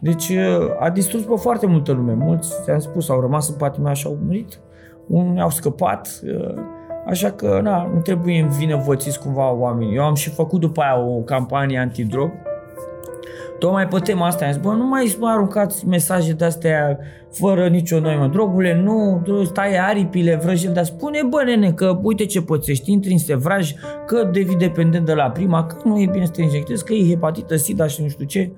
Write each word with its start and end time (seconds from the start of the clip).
deci 0.00 0.28
uh, 0.28 0.76
a 0.78 0.90
distrus 0.90 1.22
pe 1.22 1.34
foarte 1.36 1.66
multă 1.66 1.92
lume. 1.92 2.12
Mulți, 2.12 2.52
ți-am 2.62 2.78
spus, 2.78 3.08
au 3.08 3.20
rămas 3.20 3.48
în 3.48 3.54
patima 3.54 3.92
și 3.92 4.06
au 4.06 4.18
murit. 4.24 4.60
Unii 5.06 5.40
au 5.40 5.50
scăpat. 5.50 6.20
uh, 6.24 6.54
Așa 7.06 7.30
că, 7.30 7.60
na, 7.62 7.90
nu 7.94 8.00
trebuie 8.00 8.40
învinovățiți 8.40 9.20
cumva 9.20 9.52
oamenii. 9.52 9.96
Eu 9.96 10.02
am 10.02 10.14
și 10.14 10.30
făcut 10.30 10.60
după 10.60 10.80
aia 10.80 10.98
o 10.98 11.20
campanie 11.20 11.78
antidrog. 11.78 12.30
Tocmai 13.58 13.88
pe 13.88 13.98
tema 13.98 14.26
asta 14.26 14.44
am 14.44 14.52
zis, 14.52 14.60
bă, 14.60 14.72
nu 14.72 14.86
mai 14.86 15.16
mai 15.20 15.32
aruncați 15.32 15.86
mesaje 15.86 16.32
de-astea 16.32 16.98
fără 17.30 17.68
nicio 17.68 18.00
noimă. 18.00 18.26
Drogurile, 18.26 18.80
nu, 18.82 19.22
stai 19.44 19.76
aripile, 19.76 20.36
vrăjeli, 20.42 20.74
dar 20.74 20.84
spune, 20.84 21.20
bă, 21.28 21.42
nene, 21.44 21.72
că 21.72 21.98
uite 22.02 22.24
ce 22.26 22.42
pățești, 22.42 22.92
intri 22.92 23.12
în 23.12 23.18
sevraj, 23.18 23.72
că 24.06 24.28
devii 24.32 24.56
dependent 24.56 25.06
de 25.06 25.14
la 25.14 25.30
prima, 25.30 25.64
că 25.64 25.76
nu 25.84 26.00
e 26.00 26.08
bine 26.12 26.24
să 26.24 26.30
te 26.30 26.42
injectezi, 26.42 26.84
că 26.84 26.92
e 26.92 27.08
hepatită, 27.08 27.56
sida 27.56 27.86
și 27.86 28.02
nu 28.02 28.08
știu 28.08 28.24
ce. 28.24 28.52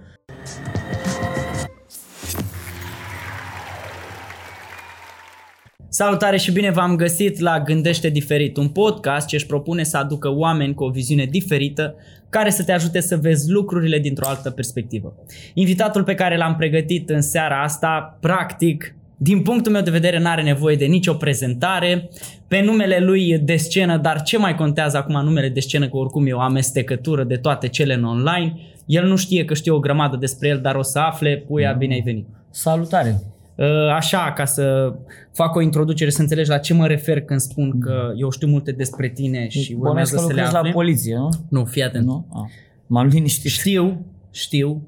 Salutare 6.03 6.37
și 6.37 6.53
bine 6.53 6.71
v-am 6.71 6.97
găsit 6.97 7.39
la 7.39 7.61
Gândește 7.61 8.09
Diferit, 8.09 8.57
un 8.57 8.69
podcast 8.69 9.27
ce 9.27 9.37
își 9.37 9.47
propune 9.47 9.83
să 9.83 9.97
aducă 9.97 10.29
oameni 10.29 10.75
cu 10.75 10.85
o 10.85 10.91
viziune 10.91 11.25
diferită 11.25 11.95
care 12.29 12.51
să 12.51 12.65
te 12.65 12.73
ajute 12.73 13.01
să 13.01 13.17
vezi 13.17 13.51
lucrurile 13.51 13.99
dintr-o 13.99 14.27
altă 14.27 14.51
perspectivă. 14.51 15.15
Invitatul 15.55 16.05
pe 16.05 16.15
care 16.15 16.37
l-am 16.37 16.57
pregătit 16.57 17.11
în 17.11 17.21
seara 17.21 17.63
asta, 17.63 18.19
practic, 18.21 18.95
din 19.17 19.43
punctul 19.43 19.73
meu 19.73 19.83
de 19.83 19.91
vedere, 19.91 20.19
n-are 20.19 20.43
nevoie 20.43 20.77
de 20.77 20.85
nicio 20.85 21.15
prezentare. 21.15 22.09
Pe 22.49 22.61
numele 22.61 22.99
lui 22.99 23.39
de 23.39 23.57
scenă, 23.57 23.97
dar 23.97 24.23
ce 24.23 24.39
mai 24.39 24.55
contează 24.55 24.97
acum 24.97 25.25
numele 25.25 25.49
de 25.49 25.61
scenă, 25.61 25.89
că 25.89 25.97
oricum 25.97 26.27
e 26.27 26.33
o 26.33 26.41
amestecătură 26.41 27.25
de 27.25 27.37
toate 27.37 27.69
cele 27.69 27.95
în 27.95 28.05
online. 28.05 28.57
El 28.87 29.07
nu 29.07 29.17
știe 29.17 29.45
că 29.45 29.55
știe 29.55 29.73
o 29.73 29.79
grămadă 29.79 30.17
despre 30.17 30.49
el, 30.49 30.61
dar 30.61 30.75
o 30.75 30.83
să 30.83 30.99
afle. 30.99 31.45
Puia, 31.47 31.73
bine 31.73 31.95
ai 31.95 32.03
venit! 32.05 32.27
Salutare! 32.51 33.21
Uh, 33.61 33.89
Așa, 33.95 34.33
ca 34.33 34.45
să 34.45 34.93
fac 35.33 35.55
o 35.55 35.61
introducere, 35.61 36.11
să 36.11 36.21
înțelegi 36.21 36.49
la 36.49 36.59
ce 36.59 36.75
mă 36.75 36.87
refer 36.87 37.21
când 37.21 37.41
spun 37.41 37.81
că 37.81 38.13
eu 38.17 38.31
știu 38.31 38.49
multe 38.49 38.73
despre 38.73 39.09
tine 39.09 39.49
și 39.49 39.75
Bănuiesc 39.75 39.89
urmează 39.89 40.15
că 40.15 40.21
să 40.21 40.27
le 40.27 40.33
lucrezi 40.33 40.53
la 40.53 40.59
afle. 40.59 40.71
poliție, 40.73 41.17
nu? 41.17 41.29
Nu, 41.49 41.65
fii 41.65 41.83
atent. 41.83 42.05
Nu? 42.05 42.27
Ah. 42.33 42.51
M-am 42.87 43.07
liniștit. 43.07 43.51
Știu, 43.51 44.07
știu, 44.31 44.83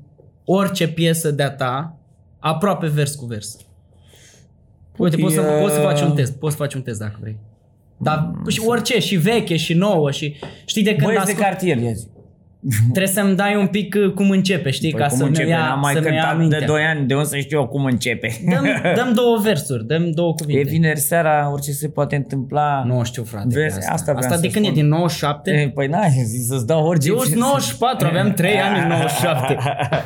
orice 0.45 0.89
piesă 0.89 1.31
de-a 1.31 1.51
ta, 1.51 1.97
aproape 2.39 2.87
vers 2.87 3.15
cu 3.15 3.25
vers. 3.25 3.57
Uite, 4.97 5.17
poți 5.17 5.35
să, 5.35 5.41
E- 5.41 5.61
poți 5.61 5.75
să 5.75 5.81
faci 5.81 6.01
un 6.01 6.13
test, 6.15 6.33
poți 6.39 6.57
să 6.57 6.63
faci 6.63 6.75
un 6.75 6.83
test 6.83 6.99
dacă 6.99 7.17
vrei. 7.21 7.37
Dar 7.97 8.33
și 8.49 8.61
orice, 8.67 9.01
și 9.01 9.17
veche, 9.17 9.57
și 9.57 9.75
nouă, 9.75 10.11
și 10.11 10.37
știi 10.65 10.83
de 10.83 10.91
când 10.91 11.05
Băieți 11.07 11.25
de 11.25 11.31
ascult, 11.31 11.47
cartier, 11.47 11.77
ia 11.77 11.93
zi. 11.93 12.07
Trebuie 12.93 13.07
să-mi 13.13 13.37
dai 13.37 13.57
un 13.57 13.67
pic 13.67 13.95
uh, 13.99 14.13
cum 14.13 14.31
începe, 14.31 14.71
știi, 14.71 14.91
Păi 14.91 15.01
ca 15.01 15.07
cum 15.07 15.17
să-mi 15.17 15.29
începe? 15.29 15.49
ia, 15.49 15.59
N-am 15.59 15.81
mai 15.81 15.93
să-mi 15.93 16.07
ia 16.07 16.13
cântat 16.13 16.39
mintea. 16.39 16.59
de 16.59 16.65
2 16.65 16.83
ani, 16.83 17.07
de 17.07 17.15
unde 17.15 17.27
să 17.29 17.37
știu 17.39 17.59
eu 17.59 17.67
cum 17.67 17.85
începe? 17.85 18.41
Dăm, 18.51 18.67
dăm 19.05 19.13
două 19.15 19.39
versuri, 19.43 19.87
dăm 19.87 20.11
două 20.11 20.35
cuvinte. 20.35 20.61
E 20.61 20.65
vineri 20.65 20.99
seara, 21.01 21.51
orice 21.53 21.71
se 21.73 21.89
poate 21.89 22.17
întâmpla. 22.17 22.83
Nu 22.87 23.05
știu, 23.05 23.25
frate. 23.25 23.47
Vezi, 23.49 23.75
pe 23.75 23.79
asta. 23.79 23.93
asta 23.93 24.13
vreau 24.13 24.31
asta 24.31 24.41
de 24.41 24.49
să 24.49 24.53
când 24.55 24.65
e 24.65 24.69
spun. 24.69 24.81
din 24.81 24.89
97? 24.89 25.51
E, 25.51 25.69
Păi 25.69 25.87
n-ai 25.87 26.11
zis 26.33 26.47
să-ți 26.47 26.67
dau 26.67 26.87
orice. 26.87 27.09
Eu 27.09 27.19
sunt 27.19 27.41
94, 27.41 28.07
aveam 28.07 28.33
3 28.33 28.57
ani 28.61 28.79
în 28.83 28.89
97. 28.89 29.57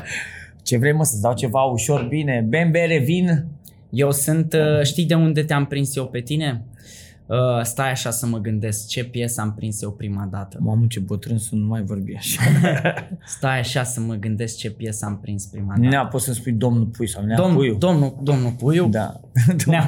Ce 0.63 0.79
vrei 0.79 0.93
mă 0.93 1.05
să-ți 1.05 1.23
dau 1.23 1.35
ceva 1.35 1.61
ușor 1.63 2.03
bine? 2.09 2.45
Bem, 2.49 2.71
bere, 2.71 2.99
vin? 2.99 3.45
Eu 3.91 4.11
sunt, 4.13 4.53
uh, 4.53 4.83
știi 4.85 5.05
de 5.05 5.15
unde 5.15 5.43
te-am 5.43 5.65
prins 5.67 5.97
eu 5.97 6.05
pe 6.07 6.21
tine? 6.21 6.63
Uh, 7.27 7.63
stai 7.63 7.91
așa 7.91 8.11
să 8.11 8.27
mă 8.27 8.39
gândesc, 8.39 8.89
ce 8.89 9.05
piesă 9.05 9.41
am 9.41 9.55
prins 9.55 9.83
eu 9.83 9.91
prima 9.91 10.29
dată? 10.31 10.59
Mamă, 10.61 10.87
ce 10.89 11.01
bătrân 11.01 11.39
sunt, 11.39 11.61
nu 11.61 11.67
mai 11.67 11.83
vorbi 11.83 12.15
așa. 12.17 12.43
Stai 13.37 13.59
așa 13.59 13.83
să 13.83 14.01
mă 14.01 14.15
gândesc 14.15 14.57
ce 14.57 14.71
piesă 14.71 15.05
am 15.05 15.19
prins 15.21 15.47
prima 15.47 15.75
dată. 15.77 15.89
Nea, 15.89 16.07
poți 16.07 16.25
să-mi 16.25 16.37
spui 16.37 16.53
domnul 16.53 16.85
Pui 16.85 17.09
sau 17.09 17.25
Nea 17.25 17.37
Domn, 17.37 17.55
Puiu. 17.55 17.75
domnul, 17.75 18.17
domnul 18.23 18.51
Puiu? 18.51 18.89
Da. 18.89 19.21
Nea, 19.67 19.87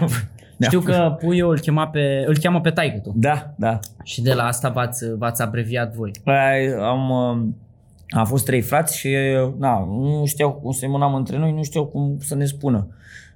Nea 0.57 0.69
știu 0.69 0.81
că 0.81 1.17
Puiu 1.21 1.49
îl, 1.49 1.59
chema 1.59 1.89
pe, 1.89 2.25
îl 2.27 2.39
cheamă 2.39 2.61
pe 2.61 2.71
taică 2.71 2.99
tu. 2.99 3.13
Da, 3.17 3.55
da. 3.57 3.79
Și 4.03 4.23
de 4.23 4.33
la 4.33 4.43
asta 4.43 4.69
v-ați, 4.69 5.17
v-ați 5.17 5.43
abreviat 5.43 5.95
voi. 5.95 6.11
Păi, 6.25 6.75
am, 6.81 7.11
uh, 7.11 7.47
am 8.09 8.25
fost 8.27 8.45
trei 8.45 8.61
frați 8.61 8.99
și 8.99 9.07
uh, 9.07 9.53
na, 9.59 9.85
nu 9.85 10.23
știau 10.27 10.53
cum 10.53 10.73
se 10.73 10.87
mânam 10.87 11.15
între 11.15 11.39
noi, 11.39 11.53
nu 11.53 11.63
știau 11.63 11.87
cum 11.87 12.17
să 12.21 12.35
ne 12.35 12.45
spună. 12.45 12.89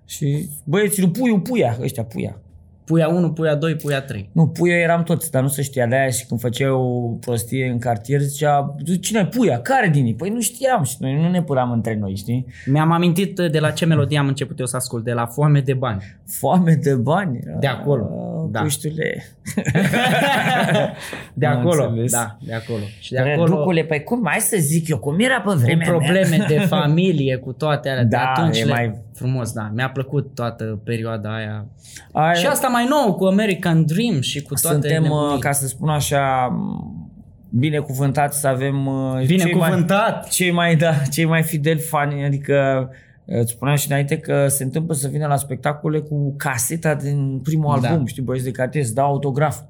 Și 0.04 0.48
băieții 0.64 1.02
lui 1.02 1.10
Puiu, 1.10 1.40
Puia, 1.40 1.76
ăștia, 1.80 2.04
Puia. 2.04 2.36
Puia 2.84 3.08
1, 3.08 3.30
Puia 3.32 3.54
2, 3.54 3.74
Puia 3.76 4.00
3. 4.00 4.28
Nu, 4.32 4.46
Puia 4.48 4.76
eram 4.76 5.02
toți, 5.02 5.30
dar 5.30 5.42
nu 5.42 5.48
se 5.48 5.62
știa 5.62 5.86
de 5.86 5.94
aia 5.96 6.08
și 6.10 6.26
când 6.26 6.40
făceai 6.40 6.68
o 6.70 7.08
prostie 7.20 7.66
în 7.70 7.78
cartier 7.78 8.20
zicea, 8.20 8.74
cine 9.00 9.20
e 9.20 9.26
Puia? 9.36 9.58
Care 9.60 9.88
din 9.88 10.04
ei? 10.04 10.14
Păi 10.14 10.28
nu 10.30 10.40
știam 10.40 10.82
și 10.82 10.96
noi 10.98 11.14
nu 11.14 11.28
ne 11.30 11.42
păram 11.42 11.70
între 11.70 11.96
noi, 12.00 12.16
știi? 12.16 12.46
Mi-am 12.66 12.92
amintit 12.92 13.34
de 13.50 13.58
la 13.58 13.70
ce 13.70 13.84
melodie 13.86 14.18
am 14.18 14.26
început 14.26 14.58
eu 14.58 14.66
să 14.66 14.76
ascult, 14.76 15.04
de 15.04 15.12
la 15.12 15.26
Foame 15.26 15.60
de 15.60 15.74
bani. 15.74 16.02
Foame 16.26 16.74
de 16.74 16.94
bani. 16.94 17.40
De 17.60 17.66
acolo, 17.66 18.02
Ah, 18.04 18.48
da. 18.50 18.60
Puștule. 18.60 19.24
De 21.34 21.46
Am 21.46 21.58
acolo, 21.58 21.84
înțeles. 21.88 22.12
da, 22.12 22.36
de 22.46 22.54
acolo. 22.54 22.82
Și 23.00 23.12
de 23.12 23.18
acolo 23.18 23.44
Reducule, 23.44 23.84
păi 23.84 24.02
cum 24.02 24.20
mai 24.20 24.38
să 24.40 24.56
zic 24.60 24.88
eu, 24.88 24.98
cum 24.98 25.20
era 25.20 25.40
pe 25.40 25.50
cu 25.50 25.56
vremea 25.58 25.86
probleme 25.86 26.36
mea? 26.36 26.46
de 26.46 26.58
familie, 26.76 27.36
cu 27.36 27.52
toate 27.52 27.88
alea. 27.88 28.02
de 28.02 28.08
Da, 28.08 28.32
atunci 28.36 28.58
e 28.58 28.64
le... 28.64 28.70
mai- 28.72 29.00
Frumos, 29.14 29.52
da. 29.52 29.70
Mi-a 29.74 29.90
plăcut 29.90 30.34
toată 30.34 30.80
perioada 30.84 31.34
aia. 31.34 31.66
Ai, 32.12 32.34
Și 32.34 32.46
asta 32.46 32.68
mai 32.72 32.86
nou 32.88 33.14
cu 33.14 33.24
American 33.24 33.84
Dream 33.86 34.20
și 34.20 34.42
cu 34.42 34.54
toate 34.54 34.68
Suntem, 34.80 35.02
nebunii. 35.02 35.34
uh, 35.34 35.38
ca 35.40 35.52
să 35.52 35.66
spun 35.66 35.88
așa, 35.88 36.46
m, 36.46 37.10
binecuvântați 37.50 38.40
să 38.40 38.46
avem 38.48 38.86
uh, 38.86 38.94
cei 38.94 39.12
mai, 39.12 39.24
Binecuvântat! 39.26 40.28
cei 40.28 40.50
mai, 40.50 40.76
da, 40.76 40.92
cei 41.10 41.24
mai 41.24 41.42
fideli 41.42 41.78
fani, 41.80 42.24
adică 42.24 42.88
uh, 43.24 43.38
îți 43.40 43.50
spuneam 43.52 43.76
și 43.76 43.90
înainte 43.90 44.16
că 44.18 44.46
se 44.48 44.62
întâmplă 44.64 44.94
să 44.94 45.08
vină 45.08 45.26
la 45.26 45.36
spectacole 45.36 45.98
cu 45.98 46.34
caseta 46.36 46.94
din 46.94 47.40
primul 47.42 47.78
Da. 47.80 47.88
album, 47.88 48.06
știi, 48.06 48.22
băieți 48.22 48.44
de 48.44 48.50
cartier, 48.50 48.84
să 48.84 48.92
dau 48.92 49.06
autograf. 49.06 49.60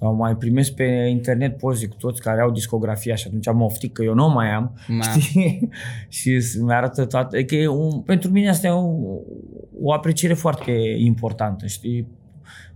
Sau 0.00 0.14
mai 0.14 0.36
primesc 0.36 0.72
pe 0.72 0.84
internet 1.10 1.56
poze 1.58 1.86
cu 1.86 1.96
toți 1.98 2.22
care 2.22 2.40
au 2.40 2.50
discografia 2.50 3.14
și 3.14 3.24
atunci 3.26 3.48
am 3.48 3.62
oftit 3.62 3.92
că 3.94 4.02
eu 4.02 4.14
nu 4.14 4.24
o 4.24 4.28
mai 4.32 4.48
am, 4.50 4.72
Ma. 4.88 5.02
știi? 5.02 5.68
și 6.08 6.40
mi 6.60 6.72
arată 6.72 7.04
toată, 7.04 7.42
că 7.42 7.54
e 7.54 7.66
un, 7.68 8.00
pentru 8.00 8.30
mine 8.30 8.48
asta 8.48 8.66
e 8.66 8.70
o, 8.70 8.84
o 9.82 9.92
apreciere 9.92 10.34
foarte 10.34 10.72
importantă, 10.98 11.66
știi? 11.66 12.06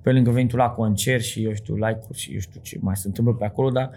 Pe 0.02 0.12
lângă 0.12 0.30
venitul 0.30 0.58
la 0.58 0.68
concert 0.68 1.22
și 1.22 1.44
eu 1.44 1.52
știu, 1.54 1.74
like-uri 1.74 2.18
și 2.18 2.32
eu 2.32 2.38
știu 2.38 2.60
ce 2.62 2.78
mai 2.80 2.96
se 2.96 3.06
întâmplă 3.06 3.32
pe 3.34 3.44
acolo, 3.44 3.70
dar 3.70 3.90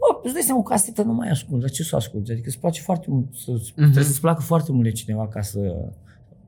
Bă, 0.00 0.20
îți 0.22 0.32
dai 0.32 0.42
seama, 0.42 0.60
o 0.60 0.62
casetă 0.62 1.02
nu 1.02 1.12
mai 1.12 1.28
ascult, 1.28 1.60
dar 1.60 1.70
ce 1.70 1.82
să 1.82 1.96
asculti? 1.96 2.30
Adică 2.32 2.48
îți 2.48 2.58
place 2.58 2.80
foarte 2.80 3.06
mult, 3.10 3.26
să, 3.34 3.50
Mhm. 3.50 3.72
trebuie 3.74 4.04
să-ți 4.04 4.20
placă 4.20 4.40
foarte 4.42 4.72
mult 4.72 4.84
de 4.84 4.90
cineva 4.90 5.28
ca 5.28 5.40
să, 5.40 5.74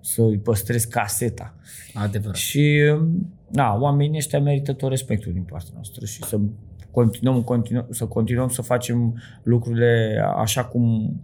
să 0.01 0.23
îi 0.23 0.39
păstrezi 0.39 0.89
caseta. 0.89 1.55
Adevărat. 1.95 2.37
Și, 2.37 2.81
na, 3.49 3.75
oamenii 3.75 4.17
ăștia 4.19 4.41
merită 4.41 4.73
tot 4.73 4.91
respectul 4.91 5.33
din 5.33 5.43
partea 5.43 5.71
noastră 5.75 6.07
și 6.07 6.23
să 6.25 6.39
continuăm, 6.91 7.43
continuăm, 7.43 7.87
să 7.91 8.07
continuăm 8.07 8.49
să 8.49 8.63
facem 8.63 9.21
lucrurile 9.43 10.23
așa 10.37 10.65
cum 10.65 11.15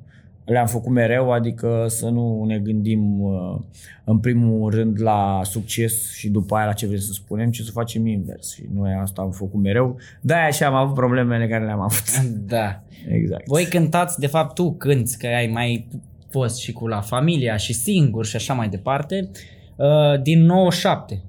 le-am 0.47 0.67
făcut 0.67 0.93
mereu, 0.93 1.33
adică 1.33 1.85
să 1.89 2.09
nu 2.09 2.45
ne 2.45 2.59
gândim 2.59 3.21
uh, 3.21 3.59
în 4.05 4.19
primul 4.19 4.71
rând 4.71 5.03
la 5.03 5.41
succes 5.45 6.13
și 6.13 6.29
după 6.29 6.57
aia 6.57 6.67
la 6.67 6.73
ce 6.73 6.87
vrem 6.87 6.99
să 6.99 7.13
spunem, 7.13 7.51
ci 7.51 7.61
să 7.61 7.71
facem 7.71 8.07
invers. 8.07 8.55
Și 8.55 8.63
noi 8.75 8.93
asta 9.03 9.23
am 9.23 9.31
făcut 9.31 9.63
mereu. 9.63 9.97
De-aia 10.21 10.51
și 10.51 10.65
am 10.65 10.75
avut 10.75 10.95
problemele 10.95 11.49
care 11.49 11.65
le-am 11.65 11.81
avut. 11.81 12.05
Da. 12.47 12.83
Exact. 13.09 13.47
Voi 13.47 13.65
cântați, 13.65 14.19
de 14.19 14.27
fapt 14.27 14.55
tu 14.55 14.73
cânti, 14.73 15.17
că 15.17 15.27
ai 15.27 15.47
mai 15.47 15.89
fost 16.31 16.59
și 16.59 16.73
cu 16.73 16.87
La 16.87 17.01
Familia 17.01 17.57
și 17.57 17.73
singur 17.73 18.27
și 18.27 18.37
așa 18.37 18.55
mai 18.55 18.69
departe, 18.69 19.31
uh, 19.77 20.23
din 20.23 20.45
97. 20.45 21.23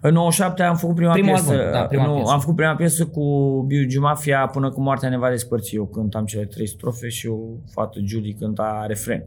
În 0.00 0.12
97 0.12 0.62
am 0.62 0.76
făcut 0.76 0.94
prima 0.94 1.12
Primul 1.12 1.32
piesă. 1.32 1.50
album, 1.52 1.70
da, 1.72 1.80
prima 1.86 2.06
nu, 2.06 2.14
piesă. 2.14 2.32
Am 2.32 2.40
făcut 2.40 2.56
prima 2.56 2.74
piesă 2.74 3.06
cu 3.06 3.24
Biugi 3.66 3.98
Mafia 3.98 4.46
până 4.52 4.70
cu 4.70 4.80
moartea 4.80 5.08
ne 5.08 5.18
va 5.18 5.28
despărți. 5.28 5.74
Eu 5.74 5.84
cântam 5.84 6.24
cele 6.24 6.44
trei 6.44 6.68
strofe 6.68 7.08
și 7.08 7.26
o 7.26 7.36
fată 7.72 7.98
Julie 8.04 8.34
cânta 8.38 8.84
refren. 8.86 9.24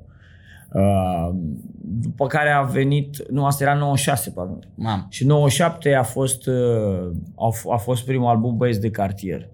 Uh, 0.74 1.30
după 1.82 2.28
care 2.28 2.50
a 2.50 2.62
venit, 2.62 3.30
nu, 3.30 3.46
asta 3.46 3.64
era 3.64 3.74
96, 3.74 4.30
pardon. 4.30 4.60
Mam. 4.76 5.06
Și 5.10 5.26
97 5.26 5.94
a 5.94 6.04
fost, 6.04 6.48
uh, 6.48 7.12
a, 7.36 7.50
f- 7.54 7.74
a 7.74 7.78
fost 7.78 8.06
primul 8.06 8.28
album 8.28 8.58
Băieți 8.58 8.80
de 8.82 8.90
cartier. 8.90 9.48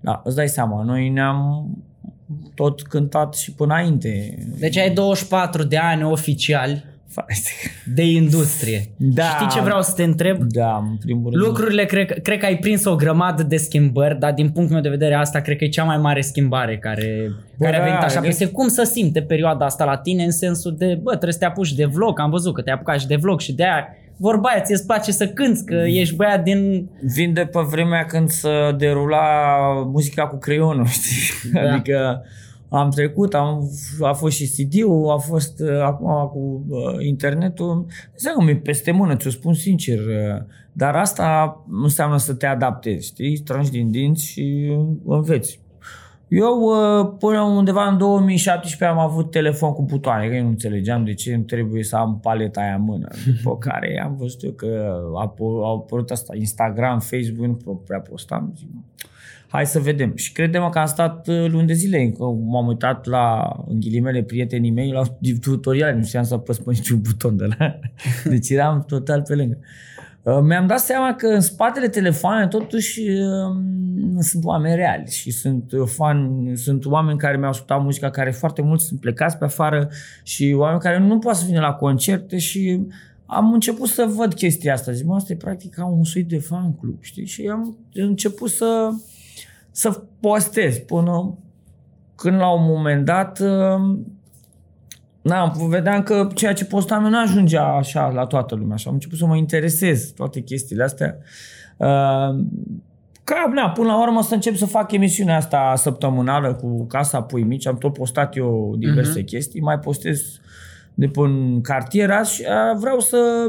Da, 0.00 0.20
îți 0.24 0.36
dai 0.36 0.48
seama, 0.48 0.82
noi 0.82 1.08
ne-am 1.08 1.68
tot 2.54 2.82
cântat 2.82 3.34
și 3.34 3.52
până 3.52 3.74
înainte. 3.74 4.38
Deci 4.58 4.76
ai 4.76 4.90
24 4.90 5.62
de 5.62 5.76
ani 5.76 6.04
oficiali 6.04 6.84
de 7.94 8.02
industrie. 8.04 8.80
Da. 8.96 9.22
Știi 9.22 9.48
ce 9.48 9.60
vreau 9.60 9.82
să 9.82 9.92
te 9.96 10.02
întreb? 10.02 10.42
Da, 10.42 10.76
în 10.90 10.96
primul 10.96 11.30
rând. 11.30 11.44
Lucrurile, 11.44 11.84
cred, 11.84 12.06
că- 12.06 12.20
cred 12.22 12.38
că 12.38 12.46
ai 12.46 12.56
prins 12.56 12.84
o 12.84 12.94
grămadă 12.96 13.42
de 13.42 13.56
schimbări, 13.56 14.18
dar 14.18 14.32
din 14.32 14.50
punctul 14.50 14.72
meu 14.74 14.82
de 14.82 14.88
vedere 14.88 15.14
asta 15.14 15.40
cred 15.40 15.56
că 15.56 15.64
e 15.64 15.68
cea 15.68 15.84
mai 15.84 15.98
mare 15.98 16.20
schimbare 16.20 16.78
care, 16.78 17.30
Bă, 17.58 17.64
care 17.64 17.76
a 17.76 17.78
da, 17.78 17.84
venit 17.84 18.00
așa 18.02 18.20
de- 18.20 18.26
peste 18.26 18.46
cum 18.46 18.68
să 18.68 18.82
simte 18.82 19.22
perioada 19.22 19.64
asta 19.64 19.84
la 19.84 19.96
tine 19.96 20.24
în 20.24 20.30
sensul 20.32 20.74
de, 20.78 20.98
bă, 21.02 21.10
trebuie 21.10 21.32
să 21.32 21.38
te 21.38 21.44
apuci 21.44 21.72
de 21.72 21.84
vlog, 21.84 22.20
am 22.20 22.30
văzut 22.30 22.54
că 22.54 22.62
te-ai 22.62 22.74
apucat 22.76 23.00
și 23.00 23.06
de 23.06 23.16
vlog 23.16 23.40
și 23.40 23.52
de 23.52 23.62
aia 23.62 23.86
vorba 24.16 24.48
aia, 24.48 24.60
ți-e 24.62 24.82
place 24.86 25.12
să 25.12 25.26
cânti, 25.26 25.64
că 25.64 25.74
ești 25.74 26.14
băiat 26.16 26.42
din... 26.42 26.88
Vin 27.14 27.32
de 27.32 27.40
pe 27.40 27.60
vremea 27.70 28.04
când 28.04 28.28
se 28.28 28.48
derula 28.76 29.22
muzica 29.92 30.26
cu 30.26 30.38
creionul, 30.38 30.86
știi? 30.86 31.50
Da. 31.52 31.60
Adică 31.72 32.24
am 32.74 32.90
trecut, 32.90 33.34
am, 33.34 33.70
a 34.00 34.12
fost 34.12 34.36
și 34.36 34.50
CD-ul, 34.50 35.10
a 35.10 35.16
fost 35.16 35.60
uh, 35.60 35.80
acum 35.82 36.28
cu 36.32 36.64
uh, 36.68 37.06
internetul. 37.06 37.86
Înseamnă 38.12 38.44
mi 38.44 38.58
peste 38.58 38.90
mână, 38.90 39.16
ți-o 39.16 39.30
spun 39.30 39.54
sincer. 39.54 39.98
Uh, 39.98 40.42
dar 40.72 40.94
asta 40.94 41.56
înseamnă 41.70 42.16
să 42.16 42.34
te 42.34 42.46
adaptezi, 42.46 43.06
știi? 43.06 43.38
Tragi 43.38 43.70
din 43.70 43.90
dinți 43.90 44.24
și 44.24 44.76
înveți. 45.04 45.62
Eu 46.28 46.60
uh, 46.60 47.14
până 47.18 47.40
undeva 47.40 47.88
în 47.88 47.98
2017 47.98 48.98
am 48.98 48.98
avut 48.98 49.30
telefon 49.30 49.72
cu 49.72 49.82
butoane, 49.82 50.28
că 50.28 50.34
eu 50.34 50.42
nu 50.42 50.48
înțelegeam 50.48 51.04
de 51.04 51.14
ce 51.14 51.36
nu 51.36 51.42
trebuie 51.42 51.82
să 51.82 51.96
am 51.96 52.20
paleta 52.20 52.60
aia 52.60 52.74
în 52.74 52.82
mână. 52.82 53.08
După 53.36 53.58
care 53.58 54.02
am 54.04 54.16
văzut 54.16 54.42
eu 54.42 54.50
că 54.50 55.00
au 55.40 55.76
apărut 55.76 56.10
asta, 56.10 56.36
Instagram, 56.36 56.98
Facebook, 56.98 57.46
nu 57.46 57.82
prea 57.86 58.00
postam. 58.00 58.52
Zic, 58.56 58.68
hai 59.54 59.66
să 59.66 59.78
vedem. 59.78 60.12
Și 60.16 60.32
credem 60.32 60.68
că 60.68 60.78
am 60.78 60.86
stat 60.86 61.28
uh, 61.28 61.46
luni 61.48 61.66
de 61.66 61.72
zile, 61.72 62.08
că 62.08 62.24
m-am 62.24 62.66
uitat 62.66 63.06
la, 63.06 63.54
în 63.68 63.80
ghilimele, 63.80 64.22
prietenii 64.22 64.70
mei 64.70 64.90
la 64.90 65.02
tutoriale, 65.40 65.96
nu 65.96 66.04
știam 66.04 66.24
să 66.24 66.34
apăs 66.34 66.58
pe 66.58 66.70
niciun 66.72 67.00
buton 67.00 67.36
de 67.36 67.44
la... 67.58 67.78
Deci 68.32 68.50
eram 68.50 68.84
total 68.88 69.22
pe 69.22 69.34
lângă. 69.34 69.58
Uh, 70.22 70.40
mi-am 70.42 70.66
dat 70.66 70.78
seama 70.78 71.14
că 71.14 71.26
în 71.26 71.40
spatele 71.40 71.88
telefoanei 71.88 72.48
totuși 72.48 73.00
uh, 73.00 73.56
sunt 74.18 74.44
oameni 74.44 74.74
reali 74.74 75.10
și 75.10 75.30
sunt 75.30 75.72
fan, 75.84 76.50
sunt 76.54 76.86
oameni 76.86 77.18
care 77.18 77.36
mi-au 77.36 77.50
ascultat 77.50 77.82
muzica, 77.82 78.10
care 78.10 78.30
foarte 78.30 78.62
mult 78.62 78.80
sunt 78.80 79.00
plecați 79.00 79.38
pe 79.38 79.44
afară 79.44 79.88
și 80.22 80.54
oameni 80.56 80.80
care 80.80 80.98
nu 80.98 81.18
pot 81.18 81.34
să 81.34 81.44
vină 81.46 81.60
la 81.60 81.72
concerte 81.72 82.38
și 82.38 82.80
am 83.26 83.52
început 83.52 83.88
să 83.88 84.12
văd 84.16 84.34
chestia 84.34 84.72
asta. 84.72 84.92
Zic, 84.92 85.06
mă, 85.06 85.14
asta 85.14 85.32
e 85.32 85.36
practic 85.36 85.74
ca 85.74 85.86
un 85.86 86.04
suit 86.04 86.28
de 86.28 86.38
fan 86.38 86.74
club, 86.74 86.96
știi? 87.00 87.26
Și 87.26 87.48
am 87.52 87.76
început 87.92 88.50
să, 88.50 88.90
să 89.74 90.02
postez 90.20 90.78
până 90.78 91.38
când 92.14 92.36
la 92.38 92.52
un 92.52 92.64
moment 92.64 93.04
dat 93.04 93.38
uh, 93.38 93.96
na, 95.22 95.52
vedeam 95.68 96.02
că 96.02 96.28
ceea 96.34 96.52
ce 96.52 96.64
postam 96.64 97.02
nu 97.02 97.20
ajungea 97.20 97.64
așa 97.64 98.08
la 98.08 98.24
toată 98.24 98.54
lumea. 98.54 98.76
Și 98.76 98.88
am 98.88 98.94
început 98.94 99.18
să 99.18 99.26
mă 99.26 99.36
interesez 99.36 100.10
toate 100.10 100.40
chestiile 100.40 100.82
astea. 100.82 101.16
Uh, 101.76 102.44
ca, 103.24 103.50
na, 103.54 103.70
până 103.70 103.86
la 103.86 104.02
urmă 104.02 104.22
să 104.22 104.34
încep 104.34 104.56
să 104.56 104.66
fac 104.66 104.92
emisiunea 104.92 105.36
asta 105.36 105.72
săptămânală 105.76 106.54
cu 106.54 106.86
Casa 106.86 107.22
Pui 107.22 107.42
Mici. 107.42 107.66
Am 107.66 107.78
tot 107.78 107.92
postat 107.92 108.36
eu 108.36 108.74
diverse 108.78 109.22
uh-huh. 109.22 109.26
chestii. 109.26 109.60
Mai 109.60 109.78
postez 109.78 110.40
de 110.94 111.06
pe 111.06 111.20
un 111.20 111.60
cartier 111.60 112.10
azi 112.10 112.34
și 112.34 112.42
uh, 112.42 112.78
vreau 112.78 113.00
să 113.00 113.46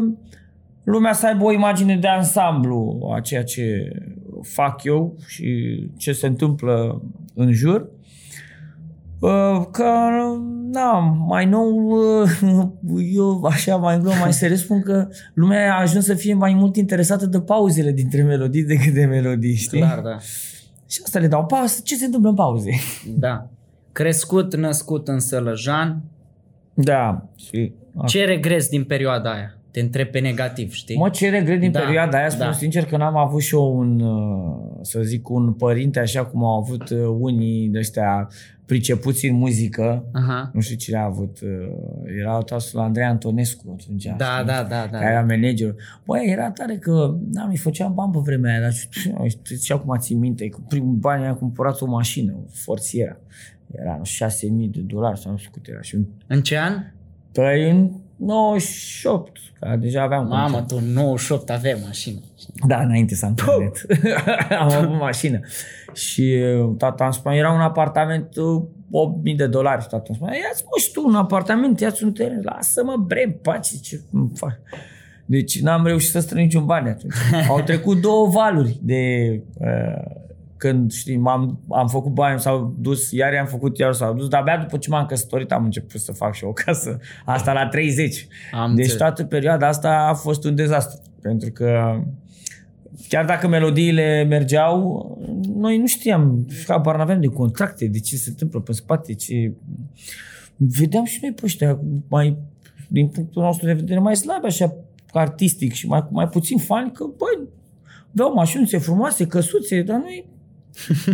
lumea 0.83 1.13
să 1.13 1.27
aibă 1.27 1.43
o 1.43 1.51
imagine 1.51 1.97
de 1.97 2.07
ansamblu 2.07 3.11
a 3.15 3.19
ceea 3.19 3.43
ce 3.43 3.91
fac 4.45 4.83
eu 4.83 5.15
și 5.27 5.79
ce 5.97 6.13
se 6.13 6.27
întâmplă 6.27 7.01
în 7.33 7.51
jur. 7.51 7.89
Uh, 9.19 9.65
că, 9.71 9.85
da, 10.63 10.91
mai 11.27 11.45
nou, 11.45 11.89
uh, 12.21 13.09
eu 13.15 13.43
așa 13.43 13.75
mai 13.75 13.99
glumă, 13.99 14.15
mai 14.19 14.33
serios 14.33 14.59
spun 14.59 14.81
că 14.81 15.07
lumea 15.33 15.73
a 15.73 15.81
ajuns 15.81 16.05
să 16.05 16.13
fie 16.13 16.33
mai 16.33 16.53
mult 16.53 16.75
interesată 16.75 17.25
de 17.25 17.39
pauzele 17.39 17.91
dintre 17.91 18.23
melodii 18.23 18.63
decât 18.63 18.93
de 18.93 19.05
melodii, 19.05 19.55
știi? 19.55 19.79
Clar, 19.79 19.99
da. 19.99 20.17
Și 20.87 21.01
asta 21.03 21.19
le 21.19 21.27
dau 21.27 21.45
pauză. 21.45 21.79
Ce 21.83 21.95
se 21.95 22.05
întâmplă 22.05 22.29
în 22.29 22.35
pauze? 22.35 22.71
Da. 23.25 23.49
Crescut, 23.91 24.55
născut 24.55 25.07
în 25.07 25.19
Sălăjan. 25.19 26.01
Da. 26.73 27.29
Și... 27.35 27.73
Ce 28.05 28.25
regres 28.25 28.67
din 28.67 28.83
perioada 28.83 29.31
aia? 29.31 29.54
Te 29.75 29.81
întreb 29.81 30.07
pe 30.07 30.19
negativ, 30.19 30.73
știi? 30.73 30.97
Mă, 30.97 31.09
ce 31.09 31.29
regret 31.29 31.59
din 31.59 31.71
da, 31.71 31.79
perioada 31.79 32.17
aia, 32.17 32.29
spun 32.29 32.45
da. 32.45 32.51
sincer 32.51 32.85
că 32.85 32.97
n-am 32.97 33.17
avut 33.17 33.41
și 33.41 33.55
eu 33.55 33.77
un, 33.77 33.99
uh, 33.99 34.77
să 34.81 35.01
zic, 35.01 35.29
un 35.29 35.53
părinte 35.53 35.99
așa 35.99 36.25
cum 36.25 36.43
au 36.43 36.57
avut 36.57 36.89
unii 37.19 37.67
de 37.67 37.77
ăștia 37.77 38.29
pricepuți 38.65 39.25
în 39.25 39.35
muzică. 39.35 40.05
Aha. 40.13 40.49
Nu 40.53 40.59
știu 40.59 40.75
cine 40.75 40.97
a 40.97 41.03
avut. 41.03 41.39
Uh, 41.41 42.19
era 42.19 42.37
tasul 42.37 42.79
Andrei 42.79 43.05
Antonescu 43.05 43.77
atunci. 43.79 44.03
Da, 44.03 44.15
da, 44.17 44.43
da, 44.43 44.63
da, 44.63 44.87
da. 44.91 44.97
Care 44.97 45.11
era 45.11 45.21
manager. 45.21 45.75
Băi, 46.05 46.25
era 46.27 46.51
tare 46.51 46.75
că, 46.77 47.15
da, 47.19 47.45
mi 47.45 47.57
făceam 47.57 47.93
bani 47.93 48.11
pe 48.11 48.19
vremea 48.23 48.51
aia, 48.51 48.61
dar 48.61 48.71
și 49.61 49.71
acum 49.77 49.97
țin 49.97 50.19
minte, 50.19 50.49
cu 50.49 50.61
primul 50.67 50.95
bani 50.95 51.25
am 51.25 51.35
cumpărat 51.35 51.81
o 51.81 51.85
mașină, 51.85 52.33
o 52.37 52.49
forțiera. 52.49 53.17
Era 53.71 54.01
6.000 54.01 54.69
de 54.69 54.79
dolari 54.79 55.19
sau 55.19 55.31
nu 55.31 55.37
știu 55.37 55.51
cât 55.53 55.67
era. 55.67 55.81
Și 55.81 55.95
un... 55.95 56.05
În 56.27 56.41
ce 56.41 56.57
an? 56.57 56.73
Păi 57.31 57.69
în 57.69 57.91
98, 58.15 59.37
că 59.59 59.75
deja 59.79 60.01
aveam 60.01 60.27
Mamă, 60.27 60.61
tu 60.67 60.79
98 60.93 61.49
aveai 61.49 61.81
mașină. 61.85 62.19
Da, 62.67 62.81
înainte 62.81 63.15
să 63.15 63.25
am 63.25 63.35
internet. 63.37 63.85
am 64.61 64.71
avut 64.71 64.99
mașină. 64.99 65.39
Și 65.93 66.43
uh, 66.61 66.75
tata 66.77 67.03
îmi 67.03 67.13
spunea, 67.13 67.37
era 67.37 67.51
un 67.51 67.59
apartament 67.59 68.27
8.000 68.27 68.33
uh, 68.89 69.35
de 69.35 69.47
dolari. 69.47 69.85
Tata 69.89 70.03
îmi 70.07 70.17
spunea, 70.17 70.35
ia-ți 70.35 70.63
mă 70.63 70.81
și 70.81 70.91
tu 70.91 71.07
un 71.07 71.15
apartament, 71.15 71.79
ia-ți 71.79 72.03
un 72.03 72.11
teren, 72.11 72.41
lasă-mă 72.43 72.95
bre, 72.97 73.39
pace, 73.41 73.77
ce 73.77 74.01
fac. 74.33 74.59
Deci 75.25 75.61
n-am 75.61 75.85
reușit 75.85 76.11
să 76.11 76.19
strâng 76.19 76.41
niciun 76.41 76.65
bani 76.65 76.89
atunci. 76.89 77.13
Au 77.49 77.61
trecut 77.61 78.01
două 78.01 78.27
valuri 78.27 78.79
de 78.81 79.41
uh, 79.57 80.23
când, 80.57 80.91
știi, 80.91 81.17
m-am, 81.17 81.59
am 81.69 81.87
făcut 81.87 82.11
bani, 82.11 82.39
s-au 82.39 82.75
dus, 82.79 83.11
iar 83.11 83.33
i-am 83.33 83.45
făcut, 83.45 83.77
iar 83.77 83.93
s-au 83.93 84.13
dus, 84.13 84.27
dar 84.27 84.41
abia 84.41 84.57
după 84.57 84.77
ce 84.77 84.89
m-am 84.89 85.05
căsătorit 85.05 85.51
am 85.51 85.63
început 85.63 86.01
să 86.01 86.11
fac 86.11 86.33
și 86.33 86.43
o 86.43 86.51
casă. 86.51 86.99
Asta 87.25 87.53
la 87.53 87.67
30. 87.67 88.27
Am 88.51 88.75
deci 88.75 88.95
toată 88.95 89.23
perioada 89.23 89.67
asta 89.67 90.07
a 90.09 90.13
fost 90.13 90.43
un 90.43 90.55
dezastru. 90.55 91.01
Pentru 91.21 91.51
că 91.51 91.99
chiar 93.07 93.25
dacă 93.25 93.47
melodiile 93.47 94.23
mergeau, 94.23 95.17
noi 95.55 95.77
nu 95.77 95.87
știam, 95.87 96.47
habar 96.67 96.97
n-aveam 96.97 97.21
de 97.21 97.27
contacte, 97.27 97.87
de 97.87 97.99
ce 97.99 98.15
se 98.15 98.29
întâmplă 98.29 98.59
pe 98.59 98.71
spate, 98.71 99.13
ce... 99.13 99.53
Vedeam 100.57 101.05
și 101.05 101.19
noi 101.21 101.31
pe 101.31 101.41
ăștia 101.45 101.79
mai, 102.07 102.37
din 102.87 103.07
punctul 103.07 103.43
nostru 103.43 103.65
de 103.65 103.73
vedere, 103.73 103.99
mai 103.99 104.15
slabi 104.15 104.45
așa 104.45 104.75
artistic 105.11 105.73
și 105.73 105.87
mai, 105.87 106.07
mai 106.09 106.27
puțin 106.27 106.57
fani, 106.57 106.91
că, 106.91 107.03
băi, 107.03 107.47
aveau 108.13 108.33
mașinuțe 108.33 108.77
frumoase, 108.77 109.27
căsuțe, 109.27 109.81
dar 109.81 109.97
noi 109.97 110.25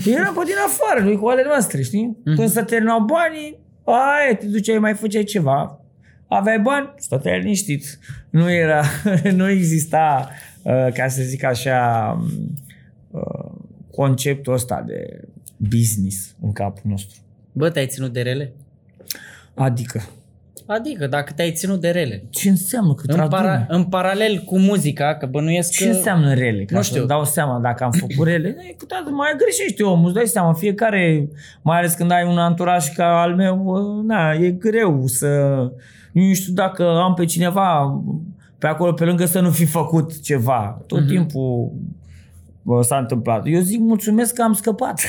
Eram 0.06 0.34
pe 0.34 0.42
din 0.46 0.56
afară, 0.66 1.04
lui 1.04 1.18
cu 1.18 1.28
ale 1.28 1.44
noastre, 1.46 1.82
știi? 1.82 2.18
Mm-hmm. 2.20 2.36
Când 2.36 2.50
se 2.50 2.62
terminau 2.62 3.00
banii, 3.00 3.60
aia, 3.84 4.36
te 4.40 4.46
duceai, 4.46 4.80
mai 4.80 4.94
făceai 4.94 5.24
ceva. 5.24 5.80
Aveai 6.28 6.60
bani, 6.60 6.94
stăteai 6.98 7.40
liniștit. 7.40 8.00
Nu 8.30 8.52
era, 8.52 8.84
nu 9.40 9.50
exista, 9.50 10.30
uh, 10.64 10.88
ca 10.94 11.08
să 11.08 11.22
zic 11.22 11.44
așa, 11.44 12.18
uh, 13.12 13.52
conceptul 13.92 14.54
ăsta 14.54 14.84
de 14.88 15.22
business 15.58 16.36
în 16.42 16.52
capul 16.52 16.82
nostru. 16.84 17.20
Bă, 17.52 17.70
te-ai 17.70 17.88
ținut 17.88 18.14
de 18.14 18.22
rele? 18.22 18.54
Adică? 19.54 20.04
Adică 20.66 21.08
dacă 21.08 21.34
te-ai 21.36 21.52
ținut 21.52 21.82
de 21.82 21.90
rele. 21.90 22.24
Ce 22.30 22.50
înseamnă 22.50 22.94
că 22.94 23.04
în, 23.08 23.28
para, 23.28 23.66
în 23.70 23.84
paralel 23.84 24.38
cu 24.38 24.60
muzica, 24.60 25.16
că 25.16 25.26
bănuiesc 25.26 25.72
Ce 25.72 25.90
că... 25.90 25.96
înseamnă 25.96 26.34
rele? 26.34 26.64
Ca 26.64 26.76
nu 26.76 26.82
știu. 26.82 27.06
dau 27.06 27.26
seama 27.26 27.60
dacă 27.60 27.84
am 27.84 27.92
făcut 27.92 28.28
rele. 28.28 28.56
mai 29.12 29.36
greșești 29.38 29.82
omul, 29.82 30.06
îți 30.06 30.14
dai 30.14 30.28
seama, 30.28 30.54
fiecare, 30.54 31.28
mai 31.62 31.78
ales 31.78 31.94
când 31.94 32.12
ai 32.12 32.28
un 32.28 32.38
anturaj 32.38 32.94
ca 32.94 33.22
al 33.22 33.36
meu, 33.36 34.02
na, 34.08 34.32
e 34.32 34.52
greu 34.52 35.04
să... 35.06 35.28
Nu 36.12 36.34
știu 36.34 36.54
dacă 36.54 36.84
am 36.84 37.14
pe 37.14 37.26
cineva 37.26 38.02
pe 38.62 38.68
acolo, 38.68 38.94
pe 38.94 39.06
lângă 39.06 39.26
să 39.26 39.40
nu 39.40 39.50
fi 39.50 39.66
făcut 39.66 40.22
ceva. 40.22 40.82
Tot 40.88 41.04
uh-huh. 41.04 41.08
timpul 41.08 41.72
s-a 42.82 42.98
întâmplat. 42.98 43.44
Eu 43.46 43.60
zic 43.60 43.80
mulțumesc 43.80 44.34
că 44.34 44.42
am 44.42 44.54
scăpat. 44.54 45.02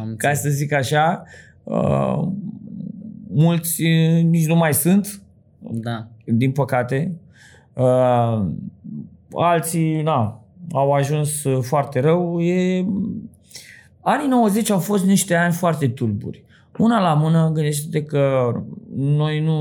Am 0.00 0.14
ca 0.18 0.34
să 0.34 0.48
zic 0.48 0.72
așa. 0.72 1.22
Uh, 1.62 2.28
mulți 3.36 3.82
nici 4.22 4.46
nu 4.46 4.54
mai 4.54 4.74
sunt, 4.74 5.22
da. 5.58 6.06
din 6.24 6.52
păcate. 6.52 7.16
Uh, 7.72 8.46
alții, 9.32 10.02
na, 10.02 10.40
au 10.72 10.92
ajuns 10.92 11.42
foarte 11.60 12.00
rău. 12.00 12.40
E... 12.40 12.86
Anii 14.00 14.28
90 14.28 14.70
au 14.70 14.78
fost 14.78 15.04
niște 15.04 15.34
ani 15.34 15.52
foarte 15.52 15.88
tulburi. 15.88 16.44
Una 16.78 17.00
la 17.00 17.14
mână, 17.14 17.50
gândește-te 17.52 18.02
că 18.02 18.52
noi 18.96 19.40
nu, 19.40 19.54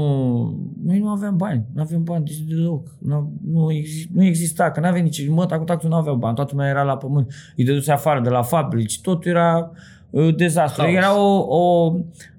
noi 0.85 0.99
nu 0.99 1.09
aveam 1.09 1.37
bani, 1.37 1.65
nu 1.73 1.81
aveam 1.81 2.03
bani 2.03 2.25
deci 2.25 2.39
deloc, 2.39 2.87
nu, 2.97 3.31
nu, 3.51 3.71
exist, 3.71 4.07
nu 4.13 4.23
exista, 4.23 4.71
că 4.71 4.79
nu 4.79 4.87
avea 4.87 5.01
nici 5.01 5.27
măta 5.27 5.57
cu 5.57 5.63
taxul, 5.63 5.89
nu 5.89 5.95
aveau 5.95 6.15
bani, 6.15 6.35
toată 6.35 6.51
lumea 6.53 6.69
era 6.69 6.83
la 6.83 6.97
pământ, 6.97 7.33
îi 7.55 7.63
dăduse 7.63 7.91
afară 7.91 8.21
de 8.21 8.29
la 8.29 8.41
fabrici, 8.41 9.01
totul 9.01 9.31
era 9.31 9.71
uh, 10.09 10.35
dezastru. 10.35 10.81
Caos. 10.81 10.95
Era 10.95 11.19
o, 11.19 11.45
o, 11.47 11.93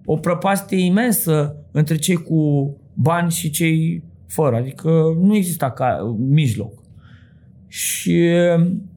o 0.07 0.17
prăpastie 0.17 0.85
imensă 0.85 1.57
între 1.71 1.97
cei 1.97 2.17
cu 2.17 2.71
bani 2.95 3.31
și 3.31 3.51
cei 3.51 4.03
fără. 4.27 4.57
Adică 4.57 5.17
nu 5.21 5.37
exista 5.37 5.71
ca 5.71 6.17
mijloc. 6.19 6.73
Și 7.69 8.29
um, 8.59 8.91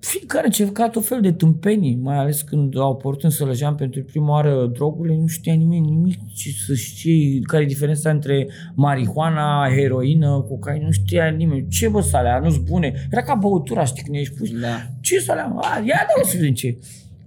fiecare 0.00 0.46
încerca 0.46 0.88
tot 0.88 1.06
fel 1.06 1.20
de 1.20 1.32
tâmpenii, 1.32 1.98
mai 2.02 2.16
ales 2.16 2.42
când 2.42 2.78
au 2.78 2.90
apărut 2.90 3.22
în 3.22 3.30
Sălăjean 3.30 3.74
pentru 3.74 4.02
prima 4.02 4.30
oară 4.30 4.70
drogurile, 4.72 5.16
nu 5.16 5.26
știa 5.26 5.54
nimeni 5.54 5.90
nimic 5.90 6.18
ce 6.34 6.50
să 6.66 6.74
știe, 6.74 7.40
care 7.42 7.62
e 7.62 7.66
diferența 7.66 8.10
între 8.10 8.48
marihuana, 8.74 9.68
heroină, 9.74 10.44
cocaină, 10.48 10.84
nu 10.84 10.90
știa 10.90 11.26
nimeni. 11.26 11.68
Ce 11.68 11.88
bă, 11.88 12.00
salea, 12.00 12.38
nu-s 12.38 12.56
bune. 12.56 13.08
Era 13.10 13.22
ca 13.22 13.34
băutura, 13.34 13.84
știi, 13.84 14.02
când 14.02 14.16
ești 14.16 14.34
pus. 14.34 14.50
Da. 14.50 14.86
Ce 15.00 15.18
salea? 15.18 15.52
A, 15.56 15.78
ia 15.78 16.06
da 16.06 16.20
o 16.22 16.26
să 16.26 16.36
vedem 16.36 16.52
ce. 16.52 16.78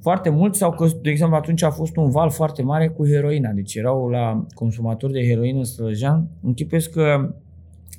Foarte 0.03 0.29
mulți 0.29 0.57
sau 0.57 0.71
că, 0.71 0.87
de 1.01 1.09
exemplu, 1.09 1.35
atunci 1.35 1.63
a 1.63 1.69
fost 1.69 1.95
un 1.95 2.09
val 2.09 2.29
foarte 2.29 2.61
mare 2.61 2.87
cu 2.87 3.07
heroina. 3.07 3.49
Deci 3.51 3.75
erau 3.75 4.09
la 4.09 4.45
consumatori 4.53 5.13
de 5.13 5.27
heroină 5.27 5.57
în 5.57 5.63
Străjean. 5.63 6.27
Închipuiesc 6.41 6.89
că 6.89 7.33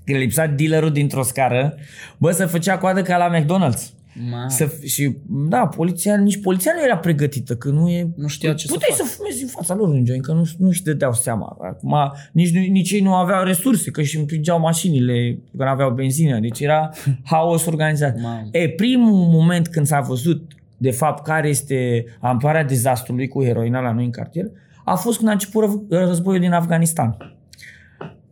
când 0.05 0.19
lipsa 0.19 0.47
dealerul 0.47 0.91
dintr-o 0.93 1.23
scară, 1.23 1.75
bă, 2.19 2.31
să 2.31 2.47
făcea 2.47 2.79
coadă 2.79 3.03
ca 3.03 3.17
la 3.17 3.39
McDonald's. 3.39 3.93
Ma, 4.31 4.49
Să, 4.49 4.67
f- 4.75 4.83
și 4.85 5.17
da, 5.49 5.67
poliția, 5.67 6.17
nici 6.17 6.41
poliția 6.41 6.73
nu 6.77 6.85
era 6.85 6.97
pregătită, 6.99 7.55
că 7.57 7.69
nu 7.71 7.89
e... 7.89 8.09
Nu 8.17 8.27
știa 8.27 8.55
ce 8.55 8.67
să 8.67 8.73
Puteai 8.73 8.91
să, 8.97 9.03
facă. 9.03 9.15
fumezi 9.17 9.43
în 9.43 9.49
fața 9.49 9.75
lor 9.75 9.89
un 9.89 10.05
joint, 10.07 10.23
că 10.23 10.33
nu, 10.33 10.43
nu 10.59 10.71
și 10.71 10.83
dădeau 10.83 11.13
seama. 11.13 11.57
Acum, 11.61 11.95
nici, 12.33 12.51
nu- 12.55 12.61
nici 12.73 12.91
ei 12.91 13.01
nu 13.01 13.15
aveau 13.15 13.45
resurse, 13.45 13.91
că 13.91 14.03
și 14.03 14.19
împingeau 14.19 14.61
mașinile, 14.61 15.39
că 15.57 15.63
nu 15.65 15.69
aveau 15.71 15.91
benzină, 15.91 16.39
deci 16.41 16.61
era 16.61 16.91
haos 17.25 17.67
organizat. 17.67 18.21
Mamă. 18.21 18.49
E, 18.53 18.69
primul 18.69 19.13
moment 19.27 19.69
când 19.69 19.87
s-a 19.87 20.01
văzut 20.01 20.53
de 20.77 20.91
fapt 20.91 21.25
care 21.25 21.49
este 21.49 22.05
amploarea 22.21 22.65
dezastrului 22.65 23.29
cu 23.29 23.45
heroina 23.45 23.81
la 23.81 23.93
noi 23.93 24.05
în 24.05 24.11
cartier, 24.11 24.47
a 24.85 24.95
fost 24.95 25.17
când 25.17 25.29
a 25.29 25.33
început 25.33 25.63
răv- 25.63 25.83
războiul 25.89 26.41
din 26.41 26.53
Afganistan. 26.53 27.17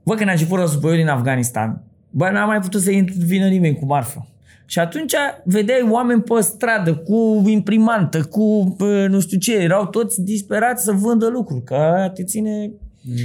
Bă, 0.03 0.15
când 0.15 0.29
a 0.29 0.33
început 0.33 0.59
războiul 0.59 0.97
din 0.97 1.09
Afganistan, 1.09 1.83
bă, 2.11 2.31
n-a 2.31 2.45
mai 2.45 2.59
putut 2.59 2.81
să 2.81 2.91
vină 3.19 3.49
nimeni 3.49 3.79
cu 3.79 3.85
marfă. 3.85 4.27
Și 4.67 4.79
atunci 4.79 5.15
vedeai 5.45 5.89
oameni 5.91 6.23
pe 6.23 6.41
stradă 6.41 6.95
cu 6.95 7.43
imprimantă, 7.47 8.23
cu 8.23 8.75
bă, 8.79 9.07
nu 9.09 9.21
știu 9.21 9.39
ce, 9.39 9.57
erau 9.57 9.87
toți 9.87 10.23
disperați 10.23 10.85
să 10.85 10.93
vândă 10.93 11.29
lucruri, 11.29 11.65
că 11.65 11.75
aia 11.75 12.11
te 12.11 12.25
ține... 12.25 12.71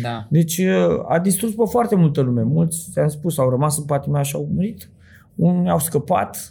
Da. 0.02 0.28
Deci 0.30 0.62
a 1.08 1.20
distrus 1.20 1.54
pe 1.54 1.64
foarte 1.70 1.96
multă 1.96 2.22
lume. 2.22 2.42
Mulți, 2.44 2.88
ți-am 2.92 3.08
spus, 3.08 3.38
au 3.38 3.50
rămas 3.50 3.78
în 3.78 3.84
patima 3.84 4.22
și 4.22 4.36
au 4.36 4.50
murit. 4.54 4.90
Unii 5.36 5.70
au 5.70 5.80
scăpat. 5.80 6.50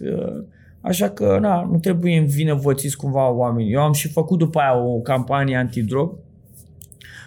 Așa 0.86 1.08
că, 1.08 1.38
na, 1.40 1.68
nu 1.70 1.78
trebuie 1.78 2.18
învinovățiți 2.18 2.96
cumva 2.96 3.30
oamenii. 3.30 3.72
Eu 3.72 3.80
am 3.80 3.92
și 3.92 4.08
făcut 4.08 4.38
după 4.38 4.58
aia 4.58 4.76
o 4.76 4.98
campanie 4.98 5.56
antidrog 5.56 6.12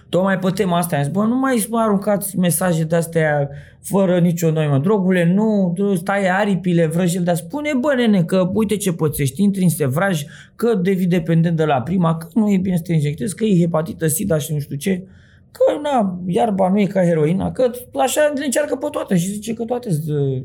Tocmai 0.10 0.40
pe 0.40 0.50
tema 0.54 0.78
asta 0.78 0.96
am 0.96 1.04
zis, 1.04 1.12
bă, 1.12 1.24
nu 1.24 1.40
mai 1.40 1.66
mai 1.70 1.84
aruncați 1.84 2.38
mesaje 2.38 2.84
de-astea 2.84 3.50
fără 3.82 4.20
nicio 4.20 4.52
noimă. 4.52 4.78
Drogurile, 4.78 5.34
nu, 5.34 5.74
stai 5.96 6.30
aripile, 6.30 6.86
vrăjile, 6.86 7.24
dar 7.24 7.36
spune, 7.36 7.72
bă, 7.80 7.94
nene, 7.96 8.24
că 8.24 8.50
uite 8.54 8.78
ce 8.78 8.94
pățești, 8.94 9.44
intri 9.44 9.64
în 9.64 9.70
sevraj, 9.70 10.24
că 10.56 10.76
devii 10.76 11.06
dependent 11.06 11.58
de 11.58 11.66
la 11.66 11.82
prima, 11.82 12.18
că 12.18 12.28
nu 12.34 12.52
e 12.52 12.58
bine 12.58 12.76
să 12.76 12.84
te 12.84 12.94
injectezi, 12.94 13.36
că 13.36 13.44
e 13.44 13.60
hepatită, 13.60 14.08
sida 14.08 14.38
și 14.38 14.54
nu 14.54 14.60
știu 14.60 14.76
ce. 14.76 15.04
Că, 15.52 15.80
na, 15.82 16.20
iarba 16.26 16.70
nu 16.70 16.80
e 16.80 16.86
ca 16.86 17.04
heroina, 17.04 17.52
că 17.52 17.72
așa 18.00 18.32
le 18.36 18.46
încearcă 18.46 18.76
pe 18.76 18.88
toate 18.92 19.18
și 19.18 19.28
zice 19.28 19.54
că 19.54 19.64
toate 19.64 19.90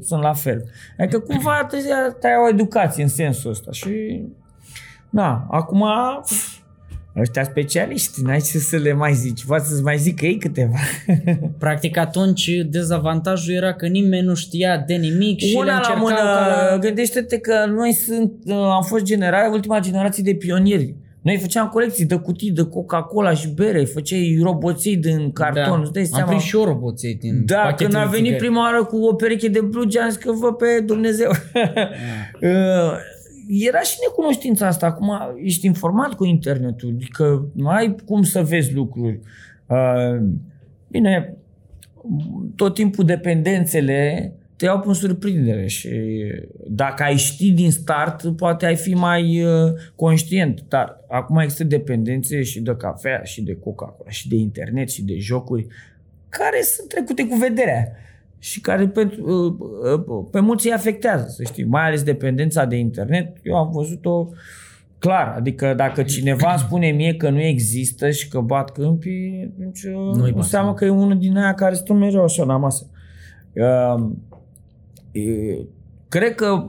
sunt 0.02 0.22
la 0.22 0.32
fel. 0.32 0.64
Adică 0.98 1.18
cumva 1.28 1.64
trebuie 1.68 1.90
să 1.90 2.26
ai 2.26 2.32
o 2.44 2.48
educație 2.48 3.02
în 3.02 3.08
sensul 3.08 3.50
ăsta 3.50 3.70
și... 3.72 4.22
Na, 5.10 5.46
acum 5.50 5.84
ăștia 7.16 7.44
specialiști, 7.44 8.22
n-ai 8.22 8.40
ce 8.40 8.58
să 8.58 8.76
le 8.76 8.92
mai 8.92 9.14
zici, 9.14 9.44
poate 9.44 9.64
să-ți 9.64 9.82
mai 9.82 9.98
zic 9.98 10.20
ei 10.20 10.38
câteva. 10.38 10.76
Practic 11.58 11.96
atunci 11.96 12.50
dezavantajul 12.66 13.54
era 13.54 13.74
că 13.74 13.86
nimeni 13.86 14.26
nu 14.26 14.34
știa 14.34 14.78
de 14.78 14.94
nimic 14.94 15.40
și 15.40 15.52
le 15.52 15.58
Una 15.58 15.70
la 15.70 15.76
încercau 15.76 16.02
mână, 16.02 16.16
ca 16.16 16.68
la... 16.70 16.78
gândește-te 16.78 17.38
că 17.38 17.64
noi 17.68 17.92
sunt, 17.92 18.32
am 18.50 18.82
fost 18.82 19.04
genera, 19.04 19.50
ultima 19.52 19.80
generație 19.80 20.22
de 20.22 20.34
pionieri. 20.34 20.94
Noi 21.24 21.36
făceam 21.38 21.68
colecții 21.68 22.04
de 22.04 22.14
cutii 22.16 22.50
de 22.50 22.62
Coca-Cola 22.62 23.34
și 23.34 23.48
bere, 23.48 23.84
făceai 23.84 24.38
roboței 24.42 24.96
din 24.96 25.32
carton, 25.32 25.80
îți 25.80 25.92
dai 25.92 26.02
Am 26.02 26.08
seama? 26.08 26.26
prins 26.28 26.42
și 26.42 26.56
eu 26.56 26.64
roboței 26.64 27.14
din 27.14 27.42
Da, 27.46 27.56
pachetele 27.56 27.88
când 27.88 28.02
a 28.02 28.06
venit 28.08 28.24
țigări. 28.24 28.44
prima 28.44 28.60
oară 28.70 28.84
cu 28.84 28.96
o 28.96 29.14
pereche 29.14 29.48
de 29.48 29.60
blugi, 29.60 29.98
am 29.98 30.08
zis 30.08 30.18
că 30.18 30.32
vă 30.32 30.52
pe 30.52 30.80
Dumnezeu. 30.86 31.30
Uh, 32.40 32.96
Era 33.48 33.80
și 33.80 33.96
necunoștința 34.08 34.66
asta. 34.66 34.86
Acum 34.86 35.10
ești 35.42 35.66
informat 35.66 36.14
cu 36.14 36.24
internetul, 36.24 36.90
adică 36.94 37.46
nu 37.54 37.68
ai 37.68 37.94
cum 38.06 38.22
să 38.22 38.42
vezi 38.42 38.74
lucruri. 38.74 39.20
Uh, 39.66 40.22
Bine, 40.88 41.36
tot 42.56 42.74
timpul 42.74 43.04
dependențele 43.04 44.32
te 44.56 44.64
iau 44.64 44.82
în 44.86 44.94
surprindere 44.94 45.66
și 45.66 45.90
dacă 46.66 47.02
ai 47.02 47.16
ști 47.16 47.52
din 47.52 47.70
start, 47.70 48.36
poate 48.36 48.66
ai 48.66 48.76
fi 48.76 48.94
mai 48.94 49.42
uh, 49.42 49.72
conștient. 49.94 50.64
Dar 50.68 51.00
acum 51.08 51.38
există 51.38 51.64
dependențe 51.64 52.42
și 52.42 52.60
de 52.60 52.74
cafea, 52.76 53.22
și 53.22 53.42
de 53.42 53.54
Coca-Cola, 53.54 54.10
și 54.10 54.28
de 54.28 54.36
internet, 54.36 54.90
și 54.90 55.02
de 55.02 55.18
jocuri, 55.18 55.66
care 56.28 56.62
sunt 56.62 56.88
trecute 56.88 57.26
cu 57.26 57.36
vederea 57.36 57.92
și 58.38 58.60
care 58.60 58.86
pentru, 58.86 59.22
uh, 59.22 60.00
uh, 60.08 60.26
pe 60.30 60.40
mulți 60.40 60.66
îi 60.66 60.72
afectează, 60.72 61.26
să 61.28 61.42
știi, 61.42 61.64
mai 61.64 61.86
ales 61.86 62.02
dependența 62.02 62.64
de 62.64 62.76
internet. 62.76 63.36
Eu 63.42 63.54
am 63.54 63.70
văzut-o 63.72 64.28
clar, 64.98 65.34
adică 65.36 65.74
dacă 65.76 66.02
cineva 66.02 66.50
îmi 66.50 66.58
spune 66.58 66.90
mie 66.90 67.14
că 67.14 67.30
nu 67.30 67.40
există 67.40 68.10
și 68.10 68.28
că 68.28 68.40
bat 68.40 68.70
câmpii, 68.70 69.52
atunci 69.58 69.82
uh, 69.82 70.14
Nu-i 70.14 70.32
înseamnă 70.34 70.70
pasă. 70.70 70.84
că 70.84 70.84
e 70.84 71.02
unul 71.02 71.18
din 71.18 71.36
aia 71.36 71.54
care 71.54 71.74
stă 71.74 71.92
mereu 71.92 72.22
așa 72.22 72.44
la 72.44 72.56
masă. 72.56 72.90
Uh, 73.52 73.62
e, 73.62 74.33
cred 76.08 76.34
că 76.34 76.68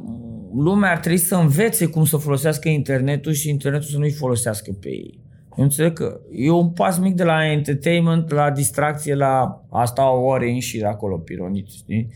lumea 0.55 0.91
ar 0.91 0.99
trebui 0.99 1.17
să 1.17 1.35
învețe 1.35 1.85
cum 1.85 2.05
să 2.05 2.17
folosească 2.17 2.69
internetul 2.69 3.31
și 3.31 3.49
internetul 3.49 3.87
să 3.87 3.97
nu-i 3.97 4.11
folosească 4.11 4.71
pe 4.81 4.89
ei. 4.89 5.19
Eu 5.57 5.63
înțeleg 5.63 5.93
că 5.93 6.19
e 6.31 6.51
un 6.51 6.69
pas 6.69 6.97
mic 6.97 7.15
de 7.15 7.23
la 7.23 7.51
entertainment, 7.51 8.31
la 8.31 8.51
distracție, 8.51 9.15
la 9.15 9.61
asta 9.69 10.11
o 10.11 10.25
ore 10.25 10.49
în 10.49 10.59
șir 10.59 10.85
acolo, 10.85 11.17
pironit, 11.17 11.67
știi? 11.69 12.09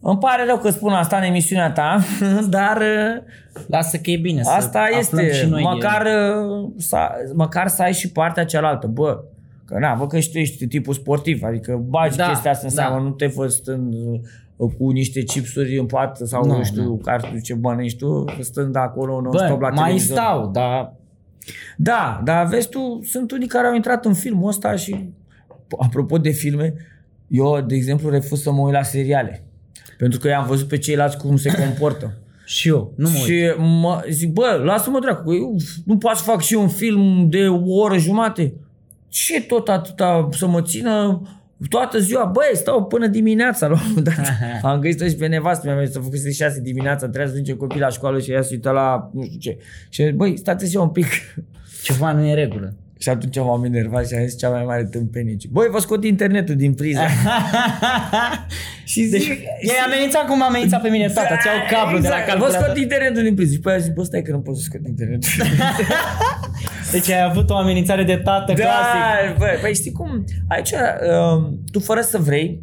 Îmi 0.00 0.18
pare 0.18 0.44
rău 0.46 0.58
că 0.58 0.70
spun 0.70 0.92
asta 0.92 1.16
în 1.16 1.22
emisiunea 1.22 1.70
ta, 1.70 2.04
dar 2.48 2.76
uh, 2.76 3.22
Lasă 3.66 3.96
că 3.96 4.10
e 4.10 4.16
bine 4.16 4.42
să 4.42 4.50
asta 4.50 4.78
aflăm 4.78 5.24
este. 5.24 5.32
și 5.32 5.46
noi 5.46 5.62
măcar, 5.62 6.06
uh, 6.06 6.70
să, 6.76 6.96
măcar 7.34 7.68
să 7.68 7.82
ai 7.82 7.92
și 7.92 8.12
partea 8.12 8.44
cealaltă. 8.44 8.86
Bă, 8.86 9.24
că 9.64 9.78
na, 9.78 9.94
bă 9.94 10.06
că 10.06 10.18
și 10.18 10.30
tu 10.30 10.38
ești 10.38 10.66
tipul 10.66 10.94
sportiv, 10.94 11.42
adică 11.42 11.84
bagi 11.88 12.16
Da, 12.16 12.28
chestia 12.28 12.50
asta 12.50 12.66
în 12.68 12.74
da. 12.74 12.82
seamă, 12.82 13.02
nu 13.02 13.10
te 13.10 13.26
fă 13.26 13.46
stând 13.46 13.94
uh, 13.94 14.20
cu 14.56 14.90
niște 14.90 15.22
chipsuri 15.22 15.78
în 15.78 15.86
pat 15.86 16.16
sau 16.16 16.44
Nu, 16.44 16.56
nu 16.56 16.62
știu 16.64 16.82
nu. 16.82 16.96
care 16.96 17.22
știu 17.26 17.40
ce 17.40 17.54
bănăști 17.54 17.98
tu, 17.98 18.24
stând 18.40 18.76
acolo 18.76 19.20
Bă, 19.20 19.20
non-stop 19.20 19.60
la 19.60 19.68
mai 19.68 19.76
televizor. 19.84 20.16
stau, 20.16 20.50
dar 20.50 20.94
Da, 21.76 22.20
dar 22.24 22.46
vezi 22.46 22.68
tu, 22.68 23.00
sunt 23.04 23.30
unii 23.30 23.46
care 23.46 23.66
au 23.66 23.74
intrat 23.74 24.04
în 24.04 24.14
filmul 24.14 24.48
ăsta 24.48 24.76
și, 24.76 25.08
apropo 25.78 26.18
de 26.18 26.30
filme, 26.30 26.74
eu, 27.28 27.60
de 27.60 27.74
exemplu, 27.74 28.10
refuz 28.10 28.42
să 28.42 28.52
mă 28.52 28.60
uit 28.60 28.72
la 28.72 28.82
seriale. 28.82 29.44
Pentru 29.98 30.18
că 30.18 30.28
i-am 30.28 30.46
văzut 30.46 30.68
pe 30.68 30.78
ceilalți 30.78 31.16
cum 31.16 31.36
se 31.36 31.54
comportă. 31.58 32.18
și 32.44 32.68
eu, 32.68 32.92
nu 32.96 33.08
mă 33.10 33.16
uit. 33.16 33.24
și 33.24 33.44
mă, 33.80 34.04
zic, 34.10 34.32
bă, 34.32 34.60
lasă-mă 34.64 34.98
dracu, 35.00 35.22
că 35.28 35.34
eu 35.34 35.56
nu 35.84 35.96
pot 35.98 36.16
să 36.16 36.22
fac 36.22 36.40
și 36.40 36.54
eu 36.54 36.60
un 36.60 36.68
film 36.68 37.28
de 37.28 37.48
o 37.48 37.74
oră 37.80 37.96
jumate. 37.98 38.54
Ce 39.08 39.42
tot 39.42 39.68
atâta 39.68 40.28
să 40.32 40.46
mă 40.46 40.62
țină 40.62 41.22
toată 41.68 41.98
ziua? 41.98 42.24
Băi, 42.24 42.50
stau 42.52 42.84
până 42.84 43.06
dimineața 43.06 43.66
la 43.66 43.72
un 43.72 43.80
moment 43.88 44.04
dat. 44.04 44.32
Am 44.62 44.80
găsit 44.80 45.08
și 45.08 45.16
pe 45.16 45.26
nevastă 45.26 45.66
mea, 45.66 45.86
să 45.86 45.98
făcut 45.98 46.32
6 46.32 46.60
dimineața, 46.60 47.08
trebuia 47.08 47.26
să 47.26 47.36
duce 47.38 47.54
copii 47.54 47.80
la 47.80 47.88
școală 47.88 48.20
și 48.20 48.32
ea 48.32 48.42
se 48.42 48.48
uită 48.52 48.70
la 48.70 49.10
nu 49.12 49.22
știu 49.22 49.38
ce. 49.38 49.58
Și 49.88 50.02
băi, 50.04 50.38
stați 50.38 50.64
așa 50.64 50.80
un 50.80 50.88
pic. 50.88 51.06
Ceva 51.82 52.12
nu 52.12 52.24
e 52.24 52.28
în 52.28 52.34
regulă. 52.34 52.74
Și 52.98 53.08
atunci 53.08 53.36
m-am 53.36 53.64
enervat 53.64 54.08
și 54.08 54.14
am 54.14 54.24
zis 54.26 54.38
cea 54.38 54.48
mai 54.48 54.64
mare 54.64 54.84
tâmpenie. 54.84 55.36
Băi, 55.50 55.68
vă 55.70 55.78
scot 55.78 56.04
internetul 56.04 56.54
din 56.56 56.74
priză. 56.74 57.00
și 58.90 59.02
zic, 59.02 59.10
Deci, 59.10 59.28
ei 59.60 59.80
amenințat 59.86 60.26
cum 60.26 60.38
m-a 60.38 60.46
amenințat 60.46 60.82
pe 60.82 60.88
mine 60.88 61.06
tata, 61.06 61.36
ți-au 61.36 61.54
cablu 61.70 61.98
de 61.98 62.08
la 62.08 62.14
exact, 62.18 62.24
Vă 62.24 62.30
calculator. 62.30 62.62
scot 62.64 62.82
internetul 62.82 63.22
din 63.22 63.34
priză. 63.34 63.52
Și 63.52 63.60
pe 63.60 63.70
aia 63.70 63.78
zic, 63.78 63.92
bă, 63.92 64.02
stai 64.02 64.22
că 64.22 64.30
nu 64.30 64.38
pot 64.40 64.56
să 64.56 64.62
scot 64.62 64.86
internetul. 64.86 65.28
Deci 66.94 67.10
ai 67.10 67.22
avut 67.22 67.50
o 67.50 67.56
amenințare 67.56 68.02
de 68.02 68.16
tată 68.16 68.52
clasic. 68.52 68.58
Da, 68.58 69.34
bă, 69.38 69.46
păi 69.60 69.74
știi 69.74 69.92
cum? 69.92 70.24
Aici, 70.48 70.70
um, 70.70 71.60
tu 71.72 71.80
fără 71.80 72.00
să 72.00 72.18
vrei, 72.18 72.62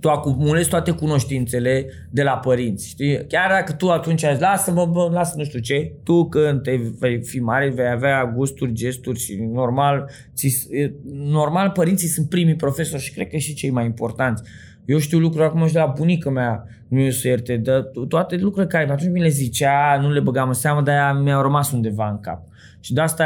tu 0.00 0.08
acumulezi 0.08 0.68
toate 0.68 0.90
cunoștințele 0.90 1.86
de 2.10 2.22
la 2.22 2.30
părinți, 2.30 2.88
știi? 2.88 3.26
Chiar 3.26 3.50
dacă 3.50 3.72
tu 3.72 3.90
atunci 3.90 4.24
ai 4.24 4.32
zis, 4.32 4.42
lasă-mă, 4.42 4.86
bă, 4.86 5.08
lasă 5.12 5.34
nu 5.36 5.44
știu 5.44 5.58
ce, 5.58 5.92
tu 6.02 6.28
când 6.28 6.62
te 6.62 6.80
vei 6.98 7.22
fi 7.24 7.38
mare 7.38 7.72
vei 7.74 7.88
avea 7.88 8.32
gusturi, 8.36 8.72
gesturi 8.72 9.18
și 9.18 9.34
normal, 9.52 10.10
ți, 10.34 10.66
e- 10.70 10.92
normal 11.12 11.70
părinții 11.70 12.08
sunt 12.08 12.28
primii 12.28 12.56
profesori 12.56 13.02
și 13.02 13.12
cred 13.12 13.28
că 13.28 13.36
și 13.36 13.54
cei 13.54 13.70
mai 13.70 13.84
importanți. 13.84 14.42
Eu 14.84 14.98
știu 14.98 15.18
lucruri 15.18 15.44
acum 15.44 15.66
și 15.66 15.72
de 15.72 15.78
la 15.78 15.92
bunica 15.96 16.30
mea, 16.30 16.64
nu 16.88 17.00
e 17.00 17.10
să 17.10 17.28
ierte, 17.28 17.56
dar 17.56 17.90
toate 18.08 18.36
lucrurile 18.36 18.72
care 18.72 18.92
atunci 18.92 19.12
mi 19.12 19.20
le 19.20 19.28
zicea, 19.28 19.98
nu 20.00 20.10
le 20.10 20.20
băgam 20.20 20.48
în 20.48 20.54
seamă, 20.54 20.80
dar 20.80 20.94
aia 20.94 21.12
mi-au 21.12 21.42
rămas 21.42 21.72
undeva 21.72 22.08
în 22.08 22.20
cap. 22.20 22.42
Și 22.82 22.92
de 22.92 23.00
asta 23.00 23.24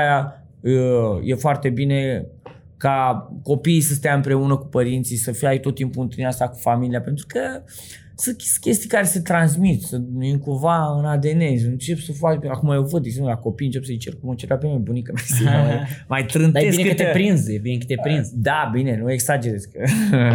uh, 0.60 1.18
e 1.24 1.34
foarte 1.34 1.68
bine 1.70 2.26
ca 2.76 3.28
copiii 3.42 3.80
să 3.80 3.94
stea 3.94 4.14
împreună 4.14 4.56
cu 4.56 4.66
părinții, 4.66 5.16
să 5.16 5.32
fie 5.32 5.48
ai 5.48 5.60
tot 5.60 5.74
timpul 5.74 6.02
întâlnirea 6.02 6.30
asta 6.32 6.48
cu 6.48 6.58
familia, 6.58 7.00
pentru 7.00 7.24
că 7.28 7.40
sunt 8.18 8.36
chestii 8.60 8.88
care 8.88 9.04
se 9.04 9.20
transmit, 9.20 9.82
să 9.82 10.00
e 10.20 10.36
cumva 10.36 10.96
în 10.98 11.04
ADN, 11.04 11.58
să 11.58 11.66
încep 11.66 11.98
să 11.98 12.12
fac, 12.12 12.44
acum 12.46 12.70
eu 12.70 12.82
văd, 12.82 13.02
de 13.02 13.08
exemplu, 13.08 13.32
la 13.32 13.38
copii 13.38 13.66
încep 13.66 13.84
să-i 13.84 13.96
cer 13.96 14.14
cum 14.20 14.28
încerca 14.28 14.56
pe 14.56 14.66
mine 14.66 14.78
bunica 14.78 15.12
mea, 15.14 15.22
să 15.26 15.44
mai, 15.66 15.86
mai 16.08 16.20
Dar 16.20 16.30
trântesc 16.30 16.66
e 16.66 16.70
bine 16.70 16.82
că 16.82 16.88
câte- 16.88 17.04
te 17.04 17.10
prinzi, 17.10 17.54
e 17.54 17.58
bine 17.58 17.78
că 17.78 17.84
te 17.86 17.94
prinzi. 18.02 18.32
da, 18.34 18.70
bine, 18.72 18.96
nu 18.96 19.12
exagerez 19.12 19.64
că 19.64 19.84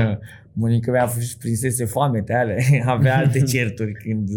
bunica 0.54 0.92
mea 0.92 1.04
a 1.04 1.08
fost 1.08 1.38
prinsese 1.40 1.86
foame 1.86 2.24
ale, 2.28 2.64
avea 2.86 3.18
alte 3.18 3.42
certuri 3.42 3.92
când 3.94 4.30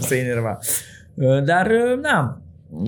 se 0.00 0.16
enerva. 0.16 0.58
Dar, 1.44 1.70
na, 2.02 2.42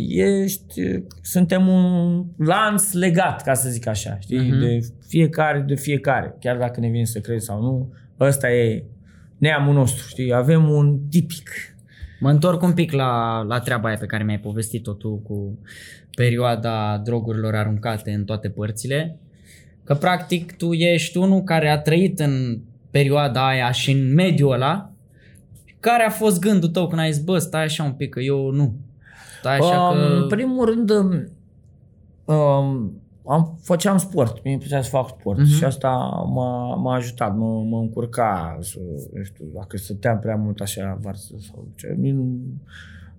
ești, 0.08 0.80
suntem 1.22 1.68
un 1.68 2.24
lanț 2.38 2.92
legat, 2.92 3.42
ca 3.42 3.54
să 3.54 3.68
zic 3.68 3.86
așa, 3.86 4.16
știi, 4.20 4.38
Mhm. 4.38 4.46
uh-huh. 4.56 4.60
de 4.60 4.78
fiecare, 5.08 5.64
de 5.68 5.74
fiecare, 5.74 6.36
chiar 6.40 6.56
dacă 6.56 6.80
ne 6.80 6.88
vine 6.88 7.04
să 7.04 7.18
crezi 7.20 7.44
sau 7.44 7.62
nu, 7.62 7.92
ăsta 8.20 8.50
e 8.50 8.84
neamul 9.38 9.74
nostru, 9.74 10.06
știi, 10.08 10.32
avem 10.34 10.68
un 10.70 10.98
tipic. 11.10 11.50
Mă 12.20 12.30
întorc 12.30 12.62
un 12.62 12.72
pic 12.72 12.92
la, 12.92 13.40
la 13.42 13.58
treaba 13.60 13.88
aia 13.88 13.96
pe 13.96 14.06
care 14.06 14.24
mi-ai 14.24 14.38
povestit-o 14.38 14.92
tu 14.92 15.16
cu 15.16 15.58
perioada 16.16 17.00
drogurilor 17.04 17.54
aruncate 17.54 18.10
în 18.10 18.24
toate 18.24 18.48
părțile. 18.48 19.18
Că 19.84 19.94
practic 19.94 20.56
tu 20.56 20.72
ești 20.72 21.16
unul 21.16 21.42
care 21.42 21.68
a 21.68 21.78
trăit 21.78 22.18
în 22.20 22.60
perioada 22.90 23.46
aia 23.48 23.70
și 23.70 23.90
în 23.92 24.14
mediul 24.14 24.52
ăla. 24.52 24.92
Care 25.80 26.02
a 26.04 26.10
fost 26.10 26.40
gândul 26.40 26.68
tău 26.68 26.86
când 26.88 27.00
ai 27.00 27.12
zis, 27.12 27.22
bă, 27.22 27.38
stai 27.38 27.62
așa 27.64 27.84
un 27.84 27.92
pic, 27.92 28.10
că 28.10 28.20
eu 28.20 28.50
nu. 28.50 28.74
Stai 29.44 29.58
așa 29.58 29.88
Um, 29.88 29.96
că... 29.96 30.02
În 30.22 30.28
primul 30.28 30.64
rând, 30.64 30.90
um, 32.24 32.92
am, 33.26 33.58
făceam 33.62 33.96
sport, 33.98 34.44
mi-e 34.44 34.56
plăcea 34.58 34.82
să 34.82 34.88
fac 34.90 35.08
sport 35.08 35.38
Mhm. 35.38 35.46
uh-huh. 35.46 35.56
și 35.56 35.64
asta 35.64 35.90
m-a, 36.34 36.74
m-a 36.74 36.94
ajutat, 36.94 37.36
mă, 37.36 37.62
mă 37.62 37.78
încurca, 37.78 38.58
să, 38.60 38.78
nu 39.14 39.22
știu, 39.22 39.44
dacă 39.54 39.76
stăteam 39.76 40.18
prea 40.18 40.36
mult 40.36 40.60
așa 40.60 40.98
varsă 41.02 41.34
sau 41.38 41.66
ce, 41.74 41.96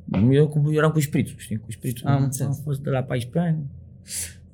nu, 0.06 0.34
eu 0.34 0.48
cu, 0.48 0.72
eram 0.72 0.92
cu 0.92 1.00
șprițul, 1.00 1.36
știi, 1.38 1.58
cu 1.58 1.70
șprițul. 1.72 2.08
Am 2.08 2.24
înțeles. 2.24 2.56
Am 2.58 2.62
fost 2.64 2.80
de 2.80 2.90
la 2.90 3.02
14 3.04 3.52
ani, 3.52 3.66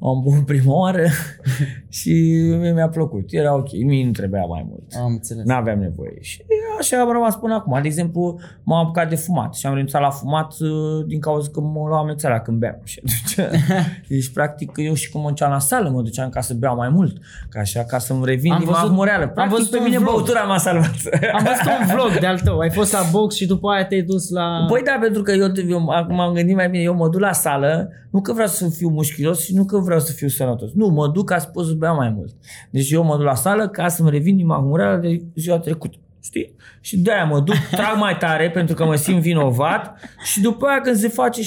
am 0.03 0.21
băut 0.23 0.45
prima 0.45 0.73
oară 0.73 1.05
și 1.89 2.11
mie 2.59 2.71
mi-a 2.71 2.89
plăcut, 2.89 3.25
era 3.29 3.55
ok, 3.55 3.71
mie 3.85 4.05
nu 4.05 4.11
trebuia 4.11 4.45
mai 4.45 4.65
mult. 4.69 4.83
Am 5.03 5.11
înțeles. 5.11 5.45
N-aveam 5.45 5.79
nevoie. 5.79 6.17
Și 6.21 6.43
așa 6.79 6.99
am 7.01 7.11
rămas 7.11 7.35
până 7.35 7.53
acum. 7.53 7.79
De 7.81 7.87
exemplu, 7.87 8.39
m-am 8.63 8.83
apucat 8.85 9.09
de 9.09 9.15
fumat 9.15 9.55
și 9.55 9.65
am 9.65 9.73
renunțat 9.73 10.01
la 10.01 10.09
fumat 10.09 10.53
uh, 10.59 11.05
din 11.07 11.19
cauza 11.19 11.49
că 11.53 11.61
mă 11.61 11.87
luam 11.87 12.05
mețeala 12.05 12.39
când 12.39 12.57
beam. 12.59 12.79
Și 12.83 13.01
atunci, 13.03 13.49
deci, 14.09 14.31
practic, 14.33 14.71
eu 14.75 14.93
și 14.93 15.09
când 15.11 15.23
mă 15.23 15.29
duceam 15.29 15.51
la 15.51 15.59
sală, 15.59 15.89
mă 15.89 16.01
duceam 16.01 16.29
ca 16.29 16.41
să 16.41 16.53
beau 16.53 16.75
mai 16.75 16.89
mult. 16.89 17.17
Ca 17.49 17.59
așa, 17.59 17.83
ca 17.83 17.97
să-mi 17.97 18.25
revin 18.25 18.51
Am 18.51 18.57
din 18.59 18.67
văzut- 18.67 18.83
mahmureală. 18.83 19.23
am 19.23 19.29
Practic, 19.33 19.55
văzut 19.57 19.71
pe 19.71 19.77
un 19.77 19.83
mine 19.83 19.97
vlog. 19.97 20.13
băutura 20.13 20.41
m-a 20.41 20.57
salvat. 20.57 20.91
Am 21.33 21.43
văzut 21.43 21.79
un 21.79 21.95
vlog 21.95 22.19
de-al 22.19 22.39
tău. 22.39 22.57
Ai 22.59 22.69
fost 22.71 22.91
la 22.91 22.99
box 23.11 23.35
și 23.35 23.45
după 23.45 23.69
aia 23.69 23.85
te-ai 23.85 24.01
dus 24.01 24.29
la... 24.29 24.65
Păi 24.69 24.81
da, 24.85 24.97
pentru 25.01 25.21
că 25.21 25.31
eu, 25.31 25.47
eu 25.69 25.89
acum 25.89 26.19
am 26.19 26.33
gândit 26.33 26.55
mai 26.55 26.69
bine, 26.69 26.83
eu 26.83 26.95
mă 26.95 27.09
duc 27.09 27.19
la 27.19 27.31
sală, 27.31 27.89
nu 28.11 28.21
că 28.21 28.33
vreau 28.33 28.47
să 28.47 28.69
fiu 28.69 28.89
mușchilos 28.89 29.39
și 29.43 29.55
nu 29.55 29.63
că 29.65 29.77
vreau 29.77 29.90
să 29.99 30.11
fiu 30.11 30.27
sănătos. 30.27 30.69
Nu, 30.73 30.87
mă 30.87 31.07
duc 31.07 31.25
ca 31.25 31.37
să 31.37 31.47
pot 31.47 31.65
să 31.65 31.73
beau 31.73 31.95
mai 31.95 32.09
mult. 32.09 32.35
Deci 32.69 32.91
eu 32.91 33.03
mă 33.03 33.15
duc 33.15 33.25
la 33.25 33.35
sală 33.35 33.67
ca 33.67 33.87
să-mi 33.87 34.09
revin 34.09 34.35
din 34.35 34.45
mahmureală 34.45 34.97
de 34.97 35.21
ziua 35.35 35.59
trecută. 35.59 35.97
Știi? 36.23 36.55
Și 36.81 36.97
de-aia 36.97 37.23
mă 37.23 37.39
duc, 37.39 37.55
trag 37.71 37.97
mai 37.97 38.17
tare 38.17 38.49
pentru 38.59 38.75
că 38.75 38.85
mă 38.85 38.95
simt 38.95 39.21
vinovat 39.21 39.99
și 40.23 40.41
după 40.41 40.65
aia 40.65 40.81
când 40.81 40.95
se 40.95 41.07
face 41.07 41.41
6-7 41.41 41.45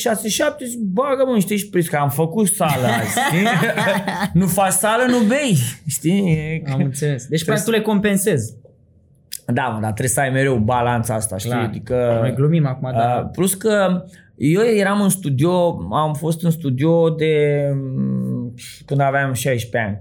zic, 0.66 0.80
bagă 0.80 1.24
mă 1.26 1.34
niște 1.34 1.56
șpriți 1.56 1.90
că 1.90 1.96
am 1.96 2.08
făcut 2.08 2.46
sală 2.46 2.86
azi, 2.86 3.18
știi? 3.26 3.46
nu 4.40 4.46
faci 4.46 4.72
sală, 4.72 5.02
nu 5.08 5.18
bei, 5.18 5.56
știi? 5.86 6.62
Am 6.72 6.80
înțeles. 6.80 7.26
Deci 7.26 7.44
practic 7.44 7.64
tu 7.64 7.70
le 7.70 7.80
compensezi. 7.80 8.54
Da, 9.46 9.62
mă, 9.62 9.78
dar 9.80 9.90
trebuie 9.90 10.08
să 10.08 10.20
ai 10.20 10.30
mereu 10.30 10.56
balanța 10.56 11.14
asta, 11.14 11.36
știi? 11.36 11.50
Clar. 11.50 11.64
Adică... 11.64 12.18
Noi 12.20 12.34
glumim 12.34 12.66
acum, 12.66 12.88
Uh, 12.88 12.94
dar... 12.94 13.28
plus 13.32 13.54
că 13.54 14.04
eu 14.36 14.62
eram 14.62 15.00
în 15.00 15.08
studio, 15.08 15.78
am 15.92 16.14
fost 16.14 16.44
în 16.44 16.50
studio 16.50 17.10
de 17.10 17.62
mm, 17.74 18.13
când 18.84 19.00
aveam 19.00 19.32
16 19.32 19.90
ani. 19.90 20.00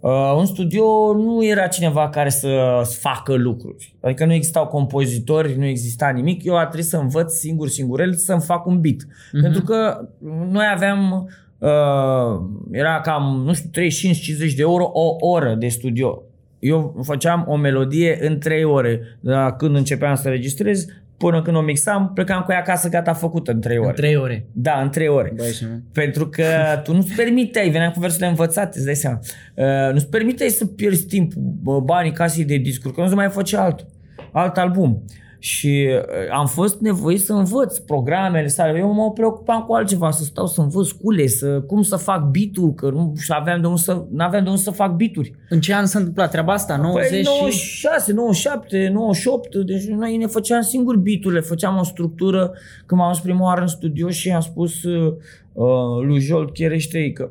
Uh, 0.00 0.36
în 0.38 0.46
studio 0.46 0.84
nu 1.12 1.44
era 1.44 1.66
cineva 1.66 2.08
care 2.08 2.28
să 2.28 2.82
facă 2.98 3.34
lucruri. 3.34 3.94
Adică 4.00 4.24
nu 4.24 4.32
existau 4.32 4.66
compozitori, 4.66 5.58
nu 5.58 5.64
exista 5.64 6.08
nimic. 6.08 6.44
Eu 6.44 6.56
a 6.56 6.66
trebuit 6.66 6.84
să 6.84 6.96
învăț 6.96 7.32
singur, 7.32 7.68
singurel, 7.68 8.14
să-mi 8.14 8.40
fac 8.40 8.66
un 8.66 8.80
beat. 8.80 8.96
Mhm. 9.32 9.42
Pentru 9.42 9.62
că 9.62 10.08
noi 10.50 10.64
aveam, 10.74 11.30
uh, 11.58 12.40
era 12.70 13.00
cam, 13.00 13.42
nu 13.44 13.52
știu, 13.52 13.70
35-50 13.70 14.54
de 14.54 14.62
euro 14.62 14.90
o 14.92 15.16
oră 15.18 15.54
de 15.54 15.68
studio. 15.68 16.22
Eu 16.58 17.00
făceam 17.02 17.44
o 17.48 17.56
melodie 17.56 18.18
în 18.20 18.38
3 18.38 18.64
ore. 18.64 19.00
De 19.20 19.30
la 19.30 19.52
când 19.52 19.76
începeam 19.76 20.14
să 20.14 20.28
registrez, 20.28 20.86
până 21.24 21.42
când 21.42 21.56
o 21.56 21.60
mixam, 21.60 22.10
plecam 22.14 22.42
cu 22.42 22.52
ea 22.52 22.58
acasă 22.58 22.88
gata 22.88 23.12
făcută 23.12 23.52
în 23.52 23.60
3 23.60 23.78
ore. 23.78 23.88
În 23.88 23.94
trei 23.94 24.16
ore. 24.16 24.46
Da, 24.52 24.80
în 24.80 24.90
3 24.90 25.08
ore. 25.08 25.32
Băi, 25.36 25.52
și 25.52 25.64
mă. 25.64 25.78
Pentru 25.92 26.28
că 26.28 26.44
tu 26.84 26.94
nu-ți 26.94 27.14
permiteai, 27.14 27.68
veneam 27.68 27.90
cu 27.90 28.00
versurile 28.00 28.28
învățate, 28.28 28.70
îți 28.76 28.84
dai 28.84 28.94
seama, 28.94 29.18
uh, 29.54 29.92
nu-ți 29.92 30.08
permiteai 30.08 30.48
să 30.48 30.66
pierzi 30.66 31.06
timpul, 31.06 31.42
bă, 31.62 31.80
banii 31.80 32.12
casei 32.12 32.44
de 32.44 32.56
discuri, 32.56 32.94
că 32.94 33.00
nu 33.00 33.08
se 33.08 33.14
mai 33.14 33.28
făcea 33.28 33.62
altul, 33.62 33.86
alt 34.32 34.56
album. 34.56 35.04
Și 35.42 35.88
uh, 35.88 36.32
am 36.32 36.46
fost 36.46 36.80
nevoit 36.80 37.20
să 37.20 37.32
învăț 37.32 37.78
programele 37.78 38.46
sale. 38.46 38.78
Eu 38.78 38.92
mă 38.92 39.12
preocupam 39.12 39.62
cu 39.62 39.72
altceva, 39.72 40.10
să 40.10 40.24
stau 40.24 40.46
să 40.46 40.60
învăț 40.60 40.90
cule, 40.90 41.26
să, 41.26 41.60
cum 41.60 41.82
să 41.82 41.96
fac 41.96 42.30
beat 42.30 42.74
că 42.74 42.90
nu 42.90 43.12
aveam 43.28 43.60
de 43.60 43.66
unde 43.66 43.80
să, 43.80 44.04
n-aveam 44.10 44.42
de 44.42 44.48
unde 44.48 44.60
să 44.60 44.70
fac 44.70 44.96
beat 44.96 45.10
În 45.48 45.60
ce 45.60 45.74
an 45.74 45.86
s-a 45.86 45.98
întâmplat 45.98 46.30
treaba 46.30 46.52
asta? 46.52 46.76
90 46.76 47.10
Păi 47.10 47.18
și... 47.18 47.28
96, 47.40 48.12
97, 48.12 48.90
98, 48.92 49.56
deci 49.56 49.84
noi 49.84 50.16
ne 50.16 50.26
făceam 50.26 50.60
singuri 50.60 50.98
beat 50.98 51.44
făceam 51.44 51.78
o 51.78 51.84
structură. 51.84 52.52
Când 52.86 53.00
m-am 53.00 53.12
dus 53.12 53.20
prima 53.20 53.44
oară 53.44 53.60
în 53.60 53.66
studio 53.66 54.08
și 54.08 54.30
am 54.30 54.40
spus 54.40 54.82
uh, 54.82 55.12
uh, 55.52 56.04
lui 56.06 56.20
Jolt 56.20 56.52
Chereștei 56.52 57.12
că 57.12 57.30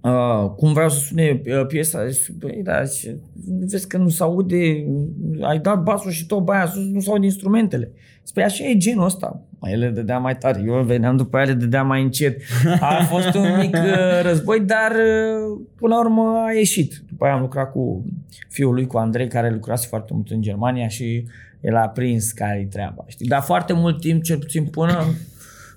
uh, 0.00 0.50
cum 0.56 0.72
vreau 0.72 0.88
să 0.88 0.98
sune 0.98 1.42
uh, 1.46 1.66
piesa, 1.66 2.08
zice, 2.08 2.32
băi, 2.38 2.60
da, 2.62 2.82
zice, 2.82 3.18
vezi 3.60 3.88
că 3.88 3.96
nu 3.96 4.08
se 4.08 4.22
aude, 4.22 4.86
ai 5.40 5.58
dat 5.58 5.82
basul 5.82 6.10
și 6.10 6.26
tot 6.26 6.44
baia 6.44 6.66
sus, 6.66 6.84
nu 6.84 7.00
se 7.00 7.10
aude 7.10 7.24
instrumentele. 7.24 7.90
Spui, 8.22 8.42
așa 8.42 8.64
e 8.64 8.76
genul 8.76 9.04
ăsta. 9.04 9.42
Mai 9.58 9.72
ele 9.72 9.88
dădea 9.88 10.18
mai 10.18 10.36
tare, 10.36 10.62
eu 10.66 10.82
veneam 10.82 11.16
după 11.16 11.38
ele, 11.38 11.52
dădea 11.52 11.82
mai 11.82 12.02
încet. 12.02 12.40
A 12.80 13.04
fost 13.04 13.34
un 13.34 13.56
mic 13.60 13.74
uh, 13.74 14.22
război, 14.22 14.60
dar 14.60 14.90
uh, 14.90 15.60
până 15.76 15.94
la 15.94 16.00
urmă 16.00 16.44
a 16.46 16.52
ieșit. 16.52 17.02
După 17.08 17.24
aia 17.24 17.34
am 17.34 17.40
lucrat 17.40 17.72
cu 17.72 18.04
fiul 18.48 18.74
lui, 18.74 18.86
cu 18.86 18.98
Andrei, 18.98 19.28
care 19.28 19.50
lucrase 19.50 19.86
foarte 19.86 20.12
mult 20.14 20.30
în 20.30 20.42
Germania 20.42 20.88
și 20.88 21.24
el 21.60 21.76
a 21.76 21.88
prins 21.88 22.32
care-i 22.32 22.66
treaba. 22.66 23.04
Știi? 23.06 23.26
Dar 23.26 23.42
foarte 23.42 23.72
mult 23.72 24.00
timp, 24.00 24.22
cel 24.22 24.38
puțin 24.38 24.64
până 24.64 25.04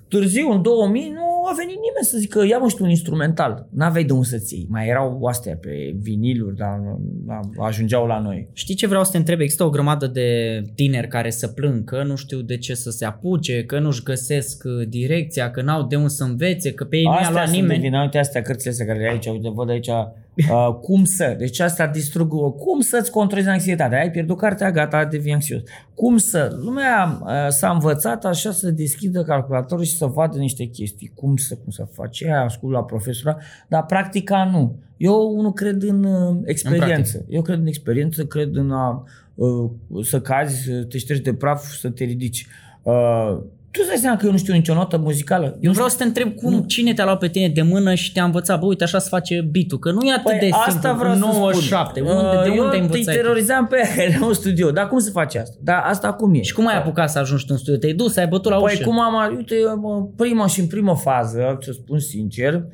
târziu, 0.08 0.50
în 0.50 0.62
2000, 0.62 1.12
nu 1.14 1.31
a 1.52 1.54
venit 1.56 1.74
nimeni 1.86 2.04
să 2.10 2.18
zică 2.18 2.44
ia 2.46 2.58
mă 2.58 2.68
știu 2.68 2.84
un 2.84 2.90
instrumental. 2.90 3.66
N-aveai 3.70 4.04
de 4.04 4.12
unde 4.12 4.26
să-ți 4.26 4.54
iei. 4.54 4.66
Mai 4.70 4.88
erau 4.88 5.24
astea 5.24 5.56
pe 5.60 5.94
viniluri, 6.00 6.56
dar 6.56 6.78
nu- 6.78 7.62
ajungeau 7.62 8.06
la 8.06 8.18
noi. 8.20 8.48
Știi 8.52 8.74
ce 8.74 8.86
vreau 8.86 9.04
să 9.04 9.10
te 9.10 9.16
întreb? 9.16 9.40
Există 9.40 9.64
o 9.64 9.70
grămadă 9.70 10.06
de 10.06 10.60
tineri 10.74 11.08
care 11.08 11.30
să 11.30 11.48
plâng 11.48 11.84
că 11.84 12.02
nu 12.02 12.16
știu 12.16 12.40
de 12.40 12.56
ce 12.56 12.74
să 12.74 12.90
se 12.90 13.04
apuce, 13.04 13.64
că 13.64 13.78
nu-și 13.78 14.02
găsesc 14.02 14.62
uh, 14.64 14.88
direcția, 14.88 15.50
că 15.50 15.62
n-au 15.62 15.86
de 15.86 15.96
unde 15.96 16.08
să 16.08 16.24
învețe, 16.24 16.72
că 16.72 16.84
pe 16.84 16.96
ei 16.96 17.02
nu 17.04 17.10
i-a 17.10 17.16
Astea 17.16 17.30
luat 17.32 17.44
sunt 17.44 17.56
de 17.56 17.62
nimeni. 17.62 17.82
vină, 17.82 18.00
uite 18.02 18.18
astea 18.18 18.42
cărțile 18.42 18.70
astea 18.70 18.86
care 18.86 18.98
le 18.98 19.04
ai 19.06 19.10
aici, 19.12 19.26
uite, 19.26 19.48
văd 19.54 19.70
aici, 19.70 19.88
uh, 20.50 20.74
cum 20.80 21.04
să, 21.04 21.34
deci 21.38 21.60
asta 21.60 21.86
distrug, 21.86 22.32
uh, 22.32 22.52
cum 22.52 22.80
să-ți 22.80 23.10
controlezi 23.10 23.48
anxietatea, 23.48 23.98
ai 23.98 24.10
pierdut 24.10 24.38
cartea, 24.38 24.70
gata, 24.70 25.04
devii 25.04 25.32
anxios. 25.32 25.62
Cum 25.94 26.16
să, 26.16 26.58
lumea 26.62 27.20
uh, 27.22 27.48
s-a 27.48 27.70
învățat 27.70 28.24
așa 28.24 28.50
să 28.50 28.70
deschidă 28.70 29.22
calculatorul 29.22 29.84
și 29.84 29.96
să 29.96 30.06
vadă 30.06 30.38
niște 30.38 30.64
chestii, 30.64 31.12
cum 31.14 31.36
să, 31.36 31.54
cum 31.54 31.70
să 31.70 31.86
faci, 31.92 32.24
aia 32.24 32.42
ascult 32.42 32.72
la 32.72 32.84
profesora, 32.84 33.36
dar 33.68 33.84
practica 33.84 34.50
nu. 34.52 34.78
Eu 34.96 35.40
nu 35.40 35.52
cred 35.52 35.82
în 35.82 36.04
uh, 36.04 36.36
experiență. 36.44 37.24
Eu 37.28 37.42
cred 37.42 37.58
în 37.58 37.66
experiență, 37.66 38.24
cred 38.24 38.54
în 38.54 38.70
a 38.70 39.04
uh, 39.34 39.70
să 40.02 40.20
cazi, 40.20 40.64
să 40.64 40.84
te 40.84 40.98
ștergi 40.98 41.22
de 41.22 41.34
praf, 41.34 41.64
să 41.64 41.90
te 41.90 42.04
ridici. 42.04 42.46
Uh, 42.82 43.38
tu 43.72 43.78
îți 43.80 43.88
dai 43.88 43.96
seama 43.96 44.16
că 44.16 44.26
eu 44.26 44.30
nu 44.32 44.38
știu 44.38 44.52
nicio 44.52 44.74
notă 44.74 44.96
muzicală? 44.98 45.56
Eu 45.60 45.72
vreau 45.72 45.88
să 45.88 45.96
te 45.96 46.04
întreb 46.04 46.34
cum, 46.34 46.60
cine 46.62 46.92
te-a 46.94 47.04
luat 47.04 47.18
pe 47.18 47.28
tine 47.28 47.48
de 47.48 47.62
mână 47.62 47.94
și 47.94 48.12
te-a 48.12 48.24
învățat, 48.24 48.58
bă, 48.60 48.66
uite 48.66 48.84
așa 48.84 48.98
se 48.98 49.08
face 49.08 49.48
beat 49.50 49.78
că 49.80 49.90
nu 49.90 50.06
e 50.06 50.12
atât 50.12 50.32
de 50.32 50.38
Păi 50.38 50.50
asta 50.52 50.70
simplu, 50.70 50.98
vreau 50.98 51.16
97, 51.18 52.00
să 52.00 52.06
spun. 52.06 52.16
unde, 52.24 52.42
de 52.42 52.48
Uh, 52.50 52.58
unde 52.58 52.70
ai 52.74 52.78
Eu 52.78 52.82
învățat? 52.84 53.04
te 53.14 53.20
terorizam 53.20 53.66
pe 53.66 53.76
aia, 53.96 54.08
era 54.08 54.24
un 54.26 54.32
studio. 54.34 54.70
Dar 54.70 54.88
cum 54.88 54.98
se 54.98 55.10
face 55.10 55.38
asta? 55.38 55.56
Dar 55.62 55.82
asta 55.86 56.12
cum 56.12 56.34
e? 56.34 56.42
Și 56.42 56.52
cum 56.54 56.66
ai 56.66 56.76
apucat 56.76 57.10
să 57.10 57.18
ajungi 57.18 57.44
tu 57.46 57.52
în 57.52 57.58
studio? 57.58 57.78
Te-ai 57.78 57.92
dus, 57.92 58.16
ai 58.16 58.26
bătut 58.26 58.50
la 58.52 58.58
Păi 58.58 58.72
ușă? 58.74 58.84
cum 58.84 59.00
am, 59.00 59.34
uite, 59.36 59.54
mă, 59.80 60.06
prima 60.16 60.46
și 60.46 60.60
în 60.60 60.66
primă 60.66 60.96
fază, 60.96 61.58
să 61.60 61.72
spun 61.72 61.98
sincer, 61.98 62.64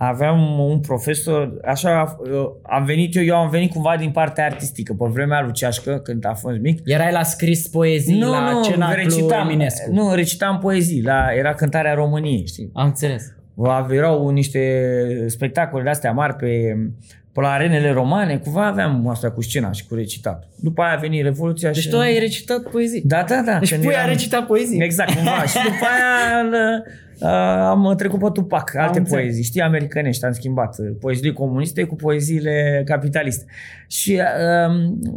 aveam 0.00 0.58
un 0.58 0.80
profesor, 0.80 1.52
așa 1.64 2.16
eu- 2.30 2.60
am 2.62 2.84
venit 2.84 3.16
eu, 3.16 3.22
eu 3.24 3.36
am 3.36 3.50
venit 3.50 3.72
cumva 3.72 3.96
din 3.98 4.10
partea 4.10 4.44
artistică, 4.44 4.92
pe 4.98 5.04
vremea 5.08 5.42
lui 5.42 5.52
Ceașcă, 5.52 6.00
când 6.04 6.26
a 6.26 6.34
fost 6.34 6.58
mic. 6.58 6.80
Erai 6.84 7.12
la 7.12 7.22
scris 7.22 7.68
poezii 7.68 8.20
la 8.20 8.60
cenaclu 8.64 8.94
recitam, 9.02 9.48
Eminescu. 9.48 9.92
nu, 9.92 10.14
recitam 10.14 10.58
poezii, 10.58 11.02
la, 11.02 11.26
era 11.36 11.54
cântarea 11.54 11.94
României, 11.94 12.46
știi? 12.46 12.70
Am 12.74 12.86
înțeles. 12.86 13.32
Erau 13.90 14.28
niște 14.28 14.60
spectacole 15.26 15.82
de 15.82 15.88
astea 15.88 16.12
mari 16.12 16.34
pe, 16.34 16.46
pe 17.32 17.40
la 17.40 17.48
arenele 17.50 17.90
romane, 17.90 18.36
cumva 18.36 18.66
aveam 18.66 19.08
asta 19.08 19.30
cu 19.30 19.42
scena 19.42 19.72
și 19.72 19.86
cu 19.86 19.94
recitat. 19.94 20.48
După 20.56 20.82
aia 20.82 20.92
a 20.94 20.98
venit 21.00 21.22
Revoluția 21.22 21.70
Deci 21.70 21.82
și... 21.82 21.88
tu 21.88 21.98
ai 21.98 22.18
recitat 22.18 22.62
poezii. 22.70 23.02
Da, 23.04 23.24
da, 23.28 23.42
da. 23.46 23.58
Deci 23.58 23.70
când 23.70 23.82
pui 23.84 23.94
a 23.94 23.98
eram- 23.98 24.08
recitat 24.08 24.46
poezii. 24.46 24.80
Exact, 24.82 25.14
cumva. 25.14 25.42
și 25.42 25.54
după 25.62 25.86
aia, 25.94 26.42
l- 26.50 26.82
Uh, 27.20 27.28
am 27.64 27.94
trecut 27.96 28.18
pe 28.18 28.28
Tupac, 28.32 28.74
alte 28.76 28.98
înțeles. 28.98 29.20
poezii, 29.22 29.42
știi, 29.44 29.60
americanești, 29.60 30.24
am 30.24 30.32
schimbat 30.32 30.78
uh, 30.78 30.90
poeziile 31.00 31.32
comuniste 31.32 31.82
cu 31.84 31.94
poeziile 31.94 32.82
capitaliste. 32.86 33.44
Și 33.86 34.12
uh, 34.20 34.74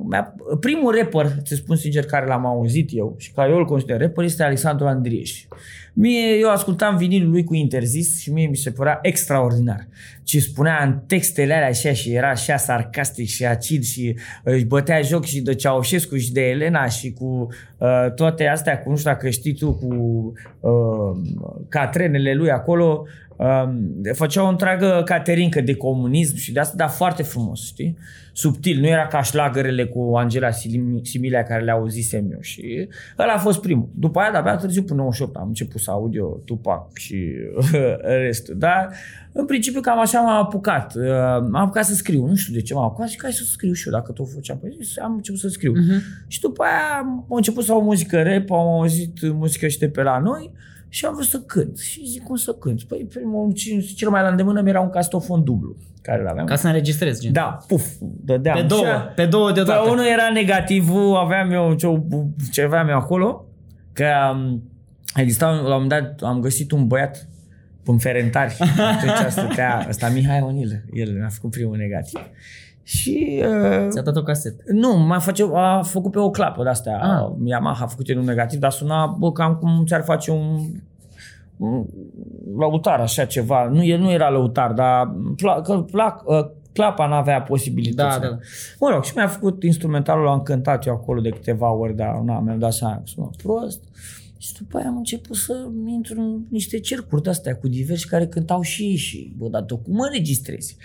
mi-a- 0.10 0.36
primul 0.60 0.96
rapper, 0.96 1.32
să 1.44 1.56
spun 1.56 1.76
sincer, 1.76 2.06
care 2.06 2.26
l-am 2.26 2.46
auzit 2.46 2.90
eu 2.94 3.16
și 3.18 3.32
care 3.32 3.52
eu 3.52 3.58
îl 3.58 3.66
consider 3.66 4.00
rapper, 4.02 4.24
este 4.24 4.44
Alexandru 4.44 4.88
Andrieș. 4.88 5.46
Mie, 5.94 6.38
eu 6.40 6.50
ascultam 6.50 6.98
vinilul 6.98 7.32
lui 7.32 7.44
cu 7.44 7.54
interzis 7.54 8.22
și 8.22 8.32
mie 8.32 8.48
mi 8.48 8.56
se 8.56 8.72
părea 8.72 9.00
extraordinar. 9.02 9.88
Ce 10.24 10.40
spunea 10.40 10.84
în 10.84 11.00
textele 11.08 11.54
alea 11.54 11.68
așa 11.68 11.94
și 11.94 12.14
era 12.14 12.30
așa 12.30 12.58
sarcastic 12.58 13.28
și 13.28 13.46
acid 13.46 13.84
și 13.84 14.16
uh, 14.16 14.54
își 14.54 14.66
bătea 14.66 15.02
joc 15.02 15.26
și 15.26 15.42
de 15.42 15.56
Ceaușescu 15.56 16.18
și 16.18 16.32
de 16.32 16.42
Elena 16.42 16.86
și 16.88 17.14
cu 17.14 17.48
uh, 17.78 18.14
toate 18.16 18.48
astea, 18.48 18.80
cu 18.80 18.90
nu 18.90 18.96
știu 18.96 19.12
dacă 19.12 19.30
știi 19.30 19.54
tu, 19.54 19.74
cu 19.74 20.34
uh, 20.60 21.22
catrenele 21.70 22.34
lui 22.34 22.52
acolo, 22.52 23.06
uh, 23.06 23.31
făcea 24.14 24.44
o 24.44 24.48
întreagă 24.48 25.02
caterincă 25.06 25.62
de 25.62 25.76
comunism 25.76 26.36
și 26.36 26.52
de 26.54 26.60
asta, 26.60 26.74
dar 26.78 26.90
foarte 26.90 27.24
frumos, 27.24 27.66
știi? 27.66 27.98
Subtil, 28.34 28.80
nu 28.80 28.88
era 28.88 29.08
ca 29.08 29.22
șlagărele 29.22 29.86
cu 29.86 30.14
Angela 30.16 30.50
Sim- 30.50 31.02
Similea 31.04 31.44
care 31.44 31.64
le 31.64 31.72
auzisem 31.72 32.32
eu 32.32 32.38
și 32.42 32.88
ăla 33.20 33.34
a 33.34 33.38
fost 33.38 33.62
primul. 33.62 33.90
După 33.96 34.20
aia, 34.20 34.32
de-abia 34.32 34.56
târziu, 34.56 34.84
până 34.84 35.00
98, 35.02 35.36
am 35.36 35.48
început 35.48 35.82
să 35.82 35.92
aud 35.92 36.16
eu 36.16 36.42
Tupac 36.46 36.98
și 36.98 37.26
restul. 38.26 38.56
Dar, 38.58 38.90
în 39.32 39.46
principiu, 39.46 39.82
cam 39.82 40.00
așa 40.00 40.20
m-am 40.22 40.44
apucat. 40.44 40.96
Uh, 40.96 41.04
M-am 41.50 41.56
apucat 41.56 41.86
să 41.86 41.94
scriu. 41.94 42.26
Nu 42.26 42.36
știu 42.36 42.54
de 42.54 42.62
ce 42.62 42.74
m-am 42.74 42.84
apucat 42.84 43.10
și 43.10 43.18
hai 43.22 43.32
să 43.32 43.44
scriu 43.44 43.74
și 43.74 43.88
eu, 43.88 43.94
dacă 43.94 44.12
tot 44.12 44.32
făceam. 44.34 44.58
Păi, 44.58 44.76
zis, 44.82 44.98
am 45.00 45.14
început 45.14 45.40
să 45.40 45.48
scriu. 45.48 45.72
Mhm. 45.72 46.02
Și 46.28 46.40
după 46.40 46.64
aia 46.64 46.98
am 47.00 47.26
început 47.30 47.64
să 47.64 47.72
aud 47.72 47.84
muzică 47.84 48.22
rap, 48.22 48.52
am 48.52 48.68
auzit 48.68 49.32
muzică 49.32 49.68
și 49.68 49.80
de 49.80 49.90
pe 49.90 50.02
la 50.02 50.20
noi 50.20 50.52
și 50.94 51.06
am 51.06 51.14
vrut 51.14 51.26
să 51.26 51.40
cânt. 51.40 51.78
Și 51.80 52.06
zic, 52.08 52.24
cum 52.24 52.36
să 52.36 52.52
cânt? 52.60 52.84
Păi, 52.84 53.08
primul, 53.14 53.54
cel 53.96 54.10
mai 54.10 54.22
la 54.22 54.28
îndemână 54.28 54.62
mi 54.62 54.70
era 54.70 54.80
un 54.82 54.90
castofon 54.90 55.44
dublu, 55.44 55.76
care 56.02 56.24
l-aveam. 56.24 56.46
Ca 56.46 56.56
să 56.56 56.68
înregistrezi, 56.68 57.22
gen. 57.22 57.32
Da, 57.34 57.58
puf, 57.68 57.86
dădeam. 58.00 58.56
Pe 58.58 58.62
două, 58.64 58.82
Și- 58.86 59.14
pe 59.16 59.26
două 59.26 59.48
pe 59.48 59.54
deodată. 59.54 59.90
unul 59.90 60.06
era 60.06 60.30
negativul, 60.34 61.16
aveam 61.16 61.52
eu 61.52 61.74
ce, 61.74 62.02
ce 62.52 62.62
aveam 62.62 62.88
eu 62.90 62.96
acolo, 62.98 63.46
că 63.94 64.06
um, 64.34 64.64
exista, 65.16 65.48
un- 65.48 65.56
la 65.68 65.76
un 65.76 65.82
moment 65.82 65.90
dat, 65.90 66.22
am 66.30 66.40
găsit 66.40 66.72
un 66.72 66.88
băiat 66.88 67.28
în 67.86 67.98
Ferentari. 67.98 68.58
Atunci 68.98 69.32
stătea, 69.32 69.86
ăsta 69.90 70.10
Mihai 70.10 70.42
Onilă, 70.42 70.82
el 70.94 71.12
mi-a 71.14 71.30
făcut 71.30 71.52
primul 71.52 71.78
negativ. 71.78 72.20
Și 72.84 73.44
uh, 73.46 73.88
Ți-a 73.90 74.02
dat 74.02 74.16
o 74.16 74.24
casetă. 74.24 74.64
nu, 74.68 74.98
mai 74.98 75.20
face, 75.20 75.44
a 75.54 75.82
făcut 75.82 76.12
pe 76.12 76.20
o 76.20 76.30
clapă 76.30 76.64
de-astea. 76.64 77.00
Ah. 77.02 77.24
Ah. 77.24 77.32
Yamaha 77.44 77.84
a 77.84 77.88
făcut 77.88 78.10
el 78.10 78.18
un 78.18 78.26
negativ, 78.26 78.60
dar 78.60 78.72
suna 78.72 79.06
bă, 79.06 79.32
cam 79.32 79.56
cum 79.56 79.86
ți-ar 79.86 80.04
face 80.04 80.32
un, 80.32 80.60
un 81.58 81.86
lăutar, 82.58 83.00
așa 83.00 83.26
ceva. 83.26 83.70
Nu, 83.72 83.84
el 83.84 84.00
nu 84.00 84.12
era 84.12 84.30
lăutar, 84.30 84.72
dar 84.72 85.16
pla, 85.36 85.62
că, 85.62 85.86
plac, 85.92 86.24
ă, 86.30 86.52
clapa 86.74 87.08
n-avea 87.08 87.42
posibilități. 87.42 88.20
Da, 88.20 88.28
da. 88.28 88.38
Mă 88.80 88.90
rog, 88.90 89.04
și 89.04 89.14
mi-a 89.16 89.28
făcut 89.28 89.64
instrumentalul, 89.64 90.28
am 90.28 90.42
cântat 90.42 90.86
eu 90.86 90.94
acolo 90.94 91.22
de 91.22 91.30
câteva 91.30 91.72
ori, 91.72 91.96
dar 91.96 92.16
na, 92.26 92.40
mi-am 92.40 92.60
dat 92.60 92.74
seama 92.74 92.96
că 92.96 93.02
sună 93.06 93.30
prost. 93.44 93.84
Și 94.38 94.54
după 94.58 94.78
aia 94.78 94.88
am 94.88 94.98
început 94.98 95.36
să 95.36 95.68
intru 95.86 96.22
în 96.22 96.42
niște 96.50 96.80
cercuri 96.80 97.24
de-astea 97.24 97.56
cu 97.56 97.68
diversi 97.68 98.08
care 98.08 98.28
cântau 98.28 98.62
și 98.62 98.84
ei 98.84 98.96
și, 98.96 99.34
bă, 99.38 99.48
dar 99.48 99.62
tu 99.62 99.78
cum 99.78 100.00
înregistrezi? 100.00 100.78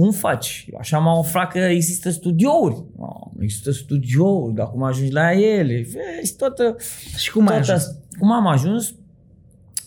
Cum 0.00 0.10
faci? 0.10 0.66
Așa 0.78 0.98
m-am 0.98 1.18
aflat 1.18 1.52
că 1.52 1.58
există 1.58 2.10
studiouri. 2.10 2.84
Oh, 2.96 3.26
există 3.38 3.70
studiouri, 3.70 4.54
dar 4.54 4.70
cum 4.70 4.82
ajungi 4.82 5.12
la 5.12 5.32
ele? 5.32 5.74
Vezi, 5.74 6.36
toată... 6.36 6.76
Și 7.16 7.32
cum 7.32 7.40
ai 7.40 7.46
toată 7.46 7.72
ajuns? 7.72 7.78
asta. 7.78 8.00
Cum 8.18 8.32
am 8.32 8.46
ajuns? 8.46 8.94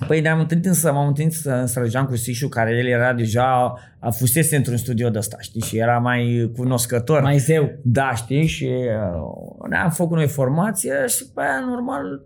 Păi 0.07 0.21
ne-am 0.21 0.39
întâlnit 0.39 0.65
în, 0.65 0.73
m-am 0.83 1.07
întâlnit 1.07 1.35
în 1.43 1.67
Sărăjean 1.67 2.05
cu 2.05 2.15
Sișu, 2.15 2.47
care 2.47 2.77
el 2.77 2.85
era 2.85 3.13
deja, 3.13 3.73
a 3.99 4.09
fusese 4.09 4.55
într-un 4.55 4.77
studio 4.77 5.09
de 5.09 5.17
ăsta, 5.17 5.37
știi, 5.39 5.61
și 5.61 5.77
era 5.77 5.97
mai 5.97 6.51
cunoscător. 6.57 7.21
Mai 7.21 7.37
zeu. 7.37 7.71
Da, 7.83 8.13
știi, 8.15 8.47
și 8.47 8.65
uh, 8.65 9.69
ne-am 9.69 9.89
făcut 9.89 10.17
noi 10.17 10.27
formație 10.27 10.93
și 11.07 11.25
pe 11.33 11.41
aia, 11.41 11.65
normal, 11.67 12.21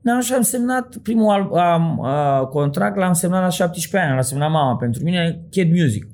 ne-am 0.00 0.20
și 0.20 0.32
am 0.32 0.42
semnat 0.42 0.96
primul 0.96 1.32
al, 1.32 1.52
am, 1.52 1.98
uh, 1.98 2.46
contract, 2.46 2.96
l-am 2.96 3.12
semnat 3.12 3.42
la 3.42 3.48
17 3.48 4.08
ani, 4.08 4.16
l-a 4.16 4.22
semnat 4.22 4.50
mama 4.50 4.76
pentru 4.76 5.02
mine, 5.04 5.40
Kid 5.50 5.70
Music. 5.80 6.06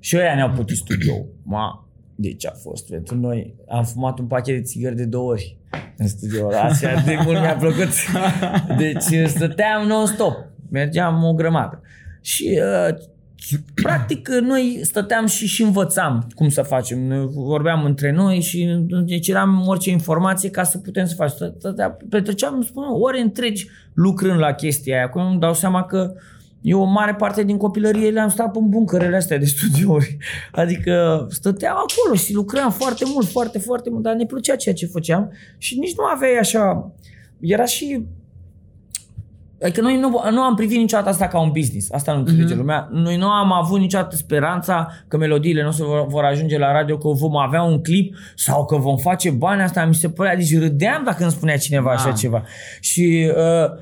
Și 0.00 0.16
ăia 0.16 0.34
ne-au 0.34 0.50
putut 0.50 0.76
studio. 0.76 1.14
Ma, 1.42 1.88
deci 2.14 2.46
a 2.46 2.52
fost 2.62 2.88
pentru 2.88 3.16
noi. 3.16 3.54
Am 3.68 3.84
fumat 3.84 4.18
un 4.18 4.26
pachet 4.26 4.54
de 4.56 4.62
țigări 4.62 4.96
de 4.96 5.04
două 5.04 5.30
ori 5.30 5.56
în 5.96 6.08
studio 6.08 6.46
ăla. 6.46 6.60
Așa 6.60 7.02
de 7.06 7.18
mult 7.24 7.40
mi-a 7.40 7.56
plăcut. 7.56 7.88
Deci 8.78 9.28
stăteam 9.28 9.86
non-stop. 9.86 10.36
Mergeam 10.70 11.24
o 11.24 11.34
grămadă. 11.34 11.80
Și 12.20 12.60
uh, 12.88 12.96
practic 13.74 14.28
noi 14.28 14.80
stăteam 14.82 15.26
și, 15.26 15.46
și 15.46 15.62
învățam 15.62 16.26
cum 16.34 16.48
să 16.48 16.62
facem. 16.62 16.98
Ne 16.98 17.18
Vorbeam 17.18 17.84
între 17.84 18.12
noi 18.12 18.40
și 18.40 18.64
ne 19.06 19.18
ceream 19.18 19.64
orice 19.66 19.90
informație 19.90 20.50
ca 20.50 20.62
să 20.62 20.78
putem 20.78 21.06
să 21.06 21.14
facem. 21.14 21.54
Stătea- 21.58 21.96
Petreceam, 22.08 22.62
spun, 22.62 22.82
eu, 22.84 23.00
ore 23.00 23.20
întregi 23.20 23.68
lucrând 23.94 24.38
la 24.38 24.52
chestia 24.52 24.94
aia. 24.94 25.04
Acum 25.04 25.26
îmi 25.26 25.40
dau 25.40 25.54
seama 25.54 25.84
că 25.84 26.14
eu 26.60 26.80
o 26.80 26.84
mare 26.84 27.14
parte 27.14 27.42
din 27.42 27.56
copilărie 27.56 28.10
le-am 28.10 28.28
stat 28.28 28.56
în 28.56 28.68
buncărele 28.68 29.16
astea 29.16 29.38
de 29.38 29.44
studiouri. 29.44 30.16
Adică 30.52 31.26
stăteam 31.30 31.76
acolo 31.76 32.16
și 32.16 32.34
lucram 32.34 32.70
foarte 32.70 33.04
mult, 33.06 33.28
foarte, 33.28 33.58
foarte 33.58 33.90
mult, 33.90 34.02
dar 34.02 34.14
ne 34.14 34.26
plăcea 34.26 34.56
ceea 34.56 34.74
ce 34.74 34.86
făceam 34.86 35.32
și 35.58 35.78
nici 35.78 35.96
nu 35.96 36.04
aveai 36.04 36.36
așa... 36.38 36.92
Era 37.40 37.64
și 37.64 38.04
Adică 39.62 39.80
noi 39.80 39.98
nu, 39.98 40.22
nu 40.30 40.40
am 40.40 40.54
privit 40.54 40.78
niciodată 40.78 41.08
asta 41.08 41.26
ca 41.26 41.40
un 41.40 41.50
business. 41.52 41.92
Asta 41.92 42.12
nu 42.12 42.18
înțelege 42.18 42.54
mm-hmm. 42.54 42.56
lumea. 42.56 42.88
Noi 42.92 43.16
nu 43.16 43.28
am 43.28 43.52
avut 43.52 43.78
niciodată 43.78 44.16
speranța 44.16 44.88
că 45.08 45.16
melodiile 45.16 45.62
noastre 45.62 45.84
vor, 45.84 46.06
vor 46.06 46.24
ajunge 46.24 46.58
la 46.58 46.72
radio, 46.72 46.98
că 46.98 47.08
vom 47.08 47.36
avea 47.36 47.62
un 47.62 47.82
clip 47.82 48.16
sau 48.36 48.64
că 48.64 48.76
vom 48.76 48.96
face 48.96 49.30
bani. 49.30 49.62
Asta 49.62 49.84
mi 49.84 49.94
se 49.94 50.08
părea. 50.08 50.36
Deci 50.36 50.58
râdeam 50.58 51.02
dacă 51.04 51.22
îmi 51.22 51.32
spunea 51.32 51.56
cineva 51.58 51.90
așa 51.90 52.08
Ah. 52.08 52.14
ceva. 52.18 52.42
Și 52.80 53.32
uh, 53.36 53.36
uh, 53.36 53.78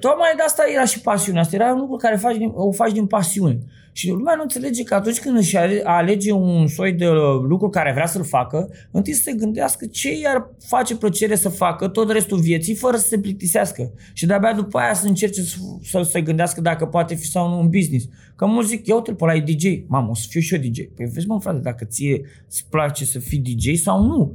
tocmai 0.00 0.32
de 0.36 0.42
asta 0.46 0.62
era 0.74 0.84
și 0.84 1.00
pasiunea. 1.00 1.40
Asta 1.40 1.56
era 1.56 1.72
un 1.72 1.78
lucru 1.78 1.96
care 1.96 2.16
faci 2.16 2.36
din, 2.36 2.50
o 2.54 2.72
faci 2.72 2.92
din 2.92 3.06
pasiune. 3.06 3.58
Și 3.94 4.08
lumea 4.10 4.34
nu 4.34 4.42
înțelege 4.42 4.82
că 4.82 4.94
atunci 4.94 5.20
când 5.20 5.36
își 5.36 5.56
ale- 5.56 5.82
alege 5.84 6.32
un 6.32 6.66
soi 6.66 6.92
de 6.92 7.08
uh, 7.08 7.14
lucru 7.48 7.68
care 7.68 7.92
vrea 7.92 8.06
să-l 8.06 8.24
facă, 8.24 8.68
întâi 8.90 9.12
să 9.12 9.22
se 9.22 9.32
gândească 9.32 9.86
ce 9.86 10.18
i-ar 10.18 10.50
face 10.66 10.96
plăcere 10.96 11.34
să 11.34 11.48
facă 11.48 11.88
tot 11.88 12.10
restul 12.10 12.38
vieții 12.38 12.74
fără 12.74 12.96
să 12.96 13.06
se 13.06 13.18
plictisească. 13.18 13.92
Și 14.12 14.26
de-abia 14.26 14.52
după 14.52 14.78
aia 14.78 14.94
să 14.94 15.06
încerce 15.06 15.42
să, 15.42 15.56
să 15.82 16.02
se 16.02 16.20
gândească 16.20 16.60
dacă 16.60 16.86
poate 16.86 17.14
fi 17.14 17.26
sau 17.26 17.48
nu 17.48 17.58
un 17.58 17.68
business. 17.68 18.08
Că 18.36 18.46
mult 18.46 18.66
zic, 18.66 18.86
ia 18.86 18.94
uite-l 18.94 19.14
pe 19.14 19.24
ăla 19.24 19.34
e 19.34 19.40
DJ. 19.40 19.64
Mamă, 19.86 20.10
o 20.10 20.14
să 20.14 20.26
fiu 20.28 20.40
și 20.40 20.54
eu 20.54 20.60
DJ. 20.60 20.78
Păi 20.96 21.06
vezi 21.12 21.26
mă 21.26 21.40
frate, 21.40 21.58
dacă 21.58 21.84
ție 21.84 22.20
îți 22.48 22.66
place 22.70 23.04
să 23.04 23.18
fii 23.18 23.38
DJ 23.38 23.78
sau 23.80 24.02
nu. 24.04 24.32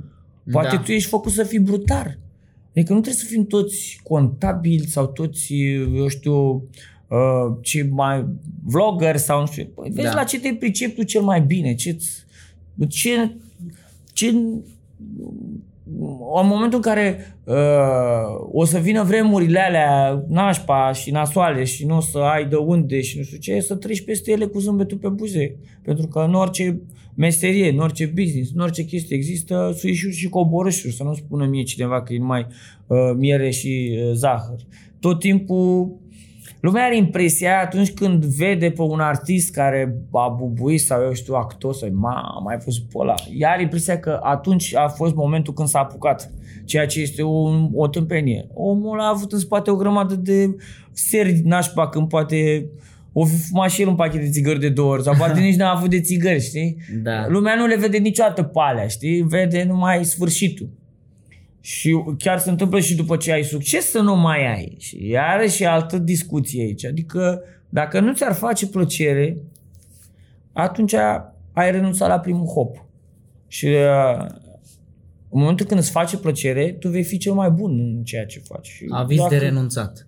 Poate 0.51 0.75
Da. 0.75 0.81
tu 0.81 0.91
ești 0.91 1.09
făcut 1.09 1.31
să 1.31 1.43
fii 1.43 1.59
brutar. 1.59 2.19
Adică 2.77 2.93
nu 2.93 2.99
trebuie 2.99 3.21
să 3.23 3.29
fim 3.29 3.45
toți 3.45 3.99
contabili 4.03 4.87
sau 4.87 5.07
toți, 5.07 5.53
eu 5.95 6.07
știu, 6.07 6.53
uh, 7.07 7.57
ce 7.61 7.87
mai 7.91 8.25
vlogger 8.65 9.17
sau 9.17 9.39
nu 9.39 9.45
știu. 9.45 9.65
Păi, 9.75 9.89
vezi 9.89 10.07
Da. 10.07 10.13
la 10.13 10.23
ce 10.23 10.39
te 10.39 10.53
pricepi 10.59 10.95
tu 10.95 11.03
cel 11.03 11.21
mai 11.21 11.41
bine, 11.41 11.75
ce, 11.75 11.97
ce, 12.89 13.35
ce 14.13 14.27
în 16.41 16.47
momentul 16.47 16.73
în 16.73 16.81
care 16.81 17.37
uh, 17.43 18.47
o 18.51 18.65
să 18.65 18.79
vină 18.79 19.03
vremurile 19.03 19.59
alea 19.59 20.23
nașpa 20.27 20.91
și 20.91 21.11
nasoale 21.11 21.63
și 21.63 21.85
nu 21.85 21.95
o 21.95 22.01
să 22.01 22.17
ai 22.17 22.45
de 22.47 22.55
unde 22.55 23.01
și 23.01 23.17
nu 23.17 23.23
știu 23.23 23.37
ce, 23.37 23.59
să 23.59 23.75
treci 23.75 24.03
peste 24.03 24.31
ele 24.31 24.45
cu 24.45 24.59
zâmbetul 24.59 24.97
pe 24.97 25.07
buze. 25.07 25.55
Pentru 25.81 26.07
că 26.07 26.19
în 26.19 26.33
orice 26.33 26.81
meserie, 27.17 27.69
în 27.69 27.79
orice 27.79 28.05
business, 28.05 28.51
în 28.53 28.59
orice 28.59 28.85
chestie 28.85 29.15
există 29.15 29.73
suișuri 29.77 30.15
și 30.15 30.29
coborâșuri. 30.29 30.93
Să 30.93 31.03
nu 31.03 31.13
spună 31.13 31.45
mie 31.45 31.63
cineva 31.63 32.01
că 32.01 32.13
e 32.13 32.17
numai 32.17 32.47
uh, 32.87 32.97
miere 33.15 33.49
și 33.49 33.99
uh, 33.99 34.11
zahăr. 34.13 34.59
Tot 34.99 35.19
timpul 35.19 35.99
Lumea 36.59 36.83
are 36.83 36.97
impresia 36.97 37.61
atunci 37.61 37.93
când 37.93 38.25
vede 38.25 38.71
pe 38.71 38.81
un 38.81 38.99
artist 38.99 39.53
care 39.53 40.01
a 40.11 40.27
bubuit 40.27 40.81
sau 40.81 41.01
eu 41.03 41.13
știu 41.13 41.33
actor 41.33 41.73
sau 41.73 41.89
ma, 41.91 42.33
am 42.37 42.43
mai 42.43 42.57
fost 42.59 42.81
pe 42.81 42.97
ăla. 42.97 43.13
Ea 43.37 43.51
are 43.51 43.61
impresia 43.61 43.99
că 43.99 44.19
atunci 44.23 44.75
a 44.75 44.87
fost 44.87 45.15
momentul 45.15 45.53
când 45.53 45.67
s-a 45.67 45.79
apucat. 45.79 46.31
Ceea 46.65 46.85
ce 46.85 47.01
este 47.01 47.21
o, 47.21 47.49
o 47.73 47.87
tâmpenie. 47.87 48.47
Omul 48.53 48.99
a 48.99 49.09
avut 49.09 49.31
în 49.31 49.39
spate 49.39 49.71
o 49.71 49.75
grămadă 49.75 50.15
de 50.15 50.55
seri 50.91 51.41
nașpa 51.43 51.89
când 51.89 52.07
poate 52.07 52.69
o 53.13 53.25
fi 53.25 53.35
fumat 53.35 53.69
și 53.69 53.81
el 53.81 53.87
un 53.87 53.95
pachet 53.95 54.21
de 54.21 54.29
țigări 54.29 54.59
de 54.59 54.69
două 54.69 54.91
ori 54.91 55.03
sau 55.03 55.15
poate 55.17 55.39
nici 55.47 55.55
n-a 55.55 55.71
avut 55.75 55.89
de 55.89 56.01
țigări, 56.01 56.41
știi? 56.41 56.77
Da. 57.03 57.27
Lumea 57.27 57.55
nu 57.55 57.65
le 57.65 57.77
vede 57.77 57.97
niciodată 57.97 58.43
pe 58.43 58.59
alea, 58.59 58.87
știi? 58.87 59.21
Vede 59.21 59.63
numai 59.63 60.05
sfârșitul. 60.05 60.69
Și 61.61 62.03
chiar 62.17 62.39
se 62.39 62.49
întâmplă 62.49 62.79
și 62.79 62.95
după 62.95 63.17
ce 63.17 63.31
ai 63.31 63.43
succes 63.43 63.89
să 63.89 63.99
nu 63.99 64.15
mai 64.15 64.53
ai. 64.55 64.75
Și 64.79 65.07
iară 65.07 65.45
și 65.45 65.65
altă 65.65 65.97
discuție 65.97 66.61
aici. 66.63 66.85
Adică 66.85 67.41
dacă 67.69 67.99
nu 67.99 68.13
ți-ar 68.13 68.33
face 68.33 68.67
plăcere, 68.67 69.37
atunci 70.53 70.93
ai 71.53 71.71
renunțat 71.71 72.09
la 72.09 72.19
primul 72.19 72.45
hop. 72.45 72.85
Și 73.47 73.65
uh, 73.65 74.25
în 75.29 75.39
momentul 75.39 75.65
când 75.65 75.79
îți 75.79 75.91
face 75.91 76.17
plăcere, 76.17 76.71
tu 76.79 76.89
vei 76.89 77.03
fi 77.03 77.17
cel 77.17 77.33
mai 77.33 77.49
bun 77.49 77.79
în 77.79 78.03
ceea 78.03 78.25
ce 78.25 78.39
faci. 78.39 78.67
Și 78.67 78.85
Aviz 78.89 79.17
dacă- 79.17 79.35
de 79.35 79.37
renunțat. 79.37 80.05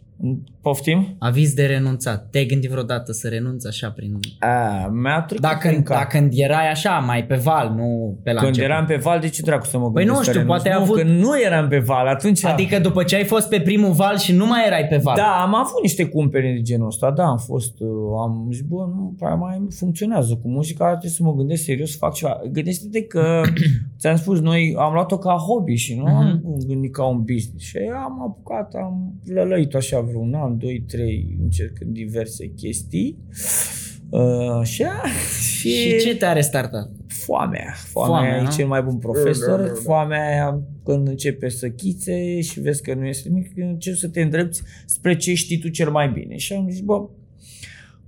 Poftim? 0.62 1.16
Aviz 1.20 1.54
de 1.54 1.66
renunțat. 1.66 2.30
Te-ai 2.30 2.46
gândit 2.46 2.70
vreodată 2.70 3.12
să 3.12 3.28
renunți 3.28 3.68
așa 3.68 3.90
prin... 3.90 4.20
A, 4.40 4.88
mi-a 4.88 5.22
trecut 5.22 5.44
Dacă, 5.46 5.68
prin 5.68 5.84
cap. 5.84 5.98
dacă 5.98 6.18
când 6.18 6.32
erai 6.36 6.70
așa, 6.72 6.90
mai 6.92 7.26
pe 7.26 7.36
val, 7.36 7.74
nu 7.76 8.18
pe 8.24 8.32
la 8.32 8.36
Când 8.42 8.48
început. 8.48 8.70
eram 8.72 8.86
pe 8.86 8.96
val, 8.96 9.20
de 9.20 9.30
ce 9.30 9.42
dracu 9.42 9.66
să 9.66 9.78
mă 9.78 9.92
Păi 9.92 10.04
gândesc 10.06 10.18
nu 10.18 10.24
să 10.24 10.30
știu, 10.30 10.40
renunț? 10.42 10.62
poate 10.62 10.70
ai 10.70 10.76
nu, 10.78 10.82
avut- 10.84 10.98
că 10.98 11.04
nu 11.04 11.42
eram 11.46 11.68
pe 11.68 11.78
val, 11.80 12.08
atunci... 12.08 12.44
Adică 12.46 12.80
după 12.80 13.04
ce 13.04 13.16
ai 13.16 13.24
fost 13.24 13.50
pe 13.50 13.62
primul 13.62 13.92
val 13.92 14.18
și 14.18 14.32
nu 14.34 14.46
mai 14.46 14.64
erai 14.66 14.86
pe 14.90 14.98
val. 14.98 15.16
Da, 15.16 15.42
am 15.42 15.56
avut 15.56 15.82
niște 15.82 16.06
cumpere 16.06 16.54
de 16.56 16.62
genul 16.62 16.88
ăsta, 16.88 17.12
da, 17.12 17.24
am 17.26 17.38
fost, 17.38 17.80
uh, 17.80 17.88
am 18.22 18.48
zis, 18.52 18.62
bă, 18.62 18.76
nu 18.96 19.14
prea 19.18 19.34
mai 19.36 19.62
funcționează 19.70 20.34
cu 20.42 20.50
muzica, 20.50 20.88
trebuie 20.90 21.12
să 21.12 21.24
mă 21.24 21.34
gândesc 21.36 21.64
serios 21.64 21.92
să 21.92 21.98
fac 22.00 22.14
ceva. 22.14 22.42
Gândește-te 22.52 23.02
că, 23.04 23.42
ți-am 24.00 24.16
spus, 24.16 24.40
noi 24.40 24.76
am 24.78 24.94
luat-o 24.94 25.18
ca 25.18 25.34
hobby 25.34 25.76
și 25.76 25.96
nu 25.96 26.06
am 26.06 26.42
gândit 26.68 26.94
ca 26.94 27.06
un 27.06 27.18
business. 27.34 27.66
Și 27.66 27.78
am 28.06 28.22
apucat, 28.22 28.74
am 28.74 29.14
lălăit 29.34 29.76
așa 29.76 30.02
vreo 30.10 30.20
un 30.20 30.34
an, 30.34 30.58
doi, 30.58 30.84
trei, 30.88 31.38
încercând 31.42 31.94
diverse 31.94 32.48
chestii. 32.48 33.18
Uh, 34.10 34.50
așa, 34.60 35.02
și, 35.58 35.70
Și 35.70 35.98
ce 36.00 36.16
te-a 36.16 36.34
restartat? 36.34 36.90
foamea. 37.08 37.74
Foamea, 37.76 38.18
Foamea, 38.20 38.38
e 38.38 38.42
nu? 38.42 38.50
cel 38.52 38.68
mai 38.68 38.82
bun 38.82 38.98
profesor. 38.98 39.72
Foamea 39.84 40.28
aia 40.30 40.62
când 40.86 41.08
începe 41.08 41.50
să 41.50 41.70
chițe 41.70 42.42
și 42.42 42.60
vezi 42.62 42.82
că 42.82 42.94
nu 42.94 43.06
este 43.08 43.30
nimic, 43.30 43.52
începi 43.56 43.98
să 43.98 44.08
te 44.08 44.22
îndrepți 44.22 44.62
spre 44.86 45.16
ce 45.16 45.34
știi 45.34 45.58
tu 45.58 45.68
cel 45.68 45.90
mai 45.92 46.10
bine. 46.10 46.36
Și 46.38 46.54
am 46.54 46.70
zis, 46.70 46.80
bă, 46.80 47.10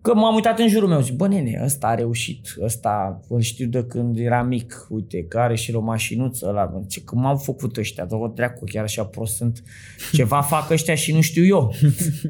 că 0.01 0.13
m-am 0.13 0.35
uitat 0.35 0.59
în 0.59 0.67
jurul 0.67 0.89
meu, 0.89 1.01
zic, 1.01 1.15
bă, 1.15 1.27
nene, 1.27 1.61
ăsta 1.63 1.87
a 1.87 1.95
reușit, 1.95 2.55
ăsta 2.61 3.21
îl 3.27 3.41
știu 3.41 3.67
de 3.67 3.83
când 3.83 4.17
era 4.17 4.43
mic, 4.43 4.87
uite, 4.89 5.23
că 5.23 5.39
are 5.39 5.55
și 5.55 5.75
o 5.75 5.79
mașinuță 5.79 6.47
ăla, 6.49 6.65
bă, 6.65 6.81
ce, 6.87 7.01
că 7.01 7.15
m-au 7.15 7.35
făcut 7.35 7.77
ăștia, 7.77 8.05
două 8.05 8.31
dracu, 8.35 8.63
chiar 8.65 8.83
așa 8.83 9.03
prost 9.03 9.35
sunt, 9.35 9.63
ceva 10.11 10.41
fac 10.41 10.69
ăștia 10.69 10.95
și 10.95 11.13
nu 11.13 11.21
știu 11.21 11.45
eu, 11.45 11.73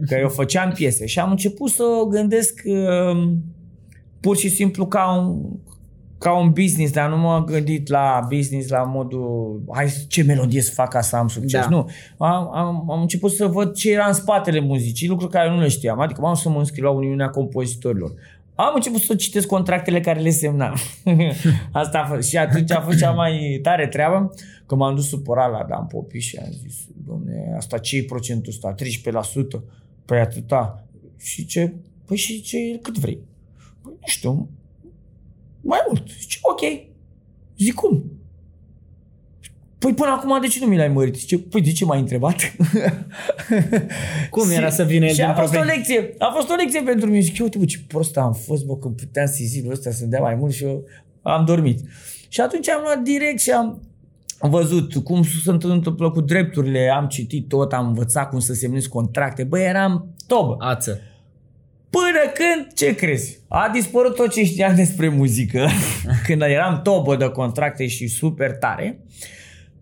că 0.08 0.16
eu 0.16 0.30
făceam 0.30 0.72
piese. 0.72 1.06
Și 1.06 1.20
am 1.20 1.30
început 1.30 1.70
să 1.70 1.84
gândesc 2.10 2.62
uh, 2.66 3.32
pur 4.20 4.38
și 4.38 4.50
simplu 4.50 4.88
ca 4.88 5.18
un, 5.18 5.42
ca 6.22 6.38
un 6.38 6.52
business, 6.52 6.94
dar 6.94 7.10
nu 7.10 7.18
m-am 7.18 7.44
gândit 7.44 7.88
la 7.88 8.28
business 8.30 8.70
la 8.70 8.84
modul 8.84 9.62
hai 9.72 10.06
ce 10.08 10.24
melodie 10.24 10.62
să 10.62 10.72
fac 10.74 10.90
ca 10.90 11.02
să 11.02 11.16
am 11.16 11.28
succes. 11.28 11.62
Da. 11.62 11.68
Nu. 11.70 11.90
Am, 12.18 12.56
am, 12.56 12.92
am 12.92 13.02
început 13.02 13.32
să 13.32 13.46
văd 13.46 13.74
ce 13.74 13.92
era 13.92 14.08
în 14.08 14.14
spatele 14.14 14.60
muzicii, 14.60 15.08
lucruri 15.08 15.32
care 15.32 15.50
nu 15.50 15.60
le 15.60 15.68
știam. 15.68 16.00
Adică 16.00 16.22
m-am 16.22 16.34
să 16.34 16.50
mă 16.50 16.60
înscriu 16.60 16.84
la 16.84 16.90
Uniunea 16.90 17.30
Compozitorilor. 17.30 18.14
Am 18.56 18.72
început 18.76 19.02
să 19.02 19.16
citesc 19.16 19.48
contractele 19.48 20.00
care 20.00 20.20
le 20.20 20.30
semnam. 20.30 20.76
Asta 21.72 21.98
a 21.98 22.06
fost. 22.06 22.30
Și 22.30 22.38
atunci 22.38 22.72
a 22.72 22.82
fost 22.82 22.98
cea 22.98 23.12
mai 23.12 23.60
tare 23.62 23.88
treabă, 23.88 24.34
că 24.66 24.76
m-am 24.76 24.96
dus 24.96 25.08
supărat 25.08 25.52
la 25.52 25.66
Dan 25.70 25.86
Popi 25.86 26.20
și 26.20 26.38
am 26.38 26.52
zis, 26.52 26.76
domne, 27.06 27.54
asta 27.58 27.78
ce 27.78 27.98
e 27.98 28.04
procentul 28.04 28.52
ăsta? 28.52 28.76
13%? 29.60 29.62
Păi 30.06 30.20
atâta. 30.20 30.84
Și 31.18 31.46
ce? 31.46 31.74
Păi 32.06 32.18
și 32.18 32.42
ce, 32.42 32.58
cât 32.82 32.98
vrei? 32.98 33.20
Păi 33.82 33.94
nu 34.00 34.08
știu, 34.08 34.50
mai 35.62 35.80
mult. 35.88 36.10
Zice, 36.20 36.38
ok. 36.42 36.60
Zic, 37.58 37.74
cum? 37.74 38.04
Păi 39.78 39.94
până 39.94 40.10
acum 40.12 40.42
de 40.42 40.48
ce 40.48 40.60
nu 40.62 40.68
mi 40.68 40.78
l-ai 40.78 40.88
mărit? 40.88 41.16
Zice, 41.16 41.40
păi 41.40 41.62
de 41.62 41.72
ce 41.72 41.86
m-ai 41.86 42.00
întrebat? 42.00 42.36
Cum 44.30 44.50
era 44.50 44.70
să 44.70 44.84
vină 44.84 45.06
el 45.06 45.12
Și 45.12 45.16
din 45.18 45.26
a 45.26 45.34
fost 45.34 45.48
o 45.48 45.52
proprie- 45.52 45.74
lecție. 45.76 46.14
A 46.18 46.32
fost 46.36 46.50
o 46.50 46.54
lecție 46.56 46.82
pentru 46.82 47.06
mine. 47.10 47.20
Zic, 47.20 47.42
uite, 47.44 47.58
bă, 47.58 47.66
ce 47.66 47.80
prost 47.88 48.18
am 48.18 48.34
fost, 48.34 48.66
bă, 48.66 48.78
că 48.78 48.88
puteam 48.88 49.26
să-i 49.26 49.46
zic 49.46 49.64
lui 49.64 49.72
ăsta 49.72 49.92
să 49.92 50.06
dea 50.06 50.20
mai 50.22 50.36
mult 50.36 50.54
și 50.54 50.64
eu 50.64 50.84
am 51.22 51.46
dormit. 51.46 51.80
Și 52.28 52.42
atunci 52.42 52.70
am 52.70 52.82
luat 52.84 53.00
direct 53.00 53.40
și 53.40 53.52
am 53.52 53.82
văzut 54.40 54.96
cum 54.96 55.24
se 55.24 55.52
întâmplă 55.62 56.12
cu 56.12 56.22
drepturile, 56.22 56.90
am 56.90 57.08
citit 57.08 57.48
tot, 57.48 57.74
am 57.74 57.88
învățat 57.88 58.30
cum 58.30 58.40
să 58.40 58.54
semnezi 58.54 58.90
contracte. 58.90 59.44
Băi, 59.44 59.64
eram 59.64 60.14
tobă. 60.28 60.56
Ață. 60.60 61.02
Până 61.92 62.32
când, 62.34 62.74
ce 62.74 62.96
crezi? 62.96 63.40
A 63.48 63.70
dispărut 63.74 64.16
tot 64.16 64.32
ce 64.32 64.44
știam 64.44 64.76
despre 64.76 65.10
muzică, 65.10 65.68
când 66.26 66.42
eram 66.42 66.82
tobă 66.82 67.16
de 67.16 67.30
contracte 67.30 67.88
și 67.88 68.08
super 68.08 68.52
tare. 68.52 69.00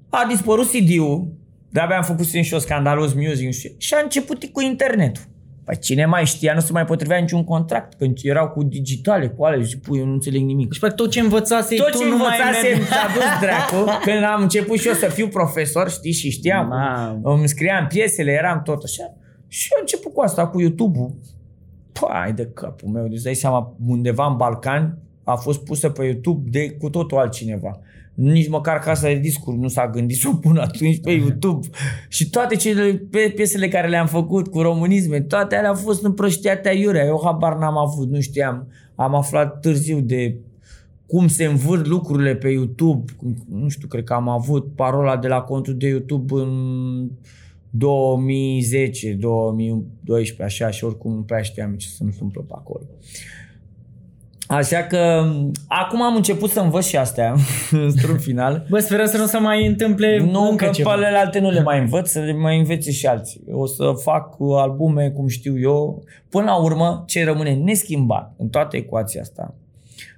A 0.10 0.26
dispărut 0.30 0.68
CD-ul, 0.72 1.34
de-abia 1.70 1.98
am 1.98 2.04
făcut 2.04 2.26
și 2.26 2.50
eu 2.54 2.60
scandalos 2.60 3.14
music 3.14 3.46
nu 3.46 3.52
știu, 3.52 3.72
și 3.78 3.94
a 3.94 4.00
început 4.04 4.46
cu 4.46 4.62
internetul. 4.62 5.24
Păi 5.64 5.78
cine 5.78 6.06
mai 6.06 6.26
știa, 6.26 6.54
nu 6.54 6.60
se 6.60 6.72
mai 6.72 6.86
potrivea 6.86 7.18
niciun 7.18 7.44
contract, 7.44 7.94
când 7.94 8.18
erau 8.22 8.50
cu 8.50 8.64
digitale, 8.64 9.28
cu 9.28 9.44
ale, 9.44 9.64
și 9.64 9.78
pui, 9.78 10.00
eu 10.00 10.06
nu 10.06 10.14
înțeleg 10.14 10.42
nimic. 10.42 10.74
Și 10.74 10.80
pe 10.80 10.88
tot 10.88 11.12
ce 11.12 11.20
învățase 11.20 11.76
Tot 11.76 11.92
tu 11.92 11.98
ce 11.98 12.06
nu 12.06 12.18
mai 12.18 12.38
învățasem 12.40 12.78
merge. 12.78 12.86
s-a 12.86 13.08
dus 13.14 13.40
dracu, 13.42 13.92
când 14.06 14.24
am 14.24 14.42
început 14.42 14.80
și 14.80 14.88
eu 14.88 14.94
să 14.94 15.06
fiu 15.08 15.28
profesor, 15.28 15.90
știi, 15.90 16.12
și 16.12 16.30
știam, 16.30 16.68
Mamă. 16.68 17.20
îmi 17.24 17.48
scriam 17.48 17.88
piesele, 17.88 18.32
eram 18.32 18.62
tot 18.64 18.84
așa. 18.84 19.14
Și 19.48 19.70
am 19.74 19.80
început 19.82 20.14
cu 20.14 20.22
asta, 20.22 20.48
cu 20.48 20.60
YouTube-ul. 20.60 21.16
Păi, 22.00 22.34
de 22.36 22.50
capul 22.54 22.90
meu, 22.90 23.08
deci 23.08 23.22
dai 23.22 23.34
seama, 23.34 23.76
undeva 23.88 24.26
în 24.26 24.38
Balcan 24.38 24.98
a 25.24 25.36
fost 25.36 25.64
pusă 25.64 25.90
pe 25.90 26.04
YouTube 26.04 26.50
de 26.50 26.72
cu 26.72 26.90
totul 26.90 27.18
altcineva. 27.18 27.80
Nici 28.14 28.50
măcar 28.50 28.80
casa 28.80 29.08
de 29.08 29.16
discuri 29.16 29.58
nu 29.58 29.68
s-a 29.68 29.90
gândit 29.90 30.18
să 30.18 30.30
o 30.34 30.36
pună 30.36 30.62
atunci 30.62 31.02
pe 31.02 31.12
YouTube. 31.12 31.68
Și 32.08 32.30
toate 32.30 32.56
cele 32.56 32.94
pe 33.12 33.32
piesele 33.36 33.68
care 33.68 33.88
le-am 33.88 34.08
făcut 34.08 34.48
cu 34.48 34.62
românisme, 34.62 35.22
toate 35.22 35.56
alea 35.56 35.70
au 35.70 35.76
fost 35.76 36.04
împrăștiate 36.04 36.70
aiurea. 36.70 37.06
Eu 37.06 37.22
habar 37.24 37.58
n-am 37.58 37.78
avut, 37.78 38.10
nu 38.10 38.20
știam. 38.20 38.68
Am 38.96 39.16
aflat 39.16 39.60
târziu 39.60 40.00
de 40.00 40.36
cum 41.08 41.28
se 41.28 41.46
învârt 41.46 41.88
lucrurile 41.88 42.36
pe 42.36 42.50
YouTube. 42.50 43.14
Nu 43.50 43.68
știu, 43.68 43.88
cred 43.88 44.04
că 44.04 44.14
am 44.14 44.30
avut 44.30 44.76
parola 44.76 45.18
de 45.18 45.28
la 45.28 45.42
contul 45.42 45.78
de 45.78 45.88
YouTube 45.88 46.34
în 46.34 47.10
2010, 47.70 49.14
2012, 49.14 50.44
așa, 50.44 50.72
și 50.72 50.84
oricum 50.84 51.16
nu 51.16 51.22
prea 51.22 51.42
știam 51.42 51.74
ce 51.76 51.88
se 51.88 52.04
întâmplă 52.04 52.42
pe 52.42 52.54
acolo. 52.56 52.84
Așa 54.48 54.84
că 54.84 55.32
acum 55.68 56.02
am 56.02 56.16
început 56.16 56.50
să 56.50 56.60
învăț 56.60 56.86
și 56.86 56.98
astea, 56.98 57.36
într-un 57.72 58.18
final. 58.18 58.66
Bă, 58.70 58.80
sperăm 58.80 59.06
să 59.06 59.18
nu 59.18 59.26
se 59.26 59.38
mai 59.38 59.66
întâmple 59.68 60.18
Nu, 60.18 60.50
încă 60.50 60.66
că 60.66 60.72
ceva. 60.72 60.96
pe 60.96 61.06
alte 61.06 61.40
nu 61.40 61.50
le 61.50 61.62
mai 61.62 61.80
învăț, 61.80 62.10
să 62.10 62.20
le 62.20 62.34
mai 62.34 62.58
învețe 62.58 62.92
și 62.92 63.08
alții. 63.08 63.42
O 63.52 63.66
să 63.66 63.92
fac 64.02 64.36
albume, 64.40 65.10
cum 65.10 65.28
știu 65.28 65.60
eu. 65.60 66.04
Până 66.30 66.46
la 66.46 66.56
urmă, 66.56 67.04
ce 67.08 67.24
rămâne 67.24 67.54
neschimbat 67.54 68.34
în 68.38 68.50
toată 68.50 68.78
ecuația 68.78 69.22
asta, 69.22 69.56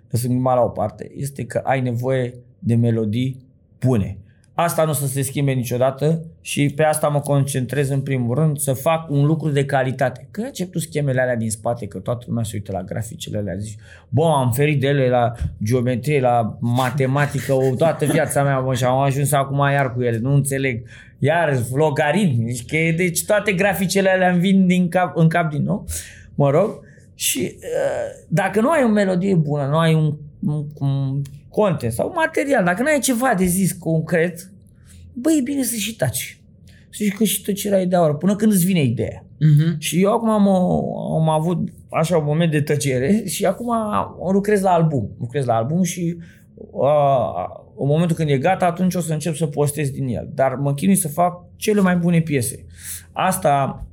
lăsând 0.10 0.42
la 0.44 0.62
o 0.62 0.70
parte, 0.70 1.12
este 1.16 1.46
că 1.46 1.62
ai 1.64 1.82
nevoie 1.82 2.34
de 2.60 2.76
melodii 2.76 3.46
bune. 3.86 4.18
Asta 4.64 4.84
nu 4.84 4.90
o 4.90 4.94
să 4.94 5.08
se 5.08 5.22
schimbe 5.22 5.52
niciodată 5.52 6.26
și 6.42 6.70
pe 6.76 6.84
asta 6.84 7.08
mă 7.08 7.20
concentrez 7.20 7.90
în 7.90 8.02
primul 8.02 8.36
rând 8.36 8.58
să 8.58 8.74
fac 8.74 9.10
un 9.10 9.26
lucru 9.26 9.50
de 9.50 9.66
calitate. 9.66 10.28
Că 10.32 10.42
încep 10.42 10.72
tu 10.72 10.80
schemele 10.80 11.22
alea 11.22 11.36
din 11.36 11.50
spate, 11.50 11.88
că 11.88 11.98
toată 11.98 12.26
lumea 12.28 12.44
se 12.44 12.52
uită 12.54 12.72
la 12.72 12.84
graficele 12.84 13.38
alea, 13.38 13.56
zici, 13.58 13.78
bă, 14.10 14.24
am 14.24 14.52
ferit 14.52 14.80
de 14.80 14.88
ele 14.88 15.10
la 15.10 15.32
geometrie, 15.64 16.20
la 16.20 16.58
matematică, 16.60 17.54
o 17.54 17.76
toată 17.76 18.06
viața 18.06 18.44
mea, 18.44 18.60
mă, 18.60 18.74
și 18.74 18.84
am 18.84 19.00
ajuns 19.00 19.32
acum 19.32 19.58
iar 19.58 19.94
cu 19.94 20.02
ele, 20.02 20.18
nu 20.18 20.34
înțeleg. 20.34 20.88
Iar 21.20 21.60
logaritmi, 21.74 22.46
deci, 22.46 22.66
că, 22.66 22.78
deci 22.96 23.26
toate 23.26 23.52
graficele 23.52 24.10
alea 24.10 24.32
îmi 24.32 24.40
vin 24.40 24.68
din 24.68 24.88
cap, 24.90 25.18
în 25.18 25.30
cap 25.30 25.50
din 25.52 25.64
nou, 25.64 25.86
mă 26.36 26.50
rog, 26.50 26.80
și 27.16 27.56
uh, 27.56 28.26
dacă 28.28 28.62
nu 28.62 28.70
ai 28.70 28.84
o 28.84 28.88
melodie 28.88 29.36
bună, 29.36 29.66
nu 29.66 29.78
ai 29.78 29.94
un, 29.94 30.16
un, 30.40 30.66
un 30.80 31.22
content 31.50 31.92
sau 31.92 32.08
un 32.08 32.14
material, 32.16 32.64
dacă 32.64 32.82
nu 32.82 32.88
ai 32.88 33.00
ceva 33.00 33.34
de 33.38 33.46
zis 33.46 33.72
concret, 33.72 34.51
băi, 35.14 35.38
e 35.38 35.42
bine 35.42 35.64
să 35.64 35.76
și 35.76 35.96
taci. 35.96 36.42
Să 36.90 37.00
zici 37.04 37.14
că 37.14 37.24
și 37.24 37.42
tăcerea 37.42 37.82
e 37.82 37.86
de 37.86 37.96
aur, 37.96 38.18
până 38.18 38.36
când 38.36 38.52
îți 38.52 38.66
vine 38.66 38.84
ideea. 38.84 39.26
Mhm. 39.40 39.76
Și 39.78 40.02
eu 40.02 40.14
acum 40.14 40.30
am, 40.30 40.48
am 41.14 41.30
avut 41.30 41.70
așa 41.90 42.18
un 42.18 42.24
moment 42.26 42.52
de 42.52 42.62
tăcere 42.62 43.24
și 43.26 43.46
acum 43.46 43.74
lucrez 44.32 44.62
la 44.62 44.70
album. 44.70 45.10
Lucrez 45.20 45.46
la 45.46 45.56
album 45.56 45.84
și 45.84 46.18
uh, 46.56 47.46
în 47.78 47.88
momentul 47.88 48.16
când 48.16 48.30
e 48.30 48.38
gata, 48.38 48.66
atunci 48.66 48.96
o 48.96 49.00
să 49.00 49.14
încep 49.14 49.36
să 49.36 49.46
postez 49.46 49.90
din 49.90 50.08
el. 50.08 50.30
Dar 50.34 50.56
mă 50.56 50.74
chinui 50.74 50.96
să 50.96 51.08
fac 51.08 51.46
cele 51.56 51.82
mai 51.82 51.96
bune 51.96 52.22
piese. 52.22 52.66
Asta 53.12 53.86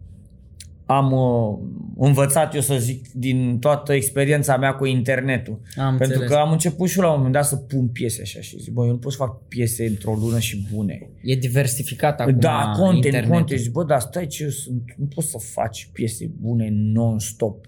am 0.86 1.12
uh, 1.12 1.58
învățat, 2.06 2.54
eu 2.54 2.60
să 2.60 2.76
zic, 2.78 3.12
din 3.12 3.58
toată 3.58 3.92
experiența 3.92 4.56
mea 4.56 4.74
cu 4.74 4.86
internetul. 4.86 5.60
Am 5.76 5.96
Pentru 5.96 6.04
înțeles. 6.04 6.28
că 6.28 6.36
am 6.36 6.52
început 6.52 6.88
și 6.88 6.98
eu 6.98 7.04
la 7.04 7.10
un 7.10 7.16
moment 7.16 7.34
dat 7.34 7.44
să 7.46 7.56
pun 7.56 7.86
piese 7.88 8.20
așa 8.22 8.40
și 8.40 8.60
zic, 8.60 8.72
bă, 8.72 8.84
eu 8.84 8.90
nu 8.90 8.96
pot 8.98 9.12
să 9.12 9.18
fac 9.18 9.42
piese 9.48 9.86
într-o 9.86 10.14
lună 10.20 10.38
și 10.38 10.66
bune. 10.72 11.08
E 11.22 11.34
diversificat 11.34 12.20
acum 12.20 12.38
Da, 12.38 12.72
content, 12.76 13.04
internetul. 13.04 13.30
content. 13.34 13.60
Zic, 13.60 13.72
bă, 13.72 13.84
dar 13.84 14.00
stai 14.00 14.26
ce 14.26 14.42
eu 14.42 14.48
sunt, 14.50 14.82
nu 14.96 15.04
poți 15.14 15.28
să 15.28 15.38
faci 15.38 15.88
piese 15.92 16.30
bune 16.40 16.68
non-stop. 16.72 17.66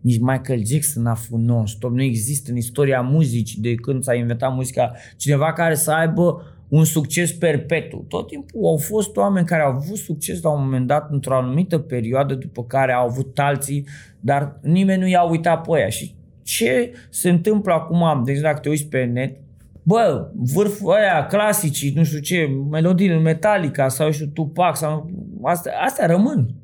Nici 0.00 0.18
Michael 0.18 0.66
Jackson 0.66 1.02
n-a 1.02 1.14
făcut 1.14 1.40
non-stop. 1.44 1.92
Nu 1.92 2.02
există 2.02 2.50
în 2.50 2.56
istoria 2.56 3.00
muzicii 3.00 3.60
de 3.60 3.74
când 3.74 4.02
s-a 4.02 4.14
inventat 4.14 4.54
muzica 4.54 4.92
cineva 5.16 5.52
care 5.52 5.74
să 5.74 5.90
aibă 5.90 6.42
un 6.70 6.84
succes 6.84 7.32
perpetu. 7.32 8.04
Tot 8.08 8.26
timpul 8.26 8.64
au 8.64 8.76
fost 8.76 9.16
oameni 9.16 9.46
care 9.46 9.62
au 9.62 9.72
avut 9.72 9.96
succes 9.96 10.42
la 10.42 10.50
un 10.50 10.62
moment 10.62 10.86
dat 10.86 11.10
într-o 11.10 11.36
anumită 11.36 11.78
perioadă 11.78 12.34
după 12.34 12.64
care 12.64 12.92
au 12.92 13.06
avut 13.06 13.38
alții, 13.38 13.86
dar 14.20 14.58
nimeni 14.62 15.00
nu 15.00 15.08
i-a 15.08 15.22
uitat 15.22 15.66
pe 15.66 15.76
aia. 15.76 15.88
Și 15.88 16.14
ce 16.42 16.92
se 17.10 17.30
întâmplă 17.30 17.72
acum, 17.72 18.22
deci 18.24 18.38
dacă 18.38 18.58
te 18.58 18.68
uiți 18.68 18.86
pe 18.86 19.04
net, 19.04 19.36
Bă, 19.82 20.30
vârful 20.54 20.92
ăia 20.92 21.26
clasici, 21.26 21.94
nu 21.94 22.04
știu 22.04 22.18
ce, 22.18 22.48
melodiile 22.70 23.18
Metallica 23.18 23.88
sau 23.88 24.06
eu 24.06 24.12
știu 24.12 24.26
Tupac 24.26 24.76
sau 24.76 25.10
astea, 25.42 25.72
astea 25.84 26.06
rămân. 26.06 26.54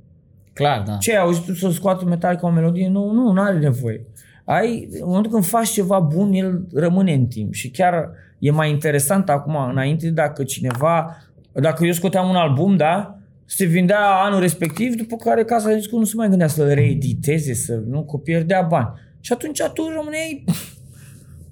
Clar, 0.53 0.83
da. 0.87 0.97
Ce 0.97 1.11
ai 1.11 1.23
auzit 1.23 1.45
tu 1.45 1.55
să 1.55 1.71
scoată 1.71 2.05
Metallica 2.05 2.47
o 2.47 2.51
melodie? 2.51 2.89
Nu, 2.89 3.11
nu, 3.11 3.33
nu 3.33 3.41
are 3.41 3.59
nevoie. 3.59 4.07
Ai, 4.45 4.89
în 4.91 5.07
momentul 5.07 5.31
când 5.31 5.45
faci 5.45 5.69
ceva 5.69 5.99
bun, 5.99 6.33
el 6.33 6.67
rămâne 6.75 7.13
în 7.13 7.27
timp 7.27 7.53
și 7.53 7.71
chiar 7.71 8.11
e 8.39 8.51
mai 8.51 8.71
interesant 8.71 9.29
acum, 9.29 9.57
înainte, 9.71 10.11
dacă 10.11 10.45
cineva, 10.45 11.17
dacă 11.53 11.85
eu 11.85 11.93
scoteam 11.93 12.29
un 12.29 12.37
album, 12.37 12.77
da, 12.77 13.19
se 13.45 13.65
vindea 13.65 14.09
anul 14.09 14.41
respectiv, 14.41 14.95
după 14.95 15.17
care 15.17 15.45
casa 15.45 15.69
de 15.69 15.75
discuri 15.75 16.01
nu 16.01 16.07
se 16.07 16.17
mai 16.17 16.29
gândea 16.29 16.47
să 16.47 16.73
reediteze, 16.73 17.55
să 17.55 17.83
nu, 17.87 18.05
că 18.05 18.17
pierdea 18.17 18.63
bani. 18.63 18.89
Și 19.21 19.33
atunci 19.33 19.63
tu 19.75 19.89
rămâneai 19.97 20.45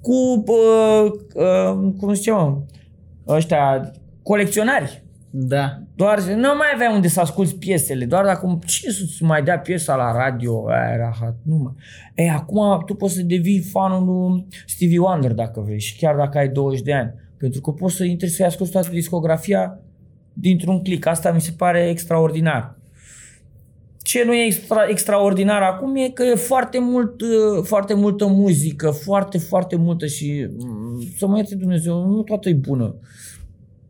cu, 0.01 0.43
uh, 0.47 1.11
uh, 1.33 1.93
cum 1.97 2.13
ziceam, 2.13 2.65
ăștia, 3.27 3.91
colecționari. 4.23 5.04
Da. 5.37 5.79
Doar 5.95 6.21
nu 6.21 6.55
mai 6.57 6.67
aveai 6.73 6.93
unde 6.93 7.07
să 7.07 7.19
asculti 7.19 7.55
piesele, 7.55 8.05
doar 8.05 8.25
dacă 8.25 8.59
cine 8.65 8.91
să-ți 8.91 9.23
mai 9.23 9.43
dea 9.43 9.59
piesa 9.59 9.95
la 9.95 10.11
radio, 10.11 10.67
aia 10.67 10.93
era 10.93 11.15
hat, 11.19 11.35
nu 11.43 11.55
mai. 11.55 11.73
E, 12.15 12.29
acum 12.29 12.83
tu 12.85 12.93
poți 12.93 13.13
să 13.13 13.21
devii 13.21 13.59
fanul 13.59 14.05
lui 14.05 14.47
Stevie 14.65 14.99
Wonder 14.99 15.31
dacă 15.31 15.61
vrei 15.61 15.79
și 15.79 15.97
chiar 15.97 16.15
dacă 16.15 16.37
ai 16.37 16.49
20 16.49 16.81
de 16.81 16.93
ani. 16.93 17.13
Pentru 17.37 17.61
că 17.61 17.71
poți 17.71 17.95
să 17.95 18.03
intri 18.03 18.29
să-i 18.29 18.45
asculti 18.45 18.71
toată 18.71 18.89
discografia 18.91 19.79
dintr-un 20.33 20.81
click. 20.81 21.05
Asta 21.05 21.31
mi 21.31 21.41
se 21.41 21.51
pare 21.57 21.89
extraordinar. 21.89 22.77
Ce 24.01 24.23
nu 24.23 24.33
e 24.33 24.45
extra, 24.45 24.85
extraordinar 24.87 25.61
acum 25.61 25.95
e 25.95 26.09
că 26.09 26.23
e 26.23 26.35
foarte, 26.35 26.79
mult, 26.79 27.21
uh, 27.21 27.63
foarte 27.63 27.93
multă 27.93 28.25
muzică, 28.25 28.89
foarte, 28.89 29.37
foarte 29.37 29.75
multă 29.75 30.05
și 30.05 30.47
mm, 30.57 31.01
să 31.17 31.27
mă 31.27 31.37
ierte 31.37 31.55
Dumnezeu, 31.55 32.05
nu 32.05 32.21
toată 32.21 32.49
e 32.49 32.53
bună. 32.53 32.95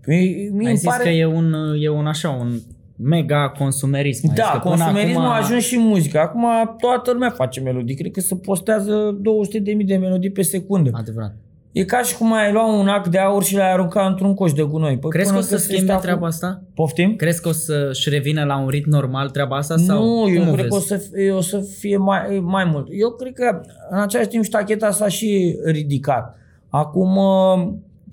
Mie, 0.06 0.50
mie 0.54 0.68
Ai 0.68 0.76
zis 0.76 0.88
pare... 0.90 1.04
că 1.04 1.10
e 1.10 1.26
un, 1.26 1.56
e 1.80 1.90
un 1.90 2.08
așa, 2.08 2.30
un 2.30 2.60
mega 2.96 3.52
consumerism. 3.58 4.34
Da, 4.34 4.60
consumerismul 4.64 5.22
acum... 5.22 5.34
a 5.34 5.38
ajuns 5.38 5.64
și 5.64 5.76
în 5.76 5.82
muzică. 5.82 6.20
Acum 6.20 6.46
toată 6.80 7.12
lumea 7.12 7.30
face 7.30 7.60
melodii. 7.60 7.96
Cred 7.96 8.12
că 8.12 8.20
se 8.20 8.36
postează 8.36 9.18
200.000 9.80 9.86
de 9.86 9.96
melodii 9.96 10.32
pe 10.32 10.42
secundă. 10.42 10.90
Adevărat. 10.94 11.36
E 11.72 11.84
ca 11.84 12.02
și 12.02 12.18
cum 12.18 12.34
ai 12.34 12.52
lua 12.52 12.80
un 12.80 12.88
ac 12.88 13.08
de 13.08 13.18
aur 13.18 13.44
și 13.44 13.56
l-ai 13.56 13.72
arunca 13.72 14.06
într-un 14.06 14.34
coș 14.34 14.54
de 14.54 14.62
gunoi. 14.62 14.98
Păi 14.98 15.10
Crezi 15.10 15.32
că 15.32 15.38
o 15.38 15.42
să 15.42 15.58
schimbe 15.58 15.92
acum... 15.92 16.04
treaba 16.04 16.28
asta? 16.28 16.62
Poftim? 16.74 17.16
Crezi 17.16 17.42
că 17.42 17.50
o 17.50 17.52
să-și 17.52 18.10
revină 18.10 18.44
la 18.44 18.60
un 18.60 18.68
ritm 18.68 18.90
normal 18.90 19.30
treaba 19.30 19.56
asta? 19.56 19.78
Sau 19.78 20.04
nu, 20.04 20.30
eu 20.30 20.54
cred 20.54 20.68
că 20.68 20.76
o 20.76 20.80
să, 20.80 20.98
fie, 20.98 21.32
o 21.32 21.42
să 21.42 21.60
fie 21.78 21.98
mai, 21.98 22.40
mai 22.44 22.66
mult. 22.66 22.88
Eu 22.92 23.12
cred 23.12 23.34
că 23.34 23.62
în 23.90 24.00
același 24.00 24.28
timp 24.28 24.44
ștacheta 24.44 24.92
s-a 24.92 25.08
și 25.08 25.58
ridicat. 25.64 26.38
Acum 26.70 27.20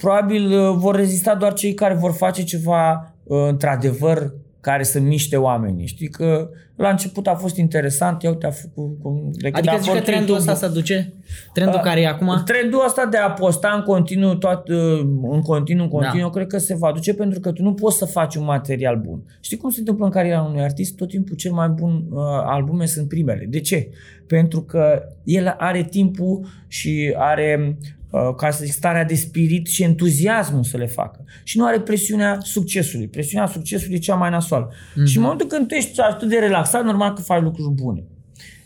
probabil 0.02 0.58
uh, 0.58 0.74
vor 0.76 0.94
rezista 0.96 1.34
doar 1.34 1.52
cei 1.52 1.74
care 1.74 1.94
vor 1.94 2.12
face 2.12 2.44
ceva 2.44 3.14
uh, 3.22 3.46
într-adevăr 3.48 4.32
care 4.60 4.82
să 4.82 5.00
miște 5.00 5.36
oamenii. 5.36 5.86
Știi 5.86 6.08
că 6.08 6.48
la 6.76 6.88
început 6.88 7.26
a 7.26 7.34
fost 7.34 7.56
interesant, 7.56 8.24
eu 8.24 8.34
te-a 8.34 8.50
făcut... 8.50 8.98
De 9.32 9.50
adică 9.52 9.76
zici 9.80 9.92
că 9.92 10.00
trendul 10.00 10.34
ăsta 10.34 10.54
se 10.54 10.68
duce? 10.68 11.12
Trendul 11.52 11.74
uh, 11.74 11.82
care 11.82 12.00
e 12.00 12.06
acum? 12.06 12.42
Trendul 12.44 12.82
ăsta 12.86 13.06
de 13.06 13.16
a 13.16 13.30
posta 13.30 13.72
în 13.76 13.82
continuu, 13.82 14.34
tot, 14.34 14.68
uh, 14.68 14.98
în 15.30 15.40
continuu, 15.42 15.84
în 15.84 15.90
continuu, 15.90 16.28
da. 16.28 16.34
cred 16.34 16.46
că 16.46 16.58
se 16.58 16.76
va 16.76 16.92
duce 16.92 17.14
pentru 17.14 17.40
că 17.40 17.52
tu 17.52 17.62
nu 17.62 17.74
poți 17.74 17.96
să 17.96 18.04
faci 18.04 18.34
un 18.34 18.44
material 18.44 18.96
bun. 18.96 19.22
Știi 19.40 19.56
cum 19.56 19.70
se 19.70 19.78
întâmplă 19.78 20.04
în 20.04 20.10
cariera 20.10 20.42
unui 20.42 20.62
artist? 20.62 20.96
Tot 20.96 21.08
timpul 21.08 21.36
cel 21.36 21.52
mai 21.52 21.68
bun 21.68 22.04
uh, 22.10 22.20
albume 22.44 22.86
sunt 22.86 23.08
primele. 23.08 23.46
De 23.48 23.60
ce? 23.60 23.88
Pentru 24.26 24.62
că 24.62 25.02
el 25.24 25.54
are 25.58 25.82
timpul 25.82 26.46
și 26.68 27.14
are 27.18 27.76
Uh, 27.76 28.01
ca 28.36 28.50
să 28.50 28.64
zic, 28.64 28.72
starea 28.72 29.04
de 29.04 29.14
spirit 29.14 29.66
și 29.66 29.82
entuziasmul 29.82 30.62
să 30.62 30.76
le 30.76 30.86
facă. 30.86 31.24
Și 31.42 31.58
nu 31.58 31.64
are 31.64 31.80
presiunea 31.80 32.38
succesului. 32.40 33.08
Presiunea 33.08 33.46
succesului 33.46 33.94
e 33.94 33.98
cea 33.98 34.14
mai 34.14 34.30
nasoală. 34.30 34.68
Mm-hmm. 34.70 35.04
Și 35.04 35.16
în 35.16 35.22
momentul 35.22 35.46
când 35.46 35.66
tu 35.66 35.74
ești 35.74 36.00
atât 36.00 36.28
de 36.28 36.38
relaxat, 36.38 36.84
normal 36.84 37.12
că 37.12 37.20
faci 37.20 37.42
lucruri 37.42 37.74
bune. 37.74 38.04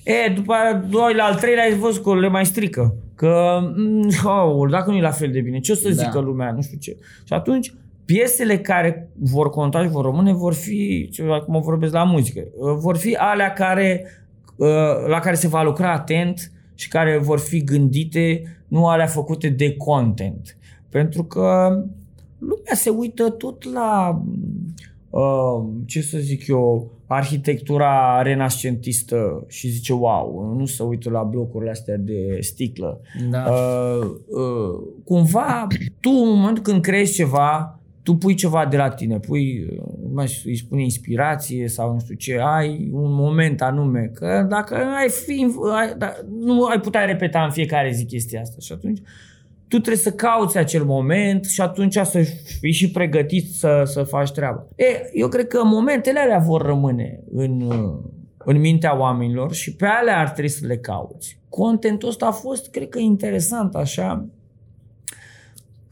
E, 0.02 0.32
după 0.34 0.54
doi 0.90 1.14
la 1.14 1.24
al 1.24 1.34
treilea 1.34 1.64
ai 1.64 1.74
văzut 1.74 2.02
că 2.02 2.18
le 2.18 2.28
mai 2.28 2.46
strică. 2.46 2.94
Că, 3.14 3.60
mm, 3.76 4.08
oh, 4.24 4.70
dacă 4.70 4.90
nu 4.90 4.96
e 4.96 5.00
la 5.00 5.10
fel 5.10 5.30
de 5.30 5.40
bine, 5.40 5.58
ce 5.58 5.72
o 5.72 5.74
să 5.74 5.88
da. 5.88 6.02
zică 6.02 6.18
lumea, 6.18 6.52
nu 6.52 6.62
știu 6.62 6.78
ce. 6.78 6.96
Și 7.24 7.32
atunci, 7.32 7.72
piesele 8.04 8.58
care 8.58 9.08
vor 9.14 9.50
conta 9.50 9.82
și 9.82 9.88
vor 9.88 10.04
rămâne 10.04 10.32
vor 10.32 10.54
fi, 10.54 11.10
acum 11.30 11.60
vorbesc 11.60 11.92
la 11.92 12.04
muzică, 12.04 12.40
uh, 12.40 12.76
vor 12.78 12.96
fi 12.96 13.14
alea 13.14 13.52
care, 13.52 14.06
uh, 14.56 14.68
la 15.08 15.18
care 15.18 15.34
se 15.34 15.48
va 15.48 15.62
lucra 15.62 15.92
atent 15.92 16.50
și 16.76 16.88
care 16.88 17.18
vor 17.18 17.38
fi 17.38 17.64
gândite 17.64 18.42
nu 18.68 18.86
alea 18.86 19.06
făcute 19.06 19.48
de 19.48 19.76
content. 19.76 20.56
Pentru 20.88 21.24
că 21.24 21.68
lumea 22.38 22.74
se 22.74 22.90
uită 22.90 23.30
tot 23.30 23.72
la, 23.72 24.22
uh, 25.10 25.64
ce 25.86 26.00
să 26.00 26.18
zic 26.18 26.46
eu, 26.46 26.90
arhitectura 27.06 28.22
renascentistă 28.22 29.44
și 29.48 29.68
zice 29.68 29.92
wow, 29.92 30.54
nu 30.58 30.66
se 30.66 30.82
uită 30.82 31.10
la 31.10 31.22
blocurile 31.22 31.70
astea 31.70 31.96
de 31.96 32.38
sticlă. 32.40 33.00
Da. 33.30 33.44
Uh, 33.50 34.10
uh, 34.26 34.80
cumva, 35.04 35.66
tu 36.00 36.10
în 36.10 36.28
momentul 36.28 36.62
când 36.62 36.82
creezi 36.82 37.12
ceva, 37.12 37.80
tu 38.06 38.14
pui 38.14 38.34
ceva 38.34 38.66
de 38.66 38.76
la 38.76 38.88
tine, 38.88 39.18
pui, 39.18 39.66
mai 40.12 40.42
îi 40.44 40.56
spune 40.56 40.82
inspirație 40.82 41.68
sau 41.68 41.92
nu 41.92 41.98
știu 41.98 42.14
ce, 42.14 42.38
ai 42.40 42.88
un 42.92 43.12
moment 43.12 43.62
anume, 43.62 44.10
că 44.14 44.46
dacă 44.48 44.74
ai 44.74 45.08
fi, 45.08 45.46
ai, 45.74 45.94
da, 45.98 46.12
nu 46.38 46.64
ai 46.64 46.80
putea 46.80 47.04
repeta 47.04 47.44
în 47.44 47.50
fiecare 47.50 47.90
zi 47.90 48.04
chestia 48.04 48.40
asta 48.40 48.56
și 48.60 48.72
atunci 48.72 48.98
tu 49.68 49.76
trebuie 49.78 49.96
să 49.96 50.12
cauți 50.12 50.58
acel 50.58 50.84
moment 50.84 51.44
și 51.44 51.60
atunci 51.60 51.94
să 51.94 52.20
fii 52.60 52.72
și 52.72 52.90
pregătit 52.90 53.54
să, 53.54 53.82
să 53.84 54.02
faci 54.02 54.30
treaba. 54.30 54.66
E, 54.76 55.10
eu 55.12 55.28
cred 55.28 55.46
că 55.46 55.64
momentele 55.64 56.18
alea 56.18 56.38
vor 56.38 56.62
rămâne 56.62 57.20
în, 57.32 57.72
în 58.38 58.58
mintea 58.60 58.98
oamenilor 58.98 59.52
și 59.52 59.74
pe 59.74 59.86
alea 59.86 60.18
ar 60.18 60.30
trebui 60.30 60.50
să 60.50 60.66
le 60.66 60.76
cauți. 60.76 61.38
Contentul 61.48 62.08
ăsta 62.08 62.26
a 62.26 62.30
fost, 62.30 62.70
cred 62.70 62.88
că, 62.88 62.98
interesant 62.98 63.74
așa, 63.74 64.26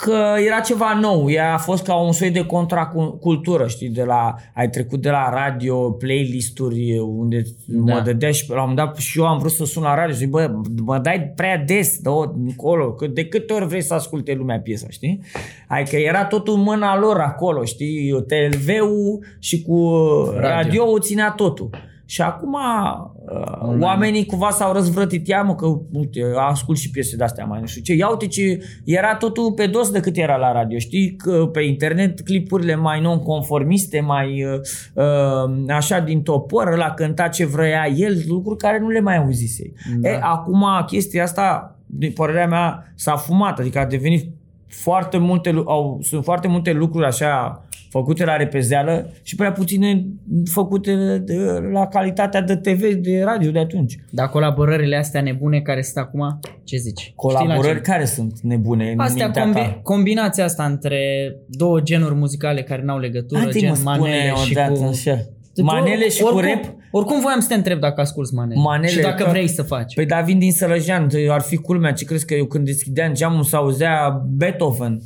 că 0.05 0.35
era 0.47 0.61
ceva 0.61 0.99
nou. 1.01 1.31
Ea 1.31 1.53
a 1.53 1.59
fost 1.59 1.85
ca 1.85 1.95
un 1.95 2.13
soi 2.13 2.31
de 2.31 2.47
contracultură, 2.47 3.67
știi, 3.67 3.89
de 3.89 4.03
la, 4.03 4.35
ai 4.55 4.69
trecut 4.69 5.03
de 5.03 5.11
la 5.11 5.31
radio, 5.31 5.91
playlist-uri 5.91 6.99
unde 6.99 7.43
da. 7.65 7.95
mă 7.95 8.01
dădea 8.05 8.31
și 8.31 8.45
la 8.49 8.55
un 8.55 8.69
moment 8.69 8.79
dat 8.79 8.97
și 8.97 9.19
eu 9.19 9.27
am 9.27 9.39
vrut 9.39 9.51
să 9.51 9.65
sun 9.65 9.83
la 9.83 9.95
radio 9.95 10.13
și 10.13 10.19
zic, 10.19 10.29
bă, 10.29 10.51
mă 10.85 10.99
dai 10.99 11.33
prea 11.37 11.57
des 11.57 11.99
de 11.99 12.11
încolo, 12.47 12.93
că 12.93 13.07
de 13.07 13.25
câte 13.25 13.53
ori 13.53 13.67
vrei 13.67 13.83
să 13.83 13.95
asculte 13.95 14.35
lumea 14.35 14.61
piesa, 14.61 14.87
știi? 14.91 15.21
Adică 15.69 15.97
era 15.97 16.25
totul 16.25 16.55
în 16.55 16.61
mâna 16.61 16.99
lor 16.99 17.19
acolo, 17.19 17.65
știi, 17.65 18.25
TV-ul 18.27 19.25
și 19.39 19.63
cu 19.63 19.91
radio, 20.37 20.85
radio 20.85 20.99
ținea 20.99 21.31
totul. 21.31 21.71
Și 22.07 22.23
acum 22.23 22.55
uh, 22.55 23.77
oamenii 23.81 24.27
cumva 24.27 24.51
s-au 24.51 24.73
răzvrătit, 24.73 25.29
ia 25.29 25.43
mă 25.43 25.55
că 25.55 25.67
uite, 25.93 26.21
ascult 26.37 26.79
și 26.79 26.91
piese 26.91 27.17
de-astea 27.17 27.45
mai 27.45 27.61
nu 27.61 27.67
știu 27.67 27.83
ce, 27.83 27.95
ia 27.95 28.09
uite 28.09 28.27
ce 28.27 28.59
era 28.85 29.17
totul 29.17 29.53
pe 29.53 29.67
dos 29.67 29.91
decât 29.91 30.17
era 30.17 30.37
la 30.37 30.53
radio, 30.53 30.79
știi, 30.79 31.17
că 31.17 31.47
pe 31.53 31.63
internet 31.63 32.21
clipurile 32.21 32.75
mai 32.75 33.01
non-conformiste, 33.01 34.01
mai 34.01 34.45
uh, 34.45 34.61
uh, 34.95 35.75
așa 35.75 35.99
din 35.99 36.23
topor, 36.23 36.77
la 36.77 36.91
cânta 36.91 37.29
ce 37.29 37.47
vrea 37.47 37.89
el, 37.97 38.23
lucruri 38.27 38.59
care 38.59 38.79
nu 38.79 38.89
le 38.89 39.01
mai 39.01 39.17
auzise. 39.17 39.73
Da. 40.01 40.09
E, 40.09 40.19
acum 40.23 40.65
chestia 40.87 41.23
asta, 41.23 41.77
din 41.87 42.13
părerea 42.13 42.47
mea, 42.47 42.93
s-a 42.95 43.17
fumat, 43.17 43.59
adică 43.59 43.79
a 43.79 43.87
devenit 43.87 44.33
foarte 44.67 45.19
multe, 45.19 45.63
au, 45.65 45.99
sunt 46.03 46.25
foarte 46.25 46.49
multe 46.49 46.73
lucruri 46.73 47.07
așa 47.07 47.63
făcute 47.99 48.25
la 48.25 48.37
repezeală 48.37 49.11
și 49.23 49.35
prea 49.35 49.53
puține 49.53 50.07
făcute 50.53 51.19
de, 51.25 51.37
la 51.73 51.87
calitatea 51.87 52.41
de 52.41 52.57
TV, 52.57 52.95
de 52.95 53.23
radio 53.25 53.51
de 53.51 53.59
atunci. 53.59 53.99
Dar 54.11 54.29
colaborările 54.29 54.97
astea 54.97 55.21
nebune 55.21 55.61
care 55.61 55.83
sunt 55.83 56.05
acum, 56.05 56.41
ce 56.65 56.77
zici? 56.77 57.13
Colaborări 57.17 57.81
care 57.81 58.05
sunt 58.05 58.41
nebune 58.41 58.95
Astea, 58.97 59.31
combi- 59.31 59.53
ta? 59.53 59.81
combinația 59.83 60.45
asta 60.45 60.65
între 60.65 61.01
două 61.49 61.81
genuri 61.81 62.15
muzicale 62.15 62.63
care 62.63 62.83
n-au 62.83 62.99
legătură, 62.99 63.41
Hai, 63.41 63.51
gen 63.51 63.75
manele 63.83 64.33
și 64.45 64.55
cu... 64.55 64.85
Așa. 64.89 65.19
Manele 65.63 66.09
și 66.09 66.23
oricum, 66.23 66.41
cu 66.41 66.47
rap? 66.47 66.75
Oricum 66.97 67.21
voiam 67.21 67.41
să 67.41 67.49
te 67.49 67.55
întreb 67.55 67.81
dacă 67.81 68.01
asculti 68.01 68.35
manele. 68.35 68.61
manele 68.61 68.93
și 68.93 69.01
dacă 69.01 69.23
că, 69.23 69.31
vrei 69.31 69.49
să 69.49 69.63
faci. 69.63 69.95
Păi 69.95 70.07
da, 70.07 70.21
vin 70.21 70.39
din 70.39 70.53
Sălăjean, 70.53 71.09
ar 71.29 71.41
fi 71.41 71.57
culmea. 71.57 71.93
Ce 71.93 72.05
crezi 72.05 72.27
că 72.27 72.35
eu 72.35 72.45
când 72.45 72.65
deschideam 72.65 73.13
geamul 73.13 73.43
s 73.43 73.53
auzea 73.53 74.23
Beethoven? 74.29 75.01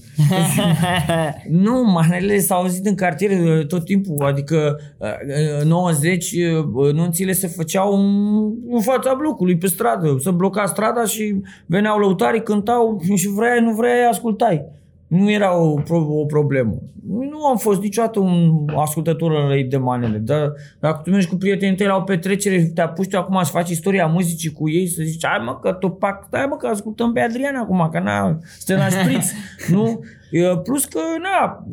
nu, 1.65 1.83
manele 1.83 2.39
s-au 2.39 2.61
auzit 2.61 2.87
în 2.87 2.95
cartier 2.95 3.31
uh, 3.31 3.67
tot 3.67 3.85
timpul. 3.85 4.27
Adică 4.27 4.81
uh, 4.99 5.09
în 5.61 5.69
90 5.69 6.33
uh, 6.33 6.93
nunțile 6.93 7.33
se 7.33 7.47
făceau 7.47 7.95
în 8.71 8.81
fața 8.81 9.15
blocului, 9.15 9.57
pe 9.57 9.67
stradă. 9.67 10.17
Se 10.19 10.31
bloca 10.31 10.67
strada 10.67 11.05
și 11.05 11.41
veneau 11.67 11.99
lăutarii, 11.99 12.43
cântau 12.43 13.03
și 13.15 13.29
vrei, 13.29 13.61
nu 13.61 13.73
vrei, 13.75 14.05
ascultai. 14.11 14.78
Nu 15.09 15.31
era 15.31 15.59
o, 15.59 15.81
o 16.09 16.25
problemă. 16.25 16.75
Nu 17.07 17.45
am 17.45 17.57
fost 17.57 17.81
niciodată 17.81 18.21
un 18.21 18.65
ascultător 18.77 19.49
răi 19.49 19.65
de 19.65 19.77
manele, 19.77 20.19
dar 20.19 20.53
dacă 20.81 21.01
tu 21.05 21.11
mergi 21.11 21.29
cu 21.29 21.37
prietenii 21.37 21.77
tăi 21.77 21.87
la 21.87 21.97
o 21.97 22.01
petrecere 22.01 22.61
și 22.61 22.67
te 22.67 22.81
apuci 22.81 23.15
acum 23.15 23.43
să 23.43 23.51
faci 23.51 23.71
istoria 23.71 24.07
muzicii 24.07 24.53
cu 24.53 24.71
ei, 24.71 24.87
să 24.87 25.03
zici, 25.05 25.27
hai 25.27 25.45
mă 25.45 25.59
că 25.59 25.73
Tupac, 25.73 26.25
stai 26.27 26.47
mă 26.49 26.57
că 26.57 26.67
ascultăm 26.67 27.13
pe 27.13 27.21
Adrian 27.21 27.57
acum, 27.57 27.89
că 27.93 27.99
na, 27.99 28.39
Stena 28.59 28.89
Spritz, 28.89 29.33
nu? 29.75 30.01
Plus 30.63 30.85
că, 30.85 31.01
na, 31.23 31.67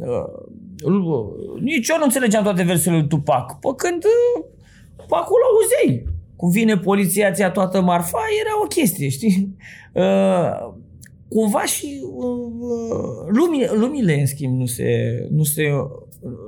nici 1.60 1.90
eu 1.90 1.98
nu 1.98 2.04
înțelegeam 2.04 2.44
toate 2.44 2.64
versele 2.64 2.98
lui 2.98 3.08
Tupac. 3.08 3.60
Pă 3.60 3.74
când 3.74 4.02
pe 4.96 5.16
acolo 5.16 5.42
auzeai. 5.52 6.14
Cum 6.36 6.50
vine 6.50 6.78
poliția, 6.78 7.32
ți 7.32 7.52
toată 7.54 7.82
marfa, 7.82 8.20
era 8.42 8.62
o 8.64 8.68
chestie, 8.68 9.10
știi? 9.10 9.56
Uh, 9.94 10.74
cumva 11.28 11.66
și 11.66 12.02
uh, 12.04 12.26
uh 12.60 13.28
lumile, 13.28 13.70
lumile, 13.74 14.20
în 14.20 14.26
schimb, 14.26 14.60
nu 14.60 14.66
se, 14.66 14.88
nu 15.32 15.44
se 15.44 15.64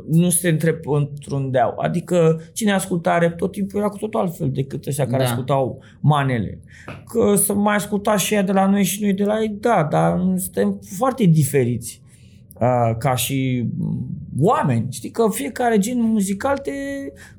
nu 0.07 0.29
se 0.29 0.57
întrundeau. 0.83 1.73
Adică 1.77 2.41
cine 2.53 2.71
asculta 2.71 3.17
rap 3.17 3.37
tot 3.37 3.51
timpul 3.51 3.79
era 3.79 3.89
cu 3.89 3.97
totul 3.97 4.19
altfel 4.19 4.51
decât 4.51 4.85
ăștia 4.85 5.07
care 5.07 5.23
da. 5.23 5.29
ascultau 5.29 5.79
manele. 5.99 6.59
Că 7.05 7.35
să 7.35 7.53
mai 7.53 7.75
asculta 7.75 8.17
și 8.17 8.33
ea 8.33 8.41
de 8.41 8.51
la 8.51 8.69
noi 8.69 8.83
și 8.83 9.01
noi 9.01 9.13
de 9.13 9.23
la 9.23 9.41
ei, 9.41 9.57
da, 9.59 9.87
dar 9.91 10.19
suntem 10.37 10.79
foarte 10.97 11.23
diferiți 11.23 12.01
uh, 12.53 12.97
ca 12.97 13.15
și 13.15 13.67
oameni. 14.39 14.87
Știi 14.89 15.09
că 15.09 15.27
fiecare 15.31 15.77
gen 15.77 16.01
muzical 16.01 16.57
te 16.57 16.71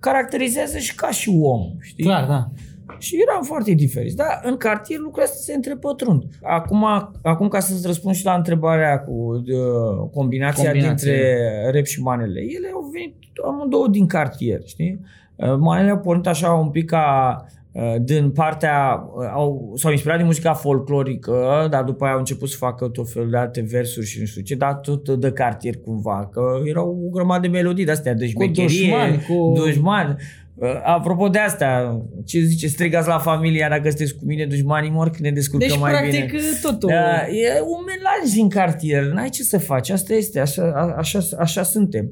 caracterizează 0.00 0.78
și 0.78 0.94
ca 0.94 1.10
și 1.10 1.38
om. 1.42 1.62
Știi? 1.80 2.04
Clar, 2.04 2.26
da. 2.26 2.50
Și 2.98 3.16
eram 3.28 3.42
foarte 3.42 3.72
diferiți. 3.72 4.16
Dar 4.16 4.40
în 4.42 4.56
cartier 4.56 4.98
lucrurile 4.98 5.30
astea 5.30 5.40
se 5.40 5.54
întrepătrund. 5.54 6.24
Acum, 6.42 6.84
acum 7.22 7.48
ca 7.48 7.60
să-ți 7.60 7.86
răspund 7.86 8.14
și 8.14 8.24
la 8.24 8.34
întrebarea 8.34 9.00
cu 9.00 9.42
de, 9.46 9.54
uh, 9.54 10.08
combinația, 10.12 10.64
combinația 10.64 11.12
dintre 11.12 11.70
rap 11.74 11.84
și 11.84 12.02
manele. 12.02 12.40
Ele 12.40 12.70
au 12.74 12.90
venit 12.92 13.14
amândouă 13.46 13.88
din 13.88 14.06
cartier, 14.06 14.60
știi? 14.64 15.00
Uh, 15.36 15.56
manele 15.58 15.90
au 15.90 15.98
pornit 15.98 16.26
așa 16.26 16.52
un 16.52 16.70
pic 16.70 16.86
ca 16.86 17.36
uh, 17.72 17.94
din 18.00 18.30
partea, 18.30 19.04
au, 19.34 19.72
s-au 19.76 19.90
inspirat 19.90 20.16
din 20.16 20.26
muzica 20.26 20.54
folclorică, 20.54 21.66
dar 21.70 21.84
după 21.84 22.04
aia 22.04 22.12
au 22.12 22.18
început 22.18 22.48
să 22.48 22.56
facă 22.56 22.88
tot 22.88 23.10
felul 23.10 23.30
de 23.30 23.36
alte 23.36 23.66
versuri 23.70 24.06
și 24.06 24.20
nu 24.20 24.26
știu 24.26 24.42
ce, 24.42 24.54
dar 24.54 24.74
tot 24.74 25.08
de 25.08 25.32
cartier 25.32 25.76
cumva, 25.76 26.28
că 26.32 26.42
erau 26.64 27.00
o 27.06 27.10
grămadă 27.10 27.40
de 27.40 27.48
melodii 27.48 27.84
de 27.84 27.90
astea, 27.90 28.14
de 28.14 28.32
cu 28.34 28.46
dușmani, 28.46 29.24
cu 29.28 29.52
dușmani. 29.54 30.16
Uh, 30.60 30.80
apropo 30.84 31.28
de 31.28 31.38
asta, 31.38 32.00
ce 32.24 32.40
zice, 32.40 32.66
strigați 32.66 33.08
la 33.08 33.18
familia 33.18 33.68
dacă 33.68 33.88
sunteți 33.88 34.14
cu 34.14 34.24
mine, 34.24 34.46
dușmanii 34.46 34.90
mor 34.90 35.10
când 35.10 35.24
ne 35.24 35.30
descurcăm 35.30 35.68
deci, 35.68 35.78
mai 35.78 35.90
practic, 35.90 36.12
bine. 36.12 36.26
Deci, 36.26 36.60
totul. 36.62 36.88
Da, 36.88 37.26
e 37.26 37.60
un 37.60 37.84
melanj 37.86 38.34
din 38.34 38.48
cartier, 38.48 39.04
n-ai 39.04 39.28
ce 39.28 39.42
să 39.42 39.58
faci, 39.58 39.90
asta 39.90 40.14
este, 40.14 40.40
așa, 40.40 40.94
așa, 40.96 41.18
așa 41.38 41.62
suntem. 41.62 42.10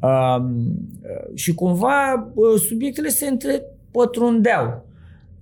Uh, 0.00 0.44
și 1.34 1.54
cumva 1.54 2.30
uh, 2.34 2.60
subiectele 2.68 3.08
se 3.08 3.26
întrepătrundeau. 3.26 4.86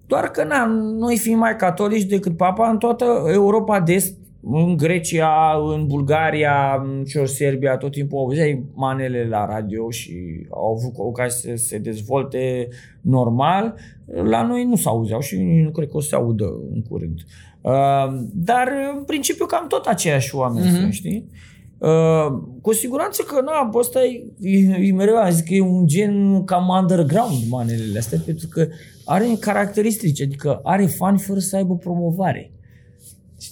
Doar 0.07 0.25
că 0.31 0.45
na, 0.45 0.65
noi 0.99 1.19
fiind 1.19 1.39
mai 1.39 1.57
catolici 1.57 2.09
decât 2.09 2.37
papa, 2.37 2.71
în 2.71 2.79
toată 2.79 3.05
Europa 3.33 3.81
de 3.81 3.93
Est 3.93 4.15
în 4.47 4.77
Grecia, 4.77 5.63
în 5.75 5.87
Bulgaria, 5.87 6.87
și 7.07 7.19
în 7.19 7.27
Serbia, 7.27 7.77
tot 7.77 7.93
timpul 7.93 8.19
auzeai 8.19 8.65
manele 8.75 9.27
la 9.29 9.47
radio 9.47 9.91
și 9.91 10.47
au 10.51 10.77
avut 10.79 10.93
ocazia 10.97 11.57
să 11.57 11.65
se 11.65 11.79
dezvolte 11.79 12.69
normal. 13.01 13.75
La 14.07 14.43
noi 14.43 14.65
nu 14.65 14.77
s-auzeau 14.77 15.21
și 15.21 15.37
nu 15.43 15.71
cred 15.71 15.89
că 15.89 15.97
o 15.97 16.01
să 16.01 16.09
se 16.09 16.15
audă 16.15 16.45
în 16.75 16.83
curând. 16.83 17.21
Uh, 17.61 18.21
dar, 18.33 18.69
în 18.97 19.05
principiu, 19.05 19.47
cam 19.47 19.67
tot 19.69 19.87
aceiași 19.87 20.35
oameni 20.35 20.67
uh-huh. 20.67 20.81
sunt, 20.81 20.93
știi? 20.93 21.29
Uh, 21.79 22.39
cu 22.61 22.73
siguranță 22.73 23.23
că, 23.23 23.41
na, 23.41 23.71
ăsta 23.75 24.01
e, 24.05 24.25
e, 24.41 24.87
e 24.87 24.93
mereu, 24.93 25.17
am 25.17 25.31
zis 25.31 25.41
că 25.41 25.55
e 25.55 25.61
un 25.61 25.87
gen 25.87 26.45
cam 26.45 26.69
underground 26.69 27.39
manelele 27.49 27.99
astea, 27.99 28.19
pentru 28.25 28.49
că 28.49 28.67
are 29.05 29.27
caracteristici, 29.41 30.23
adică 30.23 30.61
are 30.63 30.87
fani 30.87 31.19
fără 31.19 31.39
să 31.39 31.57
aibă 31.57 31.77
promovare. 31.77 32.54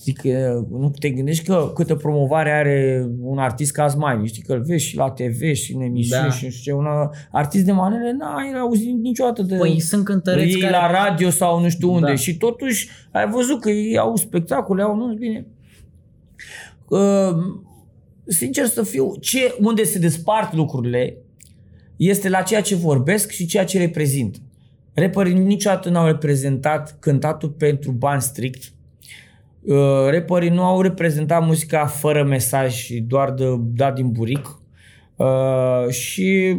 Știi 0.03 0.13
că 0.13 0.65
nu 0.71 0.91
te 0.99 1.11
gândești 1.11 1.45
că 1.45 1.71
câtă 1.75 1.95
promovare 1.95 2.51
are 2.51 3.09
un 3.21 3.39
artist 3.39 3.73
ca 3.73 3.89
Smiley, 3.89 4.27
știi 4.27 4.43
că 4.43 4.53
îl 4.53 4.63
vezi 4.63 4.85
și 4.85 4.97
la 4.97 5.11
TV 5.11 5.53
și 5.53 5.75
în 5.75 5.81
emisiuni 5.81 6.23
da. 6.23 6.31
și 6.31 6.45
nu 6.45 6.51
știu 6.51 6.73
ce, 6.73 6.79
un 6.79 6.87
artist 7.31 7.65
de 7.65 7.73
manele, 7.73 8.13
n-ai 8.13 8.53
auzit 8.61 9.01
niciodată 9.01 9.43
de 9.43 9.57
păi, 9.57 9.81
sunt 9.81 10.05
cântăreți 10.05 10.55
ei 10.55 10.61
care... 10.61 10.73
la 10.73 10.91
radio 10.91 11.31
sau 11.31 11.61
nu 11.61 11.69
știu 11.69 11.93
unde 11.93 12.07
da. 12.07 12.15
și 12.15 12.37
totuși 12.37 12.89
ai 13.11 13.29
văzut 13.29 13.61
că 13.61 13.71
ei 13.71 13.99
au 13.99 14.17
spectacole, 14.17 14.83
au 14.83 14.97
nu 14.97 15.15
bine. 15.15 15.47
Uh, 16.89 17.37
sincer 18.27 18.67
să 18.67 18.83
fiu, 18.83 19.17
ce, 19.21 19.55
unde 19.61 19.85
se 19.85 19.99
despart 19.99 20.55
lucrurile 20.55 21.17
este 21.97 22.29
la 22.29 22.43
ceea 22.43 22.61
ce 22.63 22.75
vorbesc 22.75 23.31
și 23.31 23.47
ceea 23.47 23.65
ce 23.65 23.79
reprezintă. 23.79 24.39
Rapperii 24.95 25.35
niciodată 25.35 25.89
n-au 25.89 26.07
reprezentat 26.07 26.97
cântatul 27.01 27.49
pentru 27.49 27.91
bani 27.91 28.23
strict, 28.23 28.73
Uh, 29.65 30.11
rapperii 30.11 30.51
nu 30.51 30.63
au 30.63 30.81
reprezentat 30.81 31.47
muzica 31.47 31.87
fără 31.87 32.25
mesaj 32.25 32.73
și 32.75 33.01
doar 33.01 33.31
de 33.31 33.45
dat 33.61 33.95
din 33.95 34.11
buric. 34.11 34.59
Uh, 35.17 35.89
și 35.89 36.57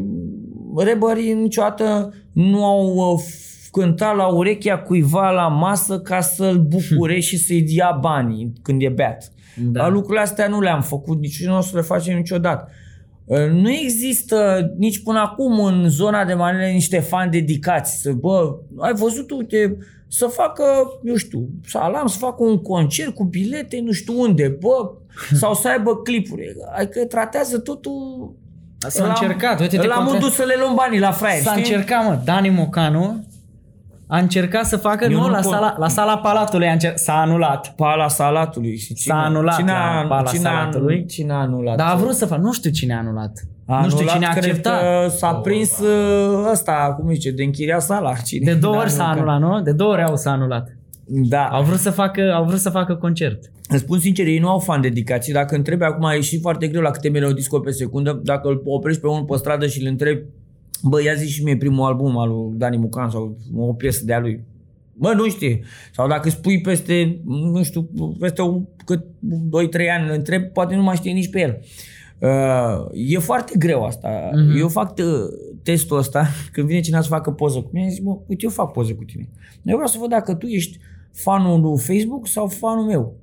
rapperii 0.77 1.33
niciodată 1.33 2.13
nu 2.31 2.65
au 2.65 2.95
uh, 2.95 3.21
cântat 3.71 4.15
la 4.15 4.27
urechea 4.27 4.77
cuiva 4.77 5.29
la 5.29 5.47
masă 5.47 5.99
ca 5.99 6.21
să-l 6.21 6.57
bucure 6.57 7.19
și 7.19 7.37
să-i 7.37 7.61
dea 7.61 7.97
banii 8.01 8.53
când 8.61 8.81
e 8.81 8.89
beat. 8.89 9.31
Da. 9.71 9.87
Lucrurile 9.87 10.21
astea 10.21 10.47
nu 10.47 10.61
le-am 10.61 10.81
făcut, 10.81 11.19
nici 11.19 11.45
nu 11.45 11.57
o 11.57 11.61
să 11.61 11.71
le 11.75 11.81
facem 11.81 12.17
niciodată. 12.17 12.71
Uh, 13.25 13.49
nu 13.51 13.71
există 13.71 14.71
nici 14.77 15.03
până 15.03 15.19
acum 15.19 15.59
în 15.65 15.89
zona 15.89 16.25
de 16.25 16.33
manele 16.33 16.71
niște 16.71 16.99
fani 16.99 17.31
dedicați. 17.31 18.01
Să, 18.01 18.11
bă, 18.11 18.57
ai 18.77 18.93
văzut, 18.93 19.31
uite, 19.31 19.77
să 20.15 20.25
facă, 20.27 20.63
eu 21.03 21.15
știu, 21.15 21.49
salam, 21.67 22.07
să 22.07 22.17
facă 22.17 22.43
un 22.43 22.61
concert 22.61 23.13
cu 23.15 23.23
bilete, 23.23 23.79
nu 23.83 23.91
știu 23.91 24.21
unde, 24.21 24.57
bă, 24.59 24.91
sau 25.33 25.53
să 25.53 25.67
aibă 25.67 25.97
clipuri. 25.97 26.55
Adică 26.77 27.05
tratează 27.05 27.59
totul 27.59 28.33
S-a 28.87 29.07
încercat, 29.07 29.59
uite 29.59 29.77
La 29.77 29.95
contra... 29.95 30.13
modul 30.13 30.29
să 30.29 30.43
le 30.43 30.53
luăm 30.59 30.75
banii 30.75 30.99
la 30.99 31.11
fraier, 31.11 31.43
S-a 31.43 31.49
știi? 31.51 31.63
încercat, 31.63 32.03
mă, 32.05 32.19
Dani 32.25 32.49
Mocanu 32.49 33.25
a 34.13 34.17
încercat 34.17 34.65
să 34.65 34.77
facă, 34.77 35.07
nu, 35.07 35.19
nu 35.19 35.29
la, 35.29 35.41
sala, 35.41 35.75
la 35.77 35.87
sala 35.87 36.17
Palatului 36.17 36.67
a 36.67 36.71
încercat, 36.71 36.99
s-a 36.99 37.13
anulat. 37.13 37.73
Pala 37.75 38.07
Salatului. 38.07 38.77
Și 38.77 38.93
cine, 38.93 39.13
s-a 39.13 39.23
anulat 39.23 39.55
cine 39.55 39.71
a, 39.71 40.05
Pala 40.07 40.29
cine 40.29 40.41
Salatului. 40.41 41.05
Cine 41.05 41.33
a 41.33 41.35
anulat? 41.35 41.77
Dar 41.77 41.89
a 41.89 41.95
vrut 41.95 42.13
să 42.13 42.25
facă, 42.25 42.41
nu 42.41 42.53
știu 42.53 42.71
cine 42.71 42.93
a 42.93 42.97
anulat. 42.97 43.31
A 43.65 43.81
nu 43.81 43.89
știu 43.89 44.05
cine 44.07 44.25
a 44.25 44.29
acceptat. 44.29 44.81
Că 44.81 45.07
s-a 45.09 45.33
prins 45.33 45.79
uh, 45.79 46.49
ăsta, 46.51 46.95
cum 46.99 47.13
zice, 47.13 47.31
de 47.31 47.43
închiria 47.43 47.79
sala. 47.79 48.13
Cine 48.13 48.51
de 48.51 48.59
două 48.59 48.75
ori 48.75 48.89
s-a 48.89 49.07
anulat, 49.07 49.39
nu? 49.39 49.61
De 49.61 49.71
două 49.71 49.91
ori 49.91 50.03
au 50.03 50.15
s-a 50.15 50.31
anulat. 50.31 50.77
Da. 51.05 51.47
Au 51.47 51.63
vrut 51.63 51.79
să 51.79 51.89
facă, 51.89 52.33
au 52.35 52.43
vrut 52.43 52.59
să 52.59 52.69
facă 52.69 52.95
concert. 52.95 53.51
Îți 53.69 53.81
spun 53.81 53.99
sincer, 53.99 54.27
ei 54.27 54.39
nu 54.39 54.49
au 54.49 54.59
fan 54.59 54.81
dedicații. 54.81 55.33
Dacă 55.33 55.55
întrebi 55.55 55.83
acum, 55.83 56.05
a 56.05 56.13
ieșit 56.13 56.41
foarte 56.41 56.67
greu 56.67 56.81
la 56.81 56.89
câte 56.89 57.09
melodii 57.09 57.47
pe 57.63 57.71
secundă. 57.71 58.19
Dacă 58.23 58.47
îl 58.47 58.61
oprești 58.65 59.01
pe 59.01 59.07
unul 59.07 59.23
pe 59.23 59.37
stradă 59.37 59.67
și 59.67 59.81
îl 59.81 59.87
întrebi, 59.87 60.23
bă, 60.83 61.03
ia 61.03 61.13
zi 61.13 61.29
și 61.29 61.43
mie 61.43 61.57
primul 61.57 61.85
album 61.85 62.17
al 62.17 62.29
lui 62.29 62.57
Dani 62.57 62.77
Mucan 62.77 63.09
sau 63.09 63.37
o 63.55 63.73
piesă 63.73 64.05
de 64.05 64.13
a 64.13 64.19
lui. 64.19 64.43
Mă, 64.93 65.13
nu 65.15 65.29
știe. 65.29 65.59
Sau 65.93 66.07
dacă 66.07 66.29
spui 66.29 66.61
peste, 66.61 67.21
nu 67.25 67.63
știu, 67.63 67.89
peste 68.19 68.41
un, 68.41 68.65
cât 68.85 69.03
2-3 69.03 69.05
ani 69.95 70.07
îl 70.07 70.13
întreb, 70.13 70.43
poate 70.43 70.75
nu 70.75 70.83
mai 70.83 70.95
știe 70.95 71.11
nici 71.11 71.29
pe 71.29 71.39
el. 71.39 71.59
Uh, 72.19 72.85
e 72.93 73.17
foarte 73.17 73.53
greu 73.57 73.83
asta. 73.83 74.29
Uh-huh. 74.29 74.59
Eu 74.59 74.67
fac 74.67 74.97
uh, 74.97 75.05
testul 75.63 75.97
ăsta 75.97 76.27
când 76.53 76.67
vine 76.67 76.79
cineva 76.79 77.01
să 77.01 77.07
facă 77.07 77.31
poză 77.31 77.59
cu 77.59 77.69
mine, 77.71 77.89
zic, 77.89 78.03
mă, 78.03 78.17
uite, 78.27 78.43
eu 78.43 78.49
fac 78.49 78.71
poză 78.71 78.93
cu 78.93 79.03
tine. 79.03 79.29
Eu 79.63 79.75
vreau 79.75 79.87
să 79.87 79.97
văd 79.99 80.09
dacă 80.09 80.33
tu 80.33 80.45
ești 80.45 80.79
fanul 81.11 81.61
lui 81.61 81.79
Facebook 81.79 82.27
sau 82.27 82.47
fanul 82.47 82.85
meu. 82.85 83.15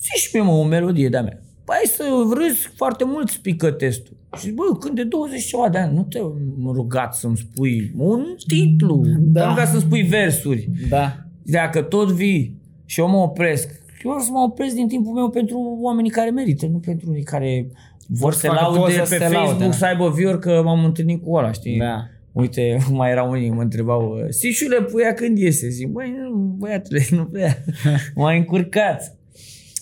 Zici 0.00 0.22
și 0.22 0.30
mie, 0.32 0.42
mă, 0.42 0.50
o 0.50 0.64
melodie 0.64 1.08
de-a 1.08 1.22
mea. 1.22 1.40
Păi 1.66 1.88
să 1.88 2.04
râzi 2.34 2.70
foarte 2.74 3.04
mult 3.04 3.28
spică 3.28 3.70
testul. 3.70 4.16
Și 4.38 4.50
bă, 4.50 4.62
când 4.80 4.96
de 4.96 5.04
20 5.04 5.44
ceva 5.44 5.68
de 5.68 5.78
ani, 5.78 5.94
nu 5.94 6.02
te 6.02 6.18
rugat 6.64 7.14
să-mi 7.14 7.36
spui 7.36 7.92
un 7.96 8.24
titlu, 8.46 9.02
da. 9.18 9.48
nu 9.48 9.64
să-mi 9.64 9.80
spui 9.80 10.02
versuri. 10.02 10.70
Da. 10.88 11.16
Dacă 11.42 11.82
tot 11.82 12.10
vii 12.10 12.60
și 12.84 13.00
eu 13.00 13.08
mă 13.08 13.16
opresc, 13.16 13.68
eu 14.04 14.10
vreau 14.10 14.18
să 14.18 14.30
mă 14.32 14.38
opresc 14.38 14.74
din 14.74 14.88
timpul 14.88 15.12
meu 15.12 15.30
pentru 15.30 15.78
oamenii 15.80 16.10
care 16.10 16.30
merită, 16.30 16.66
nu 16.66 16.78
pentru 16.78 17.10
unii 17.10 17.22
care 17.22 17.66
vor 18.08 18.32
să 18.32 18.50
laude 18.50 18.92
pe 18.92 19.04
să 19.04 19.16
Facebook 19.16 19.60
laude, 19.60 19.70
să 19.70 19.84
aibă 19.84 20.10
view 20.10 20.38
că 20.38 20.62
m-am 20.64 20.84
întâlnit 20.84 21.22
cu 21.22 21.34
ăla, 21.34 21.52
știi? 21.52 21.78
Da. 21.78 22.06
Uite, 22.32 22.78
mai 22.90 23.10
erau 23.10 23.30
unii, 23.30 23.50
mă 23.50 23.62
întrebau, 23.62 24.26
Sișule, 24.28 24.82
puia 24.82 25.14
când 25.14 25.38
iese? 25.38 25.68
Zic, 25.68 25.88
băi, 25.88 26.14
nu, 26.18 26.36
băiatule, 26.36 27.02
nu 27.16 27.24
prea. 27.24 27.64
M-a 28.14 28.32
încurcat. 28.32 29.16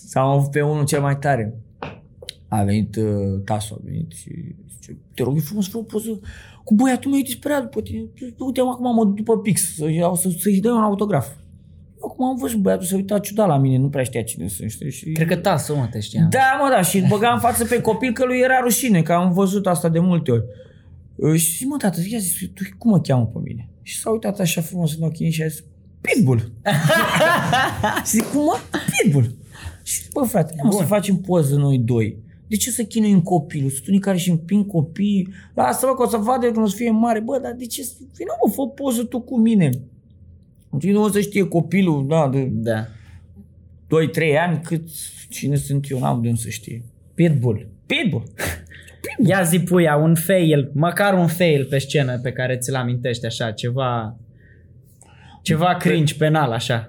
Sau 0.07 0.27
am 0.27 0.37
avut 0.37 0.51
pe 0.51 0.61
unul 0.61 0.85
cel 0.85 1.01
mai 1.01 1.17
tare 1.17 1.53
a 2.59 2.63
venit 2.63 2.95
uh, 2.95 3.41
Tasu, 3.45 3.73
a 3.73 3.81
venit 3.83 4.11
și 4.11 4.55
zice, 4.73 4.97
te 5.13 5.23
rog 5.23 5.39
frumos, 5.39 5.67
fă 5.67 5.77
o 5.77 5.81
poză 5.81 6.19
cu 6.65 6.75
băiatul 6.75 7.11
meu, 7.11 7.19
e 7.19 7.23
disperat 7.23 7.61
după 7.61 7.81
tine. 7.81 8.03
Uite, 8.37 8.59
acum 8.59 8.95
mă 8.95 9.03
duc 9.03 9.15
după 9.15 9.39
pix, 9.39 9.75
să 9.75 9.89
iau, 9.89 10.15
să, 10.15 10.29
să-i 10.39 10.59
dau 10.59 10.75
un 10.75 10.83
autograf. 10.83 11.27
Acum 12.03 12.25
am 12.25 12.35
văzut 12.35 12.59
băiatul 12.59 12.85
să 12.85 12.95
uita 12.95 13.19
ciudat 13.19 13.47
la 13.47 13.57
mine, 13.57 13.77
nu 13.77 13.89
prea 13.89 14.03
știa 14.03 14.23
cine 14.23 14.47
sunt, 14.47 14.69
știi? 14.69 14.91
Și... 14.91 15.11
Cred 15.11 15.27
că 15.27 15.35
Tasu, 15.35 15.75
mă, 15.75 15.87
te 15.91 15.99
știa. 15.99 16.27
Da, 16.29 16.59
mă, 16.61 16.69
da, 16.69 16.81
și 16.81 16.97
îl 16.97 17.07
băga 17.07 17.31
în 17.31 17.39
față 17.39 17.65
pe 17.65 17.81
copil 17.81 18.13
că 18.13 18.25
lui 18.25 18.39
era 18.39 18.59
rușine, 18.59 19.01
că 19.01 19.13
am 19.13 19.33
văzut 19.33 19.67
asta 19.67 19.89
de 19.89 19.99
multe 19.99 20.31
ori. 20.31 20.43
Uh, 21.15 21.35
și 21.35 21.57
zic, 21.57 21.67
mă, 21.67 21.77
tată, 21.77 21.99
ia 22.07 22.17
zis, 22.17 22.37
tu 22.53 22.63
cum 22.77 22.91
mă 22.91 23.01
cheamă 23.01 23.25
pe 23.25 23.39
mine? 23.43 23.69
Și 23.81 23.99
s-a 23.99 24.09
uitat 24.09 24.39
așa 24.39 24.61
frumos 24.61 24.95
în 24.95 25.03
ochii 25.03 25.31
și 25.31 25.43
a 25.43 25.47
zis, 25.47 25.63
Pitbull. 26.01 26.51
și 28.05 28.11
zic, 28.17 28.23
cum 28.23 28.43
mă? 28.43 28.57
Pitbull. 29.01 29.35
Și 29.83 30.01
zic, 30.01 30.11
bă, 30.11 30.23
frate, 30.23 30.55
o 30.69 30.71
să 30.71 30.83
facem 30.83 31.15
poză 31.15 31.55
noi 31.55 31.77
doi 31.77 32.23
De 32.47 32.55
ce 32.55 32.69
să 32.71 32.83
chinuim 32.83 33.21
copilul? 33.21 33.69
Sunt 33.69 33.87
unii 33.87 33.99
care 33.99 34.17
și 34.17 34.29
împing 34.29 34.67
copii. 34.67 35.27
Lasă-mă 35.55 35.93
că 35.93 36.01
o 36.03 36.07
să 36.07 36.17
vadă 36.17 36.45
când 36.51 36.65
o 36.65 36.67
să 36.67 36.75
fie 36.75 36.89
mare. 36.91 37.19
Bă, 37.19 37.39
dar 37.43 37.53
de 37.53 37.65
ce? 37.65 37.83
să- 37.83 37.93
Vină 38.17 38.31
mă, 38.45 38.51
fă 38.53 38.67
poză 38.67 39.03
tu 39.03 39.21
cu 39.21 39.37
mine. 39.39 39.69
Și 40.79 40.89
nu 40.89 41.01
o 41.03 41.09
să 41.09 41.19
știe 41.19 41.43
copilul, 41.47 42.07
da, 42.07 42.29
de 42.29 42.49
Da. 42.51 42.85
2-3 43.87 44.37
ani 44.37 44.61
cât 44.63 44.87
cine 45.29 45.55
sunt 45.55 45.89
eu, 45.89 45.99
n-am 45.99 46.21
de 46.21 46.27
unde 46.27 46.39
să 46.39 46.49
știe. 46.49 46.83
Pitbull. 47.13 47.67
Pitbull. 47.85 48.23
Ia 49.25 49.41
zi 49.43 49.59
puia, 49.59 49.95
un 49.95 50.15
fail, 50.15 50.71
măcar 50.73 51.13
un 51.13 51.27
fail 51.27 51.65
pe 51.65 51.77
scenă 51.77 52.19
pe 52.19 52.31
care 52.31 52.57
ți-l 52.57 52.75
amintești 52.75 53.25
așa, 53.25 53.51
ceva 53.51 54.17
ceva 55.41 55.75
cringe 55.75 56.15
penal 56.15 56.51
așa. 56.51 56.85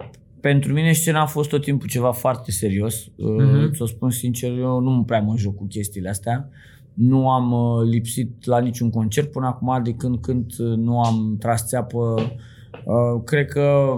Pentru 0.46 0.72
mine 0.72 0.92
scena 0.92 1.20
a 1.20 1.26
fost 1.26 1.48
tot 1.48 1.62
timpul 1.62 1.88
ceva 1.88 2.12
foarte 2.12 2.50
serios. 2.50 3.04
Uh-huh. 3.04 3.70
Ți-o 3.74 3.86
spun 3.86 4.10
sincer, 4.10 4.50
eu 4.58 4.80
nu 4.80 5.02
prea 5.02 5.20
mă 5.20 5.34
joc 5.36 5.56
cu 5.56 5.66
chestiile 5.66 6.08
astea. 6.08 6.48
Nu 6.94 7.30
am 7.30 7.52
uh, 7.52 7.88
lipsit 7.90 8.44
la 8.44 8.58
niciun 8.58 8.90
concert 8.90 9.30
până 9.30 9.46
acum, 9.46 9.80
de 9.84 9.92
când 9.92 10.18
când 10.20 10.44
uh, 10.58 10.76
nu 10.76 11.00
am 11.00 11.36
tras 11.38 11.66
țeapă. 11.66 11.96
Uh, 12.84 13.22
cred 13.24 13.46
că 13.48 13.96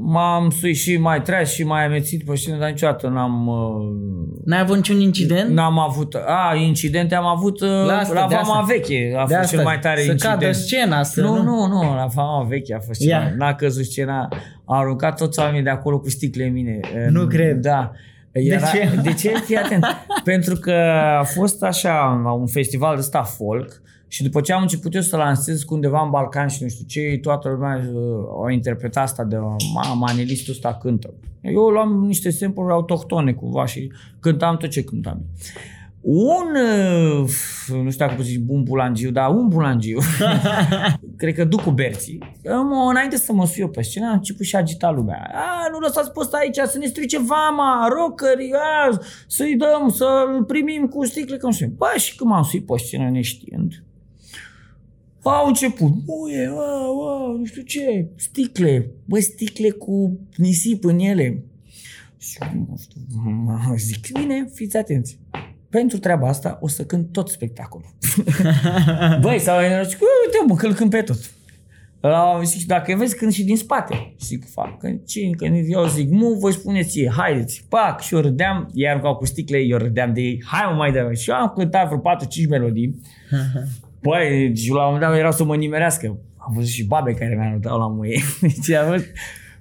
m-am 0.00 0.50
suit 0.50 0.76
și 0.76 0.96
mai 0.96 1.22
tras 1.22 1.52
și 1.52 1.64
mai 1.64 1.84
amețit 1.84 2.24
pe 2.24 2.36
scenă, 2.36 2.58
dar 2.58 2.70
niciodată 2.70 3.08
n-am... 3.08 3.46
Uh, 3.46 4.44
N-ai 4.44 4.60
avut 4.60 4.76
niciun 4.76 5.00
incident? 5.00 5.50
N-am 5.50 5.78
avut... 5.78 6.14
A, 6.14 6.54
incidente 6.66 7.14
am 7.14 7.26
avut 7.26 7.60
uh, 7.60 7.68
La 7.68 7.96
asta, 7.98 8.14
la 8.20 8.26
de 8.28 8.34
Vama 8.34 8.60
asta. 8.60 8.74
Veche. 8.74 9.14
A 9.16 9.26
De 9.26 9.34
fost 9.34 9.48
cel 9.48 9.58
asta, 9.58 9.70
mai 9.70 9.78
tare 9.78 10.00
să 10.00 10.10
incident. 10.10 10.38
cadă 10.38 10.52
scena, 10.52 11.02
să 11.02 11.20
Nu, 11.20 11.42
nu, 11.42 11.66
nu, 11.66 11.80
la 11.94 12.06
Vama 12.14 12.42
Veche 12.48 12.74
a 12.74 12.80
fost 12.80 13.00
Ia. 13.02 13.22
ceva. 13.22 13.34
N-a 13.38 13.54
căzut 13.54 13.84
scena. 13.84 14.28
Au 14.66 14.78
aruncat 14.78 15.16
toți 15.16 15.38
oamenii 15.38 15.62
de 15.62 15.70
acolo 15.70 15.98
cu 15.98 16.10
sticle 16.10 16.44
în 16.44 16.52
mine. 16.52 16.80
Nu 17.10 17.26
cred. 17.26 17.60
Da. 17.60 17.92
Era, 18.32 18.66
ce? 18.66 19.00
De 19.02 19.12
ce? 19.12 19.32
Fii 19.44 19.56
atent. 19.56 19.84
Pentru 20.24 20.54
că 20.54 20.72
a 21.18 21.22
fost 21.22 21.62
așa 21.62 22.20
la 22.24 22.32
un 22.32 22.46
festival 22.46 22.94
de 22.94 23.00
ăsta 23.00 23.22
folk 23.22 23.82
și 24.08 24.22
după 24.22 24.40
ce 24.40 24.52
am 24.52 24.62
început 24.62 24.94
eu 24.94 25.00
să 25.00 25.16
lansez 25.16 25.62
cu 25.62 25.74
undeva 25.74 26.02
în 26.02 26.10
Balcan 26.10 26.48
și 26.48 26.62
nu 26.62 26.68
știu 26.68 26.84
ce, 26.86 27.18
toată 27.22 27.48
lumea 27.48 27.90
uh, 27.94 28.46
a 28.46 28.50
interpretat 28.50 29.02
asta 29.02 29.24
de 29.24 29.36
mama, 29.74 30.06
anelistul 30.08 30.52
ăsta 30.52 30.74
cântă. 30.74 31.14
Eu 31.40 31.68
luam 31.68 32.04
niște 32.06 32.30
sample 32.30 32.72
autohtone 32.72 33.32
cumva 33.32 33.66
și 33.66 33.92
cântam 34.20 34.56
tot 34.56 34.70
ce 34.70 34.84
cântam. 34.84 35.24
Un, 36.08 36.54
uh, 36.54 37.28
nu 37.68 37.90
știu 37.90 38.06
dacă 38.06 38.14
pot 38.14 38.24
zici 38.24 38.38
bun 38.38 38.62
bulangiu, 38.62 39.10
dar 39.10 39.30
un 39.30 39.48
bulangiu, 39.48 39.98
cred 41.20 41.34
că 41.34 41.44
Ducu 41.44 41.70
Berții, 41.70 42.18
mă, 42.44 42.86
înainte 42.90 43.16
să 43.16 43.32
mă 43.32 43.52
eu 43.56 43.68
pe 43.68 43.82
scenă, 43.82 44.06
a 44.06 44.12
început 44.12 44.44
și 44.44 44.56
a 44.56 44.58
agita 44.58 44.90
lumea. 44.90 45.30
A, 45.34 45.68
nu 45.70 45.78
lăsați 45.78 46.12
pe 46.12 46.20
ăsta 46.20 46.36
aici, 46.36 46.56
să 46.56 46.78
ne 46.78 46.86
strice 46.86 47.18
vama, 47.18 47.88
rockeri, 47.88 48.50
a, 48.52 48.98
să-i 49.26 49.56
dăm, 49.56 49.88
să-l 49.88 50.44
primim 50.46 50.86
cu 50.86 51.04
sticle, 51.04 51.36
că 51.36 51.46
nu 51.46 51.52
știu. 51.52 51.72
Bă, 51.76 51.92
și 51.96 52.16
când 52.16 52.30
m-am 52.30 52.42
suit 52.42 52.66
pe 52.66 52.74
scenă 52.76 53.10
neștiind, 53.10 53.84
au 55.22 55.46
început, 55.46 55.92
muie, 56.06 56.50
wow, 56.50 56.96
wow, 56.96 57.36
nu 57.36 57.44
știu 57.44 57.62
ce, 57.62 58.08
sticle, 58.16 58.90
bă, 59.04 59.20
sticle 59.20 59.70
cu 59.70 60.18
nisip 60.36 60.84
în 60.84 60.98
ele. 60.98 61.44
Și 62.18 62.38
nu 62.52 62.76
știu, 62.80 63.00
mă 63.44 63.74
zic, 63.76 64.12
bine, 64.12 64.50
fiți 64.54 64.76
atenți. 64.76 65.18
Pentru 65.78 65.98
treaba 65.98 66.28
asta 66.28 66.58
o 66.60 66.68
să 66.68 66.84
cânt 66.84 67.12
tot 67.12 67.28
spectacolul. 67.28 67.94
Băi, 69.24 69.38
sau 69.38 69.58
zic, 69.60 69.98
uite 70.00 70.38
mă, 70.46 70.54
că 70.54 70.66
îl 70.66 70.74
cânt 70.74 70.90
pe 70.90 71.02
tot. 71.02 71.18
La, 72.00 72.40
zic, 72.44 72.66
dacă 72.66 72.94
vezi, 72.98 73.16
cânt 73.16 73.32
și 73.32 73.44
din 73.44 73.56
spate. 73.56 74.14
Zic, 74.20 74.50
fac, 74.50 74.78
că 74.78 74.88
ce, 75.06 75.30
că 75.30 75.44
eu 75.44 75.86
zic, 75.86 76.10
mu, 76.10 76.28
voi 76.28 76.52
spuneți 76.52 76.98
ei, 76.98 77.10
haideți, 77.16 77.66
pac, 77.68 78.00
și 78.00 78.14
eu 78.14 78.20
râdeam, 78.20 78.70
iar 78.72 78.90
aruncau 78.90 79.16
cu 79.16 79.26
sticle, 79.26 79.58
eu 79.58 79.78
râdeam 79.78 80.12
de 80.14 80.20
ei, 80.20 80.44
hai 80.46 80.66
mă 80.70 80.76
mai 80.76 80.92
dă 80.92 81.12
Și 81.12 81.30
eu 81.30 81.36
am 81.36 81.52
cântat 81.56 81.86
vreo 81.86 82.00
4-5 82.44 82.48
melodii. 82.48 83.00
Băi, 84.02 84.56
și 84.56 84.70
la 84.70 84.78
un 84.78 84.84
moment 84.84 85.02
dat 85.02 85.18
erau 85.18 85.32
să 85.32 85.44
mă 85.44 85.56
nimerească. 85.56 86.06
Am 86.36 86.52
văzut 86.54 86.70
și 86.70 86.86
babe 86.86 87.12
care 87.12 87.34
mi-au 87.34 87.48
arătat 87.48 87.78
la 87.78 87.86
muie. 87.86 88.22
Deci 88.40 88.70
am 88.76 88.88
văzut, 88.88 89.06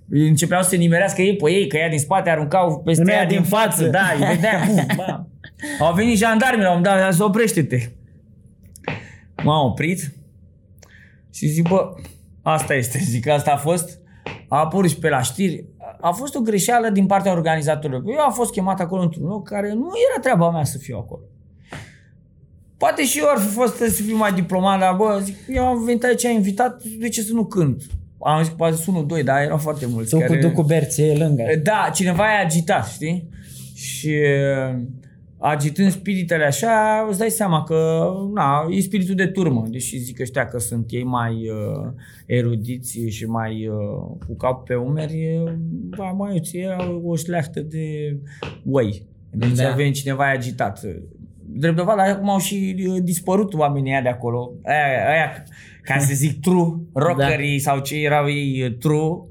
începeau 0.09 0.61
să 0.61 0.69
se 0.69 0.75
nimerească 0.75 1.21
ei 1.21 1.35
pe 1.35 1.51
ei, 1.51 1.67
că 1.67 1.77
ea 1.77 1.89
din 1.89 1.99
spate 1.99 2.29
aruncau 2.29 2.81
peste 2.85 3.01
În 3.01 3.07
ea 3.07 3.17
aia 3.17 3.25
din 3.25 3.37
din 3.37 3.45
față. 3.45 3.83
față. 3.83 3.87
Da, 3.89 4.11
îi 4.19 4.35
vedea 4.35 4.67
cum, 4.67 4.85
bă. 4.95 5.23
Au 5.79 5.93
venit 5.93 6.17
jandarmii 6.17 6.63
la 6.63 6.71
un 6.71 6.77
moment 6.77 7.01
dat, 7.01 7.11
zis, 7.11 7.21
oprește-te. 7.21 7.89
M-am 9.43 9.65
oprit 9.65 10.13
și 11.33 11.47
zic, 11.47 11.67
bă, 11.67 11.93
asta 12.41 12.73
este, 12.73 12.97
zic, 13.13 13.27
asta 13.27 13.51
a 13.51 13.57
fost. 13.57 13.99
A 14.47 14.59
apărut 14.59 14.89
și 14.89 14.97
pe 14.97 15.09
la 15.09 15.21
știri. 15.21 15.65
A 16.01 16.11
fost 16.11 16.35
o 16.35 16.39
greșeală 16.39 16.89
din 16.89 17.05
partea 17.05 17.31
organizatorilor. 17.31 18.03
Eu 18.05 18.19
am 18.19 18.33
fost 18.33 18.51
chemat 18.51 18.79
acolo 18.79 19.01
într-un 19.01 19.27
loc 19.27 19.47
care 19.47 19.73
nu 19.73 19.91
era 20.11 20.21
treaba 20.21 20.51
mea 20.51 20.63
să 20.63 20.77
fiu 20.77 20.97
acolo. 20.97 21.21
Poate 22.77 23.05
și 23.05 23.19
eu 23.19 23.29
ar 23.29 23.37
fi 23.37 23.47
fost 23.47 23.75
să 23.75 24.03
fiu 24.03 24.15
mai 24.15 24.33
diplomat, 24.33 24.79
dar 24.79 24.95
bă, 24.95 25.19
zic, 25.23 25.35
eu 25.47 25.65
am 25.65 25.83
venit 25.83 26.03
aici, 26.03 26.25
am 26.25 26.31
invitat, 26.31 26.83
de 26.83 27.09
ce 27.09 27.21
să 27.21 27.33
nu 27.33 27.45
cânt? 27.45 27.83
Am 28.19 28.43
zis, 28.43 28.53
poate 28.53 28.75
sunt 28.75 28.95
unul, 28.95 29.07
doi, 29.07 29.23
dar 29.23 29.41
erau 29.41 29.57
foarte 29.57 29.85
mulți. 29.85 30.09
Tu 30.09 30.25
cu 30.25 30.35
Ducu 30.35 30.63
Berți 30.63 31.01
e 31.01 31.17
lângă. 31.17 31.43
Da, 31.63 31.89
cineva 31.93 32.23
e 32.23 32.43
agitat, 32.43 32.87
știi? 32.87 33.29
Și 33.75 34.07
uh, 34.07 34.81
agitând 35.47 35.91
spiritele 35.91 36.45
așa, 36.45 37.05
îți 37.09 37.19
dai 37.19 37.29
seama 37.29 37.63
că 37.63 38.09
na, 38.33 38.65
e 38.69 38.79
spiritul 38.79 39.15
de 39.15 39.25
turmă, 39.27 39.63
deși 39.69 39.97
zic 39.97 40.19
ăștia 40.19 40.45
că 40.45 40.59
sunt 40.59 40.85
ei 40.89 41.03
mai 41.03 41.49
uh, 41.49 41.91
erudiți 42.25 42.99
și 43.09 43.25
mai 43.25 43.67
uh, 43.67 44.17
cu 44.27 44.35
cap 44.37 44.65
pe 44.65 44.75
umeri, 44.75 45.41
uh, 45.43 45.51
ba, 45.97 46.11
mai 46.11 46.39
ți 46.41 46.57
au 46.77 47.01
o 47.05 47.15
șleachtă 47.15 47.61
de 47.61 48.17
oi. 48.71 49.05
Deci 49.29 49.51
Da. 49.51 49.63
da. 49.63 49.71
avem 49.71 49.91
cineva 49.91 50.29
agitat. 50.29 50.81
Drept 51.47 51.75
dovadă, 51.75 52.01
acum 52.01 52.29
au 52.29 52.39
și 52.39 52.75
uh, 52.87 52.97
dispărut 53.03 53.53
oamenii 53.53 53.91
aia 53.91 54.01
de 54.01 54.09
acolo. 54.09 54.51
Aia, 54.63 55.09
aia 55.09 55.43
ca 55.81 55.97
să 55.97 56.13
zic 56.13 56.41
true, 56.41 56.79
rockerii 56.93 57.61
da. 57.63 57.71
sau 57.71 57.79
ce 57.79 57.95
erau 57.95 58.29
ei 58.29 58.63
uh, 58.63 58.77
true, 58.77 59.21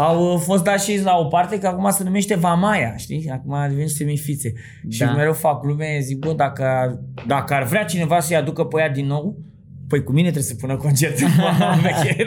au 0.00 0.32
uh, 0.32 0.40
fost 0.44 0.64
dați 0.64 0.90
și 0.90 1.02
la 1.02 1.16
o 1.16 1.24
parte 1.24 1.58
că 1.58 1.66
acum 1.66 1.90
se 1.90 2.04
numește 2.04 2.34
Vamaia, 2.36 2.96
știi? 2.96 3.30
Acum 3.32 3.52
a 3.52 3.68
devenit 3.68 3.90
semifițe. 3.90 4.52
Da. 4.82 4.90
Și 4.90 4.98
Da. 5.00 5.10
mereu 5.12 5.32
fac 5.32 5.60
glume, 5.60 5.98
zic, 6.02 6.18
bă, 6.18 6.32
dacă, 6.32 6.62
ar- 6.64 6.98
dacă 7.26 7.54
ar 7.54 7.62
vrea 7.62 7.84
cineva 7.84 8.20
să-i 8.20 8.36
aducă 8.36 8.64
pe 8.64 8.80
ea 8.80 8.88
din 8.90 9.06
nou, 9.06 9.38
păi 9.88 10.02
cu 10.02 10.12
mine 10.12 10.30
trebuie 10.30 10.42
să 10.50 10.54
pună 10.60 10.76
concert 10.76 11.18
în 11.18 11.28
Vama 11.36 11.74
Veche. 11.82 12.26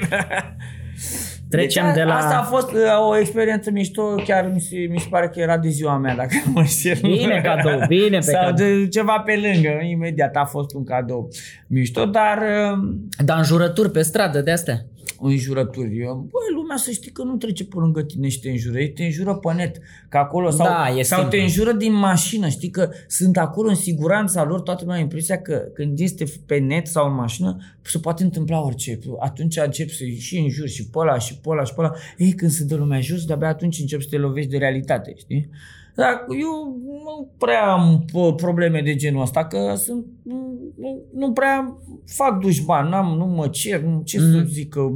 Trecem 1.49 1.83
Deci 1.83 1.91
a- 1.91 1.95
de 1.95 2.03
la- 2.03 2.15
Asta 2.15 2.37
a 2.37 2.43
fost 2.43 2.71
uh, 2.71 2.79
o 3.09 3.17
experiență 3.17 3.71
mișto, 3.71 4.15
chiar 4.25 4.51
mi 4.53 4.59
se, 4.59 4.75
mi 4.89 4.99
se 4.99 5.07
pare 5.09 5.27
că 5.29 5.39
era 5.39 5.57
de 5.57 5.69
ziua 5.69 5.97
mea, 5.97 6.15
dacă 6.15 6.29
nu 6.45 6.51
mă 6.53 6.59
înșel. 6.59 6.97
Bine 7.01 7.41
cadou, 7.43 7.79
bine 7.87 8.17
pe 8.17 8.21
Sau 8.21 8.43
cadou. 8.45 8.65
de 8.67 8.87
ceva 8.87 9.23
pe 9.25 9.39
lângă, 9.51 9.69
imediat 9.89 10.35
a 10.35 10.45
fost 10.45 10.73
un 10.73 10.83
cadou 10.83 11.27
mișto, 11.67 12.05
dar 12.05 12.37
uh, 12.37 12.93
Dar 13.25 13.37
înjurături 13.37 13.91
pe 13.91 14.01
stradă 14.01 14.41
de 14.41 14.51
astea. 14.51 14.85
Înjurături. 15.19 15.97
Eu, 15.99 16.15
Băi, 16.15 16.55
lumea 16.55 16.77
să 16.77 16.91
știi 16.91 17.11
că 17.11 17.23
nu 17.23 17.35
trece 17.35 17.65
pe 17.65 17.75
lângă 17.77 18.01
tine 18.01 18.27
și 18.27 18.39
te 18.39 18.49
înjură. 18.49 18.79
Ei 18.79 18.91
te 18.91 19.03
înjură 19.03 19.35
pe 19.35 19.53
net. 19.53 19.79
Că 20.09 20.17
acolo, 20.17 20.49
sau, 20.49 20.65
Da, 20.65 20.87
e 20.97 21.01
sau 21.01 21.19
te 21.19 21.23
simplu. 21.29 21.41
înjură 21.41 21.71
din 21.77 21.93
mașină. 21.93 22.47
Știi 22.49 22.69
că 22.69 22.89
sunt 23.07 23.37
acolo 23.37 23.69
în 23.69 23.75
siguranța 23.75 24.43
lor. 24.43 24.61
Toată 24.61 24.79
lumea 24.81 24.95
are 24.95 25.03
impresia 25.03 25.41
că 25.41 25.53
când 25.73 25.99
este 25.99 26.25
pe 26.45 26.57
net 26.57 26.87
sau 26.87 27.09
în 27.09 27.15
mașină, 27.15 27.57
se 27.81 27.97
poate 27.99 28.23
întâmpla 28.23 28.61
orice. 28.63 28.99
Atunci 29.19 29.57
începi 29.57 29.93
să 29.95 30.03
și 30.05 30.37
înjuri 30.37 30.71
și 30.71 30.87
pe 30.87 30.97
ăla 30.99 31.17
și 31.17 31.37
pe 31.37 31.49
ăla 31.49 31.63
și 31.63 31.73
pe 31.73 31.81
ăla. 31.81 31.93
Ei, 32.17 32.31
când 32.33 32.51
se 32.51 32.63
dă 32.63 32.75
lumea 32.75 32.99
jos, 33.01 33.25
de-abia 33.25 33.47
atunci 33.47 33.79
începi 33.79 34.03
să 34.03 34.09
te 34.09 34.17
lovești 34.17 34.49
de 34.49 34.57
realitate, 34.57 35.13
știi? 35.17 35.49
Dar 35.95 36.25
eu 36.41 36.79
nu 36.85 37.29
prea 37.37 37.71
am 37.71 38.05
pă, 38.11 38.33
probleme 38.33 38.81
de 38.81 38.95
genul 38.95 39.21
ăsta, 39.21 39.45
că 39.45 39.75
sunt, 39.75 40.05
nu, 40.23 40.57
nu- 40.77 41.01
nu 41.13 41.31
prea 41.31 41.77
fac 42.05 42.39
dușman, 42.39 42.89
n-am, 42.89 43.17
nu 43.17 43.25
mă 43.25 43.47
cer, 43.47 43.81
nu, 43.81 44.01
ce 44.03 44.19
mm. 44.19 44.31
să 44.31 44.43
zic 44.47 44.69
că 44.69 44.89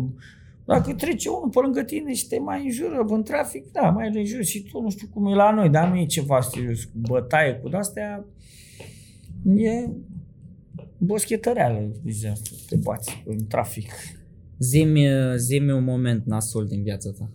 dacă 0.65 0.93
trece 0.93 1.29
unul 1.29 1.49
pe 1.49 1.59
lângă 1.59 1.83
tine 1.83 2.13
și 2.13 2.27
te 2.27 2.39
mai 2.39 2.63
înjură 2.63 3.05
în 3.07 3.23
trafic, 3.23 3.71
da, 3.71 3.89
mai 3.89 4.09
îl 4.09 4.17
înjuri 4.17 4.45
și 4.45 4.63
tu, 4.63 4.81
nu 4.81 4.89
știu 4.89 5.07
cum 5.13 5.25
e 5.27 5.35
la 5.35 5.51
noi, 5.51 5.69
dar 5.69 5.89
nu 5.89 5.97
e 5.97 6.05
ceva 6.05 6.41
serios, 6.41 6.83
cu 6.83 6.91
bătaie, 6.95 7.53
cu 7.53 7.69
de-astea, 7.69 8.25
e 9.55 9.89
boschetăreală, 10.97 11.91
zice 12.05 12.27
asta, 12.27 12.49
te 12.69 12.75
bați 12.75 13.23
în 13.25 13.47
trafic. 13.47 13.91
Zimi, 14.59 15.07
zimi 15.35 15.71
un 15.71 15.83
moment 15.83 16.25
nasol 16.25 16.65
din 16.65 16.83
viața 16.83 17.09
ta. 17.17 17.29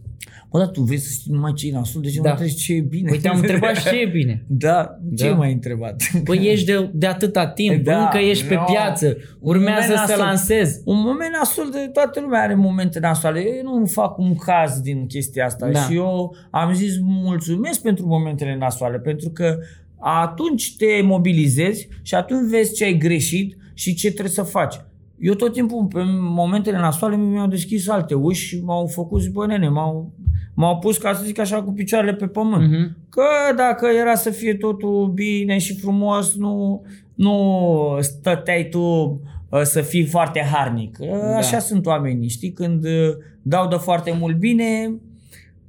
Bă, 0.51 0.59
dar 0.59 0.69
tu 0.69 0.83
vrei 0.83 0.99
să 0.99 1.09
știi 1.13 1.33
numai 1.33 1.53
ce 1.53 1.69
e 1.69 1.73
nasul, 1.73 2.03
de 2.03 2.11
ce 2.11 2.21
Da. 2.21 2.31
nu 2.31 2.37
treci 2.37 2.55
ce 2.63 2.73
e 2.75 2.81
bine? 2.81 3.09
Păi 3.09 3.19
te-am 3.19 3.37
întrebat 3.37 3.77
și 3.77 3.83
ce 3.83 4.01
e 4.01 4.07
bine. 4.07 4.45
Da, 4.49 4.99
ce 5.17 5.29
Da. 5.29 5.35
m-ai 5.35 5.53
întrebat? 5.53 6.03
Păi 6.25 6.39
ești 6.47 6.67
de, 6.67 6.91
de 6.93 7.07
atâta 7.07 7.47
timp, 7.49 7.85
Da, 7.85 8.03
încă 8.03 8.19
ești 8.19 8.45
pe 8.45 8.55
no. 8.55 8.65
piață, 8.65 9.17
urmează 9.41 9.87
moment 9.93 10.09
să 10.09 10.15
nasol. 10.17 10.25
lansezi. 10.27 10.81
Un 10.85 10.97
moment 11.01 11.33
nasol 11.33 11.69
de 11.71 11.91
toată 11.93 12.21
lumea 12.21 12.43
are 12.43 12.55
momente 12.55 12.99
nasoale. 12.99 13.41
Eu 13.41 13.79
nu 13.79 13.87
fac 13.87 14.19
un 14.19 14.35
caz 14.35 14.81
din 14.81 15.07
chestia 15.07 15.45
asta 15.45 15.69
Da. 15.71 15.81
și 15.81 15.95
eu 15.95 16.37
am 16.51 16.75
zis 16.75 16.99
mulțumesc 17.01 17.83
pentru 17.83 18.07
momentele 18.07 18.57
nasoale, 18.57 18.99
pentru 18.99 19.29
că 19.31 19.59
atunci 19.99 20.77
te 20.77 20.87
mobilizezi 21.03 21.89
și 22.03 22.15
atunci 22.15 22.51
vezi 22.51 22.75
ce 22.75 22.85
ai 22.85 22.97
greșit 22.99 23.57
și 23.75 23.95
ce 23.95 24.09
trebuie 24.09 24.33
să 24.33 24.43
faci. 24.43 24.75
Eu 25.21 25.35
tot 25.35 25.53
timpul, 25.53 25.87
pe 25.93 26.01
momentele 26.21 26.79
nasoale, 26.79 27.17
mi-au 27.17 27.47
deschis 27.47 27.89
alte 27.89 28.15
uși 28.15 28.47
și 28.47 28.63
m-au 28.65 28.87
făcut, 28.87 29.21
zic, 29.21 29.33
bă, 29.33 29.47
nene, 29.47 29.69
m-au, 29.69 30.13
m-au 30.55 30.79
pus, 30.79 30.99
ca 30.99 31.13
să 31.13 31.23
zic 31.25 31.39
așa, 31.39 31.63
cu 31.63 31.73
picioarele 31.73 32.15
pe 32.15 32.27
pământ. 32.27 32.71
Mhm. 32.71 32.97
Că 33.09 33.55
dacă 33.57 33.87
era 33.87 34.15
să 34.15 34.31
fie 34.31 34.55
totul 34.55 35.11
bine 35.15 35.59
și 35.59 35.79
frumos, 35.79 36.35
nu, 36.37 36.83
nu 37.15 37.59
stăteai 38.01 38.69
tu 38.71 38.81
uh, 38.81 39.63
să 39.63 39.81
fii 39.81 40.05
foarte 40.07 40.41
harnic. 40.53 40.99
Uh, 41.01 41.09
Așa 41.37 41.59
sunt 41.59 41.87
oamenii, 41.87 42.29
știi? 42.29 42.53
Când 42.53 42.85
uh, 42.85 43.17
dau 43.43 43.69
de 43.69 43.77
foarte 43.77 44.17
mult 44.21 44.37
bine, 44.37 44.95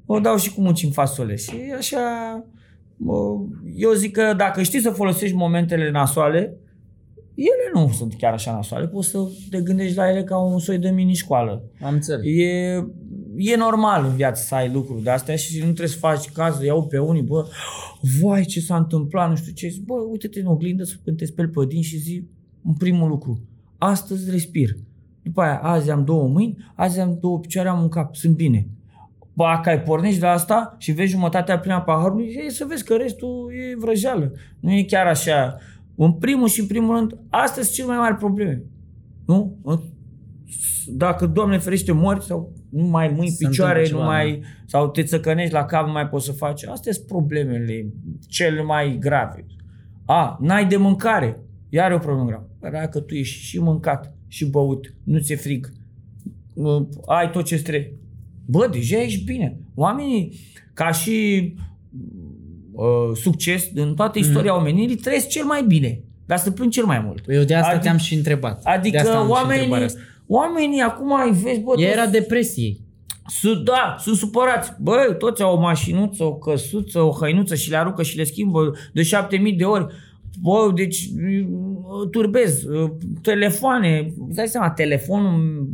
o 0.06 0.20
dau 0.20 0.38
și 0.38 0.54
cu 0.54 0.62
muci 0.62 0.84
în 0.84 0.92
fasole. 0.92 1.36
Și 1.36 1.56
așa, 1.78 2.00
uh, 3.06 3.40
eu 3.76 3.92
zic 3.92 4.12
că 4.12 4.34
dacă 4.38 4.62
știi 4.62 4.80
să 4.80 4.90
folosești 4.90 5.36
momentele 5.36 5.92
nasoale, 5.92 6.58
ele 7.36 7.72
nu 7.74 7.92
sunt 7.92 8.16
chiar 8.16 8.34
așa 8.34 8.52
nasoale, 8.52 8.88
poți 8.88 9.10
să 9.10 9.20
te 9.50 9.62
gândești 9.62 9.98
la 9.98 10.10
ele 10.10 10.24
ca 10.24 10.38
un 10.38 10.60
soi 10.60 10.78
de 10.78 10.90
mini-școală. 10.90 11.64
Am 11.82 11.94
înțeles. 11.94 12.26
E, 12.26 12.86
e 13.38 13.56
normal 13.56 14.06
în 14.06 14.16
viață 14.16 14.44
să 14.44 14.56
ai 14.56 14.72
lucruri 14.72 15.04
de 15.04 15.10
astea 15.10 15.36
și 15.36 15.58
nu 15.58 15.64
trebuie 15.64 15.88
să 15.88 15.98
faci 15.98 16.30
caz, 16.32 16.62
iau 16.62 16.88
pe 16.88 16.98
unii, 16.98 17.22
bă, 17.22 17.48
vai 18.22 18.44
ce 18.44 18.60
s-a 18.60 18.76
întâmplat, 18.76 19.30
nu 19.30 19.36
știu 19.36 19.52
ce, 19.52 19.68
zic, 19.68 19.84
bă, 19.84 19.94
uite-te 19.94 20.40
în 20.40 20.46
oglindă 20.46 20.84
când 21.04 21.18
te 21.18 21.26
speli 21.26 21.48
pe 21.48 21.66
din 21.66 21.82
și 21.82 21.98
zi 21.98 22.24
un 22.66 22.74
primul 22.74 23.10
lucru, 23.10 23.42
astăzi 23.78 24.32
respir. 24.32 24.70
După 25.24 25.42
aia, 25.42 25.58
azi 25.58 25.90
am 25.90 26.04
două 26.04 26.28
mâini, 26.28 26.58
azi 26.76 27.00
am 27.00 27.18
două 27.22 27.40
picioare, 27.40 27.70
am 27.70 27.82
un 27.82 27.90
cap, 27.90 28.16
sunt 28.16 28.36
bine. 28.36 28.68
Bă, 29.34 29.44
dacă 29.44 29.70
ai 29.70 29.82
pornești 29.82 30.20
de 30.20 30.26
asta 30.26 30.76
și 30.78 30.92
vezi 30.92 31.12
jumătatea 31.12 31.60
plină 31.60 31.76
a 31.76 31.82
paharului, 31.82 32.36
e 32.46 32.50
să 32.50 32.66
vezi 32.68 32.84
că 32.84 32.96
restul 32.96 33.52
e 33.54 33.76
vrăjeală. 33.78 34.32
Nu 34.60 34.72
e 34.72 34.84
chiar 34.84 35.08
așa. 35.08 35.58
În 35.96 36.14
primul 36.14 36.48
și 36.48 36.60
în 36.60 36.68
primul 36.68 36.96
rând, 36.96 37.18
astea 37.30 37.64
sunt 37.64 37.76
cele 37.76 37.88
mai 37.88 37.98
mari 37.98 38.16
probleme. 38.16 38.64
Nu? 39.26 39.58
Dacă, 40.88 41.26
Doamne 41.26 41.58
ferește, 41.58 41.92
mori 41.92 42.24
sau 42.24 42.54
nu 42.70 42.86
mai 42.86 43.08
mâini, 43.08 43.32
Se 43.32 43.48
picioare, 43.48 43.80
întâmplă 43.80 44.04
nu 44.04 44.12
ceva, 44.12 44.18
mai, 44.18 44.42
sau 44.66 44.90
te 44.90 45.04
țăcănești 45.04 45.54
la 45.54 45.66
cap, 45.66 45.86
nu 45.86 45.92
mai 45.92 46.08
poți 46.08 46.26
să 46.26 46.32
faci. 46.32 46.66
Astea 46.66 46.94
sunt 46.94 47.06
problemele 47.06 47.94
cele 48.28 48.62
mai 48.62 48.98
grave. 49.00 49.46
A, 50.06 50.38
n-ai 50.42 50.68
de 50.68 50.78
mâncare. 50.78 51.40
Iar 51.70 51.92
e 51.92 51.96
o 51.96 51.98
problemă 51.98 52.26
gravă. 52.26 52.50
Dacă 52.60 53.00
tu 53.00 53.14
ești 53.14 53.44
și 53.44 53.60
mâncat 53.60 54.16
și 54.28 54.50
băut, 54.50 54.94
nu 55.04 55.20
ți-e 55.20 55.36
frig, 55.36 55.72
uh, 56.54 56.88
ai 57.06 57.30
tot 57.30 57.46
ce 57.46 57.62
trebuie. 57.62 57.96
Bă, 58.46 58.68
deja 58.72 59.02
ești 59.02 59.24
bine. 59.24 59.60
Oamenii, 59.76 60.40
ca 60.74 60.92
și 60.92 61.56
uh, 62.72 62.86
succes 63.14 63.68
în 63.76 63.94
toată 63.96 64.20
istoria 64.20 64.58
omenirii, 64.58 64.96
trăiesc 64.96 65.28
cel 65.28 65.46
mai 65.46 65.64
bine. 65.68 66.00
Dar 66.26 66.38
se 66.38 66.52
plâng 66.52 66.72
cel 66.72 66.86
mai 66.86 67.02
mult. 67.06 67.22
Păi 67.22 67.36
eu 67.36 67.44
de 67.44 67.56
asta 67.56 67.68
Adică- 67.70 67.84
te-am 67.84 67.98
și 67.98 68.14
întrebat. 68.16 68.64
de 68.64 68.70
Adică 68.70 68.98
asta 68.98 69.18
am 69.18 69.26
și 69.26 69.32
oamenii, 69.32 69.54
întrebarea 69.56 69.86
asta. 69.86 70.00
oamenii 70.28 70.80
acum 70.82 71.16
ai 71.16 71.32
vezi, 71.32 71.60
bă, 71.60 71.74
Ea 71.78 71.88
toți- 71.90 71.98
era 71.98 72.06
depresie. 72.08 72.76
sunt, 73.28 73.66
da, 73.66 73.96
sunt 74.00 74.16
supărați. 74.16 74.72
Bă, 74.80 75.16
toți 75.18 75.42
au 75.42 75.56
o 75.56 75.60
mașinuță, 75.60 76.24
o 76.24 76.36
căsuță, 76.36 77.00
o 77.02 77.12
hăinuță 77.20 77.56
și 77.56 77.70
le 77.70 77.78
aruncă 77.78 78.04
și 78.04 78.18
le 78.18 78.24
schimbă 78.24 78.72
de 78.94 79.04
șapte 79.04 79.38
mii 79.38 79.54
de 79.54 79.64
ori. 79.64 79.86
Bă, 80.42 80.72
deci 80.76 81.10
turbez, 82.12 82.64
telefoane, 83.22 84.14
îți 84.28 84.36
dai 84.36 84.48
seama, 84.48 84.70
telefonul, 84.70 85.68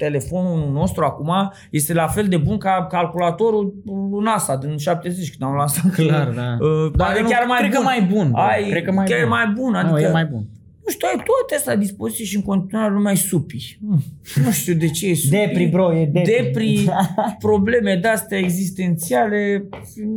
telefonul 0.00 0.70
nostru 0.72 1.04
acum 1.04 1.30
este 1.70 1.92
la 1.92 2.06
fel 2.06 2.26
de 2.28 2.36
bun 2.36 2.58
ca 2.58 2.86
calculatorul 2.90 3.74
NASA 4.22 4.56
din 4.56 4.76
70 4.76 5.30
când 5.36 5.50
am 5.50 5.56
lansat. 5.56 5.92
Clar, 5.92 6.28
da. 6.28 6.56
Uh, 6.66 6.90
Dar 6.96 7.06
poate 7.06 7.20
nu, 7.20 7.28
chiar 7.28 7.44
mai 7.46 7.58
cred 7.58 7.70
bun. 7.70 7.78
că 7.80 7.84
mai 7.86 8.02
bun. 8.12 8.30
bă. 8.30 8.38
Ai, 8.38 8.68
cred 8.70 8.84
că 8.84 8.92
mai 8.92 9.06
chiar 9.06 9.20
bun. 9.20 9.28
mai 9.28 9.52
bun. 9.54 9.74
Adică, 9.74 9.92
Nu, 9.92 9.98
e 10.00 10.10
mai 10.10 10.24
bun. 10.24 10.44
nu 10.84 10.90
știu, 10.92 11.08
ai 11.10 11.16
toate 11.24 11.54
astea 11.56 11.72
la 11.72 11.78
dispoziție 11.78 12.24
și 12.24 12.36
în 12.36 12.42
continuare 12.42 12.92
lumea 12.92 13.12
e 13.12 13.14
supi. 13.14 13.78
Hmm, 13.80 14.02
Nu 14.44 14.50
știu 14.50 14.74
de 14.74 14.88
ce 14.90 15.06
e 15.08 15.14
supi. 15.14 15.36
Depri, 15.36 15.64
bro, 15.66 15.94
e 15.94 16.04
depri. 16.04 16.32
Depri, 16.42 16.88
probleme 17.48 17.98
de-astea 18.02 18.38
existențiale, 18.38 19.64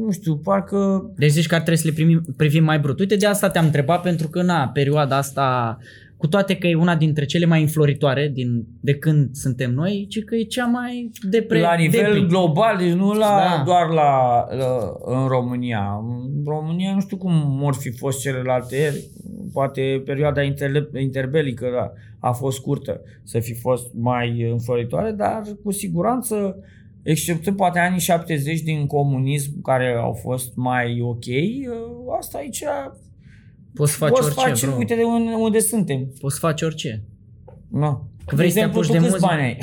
nu 0.05 0.11
știu, 0.11 0.35
parcă... 0.35 1.11
Deci 1.17 1.29
zici 1.31 1.47
că 1.47 1.55
ar 1.55 1.61
trebui 1.61 1.79
să 1.79 1.87
le 1.87 1.93
primim, 1.93 2.21
privim 2.37 2.63
mai 2.63 2.79
brut. 2.79 2.99
Uite, 2.99 3.15
de 3.15 3.25
asta 3.25 3.49
te-am 3.49 3.65
întrebat, 3.65 4.01
pentru 4.01 4.27
că, 4.27 4.41
na, 4.41 4.67
perioada 4.67 5.17
asta, 5.17 5.77
cu 6.23 6.29
toate 6.29 6.55
că 6.55 6.67
e 6.67 6.75
una 6.75 6.95
dintre 6.95 7.25
cele 7.25 7.45
mai 7.45 7.61
înfloritoare 7.61 8.31
din, 8.33 8.65
de 8.81 8.93
când 8.95 9.29
suntem 9.35 9.71
noi, 9.73 10.05
ci 10.09 10.23
că 10.23 10.35
e 10.35 10.43
cea 10.43 10.65
mai 10.65 11.11
depre, 11.29 11.59
la 11.59 11.73
nivel 11.73 12.13
depri. 12.13 12.27
global, 12.27 12.77
deci 12.77 12.91
nu 12.91 13.13
la, 13.13 13.25
Da. 13.57 13.63
doar 13.65 13.89
la, 13.89 14.45
la, 14.57 14.93
în 15.05 15.27
România. 15.27 15.99
În 16.35 16.43
România 16.45 16.93
nu 16.93 16.99
știu 16.99 17.17
cum 17.17 17.57
vor 17.59 17.75
fi 17.75 17.91
fost 17.91 18.21
celelalte 18.21 18.75
ieri. 18.75 19.03
Poate 19.53 20.01
perioada 20.05 20.41
interle- 20.43 20.89
interbelică 21.01 21.67
da, 21.73 21.91
a 22.19 22.31
fost 22.31 22.57
scurtă 22.57 23.01
să 23.23 23.39
fi 23.39 23.53
fost 23.53 23.93
mai 23.93 24.49
înfloritoare, 24.51 25.11
dar 25.11 25.41
cu 25.63 25.71
siguranță, 25.71 26.55
exceptând 27.03 27.55
poate 27.55 27.79
anii 27.79 27.99
70 27.99 28.61
din 28.61 28.85
comunism, 28.85 29.61
care 29.61 29.95
au 30.01 30.13
fost 30.13 30.55
mai 30.55 31.01
ok, 31.01 31.25
asta 32.19 32.37
aici 32.37 32.63
Poți 33.73 33.91
să 33.91 33.97
faci 33.97 34.09
poți 34.09 34.23
orice, 34.23 34.39
face, 34.39 34.65
bro. 34.65 34.75
uite 34.77 34.95
de 34.95 35.03
unde, 35.03 35.31
unde 35.33 35.59
suntem. 35.59 36.13
Poți 36.19 36.33
să 36.33 36.39
faci 36.39 36.61
orice. 36.61 37.03
No. 37.67 38.01
Că 38.25 38.35
vrei 38.35 38.49
să 38.49 38.55
te 38.55 38.59
exemplu, 38.65 38.79
apuci 38.79 38.85
tu 38.85 38.91
de 38.91 38.97
câți 38.97 39.09
muzică? 39.09 39.27
bani 39.29 39.41
ai? 39.41 39.57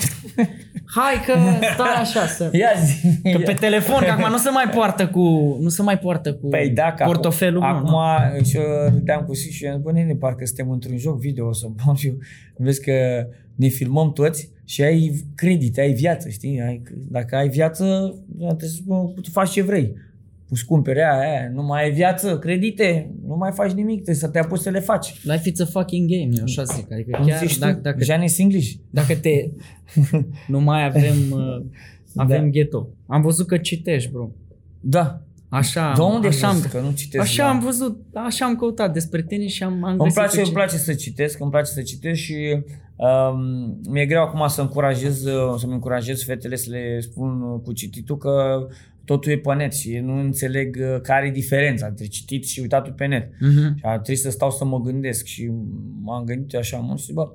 Hai 0.94 1.14
că 1.26 1.38
stai 1.74 1.94
așa 2.00 2.26
să... 2.26 2.50
Ia 2.56 2.68
zi. 2.84 3.32
Că 3.32 3.38
pe 3.38 3.52
telefon, 3.52 4.02
că 4.04 4.10
acum 4.10 4.30
nu 4.30 4.36
se 4.36 4.50
mai 4.50 4.68
poartă 4.74 5.08
cu, 5.08 5.20
nu 5.60 5.68
se 5.68 5.82
mai 5.82 5.98
poartă 5.98 6.34
cu 6.34 6.48
Păi 6.48 6.70
da, 6.70 6.92
că 6.92 7.04
portofelul. 7.04 7.62
acum, 7.62 7.90
nu, 7.90 7.98
acum 7.98 8.36
nu. 8.36 8.44
și 8.44 8.56
eu 8.56 8.62
râdeam 8.84 9.24
cu 9.24 9.34
Sis 9.34 9.52
și 9.52 9.64
eu 9.64 9.78
bă, 9.78 9.92
nene, 9.92 10.14
parcă 10.14 10.44
suntem 10.44 10.70
într-un 10.70 10.98
joc 10.98 11.18
video 11.18 11.52
să 11.52 11.66
și 11.94 12.12
vezi 12.56 12.80
că 12.80 13.26
ne 13.54 13.68
filmăm 13.68 14.12
toți 14.12 14.50
și 14.64 14.82
ai 14.82 15.24
credite, 15.34 15.80
ai 15.80 15.92
viață, 15.92 16.28
știi? 16.28 16.60
Ai, 16.60 16.82
dacă 17.08 17.36
ai 17.36 17.48
viață, 17.48 18.14
trebuie 18.38 18.68
să 18.68 18.82
tu 19.22 19.30
faci 19.30 19.50
ce 19.50 19.62
vrei. 19.62 19.94
Îți 20.50 20.64
cumpere 20.64 21.00
aia, 21.02 21.18
aia, 21.20 21.50
nu 21.54 21.62
mai 21.62 21.82
ai 21.82 21.90
viață, 21.90 22.38
credite, 22.38 23.14
nu 23.26 23.36
mai 23.36 23.50
faci 23.52 23.70
nimic, 23.72 23.94
trebuie 23.94 24.14
să 24.14 24.28
te 24.28 24.38
apuci 24.38 24.58
să 24.58 24.70
le 24.70 24.80
faci. 24.80 25.20
Life 25.22 25.50
it's 25.50 25.60
a 25.62 25.64
fucking 25.64 26.10
game, 26.10 26.30
eu 26.36 26.42
așa 26.44 26.62
zic. 26.62 26.92
Adică 26.92 27.16
Cum 27.16 27.26
chiar 27.26 27.38
zici 27.38 27.58
dacă, 27.58 27.74
tu? 27.74 27.80
dacă, 27.80 28.04
Janis 28.04 28.38
English. 28.38 28.72
dacă 28.90 29.14
te... 29.14 29.30
nu 30.48 30.60
mai 30.60 30.84
avem... 30.84 31.16
Uh, 31.30 31.64
avem 32.16 32.42
Da. 32.42 32.48
ghetto. 32.48 32.88
Am 33.06 33.22
văzut 33.22 33.46
că 33.46 33.56
citești, 33.58 34.10
bro. 34.10 34.30
Da. 34.80 35.20
Așa, 35.48 35.92
De 35.96 36.02
unde 36.02 36.26
așa, 36.26 36.46
ai 36.46 36.52
am, 36.52 36.56
văzut? 36.58 36.70
Că 36.72 36.80
nu 36.80 36.92
citesc 36.94 37.24
așa 37.24 37.44
la- 37.44 37.50
am 37.50 37.60
văzut, 37.60 38.00
așa 38.14 38.44
am 38.44 38.56
căutat 38.56 38.92
despre 38.92 39.22
tine 39.22 39.46
și 39.46 39.62
am, 39.62 39.84
am 39.84 39.90
Îmi 39.90 39.98
găsit 39.98 40.14
place, 40.14 40.36
că 40.36 40.42
îmi 40.42 40.52
place 40.52 40.76
să 40.76 40.94
citesc, 40.94 41.40
îmi 41.40 41.50
place 41.50 41.70
să 41.70 41.82
citesc 41.82 42.20
și 42.20 42.62
um, 42.96 43.40
mi-e 43.90 44.06
greu 44.06 44.22
acum 44.22 44.46
să 44.48 44.60
încurajez, 44.60 45.24
uh, 45.24 45.54
să-mi 45.58 45.72
încurajez 45.72 46.22
fetele 46.24 46.56
să 46.56 46.70
le 46.70 47.00
spun 47.00 47.40
uh, 47.42 47.60
cu 47.64 47.72
cititul 47.72 48.16
că 48.16 48.66
totul 49.10 49.32
e 49.32 49.38
pe 49.38 49.54
net 49.54 49.72
și 49.72 49.98
nu 49.98 50.20
înțeleg 50.20 50.76
uh, 50.80 51.00
care 51.00 51.26
e 51.26 51.30
diferența 51.30 51.86
între 51.86 52.06
citit 52.06 52.46
și 52.46 52.60
uitatul 52.60 52.92
pe 52.92 53.06
net. 53.06 53.30
Mhm. 53.40 53.76
Și 53.76 53.84
a 53.84 53.92
trebuit 53.92 54.18
să 54.18 54.30
stau 54.30 54.50
să 54.50 54.64
mă 54.64 54.80
gândesc 54.80 55.24
și 55.24 55.50
m-am 56.02 56.24
gândit 56.24 56.54
așa 56.54 56.76
mult 56.76 56.98
și 56.98 57.04
zic, 57.04 57.14
bă, 57.14 57.32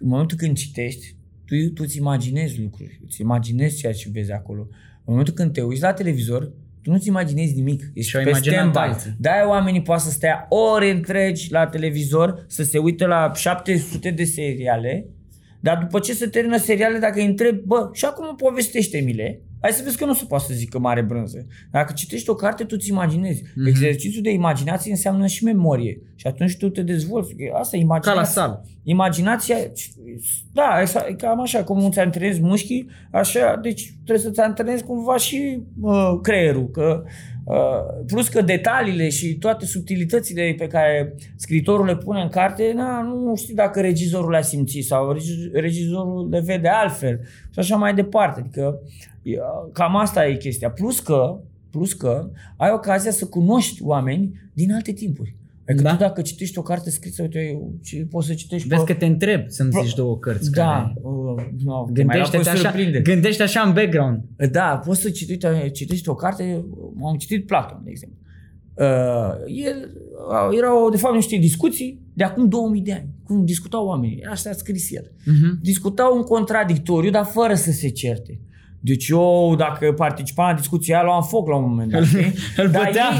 în 0.00 0.08
momentul 0.08 0.36
când 0.36 0.56
citești, 0.56 1.16
tu, 1.44 1.54
tu 1.74 1.82
îți 1.86 1.96
imaginezi 1.96 2.60
lucruri, 2.60 3.00
îți 3.04 3.20
imaginezi 3.20 3.76
ceea 3.76 3.92
ce 3.92 4.08
vezi 4.12 4.32
acolo. 4.32 4.66
În 4.96 5.04
momentul 5.04 5.34
când 5.34 5.52
te 5.52 5.62
uiți 5.62 5.82
la 5.82 5.92
televizor, 5.92 6.52
tu 6.82 6.90
nu-ți 6.90 7.08
imaginezi 7.08 7.54
nimic. 7.54 7.90
Ești 7.94 8.10
Și-au 8.10 8.22
pe 8.22 8.28
imaginat 8.28 8.70
stand-by. 8.70 8.88
alții. 8.88 9.16
De-aia 9.18 9.48
oamenii 9.48 9.82
poate 9.82 10.02
să 10.02 10.10
stea 10.10 10.46
ore 10.48 10.90
întregi 10.90 11.52
la 11.52 11.66
televizor, 11.66 12.44
să 12.48 12.62
se 12.62 12.78
uite 12.78 13.06
la 13.06 13.32
700 13.34 14.10
de 14.10 14.24
seriale, 14.24 15.06
dar 15.60 15.78
după 15.78 15.98
ce 15.98 16.12
se 16.12 16.26
termină 16.26 16.56
seriale, 16.56 16.98
dacă 16.98 17.18
îi 17.18 17.26
întreb, 17.26 17.56
bă, 17.58 17.90
și 17.92 18.04
acum 18.04 18.36
povestește-mi-le, 18.36 19.40
hai 19.64 19.72
să 19.72 19.82
vezi 19.84 19.96
că 19.96 20.04
nu 20.04 20.14
se 20.14 20.24
poate 20.24 20.44
să 20.44 20.54
zică 20.54 20.78
mare 20.78 21.02
brânză. 21.02 21.46
Dacă 21.70 21.92
citești 21.96 22.30
o 22.30 22.34
carte, 22.34 22.64
tu 22.64 22.76
ți 22.76 22.90
imaginezi. 22.90 23.42
Mhm. 23.42 23.50
Mm-hmm. 23.50 23.68
Exercițiul 23.68 24.22
de 24.22 24.30
imaginație 24.30 24.90
înseamnă 24.90 25.26
și 25.26 25.44
memorie. 25.44 26.00
Și 26.14 26.26
atunci 26.26 26.56
tu 26.56 26.68
te 26.70 26.82
dezvolți. 26.82 27.34
Asta 27.58 27.76
e 27.76 27.78
Ca 27.78 27.84
imaginația. 27.84 28.20
la 28.20 28.26
sală. 28.26 28.64
Imaginația, 28.82 29.56
da, 30.52 30.82
e 31.08 31.14
cam 31.14 31.40
așa, 31.40 31.64
cum 31.64 31.84
îți 31.84 31.98
antrenezi 31.98 32.40
mușchii, 32.40 32.88
așa, 33.10 33.58
deci 33.62 33.92
trebuie 34.04 34.24
să-ți 34.24 34.40
antrenezi 34.40 34.84
cumva 34.84 35.16
și 35.16 35.62
uh, 35.80 36.18
creierul, 36.22 36.68
că 36.70 37.02
uh, 37.04 37.10
plus 38.06 38.28
că 38.28 38.42
detaliile 38.42 39.08
și 39.08 39.34
toate 39.34 39.66
subtilitățile 39.66 40.54
pe 40.58 40.66
care 40.66 41.14
scritorul 41.36 41.86
le 41.86 41.96
pune 41.96 42.20
în 42.20 42.28
carte, 42.28 42.72
na, 42.74 43.02
nu 43.02 43.36
știu 43.36 43.54
dacă 43.54 43.80
regizorul 43.80 44.30
le-a 44.30 44.42
simțit 44.42 44.84
sau 44.84 45.14
regi- 45.14 45.52
regizorul 45.52 46.28
le 46.30 46.40
vede 46.40 46.68
altfel 46.68 47.20
și 47.50 47.58
așa 47.58 47.76
mai 47.76 47.94
departe. 47.94 48.40
Adică 48.40 48.80
e, 49.22 49.36
cam 49.72 49.96
asta 49.96 50.26
e 50.26 50.36
chestia. 50.36 50.70
Plus 50.70 51.00
că, 51.00 51.38
plus 51.70 51.92
că 51.92 52.30
ai 52.56 52.70
ocazia 52.70 53.10
să 53.10 53.26
cunoști 53.26 53.82
oameni 53.82 54.40
din 54.52 54.72
alte 54.72 54.92
timpuri. 54.92 55.34
Adică 55.68 55.82
Da. 55.82 55.88
da. 55.90 55.96
tu 55.96 56.02
dacă 56.02 56.22
citești 56.22 56.58
o 56.58 56.62
carte 56.62 56.90
scrisă, 56.90 57.22
uite, 57.22 57.48
eu, 57.50 57.74
ce 57.82 58.06
poți 58.10 58.26
să 58.26 58.34
citești 58.34 58.68
Vezi 58.68 58.84
pe- 58.84 58.92
că 58.92 58.98
te 58.98 59.06
întreb 59.06 59.40
să-mi 59.46 59.70
Pro- 59.70 59.82
zici 59.82 59.94
două 59.94 60.18
cărți. 60.18 60.50
da, 60.50 60.62
Care... 60.64 60.92
uh, 61.02 61.44
no, 61.64 61.84
Gândește-te 61.92 62.48
așa, 62.48 62.56
surprinde. 62.70 63.00
gândește 63.00 63.42
așa 63.42 63.60
în 63.60 63.72
background. 63.72 64.20
Da, 64.52 64.80
poți 64.86 65.00
să 65.00 65.10
citești, 65.10 65.70
citești 65.72 66.08
o 66.08 66.14
carte, 66.14 66.64
am 67.04 67.16
citit 67.16 67.46
Platon, 67.46 67.80
de 67.84 67.90
exemplu. 67.90 68.18
Uh, 68.74 69.64
el, 69.66 69.90
uh, 70.30 70.56
erau, 70.58 70.90
de 70.90 70.96
fapt, 70.96 71.14
niște 71.14 71.36
discuții 71.36 72.00
de 72.14 72.24
acum 72.24 72.48
2000 72.48 72.80
de 72.82 72.92
ani. 72.92 73.08
Cum 73.24 73.44
discutau 73.44 73.86
oamenii. 73.86 74.24
Asta 74.30 74.50
a 74.50 74.52
scris 74.52 74.92
el. 74.92 75.10
Mhm. 75.26 75.58
Discutau 75.62 76.16
un 76.16 76.22
contradictoriu, 76.22 77.10
dar 77.10 77.24
fără 77.24 77.54
să 77.54 77.70
se 77.70 77.88
certe. 77.88 78.40
Deci 78.84 79.08
eu, 79.08 79.54
dacă 79.58 79.92
participam 79.92 80.46
la 80.46 80.54
discuția 80.54 80.96
aia, 80.96 81.04
luam 81.04 81.22
foc 81.22 81.48
la 81.48 81.56
un 81.56 81.68
moment 81.68 81.90
dat. 81.90 82.04
știi? 82.04 82.32
îl 82.62 82.70
Dar 82.70 82.84
bătea. 82.84 83.10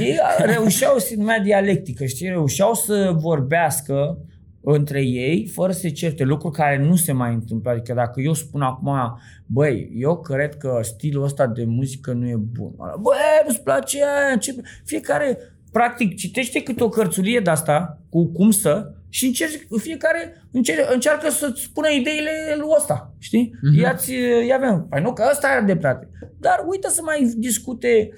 ei, 0.00 0.06
ei 0.06 0.18
reușeau 0.38 0.98
să 0.98 1.14
numea 1.16 1.38
dialectică, 1.40 2.04
știi? 2.04 2.28
Reușeau 2.28 2.74
să 2.74 3.14
vorbească 3.16 4.18
între 4.60 5.02
ei 5.02 5.46
fără 5.52 5.72
să 5.72 5.78
se 5.78 5.90
certe, 5.90 6.24
lucruri 6.24 6.54
care 6.54 6.84
nu 6.84 6.96
se 6.96 7.12
mai 7.12 7.32
întâmplă. 7.34 7.70
Adică 7.70 7.94
dacă 7.94 8.20
eu 8.20 8.32
spun 8.32 8.62
acum, 8.62 9.18
băi, 9.46 9.90
eu 9.94 10.20
cred 10.20 10.56
că 10.56 10.78
stilul 10.82 11.24
ăsta 11.24 11.46
de 11.46 11.64
muzică 11.64 12.12
nu 12.12 12.28
e 12.28 12.36
bun. 12.36 12.72
Ăla, 12.80 12.94
Băi, 13.00 13.14
nu-ți 13.46 13.62
place 13.62 13.98
aia? 14.04 14.36
Ce... 14.36 14.54
Fiecare, 14.84 15.38
practic, 15.72 16.16
citește 16.16 16.62
câte 16.62 16.84
o 16.84 16.88
cărțulie 16.88 17.40
de 17.40 17.50
asta 17.50 18.00
cu 18.08 18.26
cum 18.26 18.50
să 18.50 18.92
și 19.14 19.26
încerci, 19.26 19.66
fiecare 19.76 20.46
încerc, 20.50 20.92
încearcă 20.92 21.30
să-ți 21.30 21.62
spună 21.62 21.88
ideile 21.88 22.30
lui 22.56 22.68
ăsta, 22.76 23.14
știi? 23.18 23.52
Mhm. 23.62 23.72
Uh-huh. 23.72 23.82
Ia-ți, 23.82 24.12
ia 24.46 24.56
avem. 24.56 24.86
Păi 24.90 25.02
nu, 25.02 25.12
că 25.12 25.28
ăsta 25.30 25.48
are 25.48 25.64
dreptate. 25.64 26.08
Dar 26.38 26.64
uită 26.68 26.88
să 26.88 27.00
mai 27.04 27.32
discute 27.36 28.08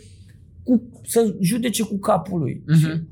cu, 0.63 1.01
să 1.05 1.37
judece 1.41 1.83
cu 1.83 1.99
capul 1.99 2.39
lui. 2.39 2.63
Mhm. 2.67 3.09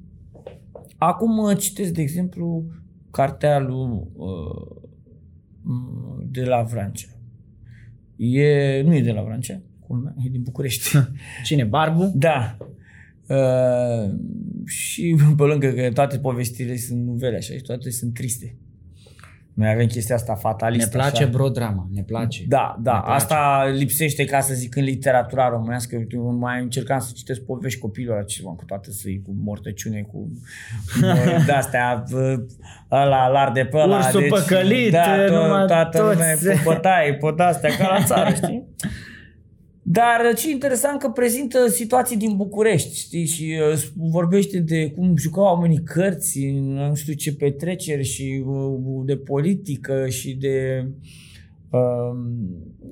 Acum 0.97 1.39
uh, 1.39 1.59
citesc, 1.59 1.93
de 1.93 2.03
exemplu, 2.03 2.65
cartea 3.11 3.59
lui 3.59 4.09
uh, 4.15 4.83
m, 5.63 6.29
de 6.31 6.45
la 6.45 6.63
Vrancea. 6.63 7.09
E, 8.17 8.83
nu 8.83 8.95
e 8.95 9.03
de 9.03 9.13
la 9.13 9.23
Vrancea, 9.23 9.61
culmea, 9.87 10.15
e 10.25 10.29
din 10.29 10.43
București. 10.43 10.99
Cine? 11.45 11.65
Barbu? 11.65 12.13
da. 12.15 12.57
Uh, 13.29 14.11
și 14.67 15.17
pe 15.37 15.43
lângă 15.43 15.69
că 15.69 15.91
toate 15.95 16.19
povestirile 16.19 16.77
sunt 16.77 17.05
nuvele 17.05 17.37
așa 17.37 17.55
și 17.55 17.61
toate 17.63 17.91
sunt 17.91 18.15
triste. 18.15 18.57
Noi 19.55 19.69
avem 19.69 19.87
chestia 19.87 20.15
asta 20.15 20.33
Ne 20.33 20.39
fatalistă. 20.41 20.89
place 20.97 21.23
așa. 21.23 21.31
brodrama, 21.33 21.89
ne 21.93 22.03
place. 22.03 22.45
Da, 22.49 22.79
da, 22.83 22.93
Ne 22.93 22.99
place. 23.01 23.15
asta 23.15 23.65
lipsește 23.75 24.25
ca 24.25 24.41
să 24.41 24.55
zic 24.55 24.77
în 24.77 24.83
literatura 24.83 25.49
românească. 25.49 26.05
Eu 26.11 26.31
mai 26.31 26.63
încercam 26.63 26.99
să 26.99 27.11
citesc 27.15 27.41
povești 27.41 27.81
copilor, 27.81 28.25
ceva 28.25 28.51
cu 28.51 28.65
toate 28.65 28.91
să 28.93 29.09
cu 29.25 29.35
mortăciune, 29.45 30.01
cu 30.13 30.29
de 31.47 31.53
astea, 31.53 32.05
ăla, 32.91 33.29
lar 33.29 33.53
de 33.53 33.65
pe 33.65 33.77
ăla. 33.77 33.97
Ursul 33.97 34.27
păcălit, 34.29 34.91
da, 34.91 35.17
numai 35.31 35.65
to- 35.65 35.67
toată 35.67 35.99
toți. 35.99 36.13
lumea 36.13 36.37
cu 36.37 36.61
bătaie, 36.65 37.15
pe 37.15 37.43
astea, 37.43 37.71
ca 37.77 37.89
la 37.99 38.05
țară, 38.05 38.35
știi? 38.35 38.63
Dar 39.93 40.35
ce 40.37 40.51
interesant 40.51 41.01
că 41.01 41.09
prezintă 41.09 41.69
situații 41.69 42.17
din 42.17 42.37
București, 42.37 42.99
știi, 42.99 43.27
și 43.27 43.59
uh, 43.73 43.83
vorbește 43.95 44.59
de 44.59 44.91
cum 44.91 45.17
jucau 45.17 45.45
oamenii 45.45 45.83
cărți, 45.83 46.47
nu 46.51 46.95
știu 46.95 47.13
ce 47.13 47.35
petreceri 47.35 48.05
și 48.05 48.45
uh, 48.47 49.03
de 49.05 49.17
politică 49.17 50.09
și 50.09 50.35
de 50.35 50.87
uh, 51.71 52.17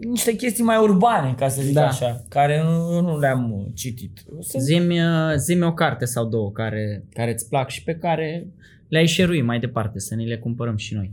niște 0.01 0.36
chestii 0.36 0.64
mai 0.64 0.78
urbane, 0.82 1.34
ca 1.36 1.48
să 1.48 1.62
zic 1.62 1.74
Da. 1.74 1.86
așa, 1.86 2.24
care 2.28 2.62
nu, 2.62 2.94
eu 2.94 3.01
nu 3.01 3.18
le-am 3.18 3.53
uh, 3.53 3.66
citit. 3.74 4.24
Să 4.40 4.59
Zimi, 4.59 4.98
zimi 5.36 5.62
o 5.62 5.72
carte 5.72 6.05
sau 6.05 6.28
două 6.28 6.51
care, 6.51 7.05
care 7.12 7.32
îți 7.32 7.48
plac 7.48 7.68
și 7.68 7.84
pe 7.84 7.94
care 7.94 8.46
le-ai 8.88 9.07
șerui 9.07 9.42
mai 9.42 9.59
departe, 9.59 9.98
să 9.98 10.14
ni 10.14 10.26
le 10.26 10.38
cumpărăm 10.38 10.76
și 10.76 10.94
noi. 10.94 11.12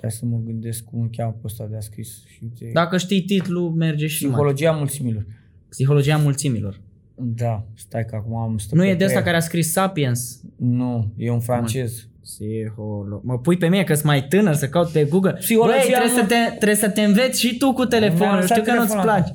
Trebuie 0.00 0.18
să 0.20 0.26
mă 0.26 0.40
gândesc 0.44 0.84
cum 0.84 1.00
îl 1.00 1.08
cheamă 1.16 1.30
pe 1.32 1.40
ăsta 1.44 1.66
de 1.70 1.76
a 1.76 1.80
scris. 1.80 2.24
Și 2.26 2.38
uite, 2.42 2.70
Dacă 2.72 2.96
știi 2.98 3.22
titlul, 3.22 3.70
merge 3.70 4.06
și 4.06 4.22
mai. 4.22 4.30
Psihologia 4.32 4.70
mulțimilor. 4.72 5.26
Psihologia 5.68 6.16
mulțimilor. 6.16 6.80
Da, 7.14 7.64
stai 7.74 8.04
că 8.04 8.14
acum 8.16 8.36
am 8.36 8.58
stă 8.58 8.74
Nu 8.74 8.80
pe 8.82 8.86
e 8.88 8.94
de 8.94 9.04
asta 9.04 9.06
creier. 9.06 9.24
care 9.24 9.36
a 9.36 9.40
scris 9.40 9.72
Sapiens? 9.72 10.40
Nu, 10.56 11.12
e 11.16 11.30
un 11.30 11.40
francez. 11.40 12.08
Psiholo... 12.22 13.20
Mă 13.24 13.38
pui 13.38 13.56
pe 13.56 13.68
mine 13.68 13.84
că 13.84 13.94
sunt 13.94 14.06
mai 14.06 14.26
tânăr 14.26 14.54
să 14.54 14.68
caut 14.68 14.88
pe 14.88 15.04
Google. 15.04 15.32
Psihologia 15.32 15.76
Băi, 15.78 15.86
trebuie, 15.90 16.10
nu- 16.12 16.18
să 16.20 16.24
te, 16.26 16.34
trebuie 16.56 16.76
să 16.76 16.88
te 16.90 17.02
înveți 17.02 17.40
și 17.40 17.56
tu 17.56 17.66
cu 17.72 17.76
Mi-am 17.76 17.88
telefonul. 17.88 18.34
lăsat 18.34 18.58
Știu 18.58 18.62
că 18.72 18.78
nu-ți 18.78 18.90
telefonul. 18.90 19.22
place. 19.22 19.32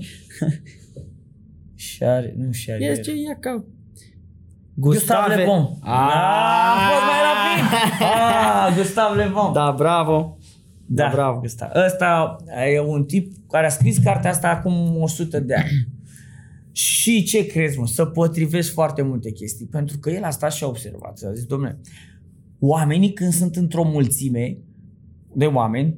Shari, 1.76 2.34
nu 2.38 2.52
Shari. 2.52 2.84
Ia 2.84 2.96
ce 2.96 3.12
ia 3.12 3.38
ca... 3.40 3.64
Gustav 4.78 5.28
Le 5.38 5.44
Bon. 5.46 5.62
Ah, 5.82 6.76
a 6.76 6.90
fost 6.92 7.06
mai 7.10 7.20
rapid. 7.28 7.64
Ah, 8.08 8.74
Gustav 8.78 9.16
Le 9.16 9.30
Bon. 9.34 9.54
Da, 9.54 9.74
bravo. 9.78 10.38
Da, 10.86 11.04
Da, 11.04 11.10
bravo. 11.14 11.40
Gustav. 11.40 11.70
Ăsta 11.86 12.36
e 12.74 12.80
un 12.80 13.04
tip 13.04 13.34
care 13.50 13.66
a 13.66 13.70
scris 13.70 13.98
cartea 13.98 14.30
asta 14.30 14.48
acum 14.50 15.02
100 15.02 15.40
de 15.40 15.54
ani. 15.56 15.88
Și 16.72 17.24
ce 17.24 17.46
crezi, 17.46 17.80
mă? 17.80 17.88
Să 17.88 18.06
potrivesc 18.06 18.74
foarte 18.74 19.02
multe 19.02 19.32
chestii. 19.32 19.66
Pentru 19.66 19.98
că 19.98 20.10
el 20.10 20.24
a 20.24 20.30
stat 20.30 20.52
și 20.54 20.64
a 20.64 20.68
observat. 20.68 21.20
A 21.26 21.34
zis, 21.34 21.46
domnule, 21.46 21.80
oamenii 22.60 23.14
când 23.14 23.34
sunt 23.34 23.56
într-o 23.56 23.84
mulțime 23.84 24.58
de 25.34 25.46
oameni, 25.46 25.96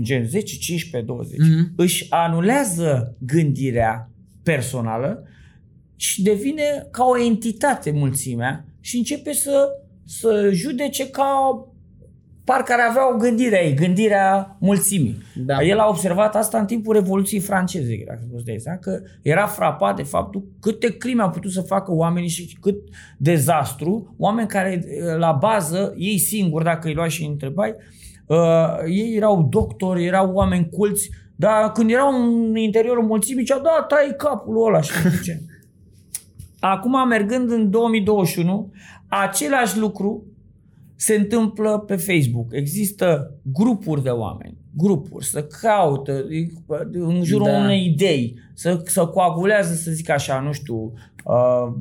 gen 0.00 0.24
10, 0.24 0.56
15, 0.58 1.10
20, 1.12 1.38
Mhm. 1.38 1.72
își 1.76 2.06
anulează 2.10 3.14
gândirea 3.18 4.10
personală 4.42 5.22
și 5.96 6.22
devine 6.22 6.86
ca 6.90 7.04
o 7.04 7.22
entitate 7.24 7.90
mulțimea 7.90 8.64
și 8.80 8.96
începe 8.96 9.32
să, 9.32 9.68
să 10.04 10.50
judece 10.52 11.10
ca 11.10 11.50
parcă 12.46 12.72
ar 12.72 12.88
avea 12.88 13.14
o 13.14 13.16
gândire 13.16 13.64
ei, 13.64 13.74
gândirea 13.74 14.56
mulțimii. 14.60 15.16
Da. 15.34 15.62
El 15.62 15.78
a 15.78 15.88
observat 15.88 16.36
asta 16.36 16.58
în 16.58 16.66
timpul 16.66 16.94
Revoluției 16.94 17.40
franceze, 17.40 18.04
dacă 18.06 18.20
poți 18.32 18.44
dai 18.44 18.58
seama, 18.58 18.78
că 18.78 19.00
era 19.22 19.46
frapat 19.46 19.96
de 19.96 20.02
faptul 20.02 20.44
câte 20.60 20.96
crime 20.96 21.22
au 21.22 21.30
putut 21.30 21.52
să 21.52 21.60
facă 21.60 21.92
oamenii 21.92 22.28
și 22.28 22.58
cât 22.60 22.76
dezastru, 23.18 24.14
oameni 24.18 24.48
care 24.48 24.84
la 25.18 25.32
bază, 25.32 25.94
ei 25.96 26.18
singuri, 26.18 26.64
dacă 26.64 26.88
îi 26.88 26.94
luai 26.94 27.10
și 27.10 27.22
îi 27.22 27.28
întrebai, 27.28 27.74
uh, 28.26 28.36
ei 28.88 29.14
erau 29.16 29.46
doctori, 29.50 30.04
erau 30.04 30.32
oameni 30.32 30.68
culți, 30.68 31.10
dar 31.36 31.72
când 31.72 31.90
erau 31.90 32.22
în 32.22 32.56
interiorul 32.56 33.04
mulțimii, 33.04 33.44
zicea, 33.44 33.58
da, 33.58 33.84
tai 33.88 34.14
capul 34.16 34.66
ăla 34.66 34.80
și 34.80 34.90
nu 35.04 35.10
știu 35.10 35.22
ce. 35.22 35.40
Acum, 36.60 37.08
mergând 37.08 37.50
în 37.50 37.70
2021, 37.70 38.72
același 39.08 39.78
lucru 39.78 40.24
se 40.96 41.14
întâmplă 41.14 41.78
pe 41.78 41.96
Facebook. 41.96 42.46
Există 42.50 43.34
grupuri 43.42 44.02
de 44.02 44.08
oameni, 44.08 44.56
grupuri, 44.74 45.24
să 45.24 45.44
caută 45.44 46.26
în 46.92 47.22
jurul 47.22 47.46
Da. 47.46 47.52
da. 47.52 47.58
unei 47.58 47.86
idei, 47.86 48.38
să, 48.54 48.80
să 48.84 49.06
coagulează, 49.06 49.74
să 49.74 49.90
zic 49.90 50.10
așa, 50.10 50.40
nu 50.40 50.52
știu, 50.52 50.92
uh, 51.24 51.72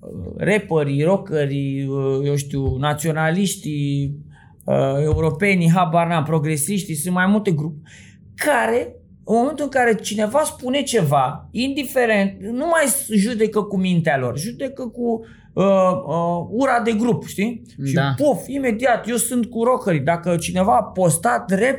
uh, 0.00 0.32
rapperii, 0.36 1.02
rockerii, 1.02 1.86
uh, 1.86 2.20
eu 2.24 2.34
știu, 2.34 2.76
naționaliștii, 2.76 4.16
uh, 4.64 5.02
europenii, 5.02 5.70
habar 5.70 6.06
n-am, 6.06 6.24
progresiștii, 6.24 6.94
sunt 6.94 7.14
mai 7.14 7.26
multe 7.26 7.50
grupuri 7.50 7.90
care 8.34 8.96
în 9.24 9.36
momentul 9.36 9.64
în 9.64 9.70
care 9.70 9.94
cineva 9.94 10.42
spune 10.44 10.82
ceva, 10.82 11.48
indiferent, 11.50 12.40
nu 12.40 12.66
mai 12.66 13.16
judecă 13.16 13.62
cu 13.62 13.76
mintea 13.76 14.18
lor, 14.18 14.38
judecă 14.38 14.86
cu 14.86 15.20
uh, 15.52 15.64
uh, 16.06 16.46
ura 16.50 16.80
de 16.80 16.92
grup, 16.92 17.26
știi? 17.26 17.62
Și 17.86 17.94
Da. 17.94 18.14
puf, 18.16 18.46
imediat, 18.46 19.08
eu 19.08 19.16
sunt 19.16 19.46
cu 19.46 19.64
rockerii. 19.64 20.00
Dacă 20.00 20.36
cineva 20.36 20.76
a 20.76 20.82
postat 20.82 21.50
rap, 21.50 21.78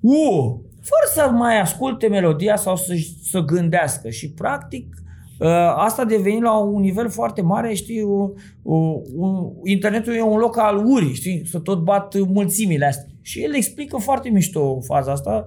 uh, 0.00 0.54
fără 0.80 1.06
să 1.14 1.30
mai 1.30 1.60
asculte 1.60 2.08
melodia 2.08 2.56
sau 2.56 2.76
să, 2.76 2.94
să 3.30 3.40
gândească. 3.40 4.10
Și 4.10 4.30
practic 4.30 4.94
uh, 5.38 5.48
asta 5.76 6.02
a 6.02 6.04
devenit 6.04 6.42
la 6.42 6.58
un 6.58 6.80
nivel 6.80 7.08
foarte 7.08 7.42
mare, 7.42 7.74
știi, 7.74 8.02
uh, 8.02 8.30
uh, 8.62 9.00
uh, 9.16 9.50
internetul 9.64 10.14
e 10.14 10.22
un 10.22 10.38
loc 10.38 10.58
al 10.58 10.84
urii, 10.86 11.14
știi, 11.14 11.46
să 11.46 11.58
tot 11.58 11.78
bat 11.78 12.14
mulțimile 12.18 12.86
astea. 12.86 13.08
Și 13.22 13.42
el 13.42 13.54
explică 13.54 13.96
foarte 13.96 14.28
mișto 14.28 14.80
faza 14.80 15.12
asta 15.12 15.44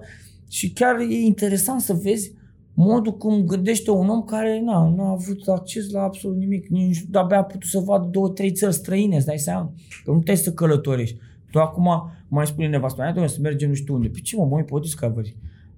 și 0.54 0.72
chiar 0.72 0.98
e 0.98 1.14
interesant 1.14 1.80
să 1.80 1.92
vezi 1.92 2.32
modul 2.74 3.16
cum 3.16 3.44
gândește 3.44 3.90
un 3.90 4.08
om 4.08 4.22
care 4.22 4.60
n-a, 4.60 4.94
n-a 4.96 5.08
avut 5.10 5.48
acces 5.48 5.90
la 5.90 6.02
absolut 6.02 6.36
nimic, 6.36 6.68
nici 6.68 7.02
de-abia 7.08 7.38
a 7.38 7.42
putut 7.42 7.68
să 7.68 7.78
vadă 7.78 8.08
două, 8.10 8.28
trei 8.28 8.52
țări 8.52 8.72
străine, 8.74 9.16
îți 9.16 9.26
dai 9.26 9.38
seama? 9.38 9.72
Că 10.04 10.10
nu 10.10 10.16
trebuie 10.16 10.36
să 10.36 10.52
călătorești. 10.52 11.16
Tu 11.50 11.58
acum 11.58 12.10
mai 12.28 12.46
spune 12.46 12.68
nevastă 12.68 13.00
mea, 13.02 13.12
"Dom'le, 13.14 13.28
să 13.32 13.38
mergem 13.40 13.68
nu 13.68 13.74
știu 13.74 13.94
unde. 13.94 14.08
Pe 14.08 14.18
ce 14.22 14.36
mă, 14.36 14.44
mă, 14.44 14.62
pe 14.62 14.80
Discovery. 14.80 15.36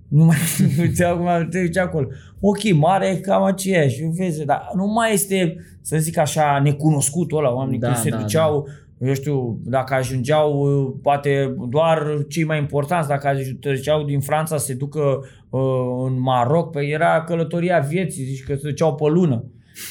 Nu 0.08 0.24
mai 0.24 0.36
uite 0.80 1.04
acum 1.04 1.48
te 1.50 1.64
duci 1.64 1.76
acolo. 1.76 2.08
Ok, 2.40 2.72
mare 2.72 3.06
e 3.06 3.16
cam 3.16 3.42
aceeași, 3.42 4.02
vezi, 4.02 4.44
dar 4.44 4.70
nu 4.74 4.86
mai 4.86 5.12
este, 5.12 5.56
să 5.80 5.96
zic 5.98 6.18
așa, 6.18 6.60
necunoscutul 6.62 7.38
ăla, 7.38 7.54
oamenii 7.54 7.78
Da, 7.78 7.86
când 7.86 7.98
se 7.98 8.10
da, 8.10 8.16
duceau, 8.16 8.68
eu 8.98 9.14
știu, 9.14 9.60
dacă 9.64 9.94
ajungeau 9.94 10.98
poate 11.02 11.54
doar 11.68 12.24
cei 12.28 12.44
mai 12.44 12.58
importanți, 12.58 13.08
dacă 13.08 13.28
ajungeau 13.28 14.04
din 14.04 14.20
Franța 14.20 14.56
să 14.56 14.64
se 14.64 14.74
ducă 14.74 15.20
uh, 15.50 15.60
în 16.06 16.20
Maroc, 16.20 16.70
pe 16.70 16.80
era 16.80 17.24
călătoria 17.24 17.78
vieții, 17.78 18.24
zici 18.24 18.44
că 18.44 18.54
se 18.54 18.68
duceau 18.68 18.94
pe 18.94 19.04
lună. 19.08 19.44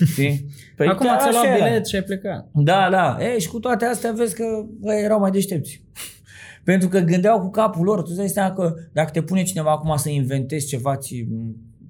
Știi? 0.06 0.46
Păi 0.78 0.88
Acum 0.88 1.06
chiar 1.06 1.20
ți-a 1.20 1.28
așa 1.28 1.42
luat 1.42 1.56
era. 1.58 1.66
bilet 1.66 1.88
și 1.88 1.96
ai 1.96 2.02
plecat. 2.02 2.50
Da, 2.54 2.88
da. 2.92 3.18
E, 3.20 3.40
și 3.40 3.48
cu 3.50 3.60
toate 3.60 3.86
astea 3.86 4.12
vezi 4.12 4.36
că 4.36 4.66
bă, 4.80 4.94
erau 4.94 5.20
mai 5.20 5.32
deștepți. 5.32 5.84
Pentru 6.64 6.88
că 6.88 7.00
gândeau 7.00 7.40
cu 7.40 7.50
capul 7.50 7.84
lor. 7.84 7.98
Tu 7.98 8.06
îți 8.08 8.18
dai 8.18 8.28
seama 8.28 8.54
că 8.54 8.74
dacă 8.92 9.10
te 9.12 9.22
pune 9.22 9.44
cineva 9.44 9.72
acum 9.72 9.96
să 9.96 10.10
inventezi 10.10 10.68
ceva, 10.68 10.96
ți 10.98 11.28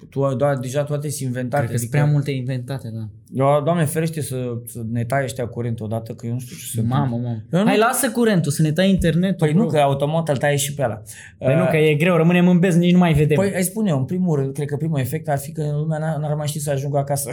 tu 0.10 0.36
da, 0.36 0.56
deja 0.56 0.84
toate 0.84 1.10
sunt 1.10 1.28
inventate. 1.28 1.64
Cred 1.64 1.76
că 1.76 1.80
sunt 1.82 1.92
prea 1.92 2.06
multe 2.06 2.32
inventate, 2.32 2.92
da. 2.94 3.08
Eu, 3.34 3.62
doamne 3.64 3.86
ferește 3.86 4.22
să, 4.22 4.36
să 4.66 4.82
ne 4.92 5.04
tai 5.06 5.24
ăștia 5.24 5.48
curent 5.48 5.80
odată, 5.80 6.14
că 6.14 6.26
eu 6.26 6.34
nu 6.34 6.40
știu 6.40 6.56
ce 6.56 6.66
să 6.76 6.82
Mamă, 6.88 7.16
mamă. 7.16 7.44
Eu 7.54 7.60
nu- 7.60 7.66
Hai, 7.68 7.78
lasă 7.78 8.10
curentul, 8.12 8.52
să 8.52 8.62
ne 8.62 8.72
tai 8.72 8.90
internetul. 8.90 9.48
Păi 9.48 9.56
nu, 9.56 9.62
bro. 9.62 9.70
că 9.70 9.78
automat 9.80 10.30
îl 10.30 10.38
taie 10.38 10.56
și 10.56 10.74
pe 10.74 10.84
ăla. 10.84 11.02
Păi 11.38 11.56
nu, 11.56 11.62
Uh, 11.62 11.70
că 11.70 11.78
e 11.78 11.94
greu, 11.96 12.16
rămânem 12.16 12.48
în 12.48 12.60
bez, 12.60 12.76
nici 12.76 12.92
nu 12.92 12.98
mai 12.98 13.14
vedem. 13.14 13.38
Păi, 13.38 13.52
ai 13.56 13.64
spune 13.64 13.90
eu, 13.90 13.98
în 13.98 14.06
primul 14.06 14.36
rând, 14.40 14.54
cred 14.54 14.68
că 14.68 14.76
primul 14.78 15.00
efect 15.00 15.30
ar 15.30 15.38
fi 15.38 15.52
că 15.52 15.64
lumea 15.72 15.98
n-ar, 15.98 16.18
n-ar 16.18 16.34
mai 16.36 16.48
ști 16.48 16.60
să 16.60 16.72
ajungă 16.72 16.98
acasă. 16.98 17.30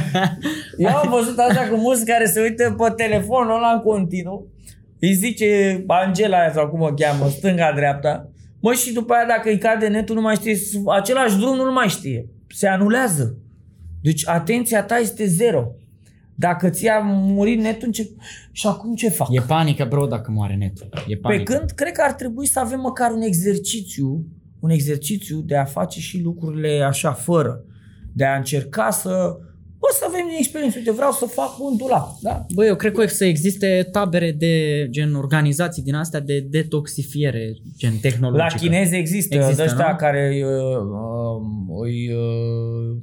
eu 0.78 0.88
am 0.96 1.08
văzut 1.10 1.38
așa 1.38 1.68
cu 1.68 1.76
mulți 1.76 2.04
care 2.04 2.24
se 2.26 2.40
uită 2.40 2.74
pe 2.78 2.92
telefonul 2.96 3.56
ăla 3.56 3.70
în 3.74 3.80
continuu, 3.80 4.46
îi 5.00 5.12
zice 5.12 5.84
Angela 5.86 6.38
aia 6.38 6.52
sau 6.52 6.68
cum 6.68 6.80
o 6.80 6.88
cheamă, 6.94 7.28
stânga-dreapta, 7.28 8.28
mă, 8.66 8.72
și 8.72 8.92
după 8.92 9.12
aia 9.12 9.26
dacă 9.26 9.48
îi 9.48 9.58
cade 9.58 9.86
netul, 9.88 10.14
nu 10.14 10.20
mai 10.20 10.34
știe, 10.34 10.56
același 10.86 11.36
drum 11.36 11.56
nu 11.56 11.72
mai 11.72 11.88
știe. 11.88 12.28
Se 12.48 12.66
anulează. 12.68 13.36
Deci 14.02 14.28
atenția 14.28 14.82
ta 14.82 14.96
este 14.96 15.26
zero. 15.26 15.74
Dacă 16.34 16.68
ți-a 16.70 16.98
murit 17.04 17.60
netul, 17.60 17.90
ce... 17.90 18.10
și 18.52 18.66
acum 18.66 18.94
ce 18.94 19.08
fac? 19.08 19.28
E 19.30 19.40
panică, 19.40 19.84
bro, 19.84 20.06
dacă 20.06 20.30
moare 20.30 20.54
netul. 20.54 20.88
E 21.06 21.14
Pe 21.14 21.16
panică. 21.16 21.52
când 21.54 21.70
cred 21.70 21.92
că 21.92 22.02
ar 22.04 22.12
trebui 22.12 22.46
să 22.46 22.60
avem 22.60 22.80
măcar 22.80 23.10
un 23.10 23.20
exercițiu, 23.20 24.26
un 24.60 24.70
exercițiu 24.70 25.40
de 25.40 25.56
a 25.56 25.64
face 25.64 26.00
și 26.00 26.20
lucrurile 26.22 26.84
așa 26.88 27.12
fără, 27.12 27.64
de 28.12 28.24
a 28.24 28.36
încerca 28.36 28.90
să, 28.90 29.38
bă, 29.78 29.86
să 29.98 30.04
avem 30.08 30.24
din 30.28 30.36
experiență. 30.38 30.78
Uite, 30.78 30.90
vreau 30.90 31.12
să 31.12 31.24
fac 31.24 31.60
un 31.60 31.76
dulap, 31.76 32.08
da? 32.20 32.46
Bă, 32.54 32.64
eu 32.64 32.76
cred 32.76 32.92
că 32.92 33.06
să 33.06 33.24
existe 33.24 33.88
tabere 33.92 34.32
de 34.32 34.86
gen 34.90 35.14
organizații 35.14 35.82
din 35.82 35.94
astea 35.94 36.20
de 36.20 36.40
detoxifiere, 36.50 37.56
gen 37.76 37.92
La 37.92 37.98
tehnologică. 38.00 38.56
chinezi 38.56 38.94
există, 38.94 39.34
Există, 39.34 39.62
există 39.62 39.62
ăștia 39.62 39.90
nu? 39.90 39.96
care 39.96 40.42
uh, 40.44 40.76
uh, 40.80 41.84
îi, 41.84 42.12
uh, 42.12 42.96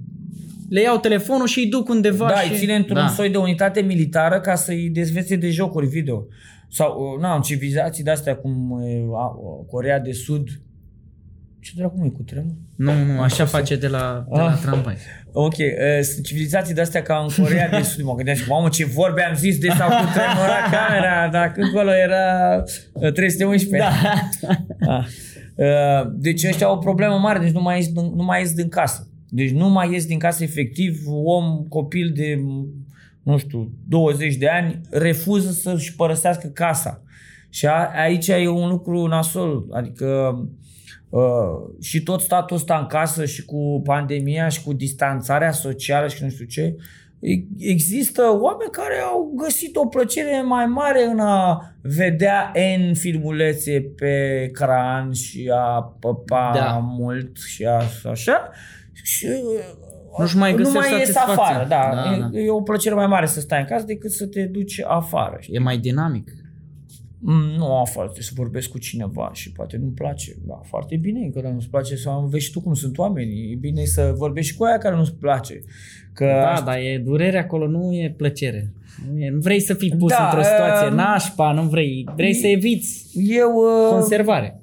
Le 0.70 0.82
iau 0.82 0.98
telefonul 0.98 1.48
și 1.48 1.60
îi 1.60 1.68
duc 1.68 1.90
undeva 1.90 2.28
da, 2.28 2.36
și... 2.36 2.52
îi 2.52 2.58
ține 2.58 2.76
într-un 2.76 2.96
da. 2.96 3.08
soi 3.08 3.30
de 3.30 3.38
unitate 3.38 3.82
militară 3.82 4.40
ca 4.40 4.56
să-i 4.56 4.90
dezvețe 4.90 5.36
de 5.36 5.50
jocuri 5.50 5.88
video. 5.88 6.26
Sau, 6.70 7.14
uh, 7.14 7.22
na, 7.22 7.36
în 7.36 7.42
civilizații 7.42 8.04
de-astea 8.04 8.36
cum 8.36 8.72
uh, 8.72 8.82
uh, 8.82 9.66
Corea 9.68 10.00
de 10.00 10.12
Sud, 10.12 10.48
ce 11.64 11.72
dracu 11.76 11.98
mă 11.98 12.06
e 12.06 12.10
cu 12.10 12.22
tremur? 12.24 12.54
Nu, 12.76 12.92
nu, 13.06 13.22
așa 13.22 13.46
face 13.46 13.76
de 13.76 13.88
la, 13.88 14.26
de 14.32 14.38
la 14.40 14.46
Ah. 14.52 14.60
tramvai. 14.62 14.96
Ok, 15.32 15.54
uh, 15.58 16.02
sunt 16.14 16.26
civilizații 16.26 16.74
de-astea 16.74 17.02
ca 17.02 17.28
în 17.38 17.44
Corea 17.44 17.70
de 17.70 17.82
Sud. 17.82 18.04
Mă 18.06 18.14
gândeam 18.16 18.38
și, 18.38 18.48
mamă, 18.48 18.70
ce 18.70 18.86
vorbe 18.86 19.22
am 19.24 19.36
zis 19.36 19.58
de 19.58 19.68
s-au 19.68 19.88
cutremurat 19.90 20.70
camera, 20.72 21.30
dacă 21.32 21.62
acolo 21.72 21.92
era 21.94 22.64
uh, 22.94 23.12
311. 23.12 23.90
Da. 23.90 24.14
Ah. 24.98 25.06
Uh, 25.56 26.12
Deci 26.16 26.44
ăștia 26.44 26.68
au 26.68 26.76
o 26.76 26.78
problemă 26.78 27.16
mare, 27.18 27.40
deci 27.40 27.52
nu 27.54 27.62
mai 27.62 27.78
ies, 27.78 27.88
din- 27.92 28.14
nu 28.16 28.24
mai 28.24 28.40
ies 28.40 28.54
din 28.54 28.70
casă. 28.70 29.08
Deci 29.30 29.52
nu 29.52 29.70
mai 29.70 29.92
ies 29.92 30.06
din 30.06 30.20
casă 30.20 30.44
efectiv, 30.44 31.02
om, 31.24 31.66
copil 31.70 32.12
de, 32.16 32.40
nu 33.24 33.38
știu, 33.38 33.72
20 33.88 34.36
de 34.36 34.48
ani, 34.48 34.82
refuză 34.90 35.52
să-și 35.52 35.96
părăsească 35.96 36.48
casa. 36.48 37.04
Și 37.50 37.66
a, 37.66 37.90
aici 37.96 38.28
e 38.28 38.48
un 38.48 38.70
lucru 38.70 39.08
nasol, 39.08 39.66
adică 39.72 40.06
uh, 40.42 40.48
și 41.82 42.04
tot 42.04 42.22
statul 42.22 42.56
ăsta 42.56 42.78
în 42.78 42.86
casă 42.86 43.26
și 43.26 43.46
cu 43.46 43.82
pandemia 43.84 44.48
și 44.48 44.64
cu 44.64 44.74
distanțarea 44.74 45.52
socială 45.52 46.08
și 46.08 46.24
nu 46.24 46.30
știu 46.30 46.46
ce, 46.46 46.76
e- 47.20 47.44
există 47.72 48.22
oameni 48.42 48.72
care 48.72 48.96
au 49.12 49.34
găsit 49.36 49.76
o 49.76 49.88
plăcere 49.88 50.42
mai 50.42 50.66
mare 50.66 51.04
în 51.06 51.20
a 51.20 51.62
vedea 51.82 52.52
N 52.90 52.94
filmulețe 52.94 53.82
pe 53.96 54.42
ecran 54.50 55.12
și 55.12 55.52
a 55.54 55.96
păpa 56.00 56.52
Da. 56.54 56.60
da. 56.60 56.78
mult 56.98 57.38
și 57.38 57.66
a, 57.66 57.82
așa 58.10 58.50
și 59.04 59.28
Nu-și 60.20 60.38
mai 60.38 60.52
nu 60.52 60.58
găsești 60.58 60.78
mai 60.90 61.00
ies 61.00 61.12
satisfacția. 61.12 61.44
afară, 61.44 61.68
da. 61.68 61.90
Da, 61.94 62.14
e, 62.16 62.20
da. 62.32 62.40
e 62.40 62.50
o 62.50 62.62
plăcere 62.62 62.96
mai 62.96 63.08
mare 63.08 63.26
să 63.26 63.40
stai 63.40 63.60
în 63.60 63.66
casă 63.66 63.86
decât 63.86 64.12
să 64.12 64.28
te 64.28 64.44
duci 64.44 64.82
afară. 64.88 65.38
știi? 65.40 65.56
E 65.56 65.60
mai 65.60 65.78
dinamic. 65.78 66.32
Mm, 67.26 67.56
Nu 67.58 67.78
afară, 67.78 68.06
trebuie 68.06 68.24
să 68.24 68.32
vorbesc 68.36 68.70
cu 68.70 68.78
cineva 68.78 69.30
și 69.34 69.52
poate 69.52 69.78
nu-mi 69.78 69.92
place. 69.92 70.36
Da, 70.46 70.60
foarte 70.64 70.96
bine, 70.96 71.30
că 71.34 71.50
nu-ți 71.54 71.70
place 71.70 71.96
să 71.96 72.10
înveți 72.10 72.46
și 72.46 72.52
tu 72.52 72.62
cum 72.62 72.74
sunt 72.74 72.98
oamenii. 72.98 73.52
E 73.52 73.56
bine 73.56 73.84
să 73.86 74.14
vorbești 74.16 74.52
și 74.52 74.58
cu 74.58 74.64
aia 74.64 74.78
care 74.78 74.96
nu-ți 74.96 75.14
place. 75.16 75.62
Că 76.14 76.26
Da, 76.26 76.62
dar 76.66 76.78
e 76.78 77.02
durere 77.06 77.38
acolo, 77.40 77.68
nu 77.68 77.94
e 77.94 78.14
plăcere. 78.18 78.74
Nu, 79.12 79.20
e, 79.20 79.30
nu 79.30 79.40
vrei 79.40 79.60
să 79.60 79.74
fii 79.74 79.96
pus 80.00 80.12
Da, 80.12 80.24
într-o 80.24 80.42
situație 80.44 80.88
um, 80.88 80.96
nașpa, 80.96 81.52
nu 81.52 81.62
vrei. 81.64 82.08
Vrei 82.16 82.34
să 82.34 82.48
eviți 82.48 83.08
eu, 83.14 83.52
uh, 83.56 83.90
conservare. 83.90 84.62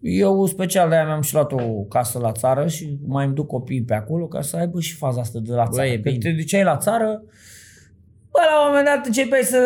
eu 0.00 0.46
special 0.46 0.88
de 0.88 0.94
aia 0.94 1.04
mi-am 1.04 1.20
și 1.20 1.32
luat 1.34 1.52
o 1.52 1.82
casă 1.88 2.18
la 2.18 2.32
țară 2.32 2.66
și 2.66 2.98
mai 3.06 3.24
îmi 3.26 3.34
duc 3.34 3.46
copiii 3.46 3.82
pe 3.82 3.94
acolo 3.94 4.26
ca 4.26 4.40
să 4.40 4.56
aibă 4.56 4.80
și 4.80 4.94
faza 4.94 5.20
asta 5.20 5.38
de 5.42 5.52
la 5.52 5.64
Bă, 5.64 5.74
țară. 5.74 5.88
e 5.88 5.94
Că 5.98 6.00
bine. 6.10 6.18
te 6.18 6.30
duceai 6.30 6.64
la 6.64 6.76
țară, 6.76 7.22
bă, 8.30 8.38
la 8.52 8.60
un 8.62 8.66
moment 8.68 8.86
dat 8.86 9.06
începeai 9.06 9.42
să 9.42 9.58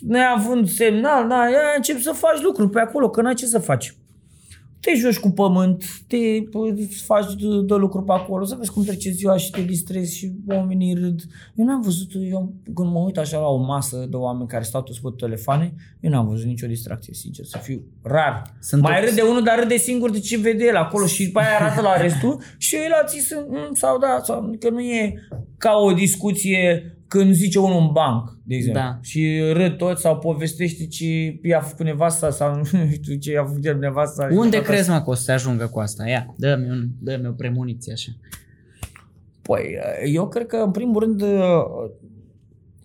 neavând 0.00 0.68
semnal, 0.68 1.28
da, 1.28 1.34
ia, 1.48 1.58
începi 1.76 2.02
să 2.02 2.12
faci 2.12 2.42
lucruri 2.42 2.70
pe 2.70 2.80
acolo, 2.80 3.10
că 3.10 3.22
n-ai 3.22 3.34
ce 3.34 3.46
să 3.46 3.58
faci. 3.58 3.96
Te 4.80 4.94
joci 4.94 5.18
cu 5.18 5.30
pământ, 5.30 5.84
te 6.06 6.16
faci 7.04 7.34
de, 7.34 7.46
de 7.66 7.74
lucruri 7.74 8.04
pe 8.04 8.12
acolo, 8.12 8.44
să 8.44 8.54
vezi 8.58 8.70
cum 8.72 8.84
trece 8.84 9.10
ziua 9.10 9.36
și 9.36 9.50
te 9.50 9.62
distrezi 9.62 10.16
și 10.16 10.32
oamenii 10.48 10.94
râd. 10.94 11.20
Eu 11.54 11.64
n-am 11.64 11.80
văzut, 11.80 12.10
eu 12.30 12.54
când 12.74 12.92
mă 12.92 12.98
uit 12.98 13.18
așa 13.18 13.38
la 13.38 13.46
o 13.46 13.56
masă 13.56 14.06
de 14.10 14.16
oameni 14.16 14.48
care 14.48 14.62
stau 14.64 14.82
toți 14.82 15.00
pe 15.00 15.08
telefoane, 15.16 15.74
eu 16.00 16.10
n-am 16.10 16.28
văzut 16.28 16.46
nicio 16.46 16.66
distracție, 16.66 17.14
sincer, 17.14 17.44
să 17.44 17.58
fiu 17.62 17.82
rar. 18.02 18.42
Sunt 18.60 18.82
Mai 18.82 19.00
toți- 19.00 19.08
râde 19.10 19.22
unul, 19.28 19.42
dar 19.42 19.58
râde 19.58 19.76
singur 19.76 20.10
de 20.10 20.18
ce 20.20 20.38
vede 20.38 20.64
el 20.64 20.76
acolo 20.76 21.06
și 21.06 21.24
după 21.26 21.38
aia 21.38 21.56
arată 21.60 21.80
la 21.80 21.96
restul 22.00 22.40
și 22.58 22.74
ei 22.74 22.88
la 22.88 23.04
ți 23.06 23.18
sunt, 23.18 23.46
"Mm, 23.48 23.74
sau 23.74 23.98
da, 23.98 24.20
sau 24.24 24.56
că 24.60 24.70
nu 24.70 24.80
e 24.80 25.14
ca 25.58 25.72
o 25.76 25.92
discuție 25.92 26.90
când 27.08 27.32
zice 27.32 27.58
unul 27.58 27.80
în 27.80 27.92
banc, 27.92 28.38
de 28.42 28.54
exemplu. 28.54 28.80
Da. 28.80 28.98
Și 29.02 29.40
râd 29.52 29.76
toți 29.76 30.00
sau 30.00 30.18
povestește 30.18 30.86
ce 30.86 31.38
i-a 31.42 31.60
făcut 31.60 31.84
nevasta 31.84 32.30
sau 32.30 32.56
nu 32.56 32.64
știu 32.90 33.14
ce 33.14 33.32
i-a 33.32 33.44
făcut 33.44 33.64
el 33.64 33.78
nevasta. 33.78 34.28
și 34.28 34.36
Unde 34.36 34.56
toată 34.56 34.72
crezi, 34.72 34.90
mă, 34.90 35.02
că 35.02 35.10
o 35.10 35.14
să 35.14 35.22
se 35.22 35.32
ajungă 35.32 35.66
cu 35.66 35.78
asta? 35.78 36.08
Ia, 36.08 36.34
dă-mi, 36.36 36.70
un, 36.70 36.88
dă-mi 37.00 37.26
o 37.26 37.32
premoniție 37.32 37.92
așa. 37.92 38.10
Păi, 39.42 39.78
eu 40.12 40.28
cred 40.28 40.46
că, 40.46 40.56
în 40.56 40.70
primul 40.70 41.02
rând, 41.02 41.22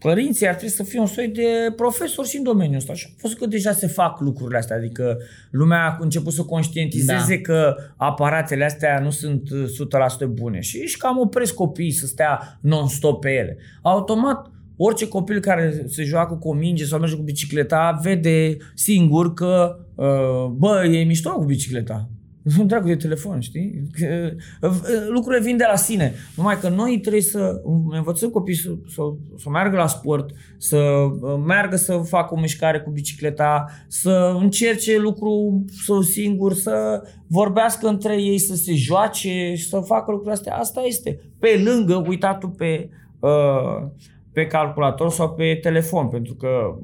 părinții 0.02 0.48
ar 0.48 0.54
trebui 0.54 0.76
să 0.76 0.84
fie 0.84 1.00
un 1.00 1.06
soi 1.06 1.28
de 1.28 1.74
profesori 1.76 2.28
și 2.28 2.38
în 2.38 2.44
domeniul 2.44 2.76
ăsta. 2.76 2.94
Și 2.94 3.06
am 3.08 3.16
văzut 3.22 3.38
că 3.38 3.46
deja 3.46 3.72
se 3.72 3.88
fac 3.88 4.20
lucrurile 4.20 4.58
astea, 4.58 4.76
adică 4.76 5.18
lumea 5.52 5.86
a 5.86 5.98
început 6.00 6.34
să 6.34 6.44
conștientizeze 6.44 7.36
Da. 7.36 7.42
că 7.42 7.76
aparatele 7.98 8.64
astea 8.64 9.00
nu 9.00 9.10
sunt 9.10 9.50
uh, 9.50 10.26
100% 10.26 10.28
bune 10.28 10.60
și 10.60 10.78
își 10.82 10.98
cam 10.98 11.18
opresc 11.18 11.54
copiii 11.54 11.92
să 11.92 12.06
stea 12.06 12.60
non-stop 12.62 13.22
pe 13.22 13.30
ele. 13.30 13.58
Automat, 13.82 14.52
orice 14.78 15.08
copil 15.08 15.40
care 15.40 15.84
se 15.88 16.04
joacă 16.04 16.34
cu 16.34 16.50
o 16.50 16.54
minge 16.54 16.86
sau 16.86 17.00
merge 17.00 17.16
cu 17.16 17.22
bicicleta 17.22 18.00
vede 18.04 18.58
singur 18.74 19.34
că, 19.34 19.80
uh, 19.96 20.46
bă, 20.52 20.86
e 20.86 21.04
mișto 21.04 21.30
cu 21.30 21.46
bicicleta. 21.46 22.10
Nu 22.44 22.66
dracu 22.66 22.88
de 22.88 22.96
telefon, 22.96 23.40
știi? 23.40 23.82
Că, 23.92 24.30
uh, 24.62 24.72
lucrurile 25.10 25.44
vin 25.44 25.58
de 25.58 25.66
la 25.70 25.76
sine. 25.76 26.14
Numai 26.36 26.60
că 26.60 26.70
noi 26.70 27.00
trebuie 27.00 27.22
să 27.22 27.62
învățăm 27.90 28.30
copiii 28.30 28.58
să, 28.58 28.70
să, 28.88 29.02
să 29.38 29.50
meargă 29.50 29.78
la 29.78 29.88
sport, 29.88 30.30
să 30.58 30.78
uh, 30.78 31.42
meargă 31.46 31.76
să 31.76 31.98
facă 31.98 32.34
o 32.34 32.40
mișcare 32.40 32.80
cu 32.80 32.90
bicicleta, 32.90 33.66
să 33.88 34.38
încerce 34.40 34.98
lucru 34.98 35.66
să 35.86 35.94
singur, 36.02 36.54
să 36.54 37.02
vorbească 37.28 37.88
între 37.88 38.22
ei, 38.22 38.38
să 38.38 38.56
se 38.56 38.74
joace 38.74 39.54
și 39.56 39.68
să 39.68 39.80
facă 39.80 40.06
lucrurile 40.12 40.34
astea. 40.34 40.56
Asta 40.56 40.82
este. 40.82 41.20
Pe 41.40 41.62
lângă 41.66 42.04
uitatul 42.08 42.50
pe, 42.50 42.90
uh, 43.20 43.88
pe 44.34 44.48
calculator 44.48 45.10
sau 45.10 45.34
pe 45.34 45.58
telefon, 45.62 46.08
pentru 46.08 46.34
că 46.34 46.80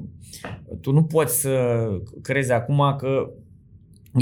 tu 0.80 0.92
nu 0.92 1.04
poți 1.04 1.40
să 1.40 1.86
crezi 2.22 2.52
acum 2.52 2.96
că 2.98 3.30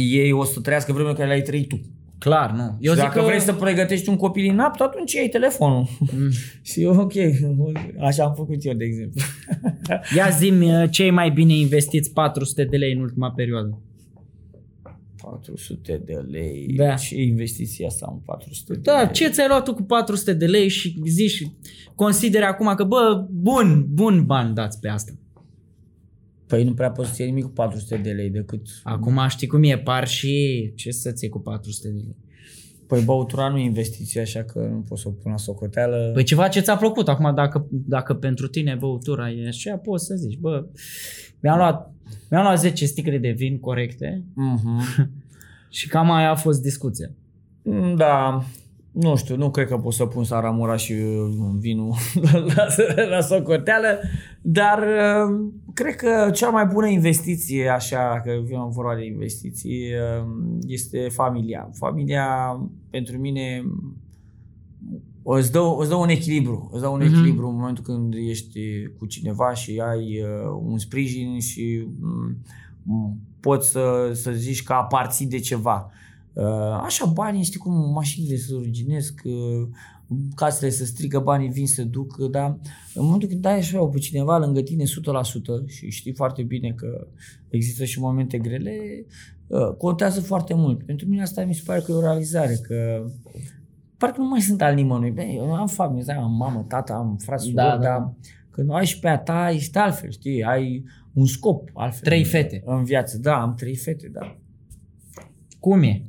ei 0.03 0.33
o 0.33 0.45
să 0.45 0.61
trăiască 0.61 0.93
vremea 0.93 1.13
care 1.13 1.29
le-ai 1.29 1.43
trăit 1.43 1.69
tu. 1.69 1.81
Clar, 2.19 2.51
nu. 2.51 2.63
Eu 2.63 2.77
Eu 2.81 2.93
și 2.93 2.99
zic 2.99 3.09
dacă 3.09 3.19
că... 3.19 3.25
vrei 3.25 3.41
să 3.41 3.53
pregătești 3.53 4.09
un 4.09 4.17
copil 4.17 4.45
inapt, 4.45 4.81
atunci 4.81 5.13
iei 5.13 5.29
telefonul. 5.29 5.89
Mm. 5.99 6.31
și 6.69 6.83
eu, 6.83 7.01
ok, 7.01 7.13
așa 8.01 8.25
am 8.25 8.35
făcut 8.35 8.65
eu, 8.65 8.75
de 8.75 8.85
exemplu. 8.85 9.21
Ia 10.17 10.29
zi 10.29 10.53
cei 10.91 11.11
mai 11.11 11.31
bine 11.31 11.53
investiți 11.53 12.13
400 12.13 12.65
de 12.65 12.77
lei 12.77 12.93
în 12.93 13.01
ultima 13.01 13.31
perioadă. 13.31 13.81
400 15.23 16.03
de 16.05 16.25
lei. 16.31 16.73
Da. 16.77 16.95
Ce 16.95 17.23
investiția 17.23 17.87
asta 17.87 18.09
în 18.13 18.19
400 18.25 18.73
de 18.73 18.79
Da, 18.83 19.01
lei? 19.03 19.13
ce 19.13 19.29
ți-ai 19.29 19.49
luat 19.49 19.65
tu 19.65 19.75
cu 19.75 19.83
400 19.83 20.33
de 20.33 20.47
lei 20.47 20.69
și 20.69 21.01
zici, 21.07 21.51
consideri 21.95 22.45
acum 22.45 22.75
că, 22.75 22.85
bă, 22.85 23.27
bun, 23.31 23.87
bun 23.89 24.25
bani 24.27 24.55
dați 24.55 24.81
pe 24.81 24.89
asta. 24.89 25.13
Păi 26.47 26.65
nu 26.65 26.75
prea 26.75 26.91
poți 26.91 27.09
să 27.09 27.23
iei 27.23 27.31
nimic 27.31 27.45
cu 27.45 27.51
400 27.51 27.97
de 27.97 28.11
lei 28.11 28.31
decât... 28.31 28.61
Acum 28.83 29.21
știi 29.29 29.47
cum 29.47 29.63
e, 29.63 29.79
par 29.79 30.09
și 30.09 30.73
ce 30.75 30.91
să-ți 30.91 31.23
iei 31.25 31.33
cu 31.33 31.39
400 31.39 31.89
de 31.89 31.95
lei. 31.95 32.17
Păi 32.87 33.03
băutura 33.03 33.49
nu 33.49 33.59
e 33.59 33.63
investiție, 33.65 34.21
așa 34.21 34.43
că 34.43 34.59
nu 34.59 34.85
poți 34.89 35.03
să 35.03 35.09
o 35.09 35.11
pun 35.11 35.31
la 35.31 35.37
socoteală. 35.37 36.11
Păi 36.15 36.25
ceva 36.25 36.49
ce 36.49 36.61
ți-a 36.61 36.77
plăcut. 36.77 37.09
Acum 37.09 37.35
dacă, 37.35 37.67
dacă 37.71 38.15
pentru 38.15 38.49
tine 38.49 38.75
băutura 38.75 39.31
e 39.31 39.47
așa, 39.49 39.77
poți 39.77 40.05
să 40.05 40.15
zici, 40.15 40.39
bă, 40.39 40.67
mi-am 41.41 41.57
luat, 41.57 41.93
mi-am 42.31 42.43
luat 42.43 42.59
10 42.59 42.87
sticle 42.87 43.19
de 43.19 43.31
vin 43.31 43.59
corecte 43.59 44.25
Mhm. 44.35 44.83
și 45.69 45.89
cam 45.89 46.11
aia 46.11 46.31
a 46.31 46.35
fost 46.35 46.63
discuția. 46.63 47.11
Da, 47.97 48.45
nu 49.01 49.17
știu, 49.17 49.37
nu 49.37 49.51
cred 49.51 49.69
că 49.69 49.79
pot 49.79 49.93
să 49.93 50.07
pun 50.07 50.25
Saramura 50.25 50.77
și 50.77 50.93
uh, 50.93 51.29
vinul 51.59 51.95
la, 52.55 52.67
la 53.09 53.21
socoteală, 53.21 54.01
dar 54.43 54.79
uh, 54.79 55.51
cred 55.75 55.95
că 55.95 56.31
cea 56.31 56.49
mai 56.49 56.67
bună 56.67 56.87
investiție, 56.87 57.69
așa 57.69 58.21
că 58.25 58.33
vine 58.45 58.59
vorba 58.69 58.95
de 58.95 59.05
investiții, 59.05 59.83
uh, 59.83 60.27
este 60.67 61.09
familia. 61.09 61.71
Familia, 61.75 62.27
pentru 62.91 63.19
mine, 63.19 63.65
îți 65.23 65.53
dă, 65.53 65.61
îți 65.79 65.89
dă 65.89 65.95
un 65.95 66.09
echilibru. 66.09 66.71
Îți 66.73 66.83
dă 66.83 66.89
un 66.89 67.01
mm-hmm. 67.01 67.05
echilibru 67.05 67.49
în 67.49 67.55
momentul 67.55 67.85
când 67.85 68.15
ești 68.29 68.61
cu 68.99 69.07
cineva 69.07 69.55
și 69.55 69.83
ai 69.87 70.25
un 70.63 70.79
sprijin 70.79 71.41
și 71.41 71.87
um, 72.87 73.19
poți 73.41 73.71
să, 73.71 74.11
să 74.13 74.31
zici 74.31 74.63
că 74.63 74.73
aparții 74.73 75.27
de 75.27 75.39
ceva. 75.39 75.91
Uh, 75.91 76.05
așa 76.83 77.07
banii, 77.07 77.43
știi 77.43 77.59
cum 77.59 77.93
mașinile 77.93 78.37
se 78.37 78.53
ruginesc, 78.53 79.21
uh, 79.25 79.69
casele 80.35 80.71
se 80.71 80.85
strică, 80.85 81.19
banii 81.19 81.49
vin 81.49 81.67
să 81.67 81.83
duc, 81.83 82.17
dar 82.31 82.59
în 82.95 83.05
momentul 83.05 83.29
când 83.29 83.41
dai 83.41 83.59
așa 83.59 83.85
pe 83.87 83.99
cineva 83.99 84.39
lângă 84.39 84.61
tine 84.61 84.85
100% 84.85 84.87
și 85.67 85.91
știi 85.91 86.13
foarte 86.15 86.43
bine 86.43 86.73
că 86.73 87.07
există 87.49 87.85
și 87.85 88.01
momente 88.01 88.39
grele, 88.39 89.05
uh, 89.47 89.75
contează 89.79 90.21
foarte 90.21 90.55
mult. 90.55 90.83
Pentru 90.83 91.09
mine 91.09 91.23
asta 91.23 91.45
mi 91.45 91.55
se 91.55 91.63
pare 91.67 91.81
că 91.81 91.93
e 91.93 91.95
o 91.95 92.01
realizare, 92.01 92.55
că 92.63 93.07
parcă 93.97 94.21
nu 94.21 94.29
mai 94.29 94.41
sunt 94.41 94.63
al 94.63 94.75
nimănui. 94.75 95.11
Bine, 95.11 95.33
eu 95.33 95.55
am 95.55 95.67
familie, 95.67 96.15
am 96.15 96.33
mamă, 96.37 96.65
tata, 96.69 96.95
am 96.95 97.17
frați, 97.17 97.51
da, 97.51 97.71
da. 97.71 97.77
dar 97.77 98.15
când 98.51 98.71
ai 98.71 98.87
și 98.87 98.99
pe 98.99 99.09
a 99.09 99.19
ta, 99.19 99.51
ești 99.51 99.79
altfel, 99.79 100.11
știi, 100.11 100.43
ai 100.43 100.85
un 101.13 101.27
scop 101.27 101.71
altfel. 101.75 102.03
Trei 102.03 102.25
fete. 102.25 102.63
În 102.65 102.85
viață, 102.85 103.19
da, 103.19 103.41
am 103.41 103.55
trei 103.55 103.77
fete, 103.77 104.09
da. 104.09 104.37
Cum 105.61 105.83
e? 105.83 106.03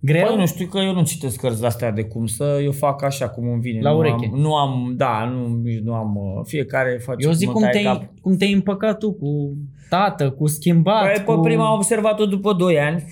Greu? 0.00 0.26
Păi 0.26 0.36
nu 0.36 0.46
știu 0.46 0.66
că 0.66 0.78
eu 0.78 0.92
nu 0.92 1.02
citesc 1.02 1.40
cărți 1.40 1.64
astea 1.64 1.90
de 1.90 2.04
cum 2.04 2.26
să, 2.26 2.60
eu 2.62 2.72
fac 2.72 3.02
așa 3.02 3.28
cum 3.28 3.48
îmi 3.48 3.60
vine. 3.60 3.80
La 3.80 3.92
ureche. 3.92 4.30
Nu 4.32 4.34
am, 4.34 4.40
nu 4.40 4.54
am 4.54 4.94
da, 4.96 5.24
nu, 5.24 5.60
nu 5.82 5.94
am, 5.94 6.16
uh, 6.16 6.44
fiecare 6.44 7.00
face 7.02 7.26
Eu 7.26 7.32
zic 7.32 7.50
cum 7.50 7.68
te-ai, 7.70 7.82
cap. 7.82 8.02
cum 8.20 8.36
te-ai 8.36 8.52
împăcat 8.52 8.98
tu 8.98 9.12
cu 9.12 9.56
tată, 9.88 10.30
cu 10.30 10.46
schimbat. 10.46 11.12
Păi, 11.12 11.24
cu... 11.24 11.32
pe 11.32 11.40
prima 11.42 11.66
am 11.66 11.74
observat-o 11.74 12.26
după 12.26 12.52
2 12.52 12.78
ani. 12.78 13.04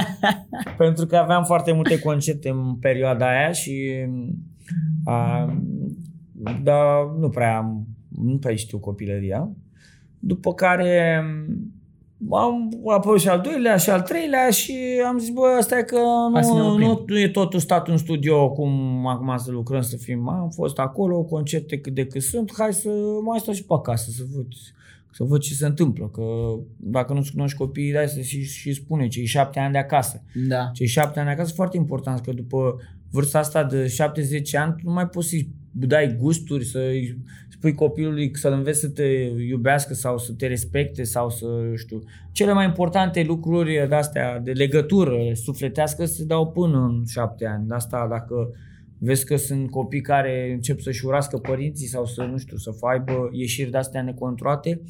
Pentru 0.78 1.06
că 1.06 1.16
aveam 1.16 1.44
foarte 1.44 1.72
multe 1.72 1.98
concepte 1.98 2.48
în 2.48 2.74
perioada 2.74 3.28
aia 3.28 3.52
și 3.52 4.06
a, 5.04 5.52
dar 6.62 6.86
nu 7.18 7.28
prea 7.28 7.56
am, 7.56 7.86
nu 8.08 8.38
prea 8.38 8.54
știu 8.54 8.78
copilăria. 8.78 9.50
După 10.18 10.54
care 10.54 11.24
am 12.30 12.68
apoi 12.86 13.18
și 13.18 13.28
al 13.28 13.40
doilea 13.40 13.76
și 13.76 13.90
al 13.90 14.00
treilea 14.00 14.50
și 14.50 14.74
am 15.06 15.18
zis, 15.18 15.30
bă, 15.30 15.56
asta 15.58 15.78
e 15.78 15.82
că 15.82 15.98
nu, 16.42 16.76
nu, 16.78 17.04
nu 17.06 17.18
e 17.18 17.28
totul 17.28 17.60
stat 17.60 17.88
în 17.88 17.96
studio 17.96 18.50
cum 18.50 19.06
acum 19.06 19.36
să 19.36 19.50
lucrăm, 19.50 19.80
să 19.80 19.96
fim. 19.96 20.28
Am 20.28 20.50
fost 20.50 20.78
acolo, 20.78 21.22
concerte 21.22 21.78
cât 21.78 21.94
de 21.94 22.06
cât 22.06 22.22
sunt, 22.22 22.52
hai 22.58 22.72
să 22.72 22.88
mai 23.24 23.38
stau 23.38 23.54
și 23.54 23.64
pe 23.64 23.74
acasă, 23.74 24.10
să 24.10 24.22
văd, 24.34 24.46
să 25.12 25.24
văd 25.24 25.40
ce 25.40 25.54
se 25.54 25.66
întâmplă. 25.66 26.08
Că 26.08 26.22
dacă 26.76 27.12
nu-ți 27.12 27.32
cunoști 27.32 27.58
copiii, 27.58 27.92
dai 27.92 28.08
să 28.08 28.20
și, 28.20 28.44
și 28.44 28.72
spune 28.72 29.08
cei 29.08 29.26
șapte 29.26 29.60
ani 29.60 29.72
de 29.72 29.78
acasă. 29.78 30.22
Da. 30.48 30.70
Cei 30.72 30.86
șapte 30.86 31.18
ani 31.18 31.28
de 31.28 31.34
acasă 31.34 31.52
foarte 31.54 31.76
important, 31.76 32.20
că 32.20 32.32
după 32.32 32.76
vârsta 33.10 33.38
asta 33.38 33.64
de 33.64 33.86
70 33.86 34.54
ani, 34.54 34.74
nu 34.82 34.92
mai 34.92 35.06
poți 35.08 35.28
să-i 35.28 35.48
dai 35.72 36.16
gusturi, 36.18 36.64
să-i 36.64 37.18
spui 37.48 37.74
copilului 37.74 38.30
să-l 38.36 38.52
înveți 38.52 38.80
să 38.80 38.88
te 38.88 39.06
iubească 39.48 39.94
sau 39.94 40.18
să 40.18 40.32
te 40.32 40.46
respecte 40.46 41.02
sau 41.02 41.30
să, 41.30 41.46
știu, 41.76 42.02
cele 42.32 42.52
mai 42.52 42.64
importante 42.64 43.22
lucruri 43.22 43.86
de 43.88 43.94
astea, 43.94 44.38
de 44.38 44.52
legătură 44.52 45.16
sufletească 45.32 46.04
se 46.04 46.24
dau 46.24 46.50
până 46.50 46.78
în 46.78 47.04
șapte 47.06 47.46
ani. 47.46 47.66
De 47.66 47.74
asta 47.74 48.06
dacă 48.10 48.50
vezi 48.98 49.24
că 49.24 49.36
sunt 49.36 49.70
copii 49.70 50.00
care 50.00 50.50
încep 50.52 50.80
să-și 50.80 51.06
urască 51.06 51.36
părinții 51.38 51.86
sau 51.86 52.04
să, 52.04 52.22
nu 52.22 52.36
știu, 52.38 52.56
să 52.56 52.70
aibă 52.80 53.28
ieșiri 53.32 53.70
de 53.70 53.76
astea 53.76 54.02
necontrolate, 54.02 54.80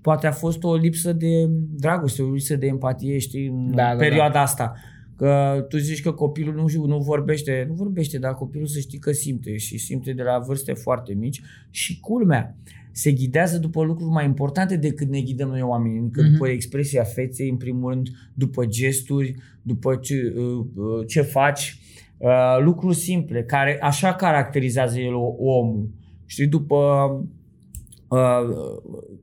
poate 0.00 0.26
a 0.26 0.32
fost 0.32 0.62
o 0.62 0.74
lipsă 0.74 1.12
de 1.12 1.46
dragoste, 1.70 2.22
o 2.22 2.32
lipsă 2.32 2.56
de 2.56 2.66
empatie, 2.66 3.18
știi, 3.18 3.46
în 3.46 3.74
da, 3.74 3.94
perioada 3.98 4.32
da, 4.32 4.34
da. 4.34 4.42
asta. 4.42 4.74
Că 5.20 5.66
tu 5.68 5.76
zici 5.76 6.02
că 6.02 6.12
copilul 6.12 6.54
nu, 6.54 6.86
nu 6.86 6.98
vorbește, 6.98 7.64
nu 7.68 7.74
vorbește, 7.74 8.18
dar 8.18 8.34
copilul 8.34 8.66
să 8.66 8.78
știi 8.78 8.98
că 8.98 9.12
simte 9.12 9.56
și 9.56 9.78
simte 9.78 10.12
de 10.12 10.22
la 10.22 10.38
vârste 10.38 10.72
foarte 10.72 11.14
mici 11.14 11.40
și 11.70 12.00
culmea, 12.00 12.56
se 12.92 13.12
ghidează 13.12 13.58
după 13.58 13.84
lucruri 13.84 14.10
mai 14.10 14.24
importante 14.24 14.76
decât 14.76 15.08
ne 15.08 15.20
ghidăm 15.20 15.48
noi 15.48 15.62
oamenii, 15.62 15.98
încă 15.98 16.22
mm-hmm. 16.22 16.32
după 16.32 16.48
expresia 16.48 17.02
feței, 17.02 17.48
în 17.48 17.56
primul 17.56 17.92
rând, 17.92 18.08
după 18.34 18.64
gesturi, 18.66 19.34
după 19.62 19.94
ce, 19.94 20.34
uh, 20.36 20.66
uh, 20.74 21.06
ce 21.06 21.20
faci, 21.20 21.78
uh, 22.18 22.58
lucruri 22.60 22.96
simple, 22.96 23.42
care 23.42 23.78
așa 23.80 24.14
caracterizează 24.14 24.98
el 24.98 25.14
omul. 25.38 25.88
Știi, 26.26 26.46
după 26.46 26.76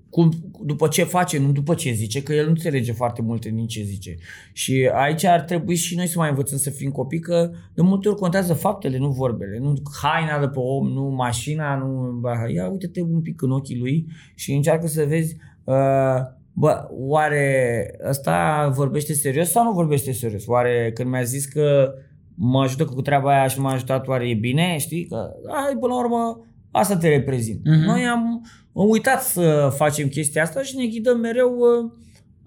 cum, 0.09 0.31
după 0.65 0.87
ce 0.87 1.03
face, 1.03 1.39
nu 1.39 1.51
după 1.51 1.73
ce 1.73 1.91
zice, 1.91 2.23
că 2.23 2.33
el 2.33 2.43
nu 2.43 2.49
înțelege 2.49 2.91
foarte 2.91 3.21
multe 3.21 3.49
din 3.49 3.67
ce 3.67 3.81
zice. 3.83 4.15
Și 4.53 4.89
aici 4.93 5.23
ar 5.23 5.41
trebui 5.41 5.75
și 5.75 5.95
noi 5.95 6.07
să 6.07 6.19
mai 6.19 6.29
învățăm 6.29 6.57
să 6.57 6.69
fim 6.69 6.91
copii, 6.91 7.19
că 7.19 7.51
de 7.73 7.81
multe 7.81 8.07
ori 8.07 8.17
contează 8.17 8.53
faptele, 8.53 8.97
nu 8.97 9.09
vorbele. 9.09 9.57
Nu 9.59 9.73
haina 10.01 10.39
de 10.39 10.47
pe 10.47 10.59
om, 10.59 10.87
nu 10.87 11.03
mașina, 11.03 11.75
nu... 11.75 12.21
Ia 12.53 12.69
uite-te 12.69 13.01
un 13.01 13.21
pic 13.21 13.41
în 13.41 13.51
ochii 13.51 13.77
lui 13.77 14.07
și 14.35 14.53
încearcă 14.53 14.87
să 14.87 15.05
vezi 15.07 15.35
uh, 15.63 16.35
Bă, 16.59 16.87
oare 16.89 17.99
ăsta 18.09 18.67
vorbește 18.75 19.13
serios 19.13 19.49
sau 19.49 19.63
nu 19.63 19.71
vorbește 19.71 20.11
serios? 20.11 20.47
Oare 20.47 20.91
când 20.93 21.09
mi-a 21.09 21.23
zis 21.23 21.45
că 21.45 21.93
mă 22.35 22.61
ajută 22.61 22.85
cu 22.85 23.01
treaba 23.01 23.29
aia 23.29 23.47
și 23.47 23.59
m-a 23.59 23.71
ajutat, 23.71 24.07
oare 24.07 24.29
e 24.29 24.33
bine? 24.33 24.77
Știi? 24.77 25.05
Că, 25.05 25.29
hai, 25.47 25.77
până 25.79 25.93
la 25.93 25.99
urmă, 25.99 26.45
asta 26.71 26.97
te 26.97 27.09
reprezint. 27.09 27.59
Uh-huh. 27.59 27.85
Noi 27.85 28.05
am 28.05 28.45
am 28.77 28.89
uitat 28.89 29.21
să 29.21 29.73
facem 29.75 30.07
chestia 30.07 30.41
asta 30.43 30.61
și 30.61 30.75
ne 30.75 30.85
ghidăm 30.85 31.19
mereu 31.19 31.57
uh, 31.57 31.91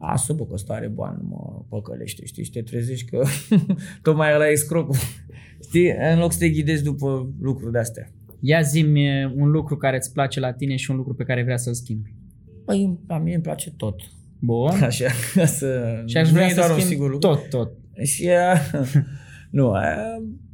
a, 0.02 0.16
să 0.16 0.32
bă, 0.32 0.46
că 0.46 0.52
ăsta 0.54 0.74
are 0.74 0.88
bani, 0.88 1.18
mă 1.28 1.64
păcălește, 1.68 2.26
știi, 2.26 2.44
și 2.44 2.50
te 2.50 2.62
trezești 2.62 3.10
că 3.10 3.22
tocmai 4.02 4.34
ăla 4.34 4.48
e 4.48 4.54
scrocul. 4.54 4.96
știi, 5.68 5.90
în 6.12 6.18
loc 6.18 6.32
să 6.32 6.38
te 6.38 6.48
ghidezi 6.48 6.82
după 6.82 7.32
lucruri 7.40 7.72
de-astea. 7.72 8.10
Ia 8.40 8.60
zi 8.60 8.84
un 9.36 9.50
lucru 9.50 9.76
care 9.76 9.96
îți 9.96 10.12
place 10.12 10.40
la 10.40 10.52
tine 10.52 10.76
și 10.76 10.90
un 10.90 10.96
lucru 10.96 11.14
pe 11.14 11.24
care 11.24 11.42
vrea 11.42 11.56
să-l 11.56 11.74
schimbi. 11.74 12.14
Păi, 12.64 12.98
la 13.06 13.18
mine 13.18 13.34
îmi 13.34 13.42
place 13.42 13.70
tot. 13.70 14.00
Bun. 14.38 14.82
Așa, 14.82 15.08
să... 15.44 16.02
Și 16.06 16.16
aș 16.16 16.30
vrea 16.30 16.48
să 16.48 16.76
schimb 16.78 17.18
tot, 17.18 17.48
tot. 17.48 17.72
Și, 18.02 18.28
nu, 19.50 19.72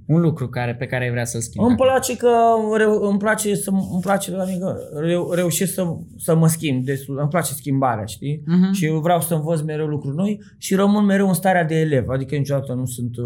un 0.07 0.21
lucru 0.21 0.49
care, 0.49 0.75
pe 0.75 0.87
care 0.87 1.05
ai 1.05 1.11
vrea 1.11 1.25
să-l 1.25 1.41
schimbi. 1.41 1.69
Îmi 1.69 1.77
place 1.77 2.17
că 2.17 2.31
reu, 2.77 2.93
îmi 2.93 3.19
place 3.19 3.55
să 3.55 3.71
îmi 3.71 4.01
place 4.01 4.31
la 4.31 4.45
mine 4.45 4.59
că 4.59 4.77
reu, 5.01 5.33
reușesc 5.33 5.73
să, 5.73 5.97
să 6.17 6.35
mă 6.35 6.49
schimb, 6.49 6.85
destul, 6.85 7.19
îmi 7.19 7.29
place 7.29 7.53
schimbarea, 7.53 8.05
știi? 8.05 8.43
Uh-huh. 8.43 8.73
Și 8.73 8.85
eu 8.85 8.99
vreau 8.99 9.21
să 9.21 9.35
învăț 9.35 9.61
mereu 9.61 9.87
lucruri 9.87 10.17
noi 10.17 10.41
și 10.59 10.75
rămân 10.75 11.05
mereu 11.05 11.29
în 11.29 11.35
starea 11.35 11.65
de 11.65 11.75
elev, 11.75 12.09
adică 12.09 12.37
niciodată 12.37 12.73
nu 12.73 12.87
sunt 12.87 13.17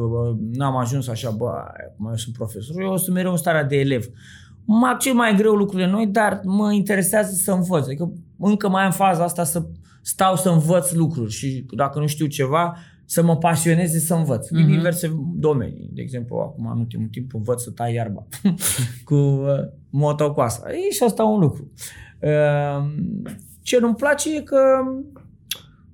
n-am 0.52 0.76
ajuns 0.76 1.08
așa, 1.08 1.30
bă, 1.30 1.52
mai 1.96 2.18
sunt 2.18 2.36
profesor, 2.36 2.80
eu 2.80 2.96
sunt 2.96 3.14
mereu 3.14 3.30
în 3.30 3.36
starea 3.36 3.64
de 3.64 3.76
elev. 3.76 4.04
Mă 4.64 4.86
accept 4.86 5.16
mai 5.16 5.34
greu 5.36 5.54
lucrurile 5.54 5.90
noi, 5.90 6.06
dar 6.06 6.40
mă 6.44 6.72
interesează 6.72 7.32
să 7.32 7.52
învăț. 7.52 7.84
Adică 7.84 8.12
încă 8.38 8.68
mai 8.68 8.84
am 8.84 8.90
faza 8.90 9.24
asta 9.24 9.44
să 9.44 9.62
stau 10.02 10.36
să 10.36 10.48
învăț 10.48 10.92
lucruri 10.92 11.30
și 11.30 11.66
dacă 11.76 11.98
nu 11.98 12.06
știu 12.06 12.26
ceva, 12.26 12.76
să 13.10 13.22
mă 13.22 13.36
pasioneze 13.36 13.98
să 13.98 14.14
învăț. 14.14 14.46
Mm-hmm. 14.46 14.50
În 14.50 14.62
mhm. 14.62 14.70
diverse 14.70 15.20
domenii. 15.34 15.90
De 15.92 16.00
exemplu, 16.00 16.36
acum 16.36 16.66
în 16.66 16.78
ultimul 16.78 17.08
timp 17.08 17.34
învăț 17.34 17.62
să 17.62 17.70
tai 17.70 17.94
iarba 17.94 18.26
cu 19.08 19.14
uh, 19.14 19.68
motocoasa. 19.90 20.62
E 20.70 20.90
și 20.90 21.02
asta 21.02 21.24
un 21.24 21.40
lucru. 21.40 21.72
Uh, 22.20 22.90
ce 23.62 23.78
nu-mi 23.78 23.94
place 23.94 24.36
e 24.36 24.40
că 24.40 24.58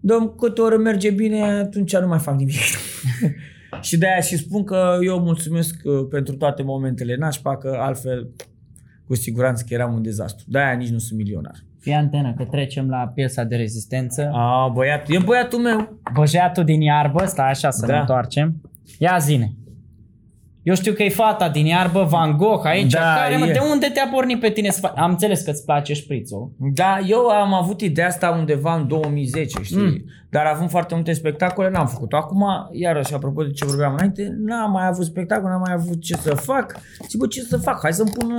dăm 0.01 0.35
câte 0.39 0.61
ori 0.61 0.79
merge 0.79 1.11
bine, 1.11 1.43
atunci 1.43 1.97
nu 1.97 2.07
mai 2.07 2.19
fac 2.19 2.37
nimic. 2.37 2.55
și 3.89 3.99
de 3.99 4.07
aia 4.07 4.21
și 4.21 4.37
spun 4.37 4.65
că 4.65 4.99
eu 5.03 5.19
mulțumesc 5.19 5.81
uh, 5.85 6.07
pentru 6.11 6.37
toate 6.37 6.63
momentele 6.63 7.17
nașpa, 7.17 7.57
că 7.57 7.77
altfel 7.79 8.31
cu 9.07 9.15
siguranță 9.15 9.65
că 9.69 9.75
eram 9.75 9.95
un 9.95 10.03
dezastru. 10.03 10.45
De 10.49 10.59
aia 10.59 10.73
nici 10.73 10.91
nu 10.91 10.99
sunt 10.99 11.19
milionar. 11.19 11.66
Fii 11.87 11.95
antenă 11.95 12.35
că 12.37 12.45
trecem 12.45 12.89
la 12.89 13.11
piesa 13.15 13.45
de 13.45 13.57
rezistență. 13.57 14.31
A, 14.35 14.71
băiatul, 14.75 15.15
e 15.15 15.19
băiatul 15.19 15.59
meu. 15.59 15.99
Băjatul 16.15 16.65
din 16.65 16.81
iarbă, 16.81 17.25
stai 17.25 17.51
așa 17.51 17.71
să 17.71 17.87
da. 17.87 17.93
ne 17.93 17.99
întoarcem. 17.99 18.61
Ia 18.99 19.19
zine. 19.19 19.53
Eu 20.63 20.75
știu 20.75 20.93
că 20.93 21.03
e 21.03 21.09
fata 21.09 21.49
din 21.49 21.67
iarbă, 21.67 22.03
Van 22.03 22.37
Gogh 22.37 22.67
aici. 22.67 22.93
Da, 22.93 23.15
care, 23.23 23.37
mă, 23.37 23.47
de 23.47 23.59
unde 23.73 23.87
te-a 23.87 24.09
pornit 24.13 24.41
pe 24.41 24.51
tine 24.51 24.71
să 24.71 24.81
faci? 24.81 24.93
Am 24.97 25.11
înțeles 25.11 25.41
că 25.41 25.51
îți 25.51 25.65
place 25.65 25.93
șprițul. 25.93 26.53
Da, 26.75 26.99
eu 27.09 27.27
am 27.27 27.55
avut 27.55 27.81
ideea 27.81 28.07
asta 28.07 28.31
undeva 28.31 28.75
în 28.75 28.89
2010, 28.89 29.63
știi? 29.63 29.77
Mm. 29.77 30.05
Dar 30.31 30.45
având 30.45 30.71
foarte 30.71 30.95
multe 30.95 31.13
spectacole, 31.13 31.71
n-am 31.71 31.87
făcut. 31.87 32.13
Acum, 32.13 32.45
iarăși, 32.73 33.15
apropo 33.15 33.43
de 33.43 33.51
ce 33.51 33.65
vorbeam 33.65 33.93
înainte, 33.93 34.37
n-am 34.39 34.71
mai 34.71 34.87
avut 34.87 35.05
spectacol, 35.05 35.51
n-am 35.51 35.61
mai 35.61 35.73
avut 35.73 36.01
ce 36.01 36.15
să 36.15 36.35
fac. 36.35 36.77
Și 37.09 37.17
bă, 37.17 37.27
ce 37.27 37.41
să 37.41 37.57
fac? 37.57 37.79
Hai 37.83 37.93
să-mi 37.93 38.11
pun, 38.11 38.33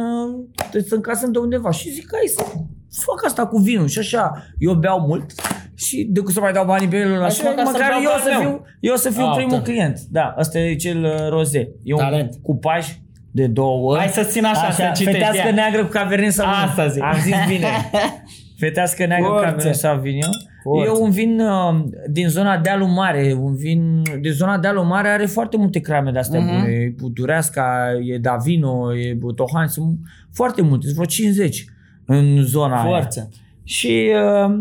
să 0.88 0.96
încasăm 0.96 1.32
de 1.32 1.38
undeva. 1.38 1.72
Și 1.72 1.90
zic, 1.90 2.08
hai 2.12 2.28
să 2.28 2.44
fac 2.92 3.26
asta 3.26 3.46
cu 3.46 3.58
vinul. 3.58 3.88
Și 3.88 4.00
așa, 4.00 4.44
eu 4.58 4.74
beau 4.74 5.00
mult 5.00 5.32
și 5.76 6.08
de 6.10 6.20
cum 6.20 6.32
să 6.34 6.40
mai 6.40 6.52
dau 6.52 6.66
banii 6.66 6.88
pe 6.88 6.98
el 6.98 7.10
la 7.12 7.26
Așa, 7.26 7.44
măcar 7.50 7.66
să-l 7.66 7.74
măcar 7.74 7.88
beau 7.90 8.02
eu 8.02 8.10
pe 8.16 8.30
să, 8.30 8.36
al 8.36 8.42
meu. 8.42 8.50
fiu, 8.50 8.66
eu 8.80 8.96
să 8.96 9.10
fiu 9.10 9.26
Ah, 9.26 9.34
primul 9.36 9.52
da. 9.58 9.62
client. 9.62 10.00
Da, 10.10 10.36
ăsta 10.40 10.60
e 10.60 10.76
cel 10.76 11.04
uh, 11.04 11.30
roze. 11.30 11.70
E 11.84 11.94
un 11.94 12.00
Talent. 12.00 12.36
cupaj 12.42 12.88
de 13.32 13.48
două 13.48 13.90
ori. 13.92 14.00
Hai 14.00 14.08
să 14.10 14.24
țin 14.24 14.46
așa, 14.46 14.72
să 14.72 14.92
citești, 14.96 15.12
Fetească 15.20 15.48
ia. 15.48 15.54
neagră 15.54 15.82
cu 15.84 15.90
cavernin 15.92 16.32
sau 16.32 16.48
Asta 16.48 16.88
zic. 16.88 17.04
Am 17.04 17.18
zis 17.24 17.36
bine. 17.48 17.68
Fetească 18.60 19.06
neagră 19.06 19.28
cu 19.28 19.34
Forță. 19.34 19.50
cavernin 19.50 19.74
sau 19.74 20.00
vin 20.00 20.20
Forță. 20.64 20.90
E 20.98 21.02
un 21.04 21.10
vin 21.10 21.40
uh, 21.40 21.84
din 22.10 22.28
zona 22.28 22.58
dealul 22.58 22.88
mare, 22.88 23.36
un 23.40 23.56
vin 23.56 24.02
din 24.22 24.32
zona 24.32 24.58
dealul 24.58 24.84
mare 24.84 25.08
are 25.08 25.26
foarte 25.26 25.58
multe 25.58 25.80
crame 25.80 26.12
de 26.12 26.20
astea 26.20 26.40
Mhm. 26.40 26.48
bune. 26.48 26.72
E 26.72 26.94
Butureasca, 26.98 27.88
e 28.14 28.18
Davino, 28.18 28.96
e 28.98 29.14
Butohan, 29.14 29.68
sunt 29.68 29.98
foarte 30.34 30.62
multe, 30.62 30.84
sunt 30.86 30.94
vreo 30.96 31.08
50 31.08 31.66
în 32.08 32.44
zona 32.44 32.82
aia. 32.82 32.90
Forță. 32.90 33.30
Și 33.64 34.10
uh, 34.46 34.60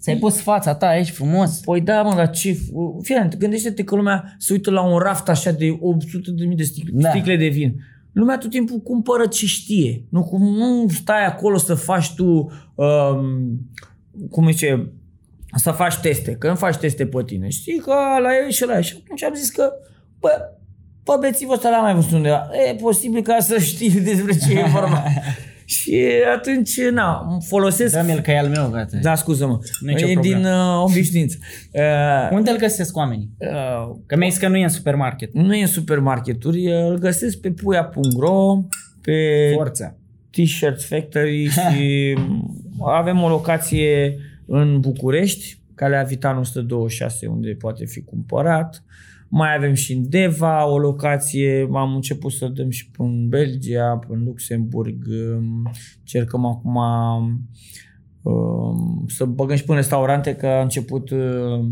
Ți-ai 0.00 0.16
pus 0.16 0.40
fața 0.40 0.74
ta 0.74 0.86
aici 0.86 1.10
frumos. 1.10 1.58
Păi 1.58 1.80
da, 1.80 2.02
mă, 2.02 2.14
dar 2.14 2.30
ce... 2.30 2.58
Fii 3.02 3.28
gândește-te 3.38 3.84
că 3.84 3.94
lumea 3.94 4.34
se 4.38 4.52
uită 4.52 4.70
la 4.70 4.82
un 4.82 4.98
raft 4.98 5.28
așa 5.28 5.50
de 5.50 5.76
800 5.80 6.30
de 6.30 6.44
mii 6.44 6.56
de 6.56 6.62
sticle, 6.62 6.92
Da. 6.94 7.08
sticle 7.08 7.36
de 7.36 7.48
vin. 7.48 7.74
Lumea 8.12 8.38
tot 8.38 8.50
timpul 8.50 8.78
cumpără 8.78 9.26
ce 9.26 9.46
știe. 9.46 10.04
Nu, 10.08 10.24
cum, 10.24 10.42
nu 10.42 10.88
stai 10.88 11.26
acolo 11.26 11.56
să 11.56 11.74
faci 11.74 12.14
tu, 12.14 12.50
um, 12.74 13.60
cum 14.30 14.50
zice, 14.50 14.92
să 15.54 15.70
faci 15.70 15.96
teste. 15.96 16.32
Că 16.32 16.48
nu 16.48 16.54
faci 16.54 16.76
teste 16.76 17.06
pe 17.06 17.22
tine. 17.26 17.48
Știi 17.48 17.78
că 17.78 17.94
la 18.22 18.28
e 18.46 18.50
și 18.50 18.64
la 18.66 18.78
e. 18.78 18.80
Și 18.80 18.96
atunci 19.04 19.24
am 19.24 19.34
zis 19.34 19.50
că, 19.50 19.72
bă, 20.20 20.28
pe 21.02 21.12
bețivul 21.20 21.54
ăsta 21.54 21.68
l-am 21.68 21.82
mai 21.82 21.94
văzut 21.94 22.12
undeva. 22.12 22.48
E 22.68 22.74
posibil 22.74 23.22
ca 23.22 23.38
să 23.40 23.58
știi 23.58 23.90
despre 23.90 24.32
ce 24.32 24.58
e 24.58 24.68
vorba. 24.72 25.02
și 25.70 26.04
atunci, 26.34 26.80
na, 26.92 27.38
folosesc... 27.46 27.94
Dă-mi-l 27.94 28.20
că 28.20 28.30
e 28.30 28.38
al 28.38 28.48
meu, 28.48 28.68
gata. 28.70 28.96
Da, 29.02 29.14
scuză-mă. 29.14 29.58
Nicio 29.80 30.06
e 30.08 30.12
problemă. 30.12 30.36
din 30.36 30.46
uh, 30.46 30.82
obișnuință. 30.82 31.36
Uh, 31.72 32.30
Unde 32.36 32.50
îl 32.50 32.56
găsesc 32.56 32.96
oamenii? 32.96 33.30
uh, 33.38 33.96
Că 34.06 34.16
mi-ai 34.16 34.30
zis 34.30 34.38
că 34.38 34.48
nu 34.48 34.56
e 34.56 34.62
în 34.62 34.68
supermarket. 34.68 35.32
nu 35.32 35.54
e 35.54 35.60
în 35.60 35.66
supermarketuri, 35.66 36.66
îl 36.66 36.98
găsesc 36.98 37.40
pe 37.40 37.50
puia.ro, 37.50 38.62
pe 39.02 39.50
Forță. 39.54 39.98
T-Shirt 40.30 40.82
Factory 40.82 41.46
și 41.70 42.14
avem 42.86 43.22
o 43.22 43.28
locație 43.28 44.16
în 44.46 44.80
București, 44.80 45.58
Calea 45.74 46.02
Vitan 46.02 46.36
126, 46.36 47.26
unde 47.26 47.56
poate 47.58 47.84
fi 47.84 48.00
cumpărat. 48.02 48.82
Mai 49.32 49.54
avem 49.56 49.74
și 49.74 49.92
în 49.92 50.08
Deva 50.08 50.66
o 50.66 50.78
locație, 50.78 51.68
am 51.72 51.94
început 51.94 52.32
să 52.32 52.48
dăm 52.48 52.70
și 52.70 52.90
până 52.90 53.08
în 53.08 53.28
Belgia, 53.28 53.96
până 54.06 54.18
în 54.18 54.24
Luxemburg. 54.24 55.06
um, 55.36 55.70
Cercăm 56.02 56.44
acum 56.46 56.76
um, 58.22 59.04
să 59.08 59.24
băgăm 59.24 59.56
și 59.56 59.64
până 59.64 59.76
în 59.76 59.82
restaurante, 59.82 60.34
că 60.34 60.46
a 60.46 60.62
început 60.62 61.10
uh, 61.10 61.66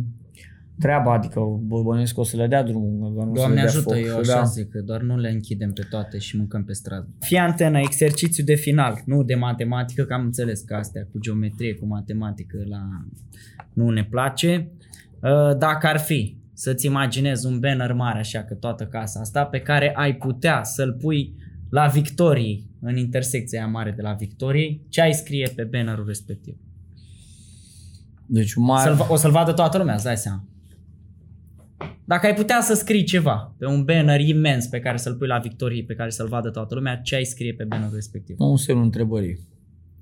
treaba, 0.79 1.13
adică 1.13 1.41
bă- 1.65 1.83
bănuiesc 1.85 2.15
că 2.15 2.21
o 2.21 2.25
să 2.25 2.37
le 2.37 2.47
dea 2.47 2.63
drumul. 2.63 3.13
doar 3.15 3.27
nu 3.27 3.33
o 3.33 3.35
să 3.35 3.41
Doamne 3.41 3.55
le 3.55 3.61
dea 3.61 3.71
ajută, 3.71 3.95
foc. 3.95 4.05
eu 4.07 4.19
așa 4.19 4.33
Da. 4.35 4.43
zic, 4.43 4.69
că 4.69 4.81
doar 4.81 5.01
nu 5.01 5.17
le 5.17 5.29
închidem 5.31 5.73
pe 5.73 5.83
toate 5.91 6.19
și 6.19 6.37
mâncăm 6.37 6.65
pe 6.65 6.73
stradă. 6.73 7.09
Fii 7.21 7.37
antenă, 7.37 7.79
exercițiu 7.79 8.45
de 8.45 8.55
final, 8.55 9.03
nu 9.05 9.23
de 9.23 9.35
matematică, 9.35 10.03
că 10.03 10.15
am 10.15 10.25
înțeles 10.25 10.61
că 10.61 10.75
astea 10.75 11.07
cu 11.13 11.19
geometrie, 11.19 11.75
cu 11.75 11.87
matematică 11.87 12.59
la... 12.69 12.81
nu 13.73 13.91
ne 13.91 14.05
place. 14.05 14.71
Uh, 15.23 15.57
Dacă 15.59 15.87
ar 15.87 15.99
fi 15.99 16.38
să-ți 16.59 16.87
imaginezi 16.87 17.47
un 17.47 17.61
banner 17.61 17.93
mare 17.93 18.19
așa 18.19 18.43
că 18.43 18.55
toată 18.55 18.87
casa 18.87 19.21
asta 19.21 19.45
pe 19.45 19.61
care 19.61 19.95
ai 19.95 20.17
putea 20.17 20.65
să-l 20.65 20.93
pui 20.93 21.35
la 21.71 21.87
Victoriei, 21.87 22.67
în 22.81 22.97
intersecția 22.97 23.61
aia 23.61 23.69
mare 23.69 23.91
de 23.91 24.03
la 24.03 24.13
Victoriei, 24.13 24.87
ce 24.89 25.01
ai 25.01 25.13
scrie 25.13 25.53
pe 25.57 25.65
bannerul 25.65 26.07
respectiv? 26.07 26.57
Deci 28.27 28.55
un 28.55 28.65
mare... 28.65 28.89
Să-l, 28.89 28.97
va- 28.97 29.07
o 29.11 29.17
să-l 29.17 29.31
vadă 29.31 29.53
toată 29.53 29.79
lumea, 29.79 29.95
îți 29.95 30.05
dai 30.05 30.17
seama. 30.17 30.45
Dacă 32.05 32.27
ai 32.27 32.35
putea 32.35 32.61
să 32.61 32.75
scrii 32.75 33.05
ceva 33.05 33.55
pe 33.59 33.67
un 33.67 33.85
banner 33.85 34.21
imens 34.21 34.67
pe 34.67 34.81
care 34.81 34.97
să-l 34.97 35.15
pui 35.15 35.27
la 35.27 35.39
Victorie, 35.39 35.83
pe 35.83 35.95
care 35.95 36.11
să-l 36.11 36.29
vadă 36.29 36.51
toată 36.51 36.75
lumea, 36.75 36.97
ce 36.97 37.15
ai 37.15 37.25
scrie 37.25 37.55
pe 37.55 37.65
bannerul 37.65 37.95
respectiv? 37.95 38.37
Un 38.39 38.57
semnul 38.57 38.85
întrebării. 38.85 39.39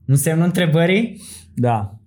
Nu 0.05 0.15
semnul 0.15 0.47
întrebării? 0.47 1.23
Da. 1.55 1.99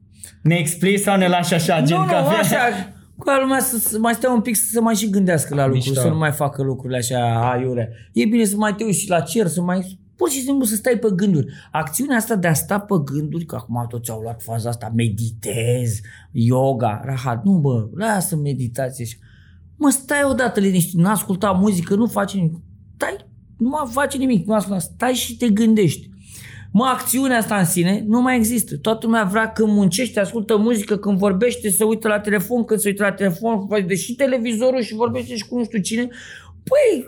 Ne 0.41 0.55
explici 0.55 0.99
sau 0.99 1.17
ne 1.17 1.27
lași 1.27 1.53
așa, 1.53 1.81
gen 1.81 1.97
nu, 1.97 2.03
nu, 2.03 2.09
cafea? 2.09 2.39
așa, 2.39 2.93
ca 3.25 3.39
lumea 3.41 3.59
să, 3.59 3.77
să 3.77 3.99
mai 3.99 4.13
stea 4.13 4.31
un 4.31 4.41
pic 4.41 4.55
să 4.55 4.65
se 4.71 4.79
mai 4.79 4.95
și 4.95 5.09
gândească 5.09 5.55
la 5.55 5.65
lucruri, 5.65 5.87
Mișto. 5.87 6.01
să 6.01 6.07
nu 6.07 6.17
mai 6.17 6.31
facă 6.31 6.63
lucrurile 6.63 6.97
așa 6.97 7.49
aiure. 7.51 8.09
E 8.13 8.25
bine 8.25 8.43
să 8.43 8.55
mai 8.57 8.75
te 8.75 8.83
uiți 8.83 8.99
și 8.99 9.09
la 9.09 9.19
cer, 9.19 9.47
să 9.47 9.61
mai 9.61 9.99
pur 10.15 10.29
și 10.29 10.41
simplu 10.41 10.65
să 10.65 10.75
stai 10.75 10.97
pe 10.97 11.07
gânduri. 11.15 11.53
Acțiunea 11.71 12.17
asta 12.17 12.35
de 12.35 12.47
a 12.47 12.53
sta 12.53 12.79
pe 12.79 12.95
gânduri, 13.03 13.45
că 13.45 13.55
acum 13.55 13.85
toți 13.89 14.11
au 14.11 14.19
luat 14.19 14.41
faza 14.41 14.69
asta, 14.69 14.91
meditez, 14.95 15.99
yoga, 16.31 17.01
rahat, 17.03 17.43
nu 17.43 17.51
bă, 17.51 17.89
lasă 17.93 18.35
meditație 18.35 19.05
și 19.05 19.17
Mă, 19.79 19.89
stai 19.89 20.23
odată 20.29 20.59
liniștit, 20.59 20.99
nu 20.99 21.09
asculta 21.09 21.51
muzică, 21.51 21.95
nu 21.95 22.05
faci 22.05 22.33
nimic. 22.33 22.53
Stai, 22.95 23.15
nu 23.57 23.69
mai 23.69 23.89
face 23.91 24.17
nimic, 24.17 24.45
nu 24.47 24.53
asculta, 24.53 24.79
stai 24.79 25.13
și 25.13 25.37
te 25.37 25.49
gândești. 25.49 26.08
Mă, 26.71 26.85
acțiunea 26.85 27.37
asta 27.37 27.57
în 27.57 27.65
sine 27.65 28.03
nu 28.07 28.21
mai 28.21 28.35
există. 28.35 28.77
Toată 28.77 29.05
lumea 29.05 29.23
vrea 29.23 29.51
când 29.51 29.71
muncește, 29.71 30.19
ascultă 30.19 30.57
muzică, 30.57 30.97
când 30.97 31.17
vorbește, 31.17 31.69
să 31.69 31.85
uită 31.85 32.07
la 32.07 32.19
telefon, 32.19 32.63
când 32.63 32.79
se 32.79 32.89
uită 32.89 33.03
la 33.03 33.11
telefon, 33.11 33.67
vede 33.67 33.95
și 33.95 34.15
televizorul 34.15 34.81
și 34.81 34.93
vorbește 34.93 35.35
și 35.35 35.47
cu 35.47 35.57
nu 35.57 35.63
știu 35.63 35.79
cine. 35.79 36.07
Păi, 36.63 37.05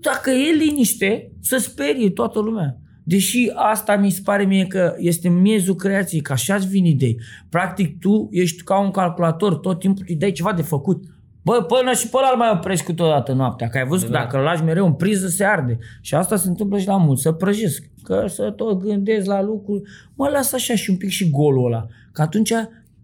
dacă 0.00 0.30
e 0.30 0.52
liniște, 0.52 1.32
să 1.40 1.56
sperie 1.56 2.10
toată 2.10 2.40
lumea. 2.40 2.76
Deși 3.04 3.50
asta 3.54 3.96
mi 3.96 4.10
se 4.10 4.20
pare 4.24 4.44
mie 4.44 4.66
că 4.66 4.94
este 4.98 5.28
miezul 5.28 5.74
creației, 5.74 6.20
că 6.20 6.32
așa-ți 6.32 6.68
vin 6.68 6.84
idei. 6.84 7.16
Practic 7.48 7.98
tu 7.98 8.28
ești 8.30 8.62
ca 8.62 8.80
un 8.80 8.90
calculator, 8.90 9.54
tot 9.54 9.78
timpul 9.78 10.04
îi 10.08 10.16
dai 10.16 10.32
ceva 10.32 10.52
de 10.52 10.62
făcut. 10.62 11.04
Bă, 11.42 11.62
până 11.62 11.92
și 11.92 12.08
pe 12.08 12.16
ăla 12.16 12.30
îl 12.32 12.36
mai 12.36 12.50
oprești 12.54 12.84
câteodată 12.84 13.32
noaptea, 13.32 13.68
că 13.68 13.78
ai 13.78 13.86
văzut 13.86 14.06
că 14.06 14.12
dacă 14.12 14.36
îl 14.36 14.42
lași 14.42 14.62
mereu 14.62 14.86
în 14.86 14.92
priză 14.92 15.28
se 15.28 15.44
arde. 15.44 15.78
Și 16.00 16.14
asta 16.14 16.36
se 16.36 16.48
întâmplă 16.48 16.78
și 16.78 16.86
la 16.86 16.96
mulți, 16.96 17.22
să 17.22 17.32
prăjesc. 17.32 17.90
Că 18.02 18.24
să 18.28 18.50
tot 18.50 18.82
gândesc 18.82 19.26
la 19.26 19.42
lucruri, 19.42 19.82
mă 20.14 20.28
las 20.28 20.52
așa 20.52 20.74
și 20.74 20.90
un 20.90 20.96
pic 20.96 21.08
și 21.08 21.30
golul 21.30 21.66
ăla. 21.66 21.86
Că 22.12 22.22
atunci 22.22 22.52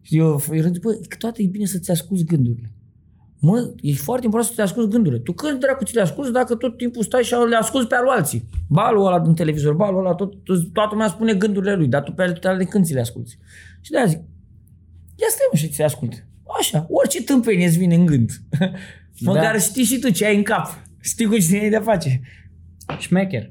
eu 0.02 0.42
îi 0.50 0.60
rând, 0.60 0.78
bă, 0.78 0.98
câteodată 1.08 1.42
e 1.42 1.46
bine 1.46 1.64
să-ți 1.64 1.90
asculti 1.90 2.24
gândurile. 2.24 2.70
Mă, 3.40 3.72
e 3.80 3.92
foarte 3.92 4.24
important 4.24 4.50
să 4.50 4.56
te 4.56 4.62
asculti 4.62 4.90
gândurile. 4.90 5.20
Tu 5.20 5.32
când 5.32 5.60
dracu 5.60 5.84
ți 5.84 5.94
le 5.94 6.00
asculti 6.00 6.32
dacă 6.32 6.54
tot 6.54 6.76
timpul 6.76 7.02
stai 7.02 7.22
și 7.22 7.34
le 7.48 7.56
asculti 7.56 7.88
pe 7.88 7.94
al 7.94 8.08
alții? 8.08 8.48
Balul 8.68 9.06
ăla 9.06 9.20
din 9.20 9.34
televizor, 9.34 9.74
balul 9.74 9.98
ăla, 9.98 10.14
tot, 10.14 10.44
tot, 10.44 10.72
toată 10.72 10.88
lumea 10.92 11.08
spune 11.08 11.34
gândurile 11.34 11.74
lui, 11.74 11.86
dar 11.86 12.02
tu 12.02 12.12
pe 12.12 12.38
ale 12.42 12.64
când 12.64 12.84
ți 12.84 12.94
le 12.94 13.00
asculti? 13.00 13.38
Și 13.80 13.90
de-aia 13.90 14.06
zic, 14.06 14.18
ia 15.16 15.26
stai 15.28 15.48
mă 15.52 15.58
și 15.58 15.68
ți 15.68 15.78
le 15.78 15.84
asculti. 15.84 16.24
Așa, 16.58 16.86
orice 16.90 17.22
tâmpenie 17.22 17.66
îți 17.66 17.78
vine 17.78 17.94
în 17.94 18.06
gând. 18.06 18.30
Măcar 19.20 19.52
Da. 19.52 19.58
știi 19.58 19.84
și 19.84 19.98
tu 19.98 20.10
ce 20.10 20.26
ai 20.26 20.36
în 20.36 20.42
cap. 20.42 20.78
Știi 21.02 21.26
cu 21.26 21.38
cine 21.38 21.58
ai 21.58 21.70
de 21.70 21.78
face. 21.78 22.20
Șmecher. 22.98 23.50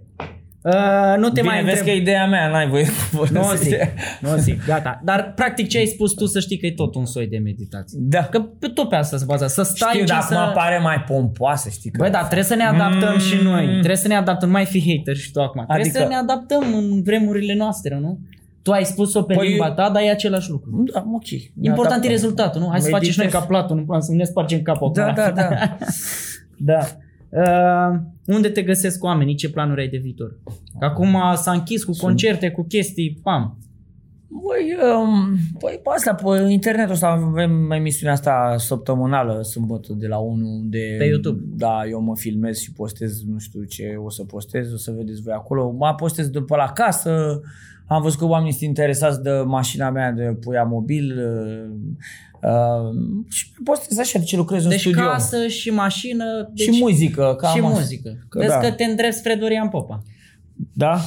Uh, 0.61 1.15
nu 1.17 1.29
te 1.29 1.41
Bine, 1.41 1.53
mai 1.53 1.63
vezi 1.63 1.77
întreb. 1.77 1.85
că 1.85 1.89
e 1.89 2.01
ideea 2.01 2.27
mea, 2.27 2.47
n-ai 2.49 2.67
voie 2.69 2.85
să 2.85 2.91
Nu 3.31 3.39
o 3.39 3.43
folosești. 3.43 3.67
zic, 3.69 3.79
nu 4.19 4.31
o 4.31 4.35
zic, 4.35 4.65
gata. 4.65 5.01
Dar 5.03 5.33
practic 5.35 5.67
ce 5.67 5.77
ai 5.77 5.85
spus 5.85 6.13
tu 6.13 6.25
să 6.25 6.39
știi 6.39 6.57
că 6.57 6.65
e 6.65 6.71
tot 6.71 6.95
un 6.95 7.05
soi 7.05 7.27
de 7.27 7.37
meditație. 7.37 7.99
Da. 8.01 8.23
Că 8.23 8.39
pe 8.41 8.67
tot 8.67 8.89
pe 8.89 8.95
asta 8.95 9.17
se 9.17 9.25
bazează. 9.27 9.63
Să 9.63 9.73
stai 9.75 9.89
Știu, 9.93 10.05
și 10.05 10.11
dar 10.11 10.21
să... 10.21 10.33
acum 10.35 10.53
pare 10.53 10.77
mai 10.77 11.03
pompoasă, 11.07 11.69
știi 11.69 11.91
că... 11.91 11.97
Băi, 12.01 12.09
dar 12.11 12.23
trebuie 12.23 12.43
să 12.43 12.55
ne 12.55 12.63
adaptăm 12.63 13.13
Mm. 13.13 13.19
și 13.19 13.35
noi. 13.43 13.65
Trebuie 13.67 13.95
să 13.95 14.07
ne 14.07 14.15
adaptăm. 14.15 14.47
Nu 14.47 14.53
mai 14.53 14.65
fi 14.65 14.95
hater 14.97 15.15
și 15.15 15.31
tu 15.31 15.41
acum. 15.41 15.63
Trebuie 15.65 15.85
Adică- 15.89 16.01
să 16.03 16.07
ne 16.09 16.15
adaptăm 16.15 16.73
în 16.73 17.03
vremurile 17.03 17.53
noastre, 17.55 17.97
nu? 17.99 18.19
Tu 18.65 18.71
ai 18.71 18.83
spus-o 18.85 19.21
pe 19.21 19.33
Păi- 19.33 19.47
limba 19.47 19.71
ta, 19.71 19.89
dar 19.89 20.01
e 20.03 20.09
același 20.09 20.49
lucru. 20.49 20.83
Da, 20.93 21.03
ok. 21.13 21.29
Important 21.61 21.77
adaptăm. 21.85 22.09
e 22.09 22.13
rezultatul, 22.13 22.61
nu? 22.61 22.69
Hai 22.69 22.81
să 22.81 22.89
facem 22.89 23.11
și 23.11 23.19
noi 23.19 23.27
ca 23.27 23.37
Meditez. 23.39 23.57
Platon, 23.57 23.77
în 23.77 23.85
plan 23.85 24.01
să 24.01 24.11
ne 24.13 24.23
spargem 24.23 24.61
capul 24.61 24.91
Da, 24.93 25.05
acum. 25.05 25.15
da, 25.15 25.31
da. 25.31 25.77
da. 26.71 26.79
Uh, 27.29 27.99
unde 28.35 28.49
te 28.49 28.61
găsesc 28.61 29.03
oamenii? 29.03 29.35
Ce 29.35 29.49
planuri 29.49 29.81
ai 29.81 29.87
de 29.87 29.97
viitor? 29.97 30.39
Că 30.79 30.85
acum 30.85 31.17
s-a 31.35 31.51
închis 31.51 31.83
cu 31.83 31.91
concerte, 32.01 32.49
cu 32.51 32.63
chestii, 32.67 33.19
pam. 33.23 33.57
Băi, 34.27 34.75
um, 34.95 35.37
păi 35.59 35.79
pe 35.83 35.89
asta, 35.95 36.13
pe 36.13 36.51
internetul 36.51 36.93
ăsta 36.93 37.07
avem 37.07 37.71
emisiunea 37.71 38.13
asta 38.13 38.55
săptămânală, 38.57 39.41
sâmbătă 39.41 39.93
de 39.97 40.07
la 40.07 40.17
1 40.17 40.61
de... 40.63 40.95
Pe 40.97 41.03
YouTube. 41.05 41.41
Da, 41.45 41.81
eu 41.89 42.01
mă 42.01 42.15
filmez 42.17 42.57
și 42.59 42.71
postez, 42.73 43.23
nu 43.27 43.37
știu 43.39 43.63
ce 43.63 43.95
o 44.05 44.09
să 44.09 44.23
postez, 44.23 44.73
o 44.73 44.77
să 44.77 44.91
vedeți 44.91 45.21
voi 45.21 45.33
acolo. 45.33 45.71
Mă 45.71 45.93
postez 45.97 46.29
după 46.29 46.55
la 46.55 46.71
casă, 46.71 47.39
am 47.87 48.01
văzut 48.01 48.19
că 48.19 48.25
oamenii 48.25 48.51
sunt 48.53 48.67
interesați 48.67 49.21
de 49.21 49.31
mașina 49.45 49.89
mea 49.89 50.11
de 50.11 50.37
puia 50.41 50.63
mobil 50.63 51.17
uh, 51.17 52.49
uh, 52.51 52.95
și 53.29 53.51
postez 53.63 53.97
așa 53.97 54.19
de 54.19 54.25
ce 54.25 54.35
lucrez 54.35 54.63
în 54.63 54.69
Deci 54.69 54.79
studio. 54.79 55.03
casă 55.03 55.47
și 55.47 55.69
mașină 55.69 56.51
deci 56.53 56.73
și 56.73 56.81
muzică. 56.81 57.35
Cam 57.37 57.51
și 57.51 57.59
asta. 57.59 57.79
muzică. 57.79 58.25
Că 58.29 58.39
Vezi 58.39 58.51
da. 58.51 58.57
că 58.59 58.71
te 58.71 58.83
îndrepți 58.83 59.17
spre 59.17 59.35
Dorian 59.35 59.69
Popa. 59.69 60.03
Da? 60.73 60.95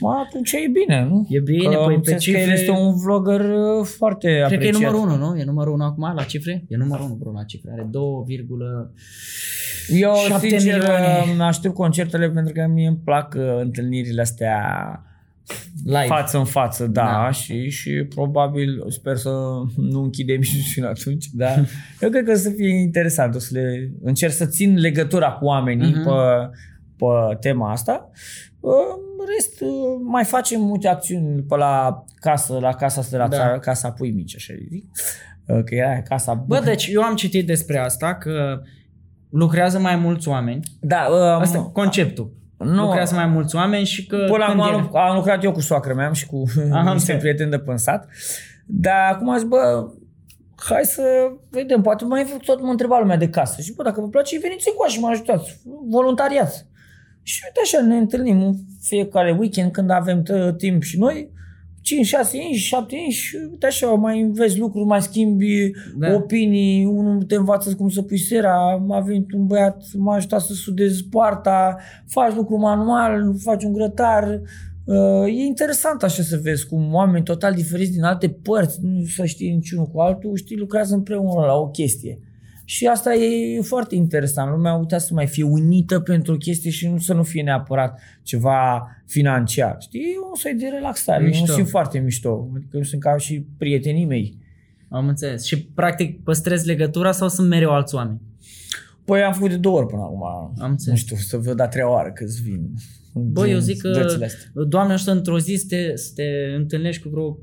Mă, 0.00 0.22
atunci 0.26 0.52
e 0.52 0.68
bine, 0.72 1.04
nu? 1.08 1.26
E 1.28 1.40
bine, 1.40 1.62
că 1.62 1.68
păi, 1.68 1.76
am 1.76 1.88
pe 1.88 1.94
înțeles 1.94 2.24
că 2.24 2.30
cifre- 2.30 2.42
el 2.42 2.50
este 2.52 2.70
un 2.70 2.96
vlogger 2.96 3.40
uh, 3.40 3.84
foarte 3.96 4.28
Cred 4.28 4.42
apreciat. 4.42 4.80
că 4.80 4.86
e 4.86 4.90
numărul 4.90 5.20
1, 5.20 5.28
nu? 5.30 5.38
E 5.38 5.44
numărul 5.44 5.72
1 5.72 5.84
acum 5.84 6.12
la 6.14 6.22
cifre? 6.22 6.64
E 6.68 6.76
numărul 6.76 7.04
1, 7.04 7.14
bro, 7.14 7.30
la 7.32 7.42
cifre. 7.42 7.70
Are 7.72 7.86
2, 7.90 8.02
Eu, 10.00 10.14
Șapte 10.28 10.48
sincer, 10.48 10.78
milioane. 10.78 11.06
uh, 11.34 11.40
aștept 11.40 11.74
concertele 11.74 12.30
pentru 12.30 12.52
că 12.52 12.66
mie 12.72 12.86
îmi 12.88 13.00
plac 13.04 13.34
uh, 13.38 13.42
întâlnirile 13.60 14.20
astea 14.20 14.60
Live. 15.84 16.04
față 16.06 16.38
în 16.38 16.44
față, 16.44 16.86
da, 16.86 17.02
Da. 17.24 17.30
Și, 17.30 17.70
și 17.70 17.90
probabil 17.90 18.84
sper 18.88 19.16
să 19.16 19.30
nu 19.76 20.02
închidem 20.02 20.40
și 20.48 20.72
până 20.74 20.88
atunci, 20.88 21.26
dar 21.32 21.58
eu 22.00 22.10
cred 22.10 22.24
că 22.24 22.30
o 22.30 22.34
să 22.34 22.50
fie 22.50 22.68
interesant, 22.80 23.34
o 23.34 23.38
să 23.38 23.48
le 23.52 23.90
încerc 24.02 24.32
să 24.32 24.46
țin 24.46 24.78
legătura 24.78 25.30
cu 25.30 25.44
oamenii 25.44 25.90
Mhm. 25.94 26.04
pe, 26.04 26.10
pe 26.96 27.36
tema 27.40 27.70
asta. 27.70 28.10
În 28.60 29.26
rest, 29.36 29.62
mai 30.02 30.24
facem 30.24 30.60
multe 30.60 30.88
acțiuni 30.88 31.42
pe 31.42 31.56
la 31.56 32.04
casă, 32.20 32.58
la 32.60 32.74
casa 32.74 33.00
asta 33.00 33.16
de 33.16 33.22
la 33.22 33.28
Da. 33.28 33.36
țară, 33.36 33.58
casa 33.58 33.90
pui 33.90 34.10
mici, 34.10 34.34
așa 34.36 34.52
îi 34.56 34.66
zic. 34.70 34.84
Că 35.64 35.74
era 35.74 36.02
casa... 36.02 36.34
Bă, 36.34 36.60
deci 36.64 36.86
eu 36.92 37.02
am 37.02 37.14
citit 37.14 37.46
despre 37.46 37.78
asta 37.78 38.14
că 38.14 38.60
lucrează 39.30 39.78
mai 39.78 39.96
mulți 39.96 40.28
oameni. 40.28 40.60
da, 40.80 41.06
um, 41.10 41.40
Asta 41.40 41.56
e 41.58 41.70
conceptul. 41.72 42.32
nu, 42.58 42.82
Lucrează 42.84 43.14
mai 43.14 43.26
mulți 43.26 43.56
oameni 43.56 43.84
și 43.84 44.06
că 44.06 44.16
Până 44.16 44.44
când 44.46 44.60
acum 44.60 44.72
ele- 44.74 44.88
am, 44.92 44.96
am 44.96 45.16
lucrat 45.16 45.44
eu 45.44 45.52
cu 45.52 45.60
soacră 45.60 45.94
mea 45.94 46.12
și 46.12 46.26
cu 46.26 46.42
Aha, 46.70 46.78
niște 46.80 46.90
înțeleg. 46.92 47.20
prieteni 47.20 47.50
de 47.50 47.58
pânsat. 47.58 48.08
Dar 48.66 49.12
acum 49.12 49.28
am 49.30 49.38
zis, 49.38 49.46
bă, 49.48 49.88
hai 50.56 50.84
să 50.84 51.02
vedem, 51.50 51.82
poate 51.82 52.04
mai 52.04 52.40
tot 52.44 52.60
mă 52.62 52.70
întreba 52.70 52.98
lumea 52.98 53.16
de 53.16 53.28
casă. 53.28 53.60
Și 53.60 53.74
bă, 53.74 53.82
dacă 53.82 54.00
vă 54.00 54.08
place, 54.08 54.38
veniți 54.38 54.68
încoace 54.68 54.92
și 54.94 55.00
mă 55.00 55.08
ajutați. 55.08 55.60
Voluntariat. 55.90 56.66
Și 57.26 57.42
uite 57.44 57.60
așa, 57.62 57.86
ne 57.86 57.96
întâlnim 57.96 58.42
în 58.42 58.54
fiecare 58.80 59.36
weekend 59.38 59.70
când 59.72 59.90
avem 59.90 60.22
t- 60.22 60.56
timp 60.56 60.82
și 60.82 60.98
noi. 60.98 61.30
5, 61.80 62.06
6 62.06 62.36
inși, 62.36 62.66
7 62.66 62.96
inși 63.04 63.20
și 63.26 63.36
uite 63.50 63.66
așa, 63.66 63.86
mai 63.86 64.20
înveți 64.20 64.58
lucruri, 64.58 64.86
mai 64.86 65.02
schimbi 65.02 65.70
Da. 65.96 66.08
da. 66.08 66.14
opinii, 66.14 66.84
unul 66.84 67.22
te 67.22 67.34
învață 67.34 67.74
cum 67.74 67.88
să 67.88 68.02
pui 68.02 68.18
sera, 68.18 68.84
a 68.90 69.00
venit 69.00 69.32
un 69.32 69.46
băiat, 69.46 69.84
m-a 69.96 70.14
ajutat 70.14 70.40
să 70.40 70.52
sudez 70.52 71.00
poarta, 71.00 71.76
faci 72.06 72.34
lucru 72.34 72.56
manual, 72.56 73.34
faci 73.38 73.64
un 73.64 73.72
grătar. 73.72 74.40
Uh, 74.84 75.26
E 75.26 75.44
interesant 75.44 76.02
așa 76.02 76.22
să 76.22 76.40
vezi 76.42 76.66
cum 76.66 76.94
oameni 76.94 77.24
total 77.24 77.54
diferiți 77.54 77.92
din 77.92 78.02
alte 78.02 78.28
părți, 78.28 78.78
nu 78.82 79.04
să 79.16 79.24
știi 79.24 79.50
niciunul 79.54 79.86
cu 79.86 80.00
altul, 80.00 80.36
știi, 80.36 80.56
lucrează 80.56 80.94
împreună 80.94 81.46
la 81.46 81.54
o 81.54 81.68
chestie. 81.68 82.18
Și 82.68 82.86
asta 82.86 83.14
e 83.14 83.60
foarte 83.60 83.94
interesant. 83.94 84.50
Lumea 84.50 84.72
a 84.72 84.76
uitat 84.76 85.00
să 85.00 85.14
mai 85.14 85.26
fie 85.26 85.42
unită 85.42 86.00
pentru 86.00 86.32
o 86.32 86.36
chestie 86.36 86.70
și 86.70 86.88
nu 86.88 86.98
să 86.98 87.14
nu 87.14 87.22
fie 87.22 87.42
neapărat 87.42 88.00
ceva 88.22 88.88
financiar. 89.06 89.76
Știi, 89.80 90.00
e 90.00 90.28
un 90.30 90.34
soi 90.34 90.54
de 90.54 90.68
relaxare. 90.72 91.24
Mișto. 91.24 91.40
Mișto. 91.40 91.52
Eu 91.52 91.58
simt 91.58 91.70
foarte 91.70 91.98
mișto. 91.98 92.48
Adică 92.54 92.80
sunt 92.82 93.00
ca 93.00 93.16
și 93.16 93.46
prietenii 93.58 94.04
mei. 94.04 94.38
Am 94.88 95.08
înțeles. 95.08 95.44
Și 95.44 95.62
practic 95.62 96.22
păstrezi 96.22 96.66
legătura 96.66 97.12
sau 97.12 97.28
sunt 97.28 97.48
mereu 97.48 97.70
alți 97.70 97.94
oameni? 97.94 98.20
Păi 99.04 99.22
am 99.22 99.32
făcut 99.32 99.50
de 99.50 99.56
două 99.56 99.78
ori 99.78 99.86
până 99.86 100.02
acum. 100.02 100.22
Am 100.58 100.70
înțeles. 100.70 100.98
Nu 100.98 101.04
știu, 101.06 101.16
să 101.16 101.36
văd 101.36 101.60
a 101.60 101.68
treia 101.68 101.90
oară 101.90 102.10
câți 102.12 102.42
vin. 102.42 102.70
Bă, 103.12 103.44
din 103.44 103.52
eu 103.52 103.58
zic 103.58 103.80
că, 103.80 103.90
dățile 103.90 104.24
astea. 104.24 104.50
doamne 104.68 104.92
ajută, 104.92 105.10
într-o 105.10 105.38
zi 105.38 105.54
să 105.54 105.64
te, 105.68 105.96
să 105.96 106.10
te 106.14 106.54
întâlnești 106.56 107.02
cu 107.02 107.08
vreo 107.08 107.38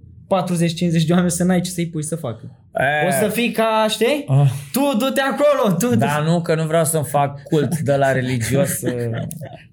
40-50 1.01 1.05
de 1.05 1.13
oameni 1.13 1.31
să 1.31 1.43
n-ai 1.43 1.61
ce 1.61 1.69
să-i 1.69 1.89
pui 1.89 2.03
să 2.03 2.15
facă. 2.15 2.62
E, 2.73 3.07
O 3.07 3.11
să 3.11 3.27
fii 3.27 3.51
ca, 3.51 3.85
știi? 3.89 4.23
ah. 4.27 4.49
Tu 4.71 4.79
du-te 4.97 5.21
acolo, 5.21 5.75
tu 5.75 5.95
Da, 5.95 6.19
nu, 6.25 6.41
că 6.41 6.55
nu 6.55 6.65
vreau 6.65 6.83
să-mi 6.85 7.05
fac 7.05 7.43
cult 7.43 7.79
de 7.79 7.95
la 7.95 8.11
religios. 8.11 8.81
uh, 8.81 8.91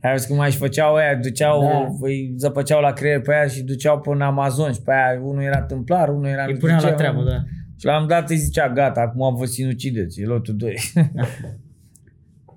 Ai 0.03 0.13
văzut 0.13 0.29
cum 0.29 0.37
mai 0.37 0.51
și 0.51 0.57
făceau 0.57 0.95
aia, 0.95 1.15
duceau, 1.15 1.61
Da. 1.63 1.69
da. 1.69 1.87
îi 2.07 2.35
zăpăceau 2.37 2.81
la 2.81 2.93
creier 2.93 3.21
pe 3.21 3.35
aia 3.35 3.47
și 3.47 3.63
duceau 3.63 3.99
până 4.01 4.15
în 4.17 4.21
Amazon 4.23 4.73
și 4.73 4.81
pe 4.83 4.93
aia 4.93 5.21
unul 5.23 5.43
era 5.43 5.63
tâmplar, 5.63 6.09
unul 6.09 6.27
era... 6.27 6.45
Îi 6.45 6.57
punea 6.57 6.75
la 6.75 6.81
ducea, 6.81 6.95
treabă, 6.95 7.23
da. 7.23 7.37
Și 7.79 7.87
la 7.87 8.01
un 8.01 8.07
dat 8.07 8.31
îi 8.31 8.37
zicea, 8.37 8.69
gata, 8.69 9.01
acum 9.01 9.35
vă 9.37 9.45
sinucideți, 9.45 10.21
e 10.21 10.25
lotul 10.25 10.57
2. 10.57 10.77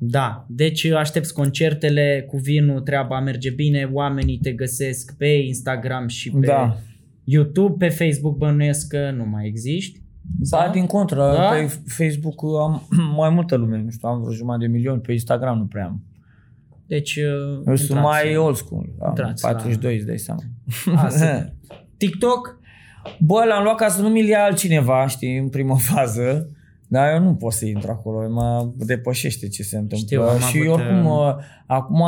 Da, 0.06 0.46
deci 0.50 0.86
aștepți 0.86 1.34
concertele 1.34 2.26
cu 2.28 2.38
vinul, 2.38 2.80
treaba 2.82 3.20
merge 3.20 3.50
bine, 3.50 3.90
oamenii 3.92 4.40
te 4.42 4.52
găsesc 4.52 5.16
pe 5.18 5.26
Instagram 5.26 6.08
și 6.08 6.32
pe 6.32 6.46
Da. 6.46 6.78
YouTube, 7.24 7.86
pe 7.86 7.92
Facebook 7.92 8.38
bănuiesc 8.38 8.88
că 8.88 9.12
nu 9.16 9.26
mai 9.26 9.46
existi. 9.46 10.02
Da, 10.40 10.70
din 10.74 10.86
contră, 10.86 11.16
Da? 11.16 11.34
da? 11.34 11.50
pe 11.50 11.80
Facebook 11.88 12.44
am 12.62 12.88
mai 13.18 13.30
multă 13.30 13.56
lume, 13.56 13.78
nu 13.78 13.90
știu, 13.90 14.10
am 14.10 14.20
vreo 14.22 14.34
jumătate 14.34 14.66
de 14.66 14.72
milion, 14.72 15.00
pe 15.00 15.12
Instagram 15.12 15.58
nu 15.58 15.66
prea 15.66 15.86
am. 15.86 16.04
Deci, 16.88 17.16
uh, 17.16 17.24
Eu 17.68 17.76
sunt 17.76 17.80
intrați. 17.80 18.02
mai 18.26 18.36
old 18.36 18.56
school, 18.56 18.90
am 19.02 19.10
Intrați 19.10 19.44
la- 19.44 19.50
42, 19.50 19.96
îți 19.96 20.06
dai 20.06 20.18
seama. 20.18 20.42
Asta. 20.96 21.54
TikTok? 21.98 22.60
Bă, 23.20 23.44
l-am 23.48 23.64
luat 23.64 23.76
ca 23.76 23.88
să 23.88 24.02
nu 24.02 24.10
mi-l 24.10 24.28
ia 24.28 24.44
altcineva, 24.44 25.08
știi, 25.08 25.38
în 25.38 25.50
prima 25.50 25.76
fază. 25.94 26.50
Dar 26.88 27.14
eu 27.14 27.20
nu 27.20 27.36
pot 27.36 27.52
să 27.54 27.66
intru 27.66 27.92
acolo, 27.92 28.30
mă 28.30 28.72
depășește 28.76 29.48
ce 29.48 29.64
se 29.64 29.78
întâmplă. 29.78 29.98
Știu, 30.08 30.22
am 30.22 30.38
și 30.40 30.58
avut, 30.58 30.74
oricum, 30.80 31.06
uh, 31.06 31.18
uh, 31.28 31.36
acum, 31.68 32.00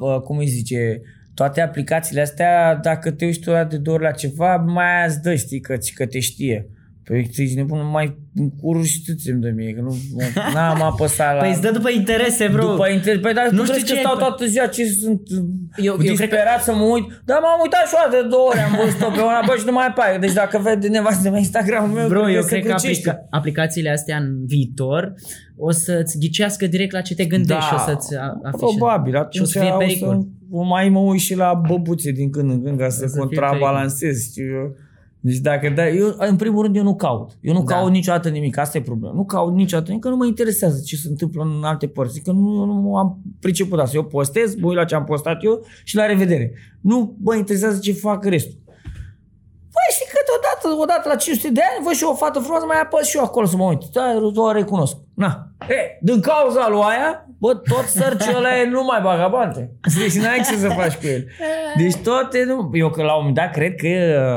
uh, 0.00 0.20
cum 0.20 0.36
îi 0.38 0.46
zice, 0.46 1.00
toate 1.34 1.60
aplicațiile 1.60 2.20
astea, 2.20 2.74
dacă 2.76 3.10
te 3.10 3.24
uiți 3.24 3.38
tu 3.38 3.50
de 3.68 3.76
două 3.76 3.96
ori 3.96 4.06
la 4.06 4.10
ceva, 4.10 4.56
mai 4.56 4.96
aia 4.96 5.06
îți 5.06 5.22
dă, 5.22 5.34
știi, 5.34 5.60
că, 5.60 5.76
că 5.94 6.06
te 6.06 6.18
știe. 6.20 6.68
Păi 7.04 7.30
tu 7.34 7.40
ești 7.42 7.56
nebun, 7.56 7.90
mai 7.92 8.18
curul 8.60 8.82
și 8.84 9.02
tu 9.04 9.12
ți-mi 9.14 9.40
dă 9.40 9.50
mie, 9.56 9.72
că 9.74 9.80
nu, 9.80 9.96
n-am 10.54 10.82
apăsat 10.82 11.34
la... 11.34 11.40
Păi 11.40 11.50
îți 11.50 11.60
dă 11.60 11.70
după 11.70 11.90
interese, 11.90 12.48
bro. 12.52 12.66
După 12.70 12.88
inter... 12.88 13.20
Păi 13.20 13.34
dar 13.34 13.48
Nu 13.50 13.56
nu 13.58 13.64
știu 13.64 13.78
știu 13.78 13.86
ce- 13.94 14.00
că 14.02 14.06
stau 14.08 14.16
toată 14.18 14.46
ziua 14.46 14.66
ce 14.66 14.84
sunt 14.86 15.20
Eu- 15.30 15.44
eu, 15.76 15.84
eu 15.84 15.96
cred 15.96 16.08
disperat 16.10 16.62
să 16.62 16.72
mă 16.74 16.84
uit. 16.94 17.04
Dar 17.24 17.38
m-am 17.42 17.60
uitat 17.62 17.84
și 17.88 17.94
o 17.96 17.98
dată 18.04 18.22
de 18.22 18.28
două 18.28 18.46
ori, 18.50 18.58
am 18.58 18.74
văzut-o 18.84 19.10
pe 19.16 19.20
una, 19.30 19.40
bă, 19.46 19.54
și 19.58 19.64
nu 19.66 19.72
mai 19.72 19.86
apare. 19.86 20.18
Deci 20.18 20.32
dacă 20.42 20.58
vede 20.66 20.88
nevastă 20.88 21.22
de 21.22 21.30
pe 21.30 21.38
Instagram 21.46 21.90
meu, 21.90 22.08
Bro, 22.08 22.30
eu 22.30 22.40
se 22.42 22.48
cred 22.48 22.62
că 22.62 22.68
crucește. 22.68 23.10
aplica- 23.10 23.26
aplicațiile 23.30 23.90
astea 23.90 24.16
în 24.16 24.28
viitor 24.46 25.12
o 25.56 25.70
să-ți 25.70 26.18
ghicească 26.18 26.66
direct 26.66 26.92
la 26.92 27.00
ce 27.00 27.14
te 27.14 27.24
gândești 27.24 27.64
și 27.68 27.74
o 27.74 27.78
să-ți 27.88 28.16
a- 28.16 28.38
afișeze. 28.48 28.76
Probabil, 28.78 29.12
Și 29.12 29.18
o 29.18 29.22
atunci 29.22 29.48
să 29.48 29.58
fie 29.60 29.70
o 29.72 29.76
pericol. 29.76 30.14
să 30.20 30.26
o 30.50 30.62
mai 30.62 30.88
mă 30.88 30.98
uit 30.98 31.20
și 31.20 31.34
la 31.36 31.50
băbuțe 31.68 32.10
din 32.10 32.30
când 32.30 32.50
în 32.50 32.62
când 32.64 32.78
ca 32.78 32.88
să, 32.88 32.98
să 32.98 33.06
fie 33.06 33.18
contrabalancez. 33.18 34.16
Știu 34.30 34.44
eu. 34.60 34.66
Deci 35.26 35.36
dacă 35.38 35.68
da, 35.68 35.88
eu, 35.88 36.14
în 36.18 36.36
primul 36.36 36.62
rând 36.62 36.76
eu 36.76 36.82
nu 36.82 36.94
caut. 36.94 37.30
Eu 37.40 37.52
nu 37.52 37.62
Da. 37.62 37.74
caut 37.74 37.90
niciodată 37.90 38.28
nimic, 38.28 38.58
asta 38.58 38.78
e 38.78 38.80
problema. 38.80 39.14
Nu 39.14 39.24
caut 39.24 39.54
niciodată 39.54 39.88
nimic, 39.88 40.04
că 40.04 40.10
nu 40.10 40.16
mă 40.16 40.26
interesează 40.26 40.80
ce 40.84 40.96
se 40.96 41.08
întâmplă 41.08 41.42
în 41.42 41.64
alte 41.64 41.86
părți. 41.86 42.20
Că 42.20 42.32
nu, 42.32 42.64
nu 42.64 42.96
am 42.96 43.18
priceput 43.40 43.78
asta. 43.78 43.96
Eu 43.96 44.04
postez, 44.04 44.54
mă 44.54 44.66
uit 44.66 44.76
la 44.76 44.84
ce 44.84 44.94
am 44.94 45.04
postat 45.04 45.44
eu 45.44 45.64
și 45.84 45.96
la 45.96 46.06
revedere. 46.06 46.52
Nu 46.80 47.16
mă 47.20 47.34
interesează 47.34 47.78
ce 47.78 47.92
fac 47.92 48.24
restul. 48.24 48.58
Păi 49.74 49.90
și 49.96 50.04
câteodată, 50.14 50.82
odată 50.82 51.08
la 51.08 51.14
500 51.16 51.52
de 51.52 51.60
ani, 51.60 51.84
văd 51.84 51.92
și 51.92 52.02
eu 52.02 52.10
o 52.10 52.14
fată 52.14 52.38
frumoasă, 52.38 52.66
mai 52.66 52.80
apăs 52.82 53.06
și 53.08 53.16
eu 53.16 53.22
acolo 53.22 53.46
să 53.46 53.56
mă 53.56 53.64
uit. 53.64 53.82
Da, 53.92 54.02
o 54.34 54.52
recunosc. 54.52 54.96
Na. 55.14 55.48
E, 55.68 55.98
din 56.02 56.20
cauza 56.20 56.68
lui 56.68 56.80
aia, 56.80 57.23
bă, 57.38 57.54
tot 57.54 57.84
sărciul 57.84 58.36
ăla 58.36 58.60
e 58.60 58.68
numai 58.68 59.00
bagabante. 59.02 59.72
Deci 59.98 60.22
n-ai 60.22 60.36
ce 60.50 60.56
să 60.56 60.68
faci 60.68 60.94
cu 60.94 61.06
el. 61.06 61.26
Deci 61.76 61.96
toate, 61.96 62.44
nu. 62.44 62.70
Eu 62.72 62.90
că 62.90 63.02
la 63.02 63.12
un 63.12 63.18
moment 63.18 63.34
dat 63.34 63.50
cred 63.52 63.74
că 63.74 63.88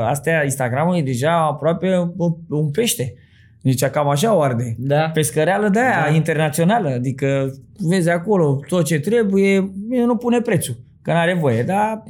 astea, 0.08 0.44
Instagramul 0.44 0.96
e 0.96 1.02
deja 1.02 1.46
aproape 1.46 2.12
un 2.48 2.70
pește. 2.70 3.14
Deci 3.62 3.84
cam 3.84 4.08
așa 4.08 4.34
o 4.34 4.40
arde. 4.42 4.74
Da. 4.78 5.10
Pescăreală 5.14 5.68
de 5.68 5.78
aia, 5.80 6.06
Da. 6.08 6.14
internațională. 6.14 6.88
Adică 6.88 7.52
vezi 7.78 8.08
acolo 8.10 8.60
tot 8.68 8.84
ce 8.84 9.00
trebuie, 9.00 9.72
bine, 9.88 10.04
nu 10.04 10.16
pune 10.16 10.40
prețul, 10.40 10.76
că 11.02 11.12
n-are 11.12 11.34
voie, 11.34 11.62
dar 11.62 12.02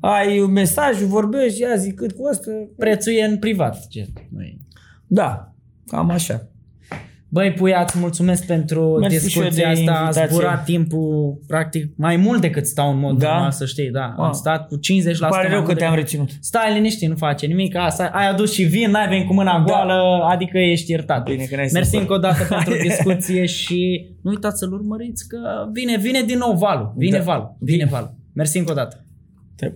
ai 0.00 0.40
un 0.40 0.52
mesaj, 0.52 1.00
vorbești, 1.00 1.60
ia 1.60 1.76
zi 1.76 1.92
cât 1.92 2.12
costă. 2.12 2.50
Prețul 2.76 3.12
e 3.12 3.24
în 3.24 3.38
privat. 3.38 3.86
Ce? 3.88 4.06
nu 4.30 4.42
e. 4.42 4.56
Da, 5.06 5.52
cam 5.86 6.10
așa. 6.10 6.48
Băi, 7.28 7.52
Puia, 7.52 7.82
îți 7.86 7.98
mulțumesc 7.98 8.46
pentru 8.46 8.96
Mersi 9.00 9.28
și 9.30 9.38
eu 9.38 9.44
discuția 9.44 9.64
de 9.74 9.80
asta. 9.80 9.92
A 9.92 10.00
invitație. 10.00 10.28
zburat 10.36 10.64
timpul, 10.64 11.40
practic, 11.46 11.92
mai 11.96 12.16
mult 12.16 12.40
decât 12.40 12.66
stau 12.66 12.90
în 12.92 12.98
mod 12.98 13.18
Da? 13.18 13.28
normal, 13.32 13.50
să 13.50 13.64
știi. 13.66 13.90
Da, 13.90 14.14
am 14.16 14.24
Ah. 14.28 14.32
stat 14.34 14.68
cu 14.68 14.76
50% 14.76 15.34
Îmi 15.34 15.36
pare 15.36 15.42
mai 15.48 15.56
rău 15.56 15.60
mult 15.64 15.72
că 15.72 15.78
te-am 15.78 15.94
decât- 15.94 16.02
reținut. 16.02 16.28
Stai 16.40 16.72
liniștit, 16.74 17.08
nu 17.08 17.14
face 17.16 17.46
nimic. 17.46 17.76
Asta, 17.76 18.10
ai 18.12 18.28
adus 18.28 18.52
și 18.52 18.62
vin, 18.62 18.90
n-ai 18.90 19.08
venit 19.08 19.26
cu 19.26 19.32
mâna 19.34 19.62
goală, 19.66 20.24
adică 20.30 20.58
ești 20.58 20.90
iertat. 20.90 21.24
Da. 21.24 21.30
Bine 21.32 21.44
că 21.44 21.56
n-ai 21.56 21.68
Mersi 21.72 21.90
să- 21.90 21.96
încă 21.96 22.12
o 22.12 22.18
dată 22.18 22.42
pentru 22.54 22.74
discuție 22.82 23.46
și 23.46 24.06
nu 24.22 24.30
uitați 24.30 24.58
să-l 24.58 24.72
urmăriți 24.72 25.28
că 25.28 25.38
vine, 25.72 25.96
vine 25.98 26.22
din 26.22 26.38
nou 26.38 26.52
valul. 26.56 26.92
Vine 26.96 27.16
Da. 27.16 27.22
valul. 27.24 27.56
Vine 27.60 27.84
valul. 27.84 28.14
Mersi 28.34 28.58
încă 28.58 28.70
o 28.70 28.74
dată. 28.74 29.04
Te- 29.56 29.72